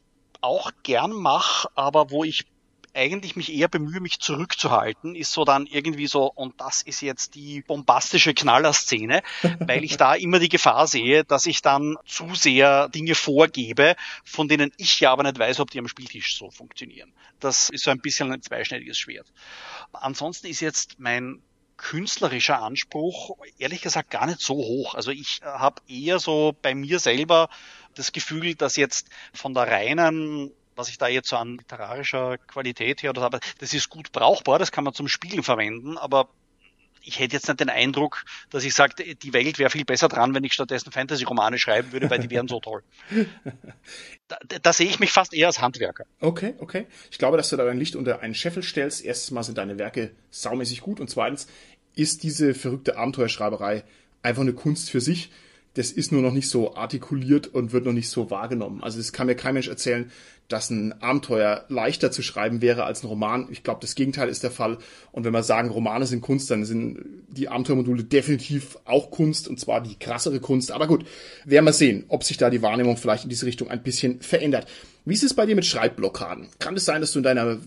auch 0.42 0.70
gern 0.84 1.14
mache, 1.14 1.68
aber 1.74 2.12
wo 2.12 2.24
ich 2.24 2.46
eigentlich 2.94 3.36
mich 3.36 3.54
eher 3.54 3.68
bemühe, 3.68 4.00
mich 4.00 4.20
zurückzuhalten, 4.20 5.16
ist 5.16 5.32
so 5.32 5.46
dann 5.46 5.66
irgendwie 5.66 6.08
so, 6.08 6.26
und 6.26 6.60
das 6.60 6.82
ist 6.82 7.02
jetzt 7.02 7.36
die 7.36 7.62
bombastische 7.62 8.34
Knallerszene, 8.34 9.22
weil 9.60 9.84
ich 9.84 9.98
da 9.98 10.16
immer 10.16 10.40
die 10.40 10.50
Gefahr 10.50 10.88
sehe, 10.88 11.24
dass 11.24 11.46
ich 11.46 11.62
dann 11.62 11.98
zu 12.06 12.36
sehr 12.36 12.90
Dinge 12.90 13.16
vorgebe, 13.16 13.96
von 14.24 14.48
denen 14.48 14.72
ich 14.78 15.00
ja 15.00 15.12
aber 15.12 15.24
nicht 15.24 15.40
weiß, 15.40 15.60
ob 15.60 15.72
die 15.72 15.80
am 15.80 15.88
Spieltisch 15.88 16.38
so 16.38 16.52
funktionieren. 16.52 17.14
Das 17.40 17.70
ist 17.70 17.84
so 17.84 17.92
ein 17.92 18.00
bisschen 18.00 18.32
ein 18.32 18.42
zweischneidiges 18.42 18.98
Schwert. 18.98 19.32
Ansonsten 19.94 20.48
ist 20.48 20.60
jetzt 20.60 21.00
mein 21.00 21.42
künstlerischer 21.78 22.62
Anspruch 22.62 23.38
ehrlich 23.58 23.82
gesagt 23.82 24.12
gar 24.12 24.28
nicht 24.28 24.40
so 24.40 24.54
hoch. 24.54 24.94
Also 24.94 25.10
ich 25.10 25.42
habe 25.44 25.82
eher 25.88 26.20
so 26.20 26.56
bei 26.62 26.76
mir 26.76 27.00
selber 27.00 27.50
das 27.96 28.12
Gefühl, 28.12 28.54
dass 28.54 28.76
jetzt 28.76 29.10
von 29.34 29.56
der 29.56 29.68
reinen 29.68 30.52
was 30.76 30.90
ich 30.90 30.98
da 30.98 31.08
jetzt 31.08 31.30
so 31.30 31.38
an 31.38 31.58
literarischer 31.58 32.38
Qualität 32.38 33.04
her 33.04 33.12
oder 33.12 33.22
habe, 33.22 33.40
das 33.60 33.74
ist 33.74 33.90
gut 33.90 34.12
brauchbar, 34.12 34.60
das 34.60 34.72
kann 34.72 34.84
man 34.84 34.94
zum 34.94 35.08
Spielen 35.08 35.44
verwenden, 35.44 35.98
aber 35.98 36.30
ich 37.04 37.20
hätte 37.20 37.36
jetzt 37.36 37.48
nicht 37.48 37.60
den 37.60 37.70
Eindruck, 37.70 38.24
dass 38.50 38.64
ich 38.64 38.74
sage, 38.74 39.16
die 39.16 39.34
Welt 39.34 39.60
wäre 39.60 39.70
viel 39.70 39.86
besser 39.86 40.08
dran, 40.08 40.34
wenn 40.36 40.44
ich 40.44 40.54
stattdessen 40.54 40.92
Fantasy-Romane 40.92 41.58
schreiben 41.58 41.92
würde, 41.92 42.10
weil 42.10 42.20
die 42.20 42.30
wären 42.30 42.48
so 42.48 42.60
toll. 42.60 42.84
Da, 44.28 44.38
da 44.62 44.72
sehe 44.72 44.88
ich 44.88 44.98
mich 45.02 45.12
fast 45.12 45.34
eher 45.34 45.48
als 45.48 45.60
Handwerker. 45.60 46.06
Okay, 46.22 46.54
okay. 46.60 46.88
Ich 47.12 47.18
glaube, 47.18 47.36
dass 47.36 47.50
du 47.50 47.58
da 47.58 47.66
dein 47.66 47.78
Licht 47.78 47.98
unter 47.98 48.22
einen 48.22 48.34
Scheffel 48.34 48.64
stellst. 48.64 49.04
Erstens 49.04 49.32
mal 49.32 49.44
sind 49.44 49.58
deine 49.58 49.78
Werke 49.78 50.12
saumäßig 50.30 50.80
gut 50.80 51.02
und 51.02 51.10
zweitens 51.10 51.48
ist 51.96 52.24
diese 52.24 52.54
verrückte 52.54 52.98
Abenteuerschreiberei 52.98 53.84
einfach 54.24 54.44
eine 54.44 54.54
Kunst 54.54 54.90
für 54.90 55.02
sich 55.02 55.32
das 55.76 55.92
ist 55.92 56.12
nur 56.12 56.22
noch 56.22 56.34
nicht 56.34 56.50
so 56.50 56.76
artikuliert 56.76 57.48
und 57.48 57.72
wird 57.72 57.86
noch 57.86 57.94
nicht 57.94 58.10
so 58.10 58.30
wahrgenommen. 58.30 58.84
Also 58.84 59.00
es 59.00 59.14
kann 59.14 59.28
mir 59.28 59.36
kein 59.36 59.54
Mensch 59.54 59.70
erzählen, 59.70 60.12
dass 60.52 60.70
ein 60.70 61.02
Abenteuer 61.02 61.66
leichter 61.70 62.12
zu 62.12 62.22
schreiben 62.22 62.62
wäre 62.62 62.84
als 62.84 63.04
ein 63.04 63.08
Roman. 63.08 63.48
Ich 63.52 63.64
glaube, 63.64 63.80
das 63.80 63.96
Gegenteil 63.96 64.28
ist 64.28 64.44
der 64.44 64.52
Fall. 64.52 64.78
Und 65.14 65.24
wenn 65.24 65.32
wir 65.32 65.44
sagen, 65.44 65.70
Romane 65.70 66.06
sind 66.06 66.22
Kunst, 66.22 66.52
dann 66.52 66.66
sind 66.66 67.00
die 67.30 67.48
Abenteuermodule 67.48 68.04
definitiv 68.04 68.78
auch 68.84 69.12
Kunst 69.12 69.48
und 69.48 69.60
zwar 69.60 69.82
die 69.82 69.98
krassere 69.98 70.42
Kunst. 70.42 70.72
Aber 70.72 70.88
gut, 70.88 71.06
werden 71.46 71.66
wir 71.66 71.74
sehen, 71.74 72.04
ob 72.10 72.24
sich 72.24 72.38
da 72.38 72.50
die 72.50 72.62
Wahrnehmung 72.62 72.98
vielleicht 72.98 73.24
in 73.24 73.30
diese 73.30 73.46
Richtung 73.46 73.70
ein 73.70 73.82
bisschen 73.82 74.20
verändert. 74.20 74.68
Wie 75.06 75.14
ist 75.14 75.24
es 75.24 75.34
bei 75.34 75.46
dir 75.46 75.56
mit 75.56 75.66
Schreibblockaden? 75.66 76.50
Kann 76.60 76.76
es 76.76 76.86
sein, 76.86 77.02
dass 77.02 77.14
du 77.14 77.20
in 77.20 77.24
deiner 77.24 77.58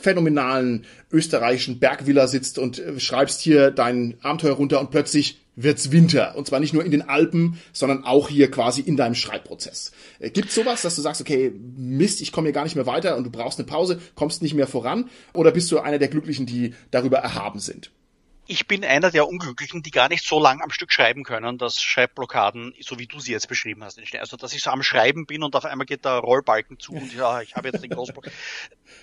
phänomenalen 0.00 0.84
österreichischen 1.12 1.78
Bergvilla 1.78 2.26
sitzt 2.26 2.58
und 2.58 2.78
äh, 2.78 2.98
schreibst 2.98 3.40
hier 3.40 3.70
dein 3.70 4.14
Abenteuer 4.22 4.54
runter 4.54 4.80
und 4.80 4.90
plötzlich 4.90 5.41
wird's 5.56 5.92
Winter. 5.92 6.36
Und 6.36 6.46
zwar 6.46 6.60
nicht 6.60 6.72
nur 6.72 6.84
in 6.84 6.90
den 6.90 7.08
Alpen, 7.08 7.58
sondern 7.72 8.04
auch 8.04 8.28
hier 8.28 8.50
quasi 8.50 8.80
in 8.80 8.96
deinem 8.96 9.14
Schreibprozess. 9.14 9.92
Äh, 10.18 10.30
gibt's 10.30 10.54
sowas, 10.54 10.82
dass 10.82 10.96
du 10.96 11.02
sagst, 11.02 11.20
okay, 11.20 11.52
Mist, 11.76 12.20
ich 12.20 12.32
komme 12.32 12.48
hier 12.48 12.54
gar 12.54 12.64
nicht 12.64 12.76
mehr 12.76 12.86
weiter 12.86 13.16
und 13.16 13.24
du 13.24 13.30
brauchst 13.30 13.58
eine 13.58 13.66
Pause, 13.66 14.00
kommst 14.14 14.42
nicht 14.42 14.54
mehr 14.54 14.66
voran? 14.66 15.10
Oder 15.34 15.50
bist 15.50 15.70
du 15.70 15.78
einer 15.78 15.98
der 15.98 16.08
Glücklichen, 16.08 16.46
die 16.46 16.74
darüber 16.90 17.18
erhaben 17.18 17.60
sind? 17.60 17.90
Ich 18.46 18.66
bin 18.66 18.84
einer 18.84 19.10
der 19.10 19.28
Unglücklichen, 19.28 19.82
die 19.82 19.92
gar 19.92 20.08
nicht 20.08 20.26
so 20.26 20.40
lang 20.40 20.62
am 20.62 20.70
Stück 20.70 20.92
schreiben 20.92 21.22
können, 21.22 21.58
dass 21.58 21.80
Schreibblockaden, 21.80 22.74
so 22.80 22.98
wie 22.98 23.06
du 23.06 23.20
sie 23.20 23.32
jetzt 23.32 23.48
beschrieben 23.48 23.84
hast, 23.84 23.98
entstehen. 23.98 24.20
Also, 24.20 24.36
dass 24.36 24.52
ich 24.52 24.62
so 24.62 24.70
am 24.70 24.82
Schreiben 24.82 25.26
bin 25.26 25.44
und 25.44 25.54
auf 25.54 25.64
einmal 25.64 25.86
geht 25.86 26.04
der 26.04 26.18
Rollbalken 26.18 26.78
zu 26.78 26.92
und 26.92 27.14
ja, 27.14 27.40
ich 27.40 27.54
habe 27.54 27.68
jetzt 27.68 27.82
den 27.82 27.90
Großblock. 27.90 28.26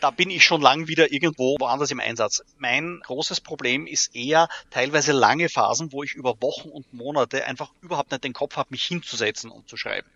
Da 0.02 0.12
bin 0.12 0.30
ich 0.30 0.46
schon 0.46 0.62
lang 0.62 0.88
wieder 0.88 1.12
irgendwo 1.12 1.58
woanders 1.60 1.92
im 1.92 2.00
Einsatz. 2.00 2.42
Mein 2.58 3.02
großes 3.04 3.42
Problem 3.42 3.86
ist 3.86 4.16
eher 4.16 4.48
teilweise 4.70 5.12
lange 5.12 5.50
Phasen, 5.50 5.92
wo 5.92 6.04
ich 6.04 6.14
über 6.14 6.42
Wochen 6.42 6.70
und 6.70 6.94
Monate 6.94 7.44
einfach 7.44 7.72
überhaupt 7.82 8.12
nicht 8.12 8.24
den 8.24 8.32
Kopf 8.32 8.56
habe, 8.56 8.70
mich 8.72 8.86
hinzusetzen 8.86 9.50
und 9.50 9.68
zu 9.68 9.76
schreiben. 9.76 10.08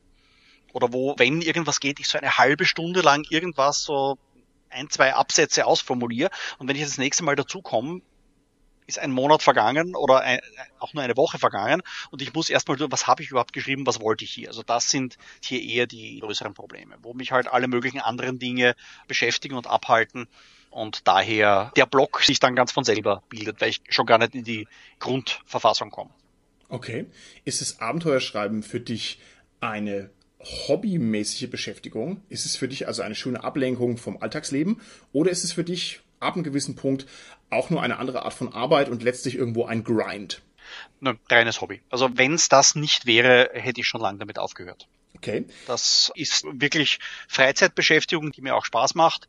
Oder 0.72 0.94
wo, 0.94 1.16
wenn 1.18 1.42
irgendwas 1.42 1.80
geht, 1.82 2.00
ich 2.00 2.08
so 2.08 2.18
eine 2.18 2.38
halbe 2.38 2.66
Stunde 2.66 3.02
lang 3.02 3.26
irgendwas 3.30 3.84
so 3.84 4.18
ein, 4.70 4.90
zwei 4.90 5.16
Absätze 5.16 5.66
ausformuliere 5.66 6.30
und 6.60 6.68
wenn 6.68 6.76
ich 6.76 6.84
das 6.84 6.98
nächste 6.98 7.24
Mal 7.24 7.36
dazu 7.36 7.62
komme, 7.62 8.02
ist 8.88 9.00
ein 9.00 9.12
Monat 9.12 9.44
vergangen 9.44 9.96
oder 9.96 10.22
ein, 10.22 10.40
auch 10.80 10.94
nur 10.94 11.04
eine 11.04 11.18
Woche 11.18 11.40
vergangen 11.40 11.82
und 12.12 12.22
ich 12.22 12.34
muss 12.34 12.50
erstmal, 12.50 12.80
was 12.92 13.08
habe 13.08 13.24
ich 13.24 13.30
überhaupt 13.30 13.54
geschrieben, 13.54 13.86
was 13.86 14.00
wollte 14.00 14.26
ich 14.26 14.32
hier? 14.32 14.50
Also 14.50 14.64
das 14.64 14.90
sind 14.90 15.18
hier 15.44 15.62
eher 15.62 15.88
die 15.88 16.20
größeren 16.20 16.54
Probleme, 16.54 16.96
wo 17.02 17.14
mich 17.14 17.32
halt 17.32 17.48
alle 17.48 17.68
möglichen 17.68 18.00
anderen 18.00 18.40
Dinge 18.40 18.76
beschäftigen 19.08 19.56
und 19.56 19.68
abhalten 19.68 20.28
und 20.70 21.08
daher 21.08 21.72
der 21.76 21.86
Block 21.86 22.22
sich 22.22 22.40
dann 22.40 22.56
ganz 22.56 22.72
von 22.72 22.84
selber 22.84 23.24
bildet, 23.30 23.62
weil 23.62 23.70
ich 23.70 23.82
schon 23.90 24.06
gar 24.06 24.18
nicht 24.18 24.36
in 24.36 24.44
die 24.44 24.68
Grundverfassung 25.00 25.92
komme. 25.92 26.10
Okay. 26.70 27.06
Ist 27.46 27.62
das 27.62 27.80
Abenteuerschreiben 27.80 28.64
für 28.64 28.80
dich 28.80 29.20
eine 29.60 30.10
hobbymäßige 30.68 31.50
Beschäftigung? 31.50 32.22
Ist 32.30 32.46
es 32.46 32.56
für 32.56 32.68
dich 32.68 32.88
also 32.88 33.02
eine 33.02 33.16
schöne 33.16 33.44
Ablenkung 33.44 33.98
vom 33.98 34.18
Alltagsleben? 34.18 34.82
Oder 35.12 35.32
ist 35.32 35.44
es 35.44 35.54
für 35.54 35.64
dich 35.64 36.02
ab 36.24 36.36
einem 36.36 36.44
gewissen 36.44 36.76
Punkt 36.76 37.06
auch 37.50 37.70
nur 37.70 37.82
eine 37.82 37.98
andere 37.98 38.26
Art 38.26 38.34
von 38.34 38.54
Arbeit 38.54 38.90
und 38.90 39.04
letztlich 39.04 39.36
irgendwo 39.36 39.66
ein 39.66 39.84
Grind. 39.84 40.42
Ne, 41.00 41.18
reines 41.30 41.62
Hobby. 41.62 41.82
Also 41.90 42.10
wenn 42.18 42.34
es 42.34 42.50
das 42.50 42.76
nicht 42.76 43.06
wäre, 43.06 43.50
hätte 43.54 43.82
ich 43.82 43.88
schon 43.88 44.02
lange 44.02 44.20
damit 44.20 44.40
aufgehört. 44.40 44.88
Okay. 45.16 45.46
Das 45.68 46.12
ist 46.16 46.46
wirklich 46.52 47.00
Freizeitbeschäftigung, 47.28 48.32
die 48.32 48.42
mir 48.42 48.56
auch 48.56 48.66
Spaß 48.66 48.96
macht. 48.96 49.28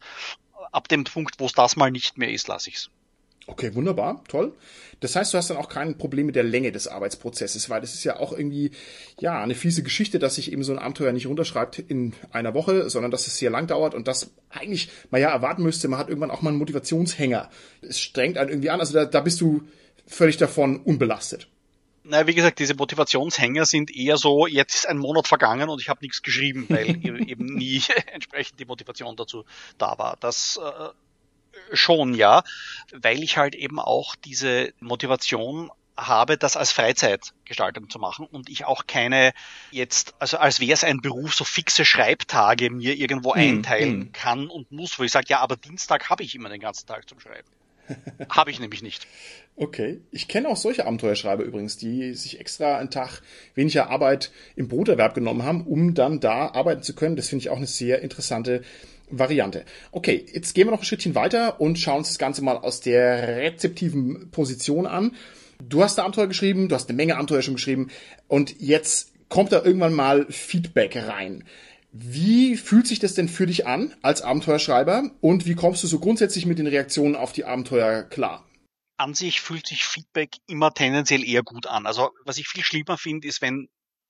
Ab 0.72 0.88
dem 0.88 1.04
Punkt, 1.04 1.38
wo 1.38 1.46
es 1.46 1.52
das 1.52 1.76
mal 1.76 1.90
nicht 1.90 2.16
mehr 2.16 2.30
ist, 2.30 2.48
lasse 2.48 2.70
ich's. 2.70 2.90
Okay, 3.46 3.74
wunderbar, 3.74 4.24
toll. 4.26 4.54
Das 5.00 5.16
heißt, 5.16 5.34
du 5.34 5.38
hast 5.38 5.50
dann 5.50 5.58
auch 5.58 5.68
kein 5.68 5.98
Problem 5.98 6.24
mit 6.24 6.34
der 6.34 6.44
Länge 6.44 6.72
des 6.72 6.88
Arbeitsprozesses, 6.88 7.68
weil 7.68 7.82
das 7.82 7.92
ist 7.92 8.04
ja 8.04 8.18
auch 8.18 8.32
irgendwie, 8.32 8.70
ja, 9.20 9.42
eine 9.42 9.54
fiese 9.54 9.82
Geschichte, 9.82 10.18
dass 10.18 10.36
sich 10.36 10.50
eben 10.50 10.64
so 10.64 10.72
ein 10.72 10.78
Abenteuer 10.78 11.12
nicht 11.12 11.26
runterschreibt 11.26 11.78
in 11.78 12.14
einer 12.32 12.54
Woche, 12.54 12.88
sondern 12.88 13.10
dass 13.10 13.26
es 13.26 13.36
sehr 13.36 13.50
lang 13.50 13.66
dauert 13.66 13.94
und 13.94 14.08
das 14.08 14.30
eigentlich 14.48 14.88
man 15.10 15.20
ja 15.20 15.30
erwarten 15.30 15.62
müsste, 15.62 15.88
man 15.88 15.98
hat 15.98 16.08
irgendwann 16.08 16.30
auch 16.30 16.40
mal 16.40 16.50
einen 16.50 16.58
Motivationshänger. 16.58 17.50
Es 17.82 18.00
strengt 18.00 18.38
einen 18.38 18.48
irgendwie 18.48 18.70
an, 18.70 18.80
also 18.80 18.94
da, 18.94 19.04
da 19.04 19.20
bist 19.20 19.42
du 19.42 19.62
völlig 20.06 20.38
davon 20.38 20.80
unbelastet. 20.80 21.48
Na, 22.06 22.26
wie 22.26 22.34
gesagt, 22.34 22.58
diese 22.58 22.74
Motivationshänger 22.74 23.64
sind 23.64 23.94
eher 23.94 24.18
so, 24.18 24.46
jetzt 24.46 24.74
ist 24.74 24.88
ein 24.88 24.98
Monat 24.98 25.26
vergangen 25.26 25.70
und 25.70 25.80
ich 25.80 25.88
habe 25.88 26.00
nichts 26.02 26.22
geschrieben, 26.22 26.66
weil 26.68 26.88
eben 27.28 27.46
nie 27.46 27.82
entsprechend 28.12 28.60
die 28.60 28.66
Motivation 28.66 29.16
dazu 29.16 29.44
da 29.78 29.98
war. 29.98 30.16
Das 30.20 30.60
äh, 30.62 30.88
schon, 31.72 32.14
ja, 32.14 32.42
weil 32.92 33.22
ich 33.22 33.36
halt 33.36 33.54
eben 33.54 33.78
auch 33.78 34.14
diese 34.16 34.72
Motivation 34.80 35.70
habe, 35.96 36.36
das 36.36 36.56
als 36.56 36.72
Freizeitgestaltung 36.72 37.88
zu 37.88 37.98
machen 37.98 38.26
und 38.26 38.48
ich 38.48 38.64
auch 38.64 38.86
keine 38.86 39.32
jetzt, 39.70 40.14
also 40.18 40.38
als 40.38 40.60
wäre 40.60 40.72
es 40.72 40.84
ein 40.84 41.00
Beruf, 41.00 41.34
so 41.34 41.44
fixe 41.44 41.84
Schreibtage 41.84 42.70
mir 42.70 42.96
irgendwo 42.96 43.34
hm, 43.34 43.40
einteilen 43.40 44.00
hm. 44.00 44.12
kann 44.12 44.48
und 44.48 44.72
muss, 44.72 44.98
wo 44.98 45.04
ich 45.04 45.12
sage, 45.12 45.26
ja, 45.28 45.38
aber 45.40 45.56
Dienstag 45.56 46.10
habe 46.10 46.22
ich 46.22 46.34
immer 46.34 46.48
den 46.48 46.60
ganzen 46.60 46.86
Tag 46.86 47.08
zum 47.08 47.20
Schreiben. 47.20 47.48
Habe 48.28 48.50
ich 48.50 48.60
nämlich 48.60 48.82
nicht. 48.82 49.06
Okay. 49.56 50.00
Ich 50.10 50.28
kenne 50.28 50.48
auch 50.48 50.56
solche 50.56 50.86
Abenteuerschreiber 50.86 51.44
übrigens, 51.44 51.76
die 51.76 52.14
sich 52.14 52.40
extra 52.40 52.78
einen 52.78 52.90
Tag 52.90 53.22
weniger 53.54 53.90
Arbeit 53.90 54.32
im 54.56 54.68
Broterwerb 54.68 55.14
genommen 55.14 55.44
haben, 55.44 55.66
um 55.66 55.94
dann 55.94 56.20
da 56.20 56.48
arbeiten 56.48 56.82
zu 56.82 56.94
können. 56.94 57.16
Das 57.16 57.28
finde 57.28 57.42
ich 57.42 57.50
auch 57.50 57.56
eine 57.56 57.66
sehr 57.66 58.02
interessante 58.02 58.62
Variante. 59.10 59.64
Okay, 59.92 60.24
jetzt 60.32 60.54
gehen 60.54 60.66
wir 60.66 60.72
noch 60.72 60.80
ein 60.80 60.84
Schrittchen 60.84 61.14
weiter 61.14 61.60
und 61.60 61.78
schauen 61.78 61.98
uns 61.98 62.08
das 62.08 62.18
Ganze 62.18 62.42
mal 62.42 62.56
aus 62.56 62.80
der 62.80 63.36
rezeptiven 63.38 64.30
Position 64.30 64.86
an. 64.86 65.12
Du 65.62 65.82
hast 65.82 65.98
ein 65.98 66.04
Abenteuer 66.04 66.26
geschrieben, 66.26 66.68
du 66.68 66.74
hast 66.74 66.88
eine 66.88 66.96
Menge 66.96 67.16
Abenteuer 67.16 67.42
schon 67.42 67.54
geschrieben 67.54 67.88
und 68.28 68.60
jetzt 68.60 69.12
kommt 69.28 69.52
da 69.52 69.62
irgendwann 69.62 69.94
mal 69.94 70.26
Feedback 70.30 70.96
rein. 70.96 71.44
Wie 71.96 72.56
fühlt 72.56 72.88
sich 72.88 72.98
das 72.98 73.14
denn 73.14 73.28
für 73.28 73.46
dich 73.46 73.68
an 73.68 73.94
als 74.02 74.20
Abenteuerschreiber 74.20 75.12
und 75.20 75.46
wie 75.46 75.54
kommst 75.54 75.84
du 75.84 75.86
so 75.86 76.00
grundsätzlich 76.00 76.44
mit 76.44 76.58
den 76.58 76.66
Reaktionen 76.66 77.14
auf 77.14 77.32
die 77.32 77.44
Abenteuer 77.44 78.02
klar? 78.02 78.44
An 78.96 79.14
sich 79.14 79.40
fühlt 79.40 79.68
sich 79.68 79.84
Feedback 79.84 80.30
immer 80.48 80.74
tendenziell 80.74 81.22
eher 81.22 81.44
gut 81.44 81.68
an. 81.68 81.86
Also 81.86 82.10
was 82.24 82.38
ich 82.38 82.48
viel 82.48 82.64
schlimmer 82.64 82.98
finde, 82.98 83.28
ist, 83.28 83.42
wenn 83.42 83.68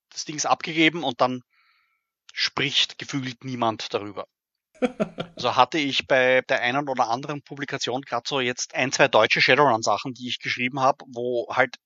das 0.08 0.24
Ding 0.24 0.36
ist 0.36 0.46
abgegeben 0.46 1.04
und 1.04 1.20
dann 1.20 1.42
spricht 2.32 2.96
gefühlt 2.96 3.44
niemand 3.44 3.92
darüber. 3.92 4.26
Also 5.36 5.56
hatte 5.56 5.78
ich 5.78 6.06
bei 6.06 6.40
der 6.48 6.60
einen 6.62 6.88
oder 6.88 7.10
anderen 7.10 7.42
Publikation 7.42 8.02
gerade 8.02 8.26
so 8.26 8.40
jetzt 8.40 8.74
ein, 8.74 8.92
zwei 8.92 9.08
deutsche 9.08 9.40
Shadowrun-Sachen, 9.40 10.14
die 10.14 10.28
ich 10.28 10.38
geschrieben 10.38 10.80
habe, 10.80 11.04
wo 11.08 11.48
halt 11.50 11.76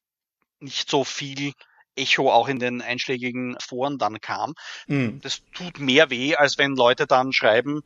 nicht 0.61 0.91
so 0.91 1.03
viel 1.03 1.55
Echo 1.99 2.31
auch 2.31 2.49
in 2.49 2.59
den 2.59 2.81
einschlägigen 2.83 3.57
Foren 3.61 3.99
dann 3.99 4.21
kam. 4.21 4.55
Mhm. 4.87 5.21
Das 5.23 5.43
tut 5.53 5.79
mehr 5.79 6.11
weh, 6.11 6.35
als 6.35 6.59
wenn 6.59 6.77
Leute 6.77 7.07
dann 7.07 7.33
schreiben, 7.33 7.83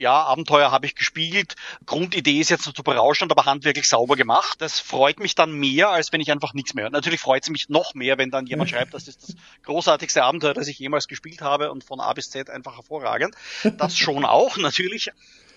ja, 0.00 0.22
Abenteuer 0.22 0.72
habe 0.72 0.86
ich 0.86 0.94
gespielt, 0.94 1.56
Grundidee 1.84 2.40
ist 2.40 2.48
jetzt 2.48 2.64
so 2.64 2.82
berauschend, 2.82 3.30
aber 3.30 3.44
handwerklich 3.44 3.86
sauber 3.86 4.16
gemacht. 4.16 4.60
Das 4.62 4.80
freut 4.80 5.20
mich 5.20 5.34
dann 5.34 5.52
mehr, 5.52 5.90
als 5.90 6.10
wenn 6.10 6.22
ich 6.22 6.32
einfach 6.32 6.54
nichts 6.54 6.72
mehr 6.72 6.84
höre. 6.84 6.90
Natürlich 6.90 7.20
freut 7.20 7.42
es 7.42 7.50
mich 7.50 7.68
noch 7.68 7.92
mehr, 7.94 8.16
wenn 8.16 8.30
dann 8.30 8.46
jemand 8.46 8.70
schreibt, 8.70 8.94
das 8.94 9.08
ist 9.08 9.22
das 9.22 9.36
großartigste 9.62 10.24
Abenteuer, 10.24 10.54
das 10.54 10.68
ich 10.68 10.78
jemals 10.78 11.06
gespielt 11.06 11.42
habe 11.42 11.70
und 11.70 11.84
von 11.84 12.00
A 12.00 12.14
bis 12.14 12.30
Z 12.30 12.48
einfach 12.48 12.76
hervorragend. 12.76 13.34
Das 13.76 13.98
schon 13.98 14.24
auch, 14.24 14.56
natürlich. 14.56 15.10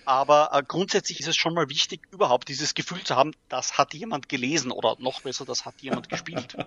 Aber 0.04 0.50
äh, 0.52 0.62
grundsätzlich 0.66 1.20
ist 1.20 1.28
es 1.28 1.36
schon 1.36 1.54
mal 1.54 1.68
wichtig, 1.68 2.00
überhaupt 2.10 2.48
dieses 2.48 2.74
Gefühl 2.74 3.02
zu 3.04 3.16
haben, 3.16 3.32
das 3.48 3.78
hat 3.78 3.94
jemand 3.94 4.28
gelesen 4.28 4.70
oder 4.70 4.96
noch 4.98 5.22
besser, 5.22 5.44
das 5.44 5.64
hat 5.64 5.74
jemand 5.80 6.08
gespielt. 6.08 6.56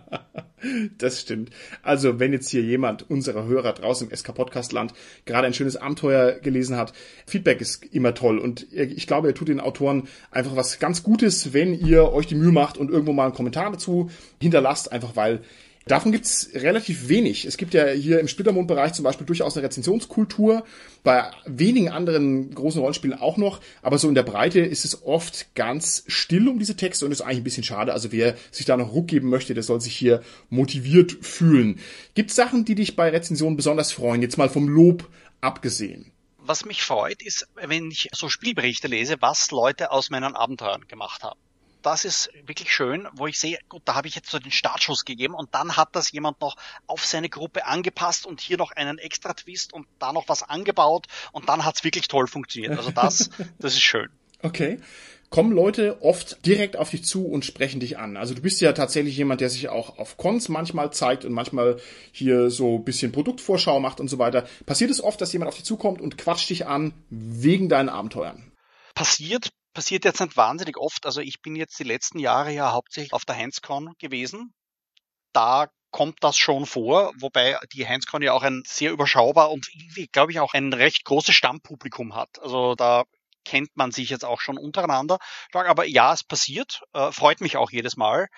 Das 0.98 1.22
stimmt. 1.22 1.52
Also, 1.84 2.20
wenn 2.20 2.34
jetzt 2.34 2.50
hier 2.50 2.64
jemand 2.64 3.08
unserer 3.12 3.46
Hörer 3.46 3.74
draußen 3.74 4.10
im 4.10 4.16
SK 4.16 4.34
Podcast 4.34 4.72
Land 4.72 4.92
gerade 5.26 5.46
ein 5.46 5.54
schönes 5.54 5.76
Abenteuer 5.76 6.40
gelesen 6.40 6.78
hat, 6.78 6.94
Feedback 7.28 7.62
ist 7.62 7.86
immer 7.86 8.16
toll 8.16 8.40
und 8.40 8.66
ich 8.74 9.06
glaube, 9.06 9.28
er 9.28 9.36
tut 9.36 9.50
den 9.50 9.60
Autoren 9.60 10.08
einfach 10.32 10.56
was 10.56 10.80
ganz 10.80 11.04
Gutes, 11.04 11.54
wenn 11.54 11.76
ihr 11.76 12.12
euch 12.12 12.26
die 12.26 12.34
Mühe 12.34 12.52
macht 12.52 12.80
und 12.80 12.90
irgendwo 12.90 13.14
mal 13.14 13.26
einen 13.26 13.36
Kommentar 13.36 13.72
dazu 13.72 14.10
hinterlasst, 14.42 14.92
einfach 14.92 15.16
weil 15.16 15.44
Davon 15.88 16.12
gibt's 16.12 16.50
relativ 16.54 17.08
wenig. 17.08 17.46
Es 17.46 17.58
gibt 17.58 17.74
ja 17.74 17.88
hier 17.88 18.20
im 18.20 18.28
Splittermond-Bereich 18.28 18.94
zum 18.94 19.04
Beispiel 19.04 19.26
durchaus 19.26 19.56
eine 19.56 19.66
Rezensionskultur, 19.66 20.64
bei 21.04 21.32
wenigen 21.46 21.90
anderen 21.90 22.54
großen 22.54 22.82
Rollenspielen 22.82 23.20
auch 23.20 23.38
noch, 23.38 23.62
aber 23.82 23.98
so 23.98 24.10
in 24.10 24.16
der 24.16 24.24
Breite 24.24 24.60
ist 24.60 24.86
es 24.86 25.04
oft 25.04 25.54
ganz 25.56 26.04
still 26.08 26.48
um 26.50 26.60
diese 26.60 26.76
Texte 26.76 27.06
und 27.06 27.12
ist 27.12 27.22
eigentlich 27.22 27.38
ein 27.38 27.44
bisschen 27.44 27.64
schade. 27.64 27.94
Also 27.94 28.12
wer 28.12 28.36
sich 28.52 28.66
da 28.66 28.76
noch 28.76 28.92
Ruck 28.94 29.08
geben 29.08 29.30
möchte, 29.30 29.54
der 29.54 29.64
soll 29.64 29.80
sich 29.80 29.96
hier 29.96 30.22
motiviert 30.50 31.18
fühlen. 31.22 31.80
Gibt's 32.14 32.36
Sachen, 32.36 32.66
die 32.66 32.76
dich 32.76 32.96
bei 32.96 33.10
Rezensionen 33.10 33.56
besonders 33.56 33.92
freuen? 33.92 34.22
Jetzt 34.22 34.38
mal 34.38 34.50
vom 34.50 34.68
Lob 34.68 35.08
abgesehen 35.42 36.12
was 36.40 36.64
mich 36.64 36.82
freut, 36.82 37.22
ist, 37.24 37.46
wenn 37.56 37.92
ich 37.92 38.08
so 38.14 38.30
Spielberichte 38.30 38.88
lese, 38.88 39.18
was 39.20 39.52
Leute 39.52 39.92
aus 39.92 40.10
meinen 40.10 40.34
Abenteuern 40.34 40.88
gemacht 40.88 41.22
haben 41.22 41.38
das 41.82 42.06
ist 42.06 42.30
wirklich 42.46 42.72
schön, 42.72 43.08
wo 43.14 43.28
ich 43.28 43.40
sehe, 43.40 43.60
gut, 43.70 43.82
da 43.86 43.96
habe 43.96 44.08
ich 44.08 44.16
jetzt 44.16 44.30
so 44.30 44.40
den 44.40 44.52
Startschuss 44.52 45.06
gegeben 45.06 45.34
und 45.34 45.54
dann 45.54 45.78
hat 45.78 45.90
das 45.96 46.12
jemand 46.12 46.42
noch 46.42 46.56
auf 46.86 47.06
seine 47.06 47.30
Gruppe 47.30 47.66
angepasst 47.66 48.26
und 48.26 48.42
hier 48.42 48.58
noch 48.58 48.72
einen 48.72 48.98
extra 48.98 49.34
Twist 49.34 49.74
und 49.74 49.88
da 50.00 50.14
noch 50.14 50.28
was 50.28 50.44
angebaut 50.44 51.08
und 51.32 51.50
dann 51.50 51.66
hat's 51.66 51.84
wirklich 51.84 52.08
toll 52.08 52.28
funktioniert. 52.28 52.78
Also 52.78 52.92
das, 52.92 53.30
das 53.60 53.74
ist 53.74 53.82
schön. 53.82 54.10
Okay. 54.42 54.80
Kommen 55.30 55.52
Leute 55.52 56.02
oft 56.02 56.46
direkt 56.46 56.78
auf 56.78 56.90
dich 56.92 57.04
zu 57.04 57.26
und 57.28 57.44
sprechen 57.44 57.82
dich 57.82 57.98
an. 57.98 58.16
Also 58.16 58.34
du 58.34 58.42
bist 58.42 58.62
ja 58.62 58.72
tatsächlich 58.72 59.18
jemand, 59.18 59.42
der 59.42 59.50
sich 59.50 59.68
auch 59.68 59.98
auf 59.98 60.16
Cons 60.16 60.48
manchmal 60.48 60.94
zeigt 60.94 61.26
und 61.26 61.34
manchmal 61.34 61.82
hier 62.14 62.50
so 62.50 62.76
ein 62.76 62.86
bisschen 62.86 63.12
Produktvorschau 63.12 63.82
macht 63.82 64.00
und 64.00 64.08
so 64.08 64.20
weiter. 64.20 64.48
Passiert 64.66 64.90
es 64.90 65.04
oft, 65.04 65.20
dass 65.20 65.34
jemand 65.34 65.50
auf 65.50 65.56
dich 65.56 65.66
zukommt 65.66 66.00
und 66.00 66.18
quatscht 66.18 66.50
dich 66.50 66.66
an 66.66 66.94
wegen 67.10 67.68
deinen 67.68 67.90
Abenteuern? 67.90 68.54
Passiert 68.96 69.50
passiert 69.78 70.06
jetzt 70.06 70.20
nicht 70.20 70.36
wahnsinnig 70.36 70.76
oft. 70.76 71.06
Also 71.06 71.22
ich 71.22 71.40
bin 71.44 71.56
jetzt 71.56 71.78
die 71.78 71.84
letzten 71.84 72.18
Jahre 72.18 72.52
ja 72.52 72.72
hauptsächlich 72.72 73.14
auf 73.14 73.26
der 73.26 73.36
Heinzcon 73.36 73.94
gewesen. 74.00 74.56
Da 75.34 75.68
kommt 75.92 76.24
das 76.24 76.36
schon 76.36 76.66
vor, 76.66 77.14
wobei 77.20 77.60
die 77.74 77.88
Heinzcon 77.88 78.24
ja 78.24 78.34
auch 78.34 78.42
ein 78.42 78.64
sehr 78.66 78.92
überschaubar 78.92 79.52
und 79.52 79.68
glaube 80.12 80.32
ich, 80.32 80.40
auch 80.40 80.56
ein 80.56 80.74
recht 80.74 81.06
großes 81.06 81.36
Stammpublikum 81.36 82.16
hat. 82.16 82.42
Also 82.42 82.74
da 82.74 83.04
kennt 83.46 83.70
man 83.76 83.92
sich 83.92 84.10
jetzt 84.10 84.26
auch 84.26 84.42
schon 84.42 84.58
untereinander. 84.58 85.20
Aber 85.54 85.86
ja, 85.86 86.12
es 86.12 86.24
passiert, 86.24 86.82
äh, 86.94 87.12
freut 87.12 87.40
mich 87.40 87.56
auch 87.56 87.70
jedes 87.70 87.98
Mal. 87.98 88.30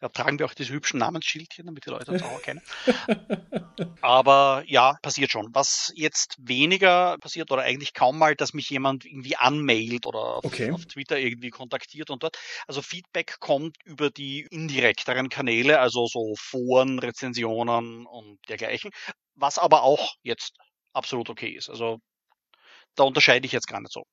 Da 0.00 0.08
tragen 0.08 0.38
wir 0.38 0.46
auch 0.46 0.54
diese 0.54 0.72
hübschen 0.72 0.98
Namensschildchen, 0.98 1.66
damit 1.66 1.84
die 1.84 1.90
Leute 1.90 2.10
uns 2.10 2.22
auch 2.22 2.32
erkennen. 2.32 2.62
Aber 4.00 4.64
ja, 4.66 4.96
passiert 5.02 5.30
schon. 5.30 5.54
Was 5.54 5.92
jetzt 5.94 6.36
weniger 6.38 7.18
passiert 7.18 7.50
oder 7.50 7.62
eigentlich 7.62 7.92
kaum 7.92 8.18
mal, 8.18 8.34
dass 8.34 8.54
mich 8.54 8.70
jemand 8.70 9.04
irgendwie 9.04 9.36
anmailt 9.36 10.06
oder 10.06 10.36
auf, 10.36 10.44
okay. 10.44 10.70
auf 10.70 10.86
Twitter 10.86 11.18
irgendwie 11.18 11.50
kontaktiert 11.50 12.08
und 12.08 12.22
dort. 12.22 12.38
Also 12.66 12.80
Feedback 12.80 13.36
kommt 13.40 13.76
über 13.84 14.10
die 14.10 14.46
indirekteren 14.50 15.28
Kanäle, 15.28 15.80
also 15.80 16.06
so 16.06 16.34
Foren, 16.38 16.98
Rezensionen 16.98 18.06
und 18.06 18.38
dergleichen. 18.48 18.90
Was 19.34 19.58
aber 19.58 19.82
auch 19.82 20.14
jetzt 20.22 20.56
absolut 20.94 21.28
okay 21.28 21.50
ist. 21.50 21.68
Also 21.68 21.98
da 22.94 23.04
unterscheide 23.04 23.46
ich 23.46 23.52
jetzt 23.52 23.68
gar 23.68 23.80
nicht 23.80 23.92
so. 23.92 24.04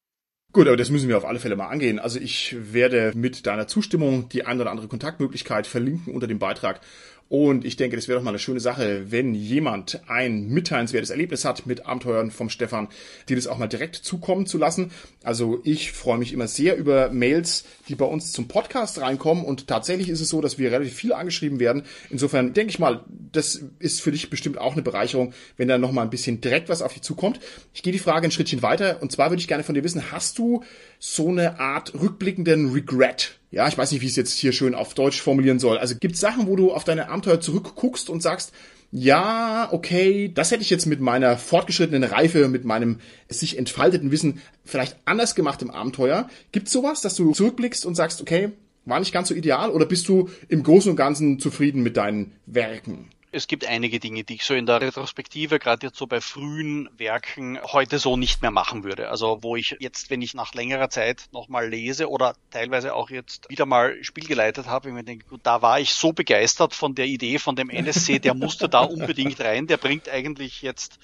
Gut, 0.54 0.68
aber 0.68 0.78
das 0.78 0.90
müssen 0.90 1.10
wir 1.10 1.18
auf 1.18 1.26
alle 1.26 1.40
Fälle 1.40 1.56
mal 1.56 1.68
angehen. 1.68 2.00
Also 2.00 2.20
ich 2.20 2.56
werde 2.74 3.12
mit 3.16 3.46
deiner 3.46 3.68
Zustimmung 3.68 4.30
die 4.30 4.46
ein 4.46 4.60
oder 4.60 4.72
andere 4.72 4.88
Kontaktmöglichkeit 4.88 5.68
verlinken 5.68 6.14
unter 6.14 6.26
dem 6.28 6.40
Beitrag 6.40 6.82
und 7.30 7.66
ich 7.66 7.76
denke, 7.76 7.98
das 7.98 8.08
wäre 8.08 8.18
doch 8.18 8.24
mal 8.24 8.32
eine 8.32 8.40
schöne 8.40 8.62
Sache, 8.62 9.12
wenn 9.12 9.34
jemand 9.34 10.02
ein 10.08 10.48
mitteilenswertes 10.48 11.10
Erlebnis 11.10 11.44
hat 11.44 11.66
mit 11.66 11.86
Abenteuern 11.86 12.32
vom 12.32 12.50
Stefan, 12.50 12.88
die 13.28 13.36
das 13.36 13.48
auch 13.48 13.58
mal 13.58 13.68
direkt 13.68 13.96
zukommen 13.96 14.46
zu 14.46 14.58
lassen. 14.58 14.92
Also 15.24 15.60
ich 15.66 15.92
freue 15.92 16.18
mich 16.18 16.32
immer 16.32 16.48
sehr 16.48 16.78
über 16.78 17.10
Mails, 17.10 17.66
die 17.90 17.96
bei 17.96 18.06
uns 18.06 18.32
zum 18.32 18.48
Podcast 18.48 19.02
reinkommen. 19.02 19.44
Und 19.44 19.68
tatsächlich 19.68 20.08
ist 20.08 20.22
es 20.22 20.30
so, 20.30 20.40
dass 20.40 20.58
wir 20.58 20.72
relativ 20.72 20.94
viel 20.94 21.12
angeschrieben 21.12 21.60
werden. 21.60 21.84
Insofern 22.10 22.54
denke 22.54 22.72
ich 22.72 22.80
mal, 22.80 23.04
das 23.10 23.62
ist 23.80 24.02
für 24.02 24.12
dich 24.12 24.30
bestimmt 24.30 24.58
auch 24.58 24.74
eine 24.74 24.82
Bereicherung, 24.82 25.34
wenn 25.58 25.68
da 25.68 25.78
noch 25.78 25.92
mal 25.92 26.04
ein 26.04 26.10
bisschen 26.10 26.40
direkt 26.40 26.70
was 26.70 26.82
auf 26.82 26.94
dich 26.94 27.02
zukommt. 27.02 27.42
Ich 27.74 27.84
gehe 27.84 27.92
die 27.92 28.00
Frage 28.00 28.28
ein 28.28 28.32
Schrittchen 28.32 28.62
weiter. 28.62 29.02
Und 29.02 29.12
zwar 29.12 29.32
würde 29.32 29.42
ich 29.42 29.50
gerne 29.50 29.66
von 29.66 29.76
dir 29.76 29.84
wissen, 29.84 30.14
hast 30.14 30.40
du 30.40 30.64
so 30.98 31.28
eine 31.28 31.60
Art 31.60 31.94
rückblickenden 31.94 32.72
Regret 32.72 33.38
ja, 33.50 33.68
ich 33.68 33.78
weiß 33.78 33.92
nicht, 33.92 34.02
wie 34.02 34.06
ich 34.06 34.12
es 34.12 34.18
jetzt 34.18 34.34
hier 34.34 34.52
schön 34.52 34.76
auf 34.76 34.94
Deutsch 34.94 35.22
formulieren 35.22 35.60
soll. 35.60 35.78
Also 35.78 35.96
gibt 35.96 36.16
es 36.16 36.22
Sachen, 36.22 36.48
wo 36.48 36.56
du 36.56 36.74
auf 36.74 36.84
deine 36.84 37.10
Abenteuer 37.10 37.40
zurückguckst 37.40 38.10
und 38.10 38.22
sagst, 38.22 38.52
ja, 38.92 39.68
okay, 39.72 40.32
das 40.34 40.52
hätte 40.52 40.64
ich 40.64 40.70
jetzt 40.70 40.86
mit 40.86 41.02
meiner 41.02 41.38
fortgeschrittenen 41.38 42.04
Reife, 42.04 42.48
mit 42.48 42.66
meinem 42.66 43.00
sich 43.28 43.58
entfalteten 43.58 44.12
Wissen 44.12 44.42
vielleicht 44.64 44.98
anders 45.06 45.36
gemacht 45.36 45.62
im 45.62 45.72
Abenteuer. 45.72 46.30
Gibt's 46.52 46.72
sowas, 46.72 47.02
dass 47.02 47.16
du 47.16 47.34
zurückblickst 47.34 47.86
und 47.86 47.96
sagst, 47.96 48.22
okay, 48.22 48.52
war 48.86 49.00
nicht 49.00 49.14
ganz 49.14 49.28
so 49.28 49.36
ideal 49.36 49.72
oder 49.72 49.86
bist 49.86 50.08
du 50.08 50.30
im 50.48 50.64
Großen 50.64 50.90
und 50.90 50.96
Ganzen 50.96 51.40
zufrieden 51.40 51.84
mit 51.84 51.98
deinen 51.98 52.34
Werken? 52.46 53.10
Es 53.32 53.48
gibt 53.48 53.66
einige 53.66 54.00
Dinge, 54.00 54.24
die 54.24 54.36
ich 54.36 54.44
so 54.44 54.54
in 54.54 54.66
der 54.66 54.82
Retrospektive, 54.82 55.60
gerade 55.60 55.88
jetzt 55.88 55.98
so 55.98 56.08
bei 56.08 56.22
frühen 56.22 56.90
Werken, 56.98 57.60
heute 57.62 58.00
so 58.00 58.16
nicht 58.16 58.42
mehr 58.42 58.52
machen 58.52 58.84
würde. 58.84 59.10
Also 59.10 59.40
wo 59.42 59.56
ich 59.56 59.76
jetzt, 59.80 60.10
wenn 60.10 60.22
ich 60.22 60.34
nach 60.34 60.54
längerer 60.54 60.90
Zeit 60.90 61.26
nochmal 61.32 61.68
lese 61.68 62.10
oder 62.10 62.36
teilweise 62.52 62.94
auch 62.94 63.10
jetzt 63.10 63.50
wieder 63.50 63.66
mal 63.66 64.02
Spiel 64.04 64.26
geleitet 64.26 64.68
habe, 64.68 64.90
ich 64.90 64.96
mir 64.96 65.04
denke, 65.04 65.26
gut, 65.28 65.42
da 65.44 65.62
war 65.62 65.80
ich 65.80 65.94
so 65.94 66.14
begeistert 66.14 66.74
von 66.74 66.96
der 66.96 67.06
Idee 67.06 67.38
von 67.38 67.56
dem 67.56 67.70
NSC, 67.70 68.20
der 68.20 68.34
musste 68.34 68.70
da 68.70 68.82
unbedingt 68.82 69.40
rein, 69.42 69.68
der 69.68 69.78
bringt 69.78 70.08
eigentlich 70.08 70.62
jetzt 70.62 70.98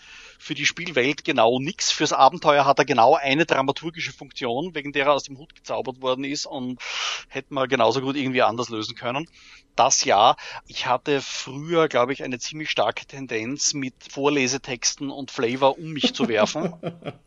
für 0.44 0.56
die 0.56 0.66
Spielwelt 0.66 1.24
genau 1.24 1.58
nichts. 1.58 1.90
Fürs 1.90 2.12
Abenteuer 2.12 2.66
hat 2.66 2.78
er 2.78 2.84
genau 2.84 3.16
eine 3.16 3.46
dramaturgische 3.46 4.12
Funktion, 4.12 4.76
wegen 4.76 4.92
der 4.92 5.06
er 5.06 5.14
aus 5.14 5.24
dem 5.24 5.38
Hut 5.38 5.56
gezaubert 5.56 6.02
worden 6.02 6.26
ist 6.26 6.46
und 6.46 6.82
hätte 7.30 7.54
man 7.54 7.70
genauso 7.70 8.02
gut 8.02 8.18
irgendwie 8.18 8.42
anders 8.42 8.68
lösen 8.68 8.96
können. 8.96 9.30
Das 9.78 10.04
ja, 10.04 10.36
ich 10.68 10.86
hatte 10.86 11.22
früher, 11.22 11.88
glaube 11.88 12.12
ich, 12.12 12.24
eine 12.24 12.40
ziemlich 12.40 12.70
starke 12.70 13.06
Tendenz, 13.06 13.74
mit 13.74 13.96
Vorlesetexten 14.12 15.10
und 15.10 15.32
Flavor 15.32 15.80
um 15.80 15.94
mich 15.94 16.14
zu 16.14 16.28
werfen. 16.28 16.74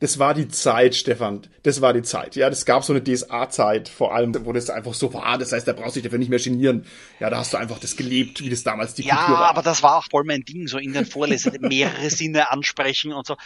das 0.00 0.18
war 0.18 0.32
die 0.34 0.48
Zeit, 0.48 0.94
Stefan. 0.94 1.42
Das 1.64 1.80
war 1.80 1.92
die 1.92 2.02
Zeit. 2.02 2.36
Ja, 2.36 2.48
das 2.48 2.64
gab 2.64 2.84
so 2.84 2.92
eine 2.92 3.02
DSA-Zeit, 3.02 3.88
vor 3.88 4.14
allem, 4.14 4.34
wo 4.44 4.52
das 4.52 4.70
einfach 4.70 4.94
so 4.94 5.12
war. 5.12 5.38
Das 5.38 5.52
heißt, 5.52 5.66
da 5.66 5.72
brauchst 5.72 5.96
du 5.96 6.00
dich 6.00 6.04
dafür 6.04 6.18
nicht 6.18 6.28
mehr 6.28 6.38
genieren. 6.38 6.86
Ja, 7.18 7.30
da 7.30 7.38
hast 7.38 7.52
du 7.52 7.56
einfach 7.56 7.80
das 7.80 7.96
gelebt, 7.96 8.40
wie 8.40 8.48
das 8.48 8.62
damals 8.62 8.94
die 8.94 9.02
ja, 9.02 9.16
Kultur 9.16 9.34
war. 9.34 9.42
Ja, 9.42 9.50
aber 9.50 9.62
das 9.62 9.82
war 9.82 9.96
auch 9.96 10.04
voll 10.08 10.22
mein 10.24 10.42
Ding, 10.42 10.68
so 10.68 10.78
in 10.78 10.92
den 10.92 11.04
Vorlesungen 11.04 11.60
mehrere 11.68 12.10
Sinne 12.10 12.52
ansprechen 12.52 13.12
und 13.12 13.26
so, 13.26 13.36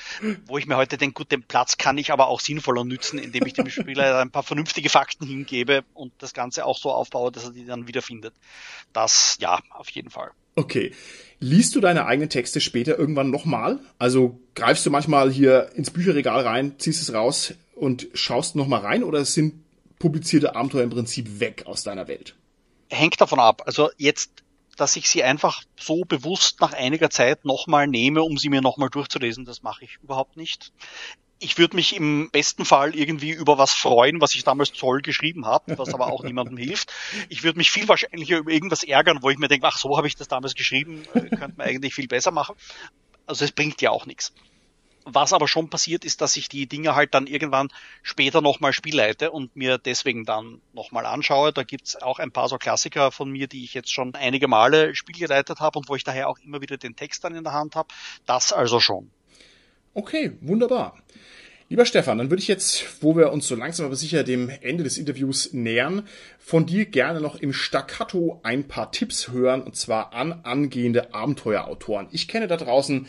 wo 0.46 0.58
ich 0.58 0.66
mir 0.66 0.76
heute 0.76 0.98
denke, 0.98 1.14
gut, 1.14 1.32
den 1.32 1.42
Platz 1.42 1.78
kann 1.78 1.96
ich 1.96 2.12
aber 2.12 2.28
auch 2.28 2.40
sinnvoller 2.40 2.84
nützen, 2.84 3.18
indem 3.18 3.46
ich 3.46 3.54
dem 3.54 3.70
Spieler 3.70 4.18
ein 4.18 4.30
paar 4.30 4.42
vernünftige 4.42 4.90
Fakten 4.90 5.26
hingebe 5.26 5.84
und 5.94 6.12
das 6.18 6.34
Ganze 6.34 6.66
auch 6.66 6.76
so 6.76 6.90
aufbaue, 6.90 7.32
dass 7.32 7.44
er 7.44 7.52
die 7.52 7.64
dann 7.64 7.88
wiederfindet. 7.88 8.34
Das, 8.92 9.38
ja, 9.40 9.60
auf 9.70 9.88
jeden 9.90 10.10
Fall. 10.10 10.32
Okay. 10.54 10.92
Liest 11.40 11.74
du 11.74 11.80
deine 11.80 12.06
eigenen 12.06 12.28
Texte 12.28 12.60
später 12.60 12.96
irgendwann 12.96 13.30
nochmal? 13.30 13.80
Also 13.98 14.38
greifst 14.54 14.86
du 14.86 14.90
manchmal 14.90 15.32
hier 15.32 15.70
ins 15.74 15.90
Bücherregal 15.90 16.42
rein, 16.46 16.78
ziehst 16.78 17.02
es 17.02 17.12
raus 17.12 17.54
und 17.74 18.06
schaust 18.14 18.54
nochmal 18.54 18.82
rein 18.82 19.02
oder 19.02 19.24
sind 19.24 19.54
publizierte 19.98 20.54
Abenteuer 20.54 20.84
im 20.84 20.90
Prinzip 20.90 21.40
weg 21.40 21.64
aus 21.66 21.82
deiner 21.82 22.06
Welt? 22.06 22.36
Hängt 22.90 23.20
davon 23.20 23.40
ab. 23.40 23.62
Also 23.66 23.90
jetzt, 23.96 24.44
dass 24.76 24.94
ich 24.94 25.08
sie 25.08 25.24
einfach 25.24 25.64
so 25.80 26.04
bewusst 26.04 26.60
nach 26.60 26.74
einiger 26.74 27.10
Zeit 27.10 27.44
nochmal 27.44 27.88
nehme, 27.88 28.22
um 28.22 28.38
sie 28.38 28.48
mir 28.48 28.60
nochmal 28.60 28.90
durchzulesen, 28.90 29.44
das 29.44 29.62
mache 29.62 29.84
ich 29.84 29.98
überhaupt 30.02 30.36
nicht 30.36 30.72
ich 31.42 31.58
würde 31.58 31.76
mich 31.76 31.96
im 31.96 32.30
besten 32.30 32.64
Fall 32.64 32.94
irgendwie 32.94 33.30
über 33.30 33.58
was 33.58 33.72
freuen, 33.72 34.20
was 34.20 34.34
ich 34.34 34.44
damals 34.44 34.72
toll 34.72 35.02
geschrieben 35.02 35.44
habe, 35.44 35.76
was 35.76 35.92
aber 35.92 36.06
auch 36.06 36.22
niemandem 36.24 36.56
hilft. 36.56 36.92
Ich 37.28 37.42
würde 37.42 37.58
mich 37.58 37.70
viel 37.70 37.88
wahrscheinlicher 37.88 38.38
über 38.38 38.52
irgendwas 38.52 38.84
ärgern, 38.84 39.18
wo 39.22 39.30
ich 39.30 39.38
mir 39.38 39.48
denke, 39.48 39.66
ach 39.66 39.76
so 39.76 39.96
habe 39.96 40.06
ich 40.06 40.14
das 40.14 40.28
damals 40.28 40.54
geschrieben, 40.54 41.02
äh, 41.14 41.20
könnte 41.20 41.54
man 41.56 41.66
eigentlich 41.66 41.94
viel 41.94 42.06
besser 42.06 42.30
machen. 42.30 42.54
Also 43.26 43.44
es 43.44 43.52
bringt 43.52 43.82
ja 43.82 43.90
auch 43.90 44.06
nichts. 44.06 44.32
Was 45.04 45.32
aber 45.32 45.48
schon 45.48 45.68
passiert, 45.68 46.04
ist, 46.04 46.20
dass 46.20 46.36
ich 46.36 46.48
die 46.48 46.68
Dinge 46.68 46.94
halt 46.94 47.12
dann 47.12 47.26
irgendwann 47.26 47.70
später 48.02 48.40
nochmal 48.40 48.72
spielleite 48.72 49.32
und 49.32 49.56
mir 49.56 49.78
deswegen 49.78 50.24
dann 50.24 50.60
nochmal 50.72 51.06
anschaue. 51.06 51.52
Da 51.52 51.64
gibt's 51.64 52.00
auch 52.00 52.20
ein 52.20 52.30
paar 52.30 52.48
so 52.48 52.56
Klassiker 52.56 53.10
von 53.10 53.28
mir, 53.28 53.48
die 53.48 53.64
ich 53.64 53.74
jetzt 53.74 53.92
schon 53.92 54.14
einige 54.14 54.46
Male 54.46 54.94
spielgeleitet 54.94 55.58
habe 55.58 55.80
und 55.80 55.88
wo 55.88 55.96
ich 55.96 56.04
daher 56.04 56.28
auch 56.28 56.38
immer 56.38 56.60
wieder 56.60 56.76
den 56.76 56.94
Text 56.94 57.24
dann 57.24 57.34
in 57.34 57.42
der 57.42 57.52
Hand 57.52 57.74
habe. 57.74 57.88
Das 58.26 58.52
also 58.52 58.78
schon. 58.78 59.10
Okay, 59.94 60.32
wunderbar. 60.40 60.96
Lieber 61.68 61.84
Stefan, 61.84 62.16
dann 62.18 62.30
würde 62.30 62.40
ich 62.40 62.48
jetzt, 62.48 63.02
wo 63.02 63.14
wir 63.14 63.30
uns 63.30 63.46
so 63.46 63.54
langsam 63.54 63.84
aber 63.86 63.96
sicher 63.96 64.24
dem 64.24 64.50
Ende 64.60 64.84
des 64.84 64.96
Interviews 64.96 65.52
nähern, 65.52 66.06
von 66.38 66.64
dir 66.64 66.86
gerne 66.86 67.20
noch 67.20 67.36
im 67.36 67.52
Staccato 67.52 68.40
ein 68.42 68.64
paar 68.64 68.90
Tipps 68.90 69.30
hören, 69.30 69.62
und 69.62 69.76
zwar 69.76 70.14
an 70.14 70.32
angehende 70.44 71.14
Abenteuerautoren. 71.14 72.08
Ich 72.10 72.26
kenne 72.26 72.46
da 72.46 72.56
draußen 72.56 73.06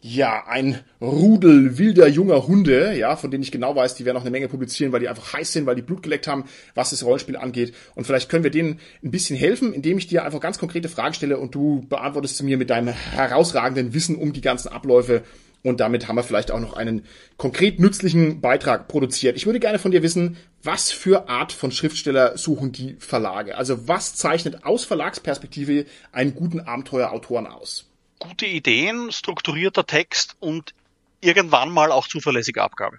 ja, 0.00 0.46
ein 0.48 0.80
Rudel 1.00 1.78
wilder 1.78 2.08
junger 2.08 2.48
Hunde, 2.48 2.92
ja, 2.96 3.14
von 3.14 3.30
denen 3.30 3.44
ich 3.44 3.52
genau 3.52 3.76
weiß, 3.76 3.94
die 3.94 4.04
werden 4.04 4.16
noch 4.16 4.22
eine 4.22 4.32
Menge 4.32 4.48
publizieren, 4.48 4.92
weil 4.92 4.98
die 4.98 5.08
einfach 5.08 5.32
heiß 5.32 5.52
sind, 5.52 5.66
weil 5.66 5.76
die 5.76 5.82
Blut 5.82 6.02
geleckt 6.02 6.26
haben, 6.26 6.44
was 6.74 6.90
das 6.90 7.04
Rollenspiel 7.04 7.36
angeht. 7.36 7.72
Und 7.94 8.04
vielleicht 8.04 8.28
können 8.28 8.42
wir 8.42 8.50
denen 8.50 8.80
ein 9.04 9.12
bisschen 9.12 9.36
helfen, 9.36 9.72
indem 9.72 9.98
ich 9.98 10.08
dir 10.08 10.24
einfach 10.24 10.40
ganz 10.40 10.58
konkrete 10.58 10.88
Fragen 10.88 11.14
stelle 11.14 11.38
und 11.38 11.54
du 11.54 11.86
beantwortest 11.88 12.36
sie 12.36 12.44
mir 12.44 12.58
mit 12.58 12.70
deinem 12.70 12.88
herausragenden 12.88 13.94
Wissen 13.94 14.16
um 14.16 14.32
die 14.32 14.40
ganzen 14.40 14.68
Abläufe 14.68 15.22
und 15.62 15.80
damit 15.80 16.08
haben 16.08 16.16
wir 16.16 16.22
vielleicht 16.22 16.50
auch 16.50 16.60
noch 16.60 16.74
einen 16.74 17.06
konkret 17.36 17.78
nützlichen 17.78 18.40
Beitrag 18.40 18.88
produziert. 18.88 19.36
Ich 19.36 19.46
würde 19.46 19.60
gerne 19.60 19.78
von 19.78 19.92
dir 19.92 20.02
wissen, 20.02 20.36
was 20.62 20.90
für 20.90 21.28
Art 21.28 21.52
von 21.52 21.70
Schriftsteller 21.70 22.36
suchen 22.36 22.72
die 22.72 22.96
Verlage? 22.98 23.56
Also 23.56 23.88
was 23.88 24.14
zeichnet 24.14 24.64
aus 24.64 24.84
Verlagsperspektive 24.84 25.86
einen 26.10 26.34
guten 26.34 26.60
Abenteuerautoren 26.60 27.46
aus? 27.46 27.88
Gute 28.18 28.46
Ideen, 28.46 29.10
strukturierter 29.12 29.86
Text 29.86 30.36
und 30.40 30.74
irgendwann 31.20 31.70
mal 31.70 31.90
auch 31.92 32.06
zuverlässige 32.08 32.62
Abgabe. 32.62 32.98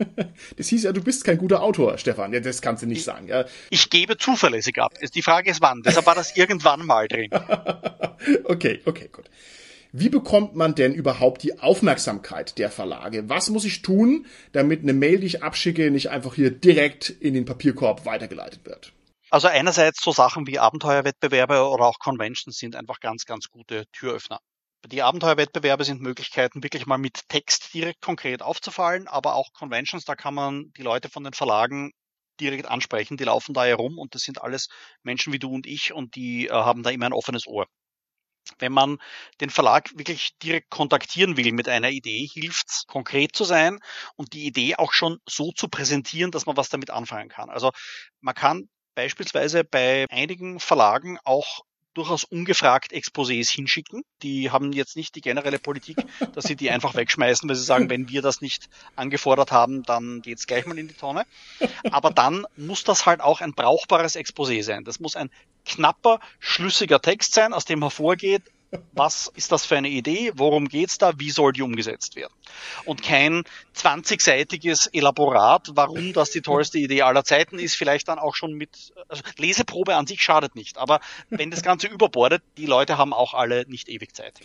Das 0.58 0.68
hieß 0.68 0.84
ja, 0.84 0.92
du 0.92 1.02
bist 1.04 1.24
kein 1.24 1.40
guter 1.40 1.64
Autor, 1.64 1.98
Stefan. 1.98 2.32
Ja, 2.34 2.40
das 2.40 2.62
kannst 2.62 2.84
du 2.84 2.88
nicht 2.88 3.00
ich, 3.00 3.04
sagen. 3.04 3.28
Ja. 3.28 3.46
Ich 3.72 3.90
gebe 3.90 4.16
zuverlässig 4.16 4.78
ab. 4.80 4.94
Die 5.16 5.24
Frage 5.24 5.50
ist 5.50 5.62
wann. 5.62 5.82
Deshalb 5.82 6.06
war 6.06 6.14
das 6.14 6.38
irgendwann 6.38 6.86
mal 6.86 7.08
drin. 7.08 7.32
okay, 8.44 8.82
okay, 8.86 9.10
gut. 9.12 9.26
Wie 9.94 10.08
bekommt 10.08 10.56
man 10.56 10.74
denn 10.74 10.94
überhaupt 10.94 11.44
die 11.44 11.60
Aufmerksamkeit 11.60 12.58
der 12.58 12.72
Verlage? 12.72 13.28
Was 13.28 13.50
muss 13.50 13.66
ich 13.66 13.82
tun, 13.82 14.26
damit 14.54 14.84
eine 14.84 14.94
Mail, 14.94 15.20
die 15.20 15.28
ich 15.28 15.44
abschicke, 15.44 15.92
nicht 15.92 16.10
einfach 16.10 16.36
hier 16.36 16.50
direkt 16.50 17.10
in 17.10 17.34
den 17.34 17.44
Papierkorb 17.44 18.06
weitergeleitet 18.06 18.66
wird? 18.66 18.94
Also 19.30 19.50
einerseits 19.50 20.02
so 20.02 20.14
Sachen 20.14 20.48
wie 20.48 20.60
Abenteuerwettbewerbe 20.60 21.68
oder 21.68 21.86
auch 21.86 22.00
Conventions 22.00 22.58
sind 22.58 22.78
einfach 22.78 23.02
ganz, 23.02 23.26
ganz 23.26 23.50
gute 23.50 23.84
Türöffner. 23.92 24.40
Die 24.88 25.02
Abenteuerwettbewerbe 25.02 25.84
sind 25.84 26.02
Möglichkeiten, 26.02 26.64
wirklich 26.64 26.86
mal 26.86 26.98
mit 26.98 27.28
Text 27.28 27.74
direkt 27.74 28.02
konkret 28.02 28.42
aufzufallen, 28.42 29.10
aber 29.10 29.36
auch 29.36 29.52
Conventions, 29.54 30.06
da 30.06 30.16
kann 30.16 30.34
man 30.34 30.72
die 30.78 30.84
Leute 30.84 31.10
von 31.10 31.24
den 31.26 31.34
Verlagen 31.34 31.92
direkt 32.40 32.66
ansprechen, 32.66 33.18
die 33.18 33.26
laufen 33.26 33.54
da 33.54 33.66
herum 33.66 34.00
und 34.00 34.16
das 34.16 34.22
sind 34.22 34.42
alles 34.42 34.70
Menschen 35.04 35.34
wie 35.34 35.40
du 35.40 35.54
und 35.54 35.68
ich 35.68 35.92
und 35.94 36.16
die 36.16 36.48
äh, 36.48 36.52
haben 36.52 36.82
da 36.82 36.90
immer 36.90 37.06
ein 37.06 37.14
offenes 37.14 37.46
Ohr 37.46 37.68
wenn 38.60 38.72
man 38.72 38.98
den 39.40 39.50
Verlag 39.50 39.92
wirklich 39.98 40.38
direkt 40.40 40.70
kontaktieren 40.70 41.38
will 41.38 41.52
mit 41.52 41.68
einer 41.68 41.90
Idee, 41.90 42.28
hilft's 42.32 42.86
konkret 42.88 43.36
zu 43.36 43.44
sein 43.44 43.80
und 44.16 44.34
die 44.34 44.46
Idee 44.46 44.76
auch 44.76 44.94
schon 44.94 45.20
so 45.28 45.52
zu 45.52 45.68
präsentieren, 45.68 46.32
dass 46.32 46.46
man 46.46 46.58
was 46.58 46.70
damit 46.70 46.90
anfangen 46.90 47.30
kann. 47.30 47.50
Also 47.50 47.72
man 48.20 48.36
kann 48.36 48.70
beispielsweise 48.96 49.64
bei 49.64 50.06
einigen 50.10 50.60
Verlagen 50.60 51.18
auch 51.24 51.62
durchaus 51.94 52.24
ungefragt 52.24 52.94
Exposés 52.94 53.50
hinschicken. 53.50 54.04
Die 54.22 54.50
haben 54.50 54.72
jetzt 54.72 54.96
nicht 54.96 55.16
die 55.16 55.22
generelle 55.22 55.60
Politik, 55.60 55.98
dass 56.34 56.46
sie 56.46 56.56
die 56.56 56.72
einfach 56.72 56.96
wegschmeißen, 56.96 57.48
weil 57.50 57.56
sie 57.56 57.64
sagen, 57.64 57.90
wenn 57.90 58.08
wir 58.08 58.22
das 58.22 58.42
nicht 58.42 58.70
angefordert 58.96 59.52
haben, 59.52 59.84
dann 59.84 60.22
geht's 60.22 60.48
gleich 60.48 60.66
mal 60.66 60.78
in 60.78 60.88
die 60.88 60.94
Tonne. 60.94 61.26
Aber 61.92 62.12
dann 62.12 62.46
muss 62.56 62.84
das 62.84 63.06
halt 63.06 63.20
auch 63.20 63.42
ein 63.42 63.54
brauchbares 63.54 64.16
Exposé 64.16 64.64
sein. 64.64 64.86
Das 64.86 65.00
muss 65.00 65.16
ein 65.16 65.30
knapper, 65.66 66.20
schlüssiger 66.40 67.02
Text 67.02 67.34
sein, 67.34 67.54
aus 67.54 67.66
dem 67.66 67.82
hervorgeht, 67.82 68.44
was 68.94 69.32
ist 69.36 69.52
das 69.52 69.66
für 69.66 69.78
eine 69.78 69.90
Idee, 69.90 70.32
worum 70.36 70.68
geht's 70.68 70.98
da, 70.98 71.14
wie 71.18 71.32
soll 71.32 71.52
die 71.54 71.62
umgesetzt 71.62 72.16
werden. 72.16 72.34
Und 72.86 73.04
kein 73.04 73.44
20-seitiges 73.76 74.90
Elaborat, 74.94 75.72
warum 75.74 76.14
das 76.14 76.32
die 76.32 76.42
tollste 76.42 76.78
Idee 76.78 77.02
aller 77.02 77.24
Zeiten 77.24 77.60
ist, 77.60 77.76
vielleicht 77.76 78.08
dann 78.08 78.20
auch 78.20 78.36
schon 78.36 78.54
mit, 78.54 78.94
also 79.10 79.24
Leseprobe 79.38 79.96
an 79.96 80.08
sich 80.08 80.22
schadet 80.22 80.56
nicht, 80.56 80.78
aber 80.78 81.00
wenn 81.30 81.52
das 81.52 81.64
Ganze 81.64 81.88
überbordet, 81.88 82.44
die 82.58 82.66
Leute 82.66 82.98
haben 82.98 83.14
auch 83.14 83.34
alle 83.34 83.66
nicht 83.68 83.90
ewig 83.90 84.16
Zeit. 84.16 84.40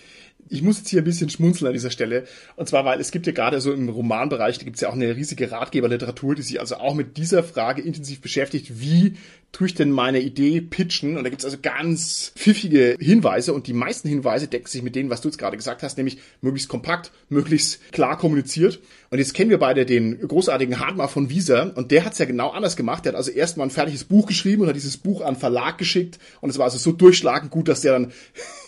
Ich 0.49 0.63
muss 0.63 0.79
jetzt 0.79 0.89
hier 0.89 1.03
ein 1.03 1.05
bisschen 1.05 1.31
schmunzeln 1.31 1.69
an 1.69 1.73
dieser 1.73 1.91
Stelle. 1.91 2.25
Und 2.57 2.69
zwar, 2.69 2.85
weil 2.85 3.01
es 3.01 3.11
gibt 3.11 3.27
ja 3.27 3.33
gerade 3.33 3.61
so 3.61 3.73
im 3.73 3.89
Romanbereich, 3.89 4.59
da 4.59 4.65
gibt 4.65 4.77
es 4.77 4.83
ja 4.83 4.89
auch 4.89 4.95
eine 4.95 5.17
riesige 5.17 5.51
Ratgeberliteratur, 5.51 6.35
die 6.35 6.43
sich 6.43 6.61
also 6.61 6.77
auch 6.77 6.95
mit 6.95 7.17
dieser 7.17 7.43
Frage 7.43 7.83
intensiv 7.83 8.21
beschäftigt, 8.21 8.81
wie 8.81 9.17
tue 9.53 9.69
ich 9.69 9.75
denn 9.75 9.91
meine 9.91 10.21
Idee 10.21 10.61
pitchen? 10.61 11.17
Und 11.17 11.25
da 11.25 11.31
gibt 11.31 11.41
es 11.41 11.47
also 11.47 11.57
ganz 11.63 12.33
pfiffige 12.37 12.97
Hinweise 13.01 13.55
und 13.55 13.67
die 13.67 13.73
meisten 13.73 14.09
Hinweise 14.09 14.49
decken 14.49 14.67
sich 14.67 14.83
mit 14.83 14.95
denen, 14.95 15.09
was 15.09 15.23
du 15.23 15.29
jetzt 15.29 15.39
gerade 15.39 15.57
gesagt 15.57 15.83
hast, 15.83 15.97
nämlich 15.97 16.19
möglichst 16.43 16.69
kompakt, 16.69 17.11
möglichst 17.31 17.93
klar 17.93 18.19
kommuniziert. 18.19 18.81
Und 19.11 19.19
jetzt 19.19 19.35
kennen 19.35 19.51
wir 19.51 19.59
beide 19.59 19.87
den 19.87 20.19
großartigen 20.19 20.79
Hartmar 20.79 21.09
von 21.09 21.31
Wieser 21.31 21.73
und 21.75 21.91
der 21.91 22.05
hat 22.05 22.13
es 22.13 22.19
ja 22.19 22.27
genau 22.27 22.51
anders 22.51 22.77
gemacht. 22.77 23.05
Der 23.05 23.13
hat 23.13 23.17
also 23.17 23.31
erstmal 23.31 23.67
ein 23.67 23.71
fertiges 23.71 24.05
Buch 24.05 24.27
geschrieben 24.27 24.63
und 24.63 24.69
hat 24.69 24.77
dieses 24.77 24.99
Buch 24.99 25.23
an 25.23 25.37
Verlag 25.37 25.79
geschickt 25.79 26.19
und 26.41 26.51
es 26.51 26.59
war 26.59 26.65
also 26.65 26.79
so 26.79 26.93
durchschlagend 26.93 27.51
gut, 27.51 27.69
dass 27.69 27.81
der 27.81 27.93
dann 27.93 28.13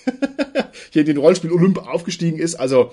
hier 0.91 1.01
in 1.01 1.07
den 1.07 1.19
Rollenspiel 1.19 1.51
Olymp 1.69 1.87
aufgestiegen 1.87 2.39
ist. 2.39 2.55
Also 2.55 2.93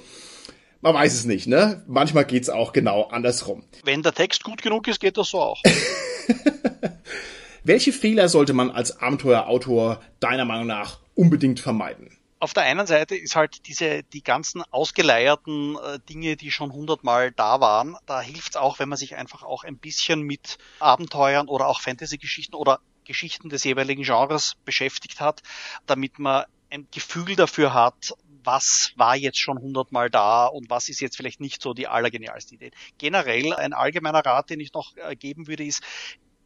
man 0.81 0.93
weiß 0.93 1.13
es 1.13 1.25
nicht, 1.25 1.47
ne? 1.47 1.83
Manchmal 1.87 2.25
geht's 2.25 2.49
auch 2.49 2.73
genau 2.73 3.03
andersrum. 3.03 3.63
Wenn 3.83 4.03
der 4.03 4.13
Text 4.13 4.43
gut 4.43 4.61
genug 4.61 4.87
ist, 4.87 4.99
geht 4.99 5.17
das 5.17 5.29
so 5.29 5.39
auch. 5.39 5.61
Welche 7.63 7.91
Fehler 7.91 8.29
sollte 8.29 8.53
man 8.53 8.69
als 8.69 8.99
Abenteuerautor 8.99 10.01
deiner 10.19 10.45
Meinung 10.45 10.67
nach 10.67 10.99
unbedingt 11.15 11.59
vermeiden? 11.59 12.11
auf 12.37 12.53
der 12.53 12.63
einen 12.63 12.85
Seite 12.85 13.15
ist 13.15 13.35
halt 13.35 13.65
diese, 13.65 14.03
die 14.03 14.21
ganzen 14.21 14.61
ausgeleierten 14.69 15.77
äh, 15.77 15.97
Dinge, 16.07 16.35
die 16.35 16.51
schon 16.51 16.71
hundertmal 16.71 17.31
da 17.31 17.59
waren, 17.59 17.95
da 18.05 18.21
hilft 18.21 18.51
es 18.51 18.55
auch, 18.55 18.77
wenn 18.77 18.87
man 18.87 18.99
sich 18.99 19.15
einfach 19.15 19.41
auch 19.41 19.63
ein 19.63 19.77
bisschen 19.77 20.21
mit 20.21 20.59
Abenteuern 20.79 21.47
oder 21.47 21.67
auch 21.67 21.81
Fantasy-Geschichten 21.81 22.53
oder 22.53 22.81
Geschichten 23.03 23.49
des 23.49 23.63
jeweiligen 23.63 24.03
Genres 24.03 24.57
beschäftigt 24.63 25.21
hat, 25.21 25.41
damit 25.87 26.19
man 26.19 26.43
ein 26.69 26.87
Gefühl 26.91 27.35
dafür 27.35 27.73
hat, 27.73 28.13
was 28.45 28.93
war 28.95 29.15
jetzt 29.15 29.39
schon 29.39 29.59
hundertmal 29.59 30.09
da 30.09 30.45
und 30.45 30.69
was 30.69 30.89
ist 30.89 31.01
jetzt 31.01 31.17
vielleicht 31.17 31.39
nicht 31.39 31.61
so 31.61 31.73
die 31.73 31.87
allergenialste 31.87 32.55
Idee. 32.55 32.71
Generell 32.97 33.53
ein 33.53 33.73
allgemeiner 33.73 34.25
Rat, 34.25 34.49
den 34.49 34.59
ich 34.59 34.73
noch 34.73 34.95
äh, 34.97 35.15
geben 35.15 35.47
würde, 35.47 35.63
ist, 35.63 35.81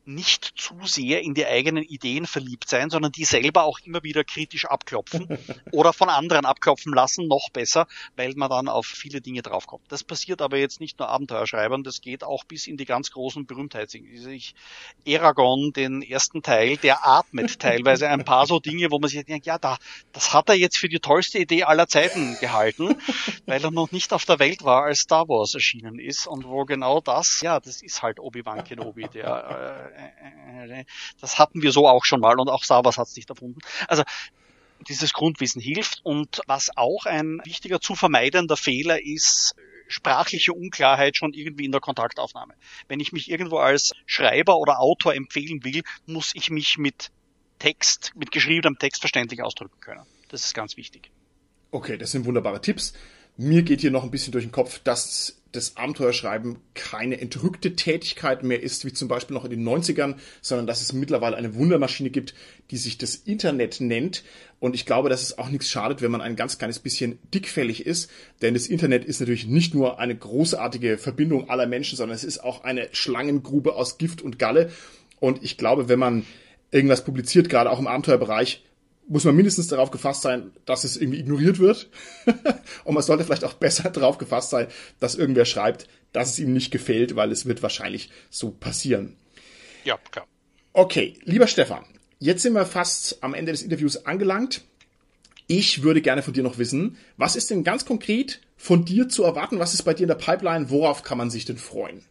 nicht 0.10 0.54
zu 0.56 0.76
sehr 0.86 1.22
in 1.22 1.34
die 1.34 1.46
eigenen 1.46 1.84
Ideen 1.84 2.26
verliebt 2.26 2.68
sein, 2.68 2.90
sondern 2.90 3.12
die 3.12 3.26
selber 3.26 3.64
auch 3.64 3.80
immer 3.80 4.04
wieder 4.04 4.24
kritisch 4.24 4.66
abklopfen 4.66 5.38
oder 5.72 5.94
von 5.94 6.10
anderen 6.10 6.46
abklopfen 6.46 6.94
lassen, 6.94 7.28
noch 7.28 7.50
besser, 7.52 7.88
weil 8.16 8.34
man 8.36 8.50
dann 8.50 8.68
auf 8.68 8.88
viele 8.88 9.22
Dinge 9.22 9.42
draufkommt. 9.42 9.84
Das 9.90 10.04
passiert 10.04 10.42
aber 10.42 10.58
jetzt 10.58 10.80
nicht 10.80 11.00
nur 11.00 11.10
Abenteuerschreibern, 11.10 11.84
das 11.84 12.02
geht 12.02 12.24
auch 12.24 12.44
bis 12.44 12.68
in 12.68 12.78
die 12.78 12.86
ganz 12.86 13.12
großen 13.12 13.46
Berühmtheiten. 13.46 14.06
Ich, 14.30 14.56
Eragon, 15.06 15.74
den 15.74 16.02
ersten 16.02 16.42
Teil, 16.42 16.78
der 16.78 17.08
atmet 17.08 17.60
teilweise 17.60 18.10
ein 18.10 18.26
paar 18.26 18.48
so 18.48 18.60
Dinge, 18.60 18.92
wo 18.92 19.00
man 19.00 19.10
sich 19.10 19.24
denkt, 19.26 19.46
ja, 19.46 19.58
da, 19.58 19.78
das 20.12 20.34
hat 20.34 20.50
er 20.50 20.56
jetzt 20.56 20.78
für 20.78 20.90
die 20.90 21.00
tollste 21.00 21.38
Idee 21.38 21.64
aller 21.64 21.88
Zeiten 21.88 22.38
gehalten, 22.40 22.96
weil 23.46 23.64
er 23.64 23.72
noch 23.72 23.92
nicht 23.92 24.12
auf 24.12 24.26
der 24.26 24.40
Welt 24.40 24.64
war, 24.64 24.84
als 24.84 25.00
Star 25.00 25.28
Wars 25.30 25.54
erschienen 25.54 26.00
ist 26.00 26.26
und 26.28 26.46
wo 26.48 26.66
genau 26.66 27.00
das, 27.00 27.42
ja, 27.42 27.60
das 27.60 27.82
ist 27.82 28.02
halt 28.02 28.20
Obi-Wan 28.20 28.64
Kenobi, 28.64 29.08
der 29.08 29.92
äh, 29.96 29.99
äh, 30.00 30.86
das 31.20 31.40
hatten 31.40 31.62
wir 31.62 31.72
so 31.72 31.88
auch 31.88 32.06
schon 32.06 32.20
mal 32.20 32.40
und 32.40 32.50
auch 32.50 32.64
Sabas 32.64 32.98
hat 32.98 33.08
es 33.08 33.16
nicht 33.16 33.30
erfunden. 33.30 33.60
Also 33.88 34.04
dieses 34.88 35.14
Grundwissen 35.14 35.62
hilft 35.62 36.02
und 36.04 36.42
was 36.48 36.76
auch 36.76 37.06
ein 37.06 37.42
wichtiger 37.44 37.82
zu 37.82 37.96
vermeidender 37.96 38.58
Fehler 38.58 39.04
ist, 39.04 39.56
sprachliche 39.88 40.54
Unklarheit 40.54 41.18
schon 41.18 41.34
irgendwie 41.34 41.66
in 41.66 41.72
der 41.72 41.82
Kontaktaufnahme. 41.82 42.54
Wenn 42.88 43.00
ich 43.00 43.12
mich 43.12 43.30
irgendwo 43.30 43.58
als 43.58 43.94
Schreiber 44.06 44.58
oder 44.58 44.80
Autor 44.80 45.16
empfehlen 45.16 45.64
will, 45.64 45.82
muss 46.06 46.32
ich 46.36 46.50
mich 46.50 46.78
mit 46.78 47.12
Text, 47.58 48.14
mit 48.16 48.32
geschriebenem 48.32 48.78
Text 48.80 49.02
verständlich 49.02 49.42
ausdrücken 49.44 49.80
können. 49.82 50.06
Das 50.30 50.46
ist 50.46 50.54
ganz 50.54 50.78
wichtig. 50.78 51.12
Okay, 51.72 51.98
das 51.98 52.12
sind 52.12 52.26
wunderbare 52.26 52.62
Tipps. 52.62 52.94
Mir 53.42 53.62
geht 53.62 53.80
hier 53.80 53.90
noch 53.90 54.04
ein 54.04 54.12
bisschen 54.12 54.34
durch 54.34 54.44
den 54.44 54.52
Kopf, 54.52 54.82
dass 54.84 55.38
das 55.54 55.78
Abenteuerschreiben 55.78 56.58
keine 56.74 57.22
entrückte 57.22 57.74
Tätigkeit 57.74 58.44
mehr 58.44 58.62
ist, 58.62 58.84
wie 58.84 58.92
zum 58.92 59.08
Beispiel 59.08 59.34
noch 59.34 59.46
in 59.46 59.52
den 59.52 59.66
90ern, 59.66 60.16
sondern 60.42 60.68
dass 60.68 60.82
es 60.82 60.92
mittlerweile 60.92 61.38
eine 61.38 61.56
Wundermaschine 61.56 62.10
gibt, 62.10 62.34
die 62.70 62.76
sich 62.76 62.98
das 62.98 63.16
Internet 63.16 63.80
nennt. 63.80 64.26
Und 64.60 64.76
ich 64.76 64.86
glaube, 64.86 65.08
dass 65.08 65.24
es 65.24 65.38
auch 65.38 65.48
nichts 65.48 65.70
schadet, 65.70 66.02
wenn 66.02 66.12
man 66.12 66.20
ein 66.20 66.36
ganz 66.36 66.58
kleines 66.58 66.80
bisschen 66.80 67.18
dickfällig 67.34 67.86
ist. 67.86 68.12
Denn 68.42 68.56
das 68.56 68.68
Internet 68.68 69.06
ist 69.06 69.22
natürlich 69.22 69.48
nicht 69.48 69.74
nur 69.74 70.00
eine 70.00 70.18
großartige 70.18 70.98
Verbindung 70.98 71.50
aller 71.50 71.66
Menschen, 71.66 71.96
sondern 71.96 72.18
es 72.18 72.26
ist 72.26 72.44
auch 72.44 72.66
eine 72.66 72.90
Schlangengrube 72.92 73.74
aus 73.74 73.98
Gift 73.98 74.22
und 74.22 74.38
Galle. 74.38 74.70
Und 75.22 75.46
ich 75.46 75.58
glaube, 75.58 75.88
wenn 75.88 76.00
man 76.00 76.26
irgendwas 76.72 77.06
publiziert, 77.06 77.48
gerade 77.48 77.70
auch 77.70 77.80
im 77.80 77.88
Abenteuerbereich, 77.88 78.66
muss 79.10 79.26
man 79.26 79.36
mindestens 79.36 79.68
darauf 79.68 79.92
gefasst 79.92 80.22
sein, 80.22 80.52
dass 80.66 80.84
es 80.84 80.96
irgendwie 80.96 81.20
ignoriert 81.20 81.60
wird. 81.60 81.90
und 82.84 82.94
man 82.94 83.04
sollte 83.04 83.26
vielleicht 83.26 83.44
auch 83.44 83.56
besser 83.56 83.90
darauf 83.90 84.18
gefasst 84.18 84.52
sein, 84.52 84.68
dass 85.00 85.16
irgendwer 85.16 85.46
schreibt, 85.46 85.88
dass 86.14 86.30
es 86.30 86.40
ihm 86.40 86.54
nicht 86.54 86.72
gefällt, 86.72 87.16
weil 87.16 87.32
es 87.32 87.46
wird 87.46 87.62
wahrscheinlich 87.62 88.10
so 88.30 88.52
passieren. 88.52 89.16
Ja, 89.84 89.98
klar. 90.12 90.28
Okay, 90.74 91.16
lieber 91.24 91.48
Stefan, 91.48 91.84
jetzt 92.20 92.44
sind 92.44 92.54
wir 92.54 92.66
fast 92.66 93.24
am 93.24 93.34
Ende 93.34 93.52
des 93.52 93.64
Interviews 93.64 94.06
angelangt. 94.06 94.62
Ich 95.48 95.82
würde 95.82 96.02
gerne 96.02 96.22
von 96.22 96.34
dir 96.34 96.44
noch 96.44 96.60
wissen, 96.60 96.98
was 97.18 97.36
ist 97.36 97.50
denn 97.50 97.64
ganz 97.64 97.86
konkret 97.86 98.40
von 98.56 98.86
dir 98.86 99.10
zu 99.10 99.24
erwarten? 99.24 99.58
Was 99.58 99.74
ist 99.74 99.82
bei 99.84 99.96
dir 99.96 100.04
in 100.04 100.10
der 100.10 100.16
Pipeline? 100.16 100.70
Worauf 100.70 101.02
kann 101.02 101.18
man 101.18 101.32
sich 101.32 101.46
denn 101.46 101.58
freuen? 101.58 102.06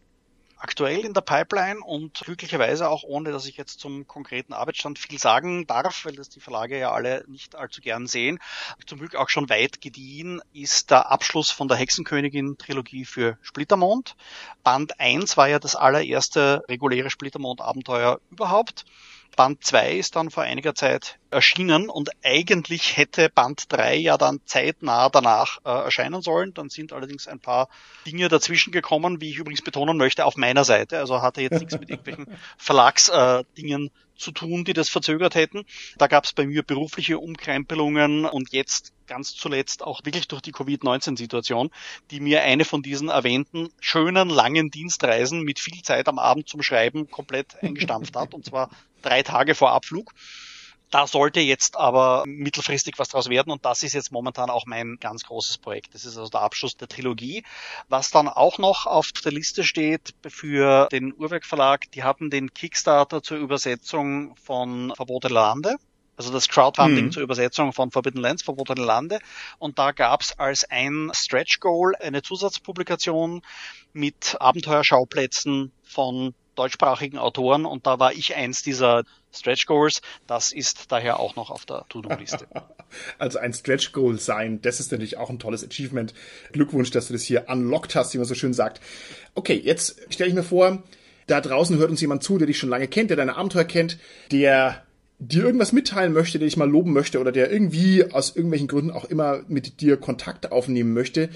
Aktuell 0.58 1.04
in 1.04 1.14
der 1.14 1.20
Pipeline 1.20 1.80
und 1.80 2.20
glücklicherweise 2.24 2.88
auch 2.88 3.02
ohne, 3.02 3.32
dass 3.32 3.46
ich 3.46 3.56
jetzt 3.56 3.80
zum 3.80 4.06
konkreten 4.06 4.52
Arbeitsstand 4.52 4.98
viel 4.98 5.18
sagen 5.18 5.66
darf, 5.66 6.04
weil 6.04 6.16
das 6.16 6.28
die 6.28 6.40
Verlage 6.40 6.78
ja 6.78 6.92
alle 6.92 7.24
nicht 7.28 7.54
allzu 7.54 7.80
gern 7.80 8.06
sehen. 8.06 8.38
Zum 8.86 8.98
Glück 8.98 9.14
auch 9.14 9.28
schon 9.28 9.48
weit 9.48 9.80
gediehen 9.80 10.40
ist 10.52 10.90
der 10.90 11.10
Abschluss 11.10 11.50
von 11.50 11.68
der 11.68 11.76
Hexenkönigin-Trilogie 11.76 13.04
für 13.04 13.38
Splittermond. 13.42 14.16
Band 14.62 14.98
1 15.00 15.36
war 15.36 15.48
ja 15.48 15.58
das 15.58 15.76
allererste 15.76 16.64
reguläre 16.68 17.10
Splittermond-Abenteuer 17.10 18.20
überhaupt. 18.30 18.84
Band 19.36 19.62
2 19.64 19.92
ist 19.92 20.16
dann 20.16 20.30
vor 20.30 20.42
einiger 20.42 20.74
Zeit 20.74 21.18
erschienen 21.30 21.88
und 21.88 22.10
eigentlich 22.22 22.96
hätte 22.96 23.28
Band 23.28 23.64
3 23.68 23.96
ja 23.96 24.16
dann 24.16 24.40
zeitnah 24.44 25.08
danach 25.08 25.58
äh, 25.64 25.68
erscheinen 25.68 26.22
sollen. 26.22 26.54
Dann 26.54 26.70
sind 26.70 26.92
allerdings 26.92 27.28
ein 27.28 27.40
paar 27.40 27.68
Dinge 28.06 28.28
dazwischen 28.28 28.72
gekommen, 28.72 29.20
wie 29.20 29.30
ich 29.30 29.38
übrigens 29.38 29.62
betonen 29.62 29.96
möchte, 29.96 30.24
auf 30.24 30.36
meiner 30.36 30.64
Seite. 30.64 30.98
Also 30.98 31.22
hatte 31.22 31.42
jetzt 31.42 31.58
nichts 31.58 31.78
mit 31.78 31.90
irgendwelchen 31.90 32.26
Verlagsdingen 32.58 33.86
äh, 33.86 33.90
zu 34.18 34.32
tun, 34.32 34.64
die 34.64 34.72
das 34.72 34.88
verzögert 34.88 35.34
hätten. 35.34 35.64
Da 35.96 36.08
gab 36.08 36.24
es 36.24 36.32
bei 36.32 36.46
mir 36.46 36.62
berufliche 36.62 37.18
Umkrempelungen 37.18 38.24
und 38.24 38.52
jetzt 38.52 38.92
ganz 39.06 39.34
zuletzt 39.34 39.82
auch 39.82 40.04
wirklich 40.04 40.28
durch 40.28 40.42
die 40.42 40.52
Covid-19-Situation, 40.52 41.70
die 42.10 42.20
mir 42.20 42.42
eine 42.42 42.64
von 42.64 42.82
diesen 42.82 43.08
erwähnten 43.08 43.70
schönen 43.80 44.28
langen 44.28 44.70
Dienstreisen 44.70 45.42
mit 45.42 45.58
viel 45.60 45.82
Zeit 45.82 46.08
am 46.08 46.18
Abend 46.18 46.48
zum 46.48 46.62
Schreiben 46.62 47.10
komplett 47.10 47.62
eingestampft 47.62 48.16
hat, 48.16 48.34
und 48.34 48.44
zwar 48.44 48.70
drei 49.02 49.22
Tage 49.22 49.54
vor 49.54 49.72
Abflug. 49.72 50.12
Da 50.90 51.06
sollte 51.06 51.40
jetzt 51.40 51.76
aber 51.76 52.24
mittelfristig 52.26 52.98
was 52.98 53.10
draus 53.10 53.28
werden 53.28 53.50
und 53.50 53.64
das 53.64 53.82
ist 53.82 53.92
jetzt 53.92 54.10
momentan 54.10 54.48
auch 54.48 54.64
mein 54.66 54.96
ganz 55.00 55.24
großes 55.24 55.58
Projekt. 55.58 55.94
Das 55.94 56.04
ist 56.04 56.16
also 56.16 56.30
der 56.30 56.40
Abschluss 56.40 56.76
der 56.76 56.88
Trilogie. 56.88 57.44
Was 57.88 58.10
dann 58.10 58.28
auch 58.28 58.58
noch 58.58 58.86
auf 58.86 59.12
der 59.12 59.32
Liste 59.32 59.64
steht 59.64 60.14
für 60.26 60.88
den 60.90 61.12
Uhrwerk 61.14 61.44
Verlag, 61.44 61.90
die 61.92 62.04
haben 62.04 62.30
den 62.30 62.54
Kickstarter 62.54 63.22
zur 63.22 63.36
Übersetzung 63.38 64.34
von 64.36 64.92
Verbotene 64.96 65.34
Lande. 65.34 65.76
Also 66.16 66.32
das 66.32 66.48
Crowdfunding 66.48 67.06
mhm. 67.06 67.12
zur 67.12 67.22
Übersetzung 67.22 67.72
von 67.72 67.92
Forbidden 67.92 68.20
Lands, 68.20 68.42
Verbotene 68.42 68.84
Lande. 68.84 69.20
Und 69.58 69.78
da 69.78 69.92
gab's 69.92 70.32
als 70.32 70.64
ein 70.64 71.12
Stretch 71.14 71.60
Goal 71.60 71.94
eine 72.00 72.22
Zusatzpublikation 72.22 73.42
mit 73.92 74.36
Abenteuerschauplätzen 74.40 75.70
von 75.84 76.34
deutschsprachigen 76.58 77.18
Autoren 77.18 77.64
und 77.64 77.86
da 77.86 77.98
war 77.98 78.12
ich 78.12 78.34
eins 78.34 78.62
dieser 78.62 79.04
Stretch 79.32 79.66
Goals. 79.66 80.00
Das 80.26 80.52
ist 80.52 80.90
daher 80.90 81.20
auch 81.20 81.36
noch 81.36 81.50
auf 81.50 81.66
der 81.66 81.84
To-Do-Liste. 81.88 82.46
Also 83.18 83.38
ein 83.38 83.52
Stretch 83.52 83.92
Goal 83.92 84.18
sein, 84.18 84.62
das 84.62 84.80
ist 84.80 84.92
natürlich 84.92 85.18
auch 85.18 85.28
ein 85.28 85.38
tolles 85.38 85.62
Achievement. 85.62 86.14
Glückwunsch, 86.52 86.90
dass 86.90 87.08
du 87.08 87.12
das 87.12 87.22
hier 87.22 87.44
unlocked 87.46 87.94
hast, 87.94 88.14
wie 88.14 88.18
man 88.18 88.26
so 88.26 88.34
schön 88.34 88.54
sagt. 88.54 88.80
Okay, 89.34 89.60
jetzt 89.62 90.00
stelle 90.08 90.30
ich 90.30 90.34
mir 90.34 90.42
vor, 90.42 90.82
da 91.26 91.42
draußen 91.42 91.76
hört 91.76 91.90
uns 91.90 92.00
jemand 92.00 92.22
zu, 92.22 92.38
der 92.38 92.46
dich 92.46 92.56
schon 92.56 92.70
lange 92.70 92.88
kennt, 92.88 93.10
der 93.10 93.18
deine 93.18 93.36
Abenteuer 93.36 93.64
kennt, 93.64 93.98
der 94.32 94.82
dir 95.18 95.44
irgendwas 95.44 95.72
mitteilen 95.72 96.14
möchte, 96.14 96.38
der 96.38 96.46
dich 96.46 96.56
mal 96.56 96.68
loben 96.68 96.94
möchte 96.94 97.20
oder 97.20 97.30
der 97.30 97.50
irgendwie 97.52 98.10
aus 98.10 98.34
irgendwelchen 98.34 98.68
Gründen 98.68 98.90
auch 98.90 99.04
immer 99.04 99.42
mit 99.48 99.82
dir 99.82 99.98
Kontakt 99.98 100.50
aufnehmen 100.50 100.94
möchte. 100.94 101.28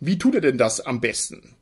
Wie 0.00 0.18
tut 0.18 0.34
er 0.34 0.40
denn 0.40 0.56
das 0.56 0.80
am 0.80 1.00
besten? 1.00 1.54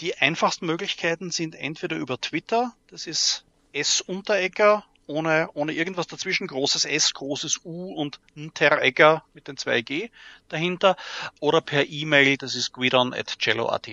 Die 0.00 0.16
einfachsten 0.16 0.66
Möglichkeiten 0.66 1.30
sind 1.30 1.54
entweder 1.54 1.96
über 1.96 2.20
Twitter, 2.20 2.72
das 2.88 3.06
ist 3.06 3.44
S 3.72 4.00
Unterecker, 4.00 4.84
ohne, 5.06 5.48
ohne 5.54 5.72
irgendwas 5.72 6.06
dazwischen, 6.06 6.46
großes 6.46 6.84
S, 6.84 7.14
großes 7.14 7.60
U 7.64 7.94
und 7.94 8.20
Unterecker 8.36 9.24
mit 9.34 9.48
den 9.48 9.56
zwei 9.56 9.82
G 9.82 10.10
dahinter, 10.48 10.96
oder 11.40 11.60
per 11.60 11.88
E-Mail, 11.88 12.36
das 12.36 12.54
ist 12.54 12.72
guidon.cello.at. 12.72 13.88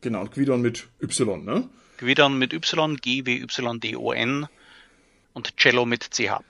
Genau, 0.00 0.20
und 0.20 0.32
Guidon 0.32 0.62
mit 0.62 0.88
Y, 1.00 1.44
ne? 1.44 1.68
Guidon 1.98 2.38
mit 2.38 2.52
Y, 2.52 2.96
G-W-Y-D-O-N 2.96 4.48
und 5.32 5.56
Cello 5.56 5.86
mit 5.86 6.10
CH. 6.14 6.40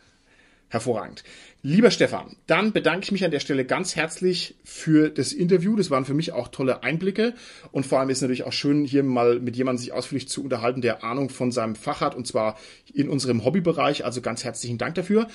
Hervorragend. 0.68 1.22
Lieber 1.68 1.90
Stefan, 1.90 2.36
dann 2.46 2.72
bedanke 2.72 3.02
ich 3.02 3.10
mich 3.10 3.24
an 3.24 3.32
der 3.32 3.40
Stelle 3.40 3.64
ganz 3.64 3.96
herzlich 3.96 4.54
für 4.62 5.10
das 5.10 5.32
Interview. 5.32 5.74
Das 5.74 5.90
waren 5.90 6.04
für 6.04 6.14
mich 6.14 6.30
auch 6.30 6.46
tolle 6.46 6.84
Einblicke 6.84 7.34
und 7.72 7.84
vor 7.84 7.98
allem 7.98 8.08
ist 8.08 8.18
es 8.18 8.22
natürlich 8.22 8.44
auch 8.44 8.52
schön, 8.52 8.84
hier 8.84 9.02
mal 9.02 9.40
mit 9.40 9.56
jemandem 9.56 9.80
sich 9.80 9.92
ausführlich 9.92 10.28
zu 10.28 10.44
unterhalten, 10.44 10.80
der 10.80 11.02
Ahnung 11.02 11.28
von 11.28 11.50
seinem 11.50 11.74
Fach 11.74 12.00
hat 12.00 12.14
und 12.14 12.24
zwar 12.24 12.56
in 12.94 13.08
unserem 13.08 13.44
Hobbybereich. 13.44 14.04
Also 14.04 14.20
ganz 14.20 14.44
herzlichen 14.44 14.78
Dank 14.78 14.94
dafür. 14.94 15.26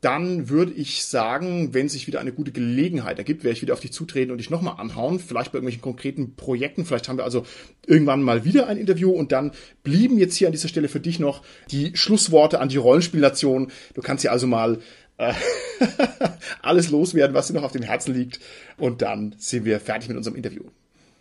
Dann 0.00 0.48
würde 0.48 0.72
ich 0.72 1.04
sagen, 1.04 1.74
wenn 1.74 1.88
sich 1.88 2.06
wieder 2.06 2.20
eine 2.20 2.32
gute 2.32 2.52
Gelegenheit 2.52 3.18
ergibt, 3.18 3.42
werde 3.42 3.56
ich 3.56 3.62
wieder 3.62 3.74
auf 3.74 3.80
dich 3.80 3.92
zutreten 3.92 4.30
und 4.30 4.38
dich 4.38 4.48
nochmal 4.48 4.76
anhauen. 4.78 5.18
Vielleicht 5.18 5.50
bei 5.50 5.56
irgendwelchen 5.56 5.82
konkreten 5.82 6.36
Projekten. 6.36 6.86
Vielleicht 6.86 7.08
haben 7.08 7.18
wir 7.18 7.24
also 7.24 7.44
irgendwann 7.86 8.22
mal 8.22 8.44
wieder 8.44 8.68
ein 8.68 8.78
Interview 8.78 9.10
und 9.10 9.32
dann 9.32 9.50
blieben 9.82 10.18
jetzt 10.18 10.36
hier 10.36 10.48
an 10.48 10.52
dieser 10.52 10.68
Stelle 10.68 10.88
für 10.88 11.00
dich 11.00 11.18
noch 11.18 11.42
die 11.70 11.90
Schlussworte 11.96 12.60
an 12.60 12.70
die 12.70 12.78
Rollenspielnation. 12.78 13.72
Du 13.94 14.00
kannst 14.00 14.24
ja 14.24 14.30
also 14.30 14.46
mal 14.46 14.78
alles 16.62 16.90
loswerden, 16.90 17.34
was 17.34 17.48
dir 17.48 17.54
noch 17.54 17.62
auf 17.62 17.72
dem 17.72 17.82
Herzen 17.82 18.14
liegt. 18.14 18.40
Und 18.78 19.02
dann 19.02 19.34
sind 19.38 19.64
wir 19.64 19.80
fertig 19.80 20.08
mit 20.08 20.16
unserem 20.16 20.36
Interview. 20.36 20.64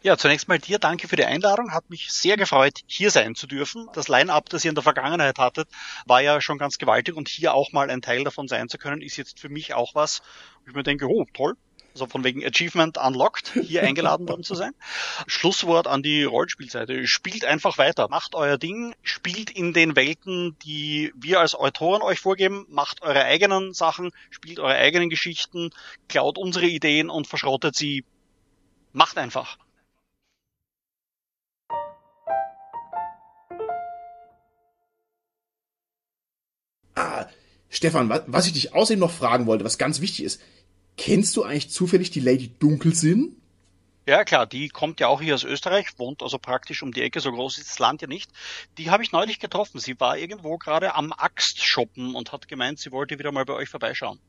Ja, 0.02 0.16
zunächst 0.16 0.48
mal 0.48 0.60
dir 0.60 0.80
danke 0.80 1.10
für 1.10 1.18
die 1.18 1.26
Einladung. 1.26 1.74
Hat 1.74 1.90
mich 1.90 2.10
sehr 2.10 2.38
gefreut, 2.38 2.80
hier 2.86 3.12
sein 3.12 3.36
zu 3.36 3.48
dürfen. 3.48 3.90
Das 3.94 4.08
Line-up, 4.08 4.48
das 4.50 4.64
ihr 4.64 4.70
in 4.70 4.76
der 4.76 4.84
Vergangenheit 4.84 5.38
hattet, 5.38 5.68
war 6.06 6.22
ja 6.22 6.40
schon 6.40 6.58
ganz 6.58 6.78
gewaltig 6.78 7.16
und 7.16 7.28
hier 7.28 7.54
auch 7.54 7.74
mal 7.74 7.90
ein 7.90 8.02
Teil 8.02 8.24
davon 8.24 8.48
sein 8.48 8.70
zu 8.70 8.78
können, 8.78 9.02
ist 9.02 9.18
jetzt 9.18 9.42
für 9.42 9.50
mich 9.50 9.74
auch 9.74 9.96
was, 9.96 10.22
wo 10.64 10.70
ich 10.70 10.76
mir 10.76 10.84
denke, 10.84 11.08
oh, 11.10 11.26
toll, 11.34 11.56
also 12.00 12.10
von 12.10 12.24
wegen 12.24 12.46
Achievement 12.46 12.98
Unlocked, 12.98 13.52
hier 13.62 13.84
eingeladen 13.84 14.28
worden 14.28 14.44
zu 14.44 14.56
sein. 14.56 14.72
Schlusswort 15.28 15.88
an 15.88 16.02
die 16.02 16.24
Rollspielseite. 16.24 17.06
Spielt 17.08 17.44
einfach 17.44 17.78
weiter. 17.78 18.08
Macht 18.10 18.36
euer 18.36 18.58
Ding. 18.58 18.96
Spielt 19.04 19.50
in 19.50 19.74
den 19.74 19.98
Welten, 19.98 20.56
die 20.64 21.12
wir 21.16 21.42
als 21.42 21.56
Autoren 21.56 22.02
euch 22.02 22.22
vorgeben. 22.22 22.66
Macht 22.70 23.02
eure 23.02 23.26
eigenen 23.26 23.74
Sachen. 23.74 24.12
Spielt 24.30 24.60
eure 24.60 24.76
eigenen 24.76 25.10
Geschichten. 25.10 25.72
Klaut 26.08 26.38
unsere 26.38 26.68
Ideen 26.68 27.10
und 27.10 27.28
verschrottet 27.28 27.76
sie. 27.76 28.06
Macht 28.94 29.18
einfach. 29.18 29.58
Stefan, 37.70 38.10
was 38.28 38.48
ich 38.48 38.54
dich 38.54 38.74
außerdem 38.74 39.00
noch 39.00 39.12
fragen 39.12 39.46
wollte, 39.46 39.64
was 39.64 39.78
ganz 39.78 40.02
wichtig 40.02 40.26
ist, 40.26 40.42
kennst 41.00 41.38
du 41.38 41.44
eigentlich 41.44 41.72
zufällig 41.72 42.12
die 42.12 42.20
Lady 42.20 42.50
Dunkelsinn? 42.60 43.36
Ja, 44.06 44.26
klar, 44.26 44.46
die 44.46 44.70
kommt 44.70 45.00
ja 45.00 45.08
auch 45.08 45.22
hier 45.22 45.36
aus 45.36 45.44
Österreich, 45.44 45.88
wohnt 45.98 46.22
also 46.24 46.40
praktisch 46.40 46.84
um 46.84 46.92
die 46.92 47.02
Ecke, 47.02 47.20
so 47.20 47.32
groß 47.32 47.58
ist 47.58 47.70
das 47.70 47.80
Land 47.80 48.02
ja 48.02 48.08
nicht. 48.08 48.30
Die 48.78 48.90
habe 48.90 49.04
ich 49.04 49.12
neulich 49.12 49.40
getroffen. 49.40 49.80
Sie 49.80 50.00
war 50.00 50.18
irgendwo 50.18 50.58
gerade 50.58 50.96
am 50.96 51.14
Axt 51.14 51.64
shoppen 51.64 52.16
und 52.16 52.34
hat 52.34 52.48
gemeint, 52.48 52.80
sie 52.80 52.92
wollte 52.92 53.18
wieder 53.18 53.32
mal 53.32 53.46
bei 53.46 53.54
euch 53.54 53.70
vorbeischauen. 53.70 54.20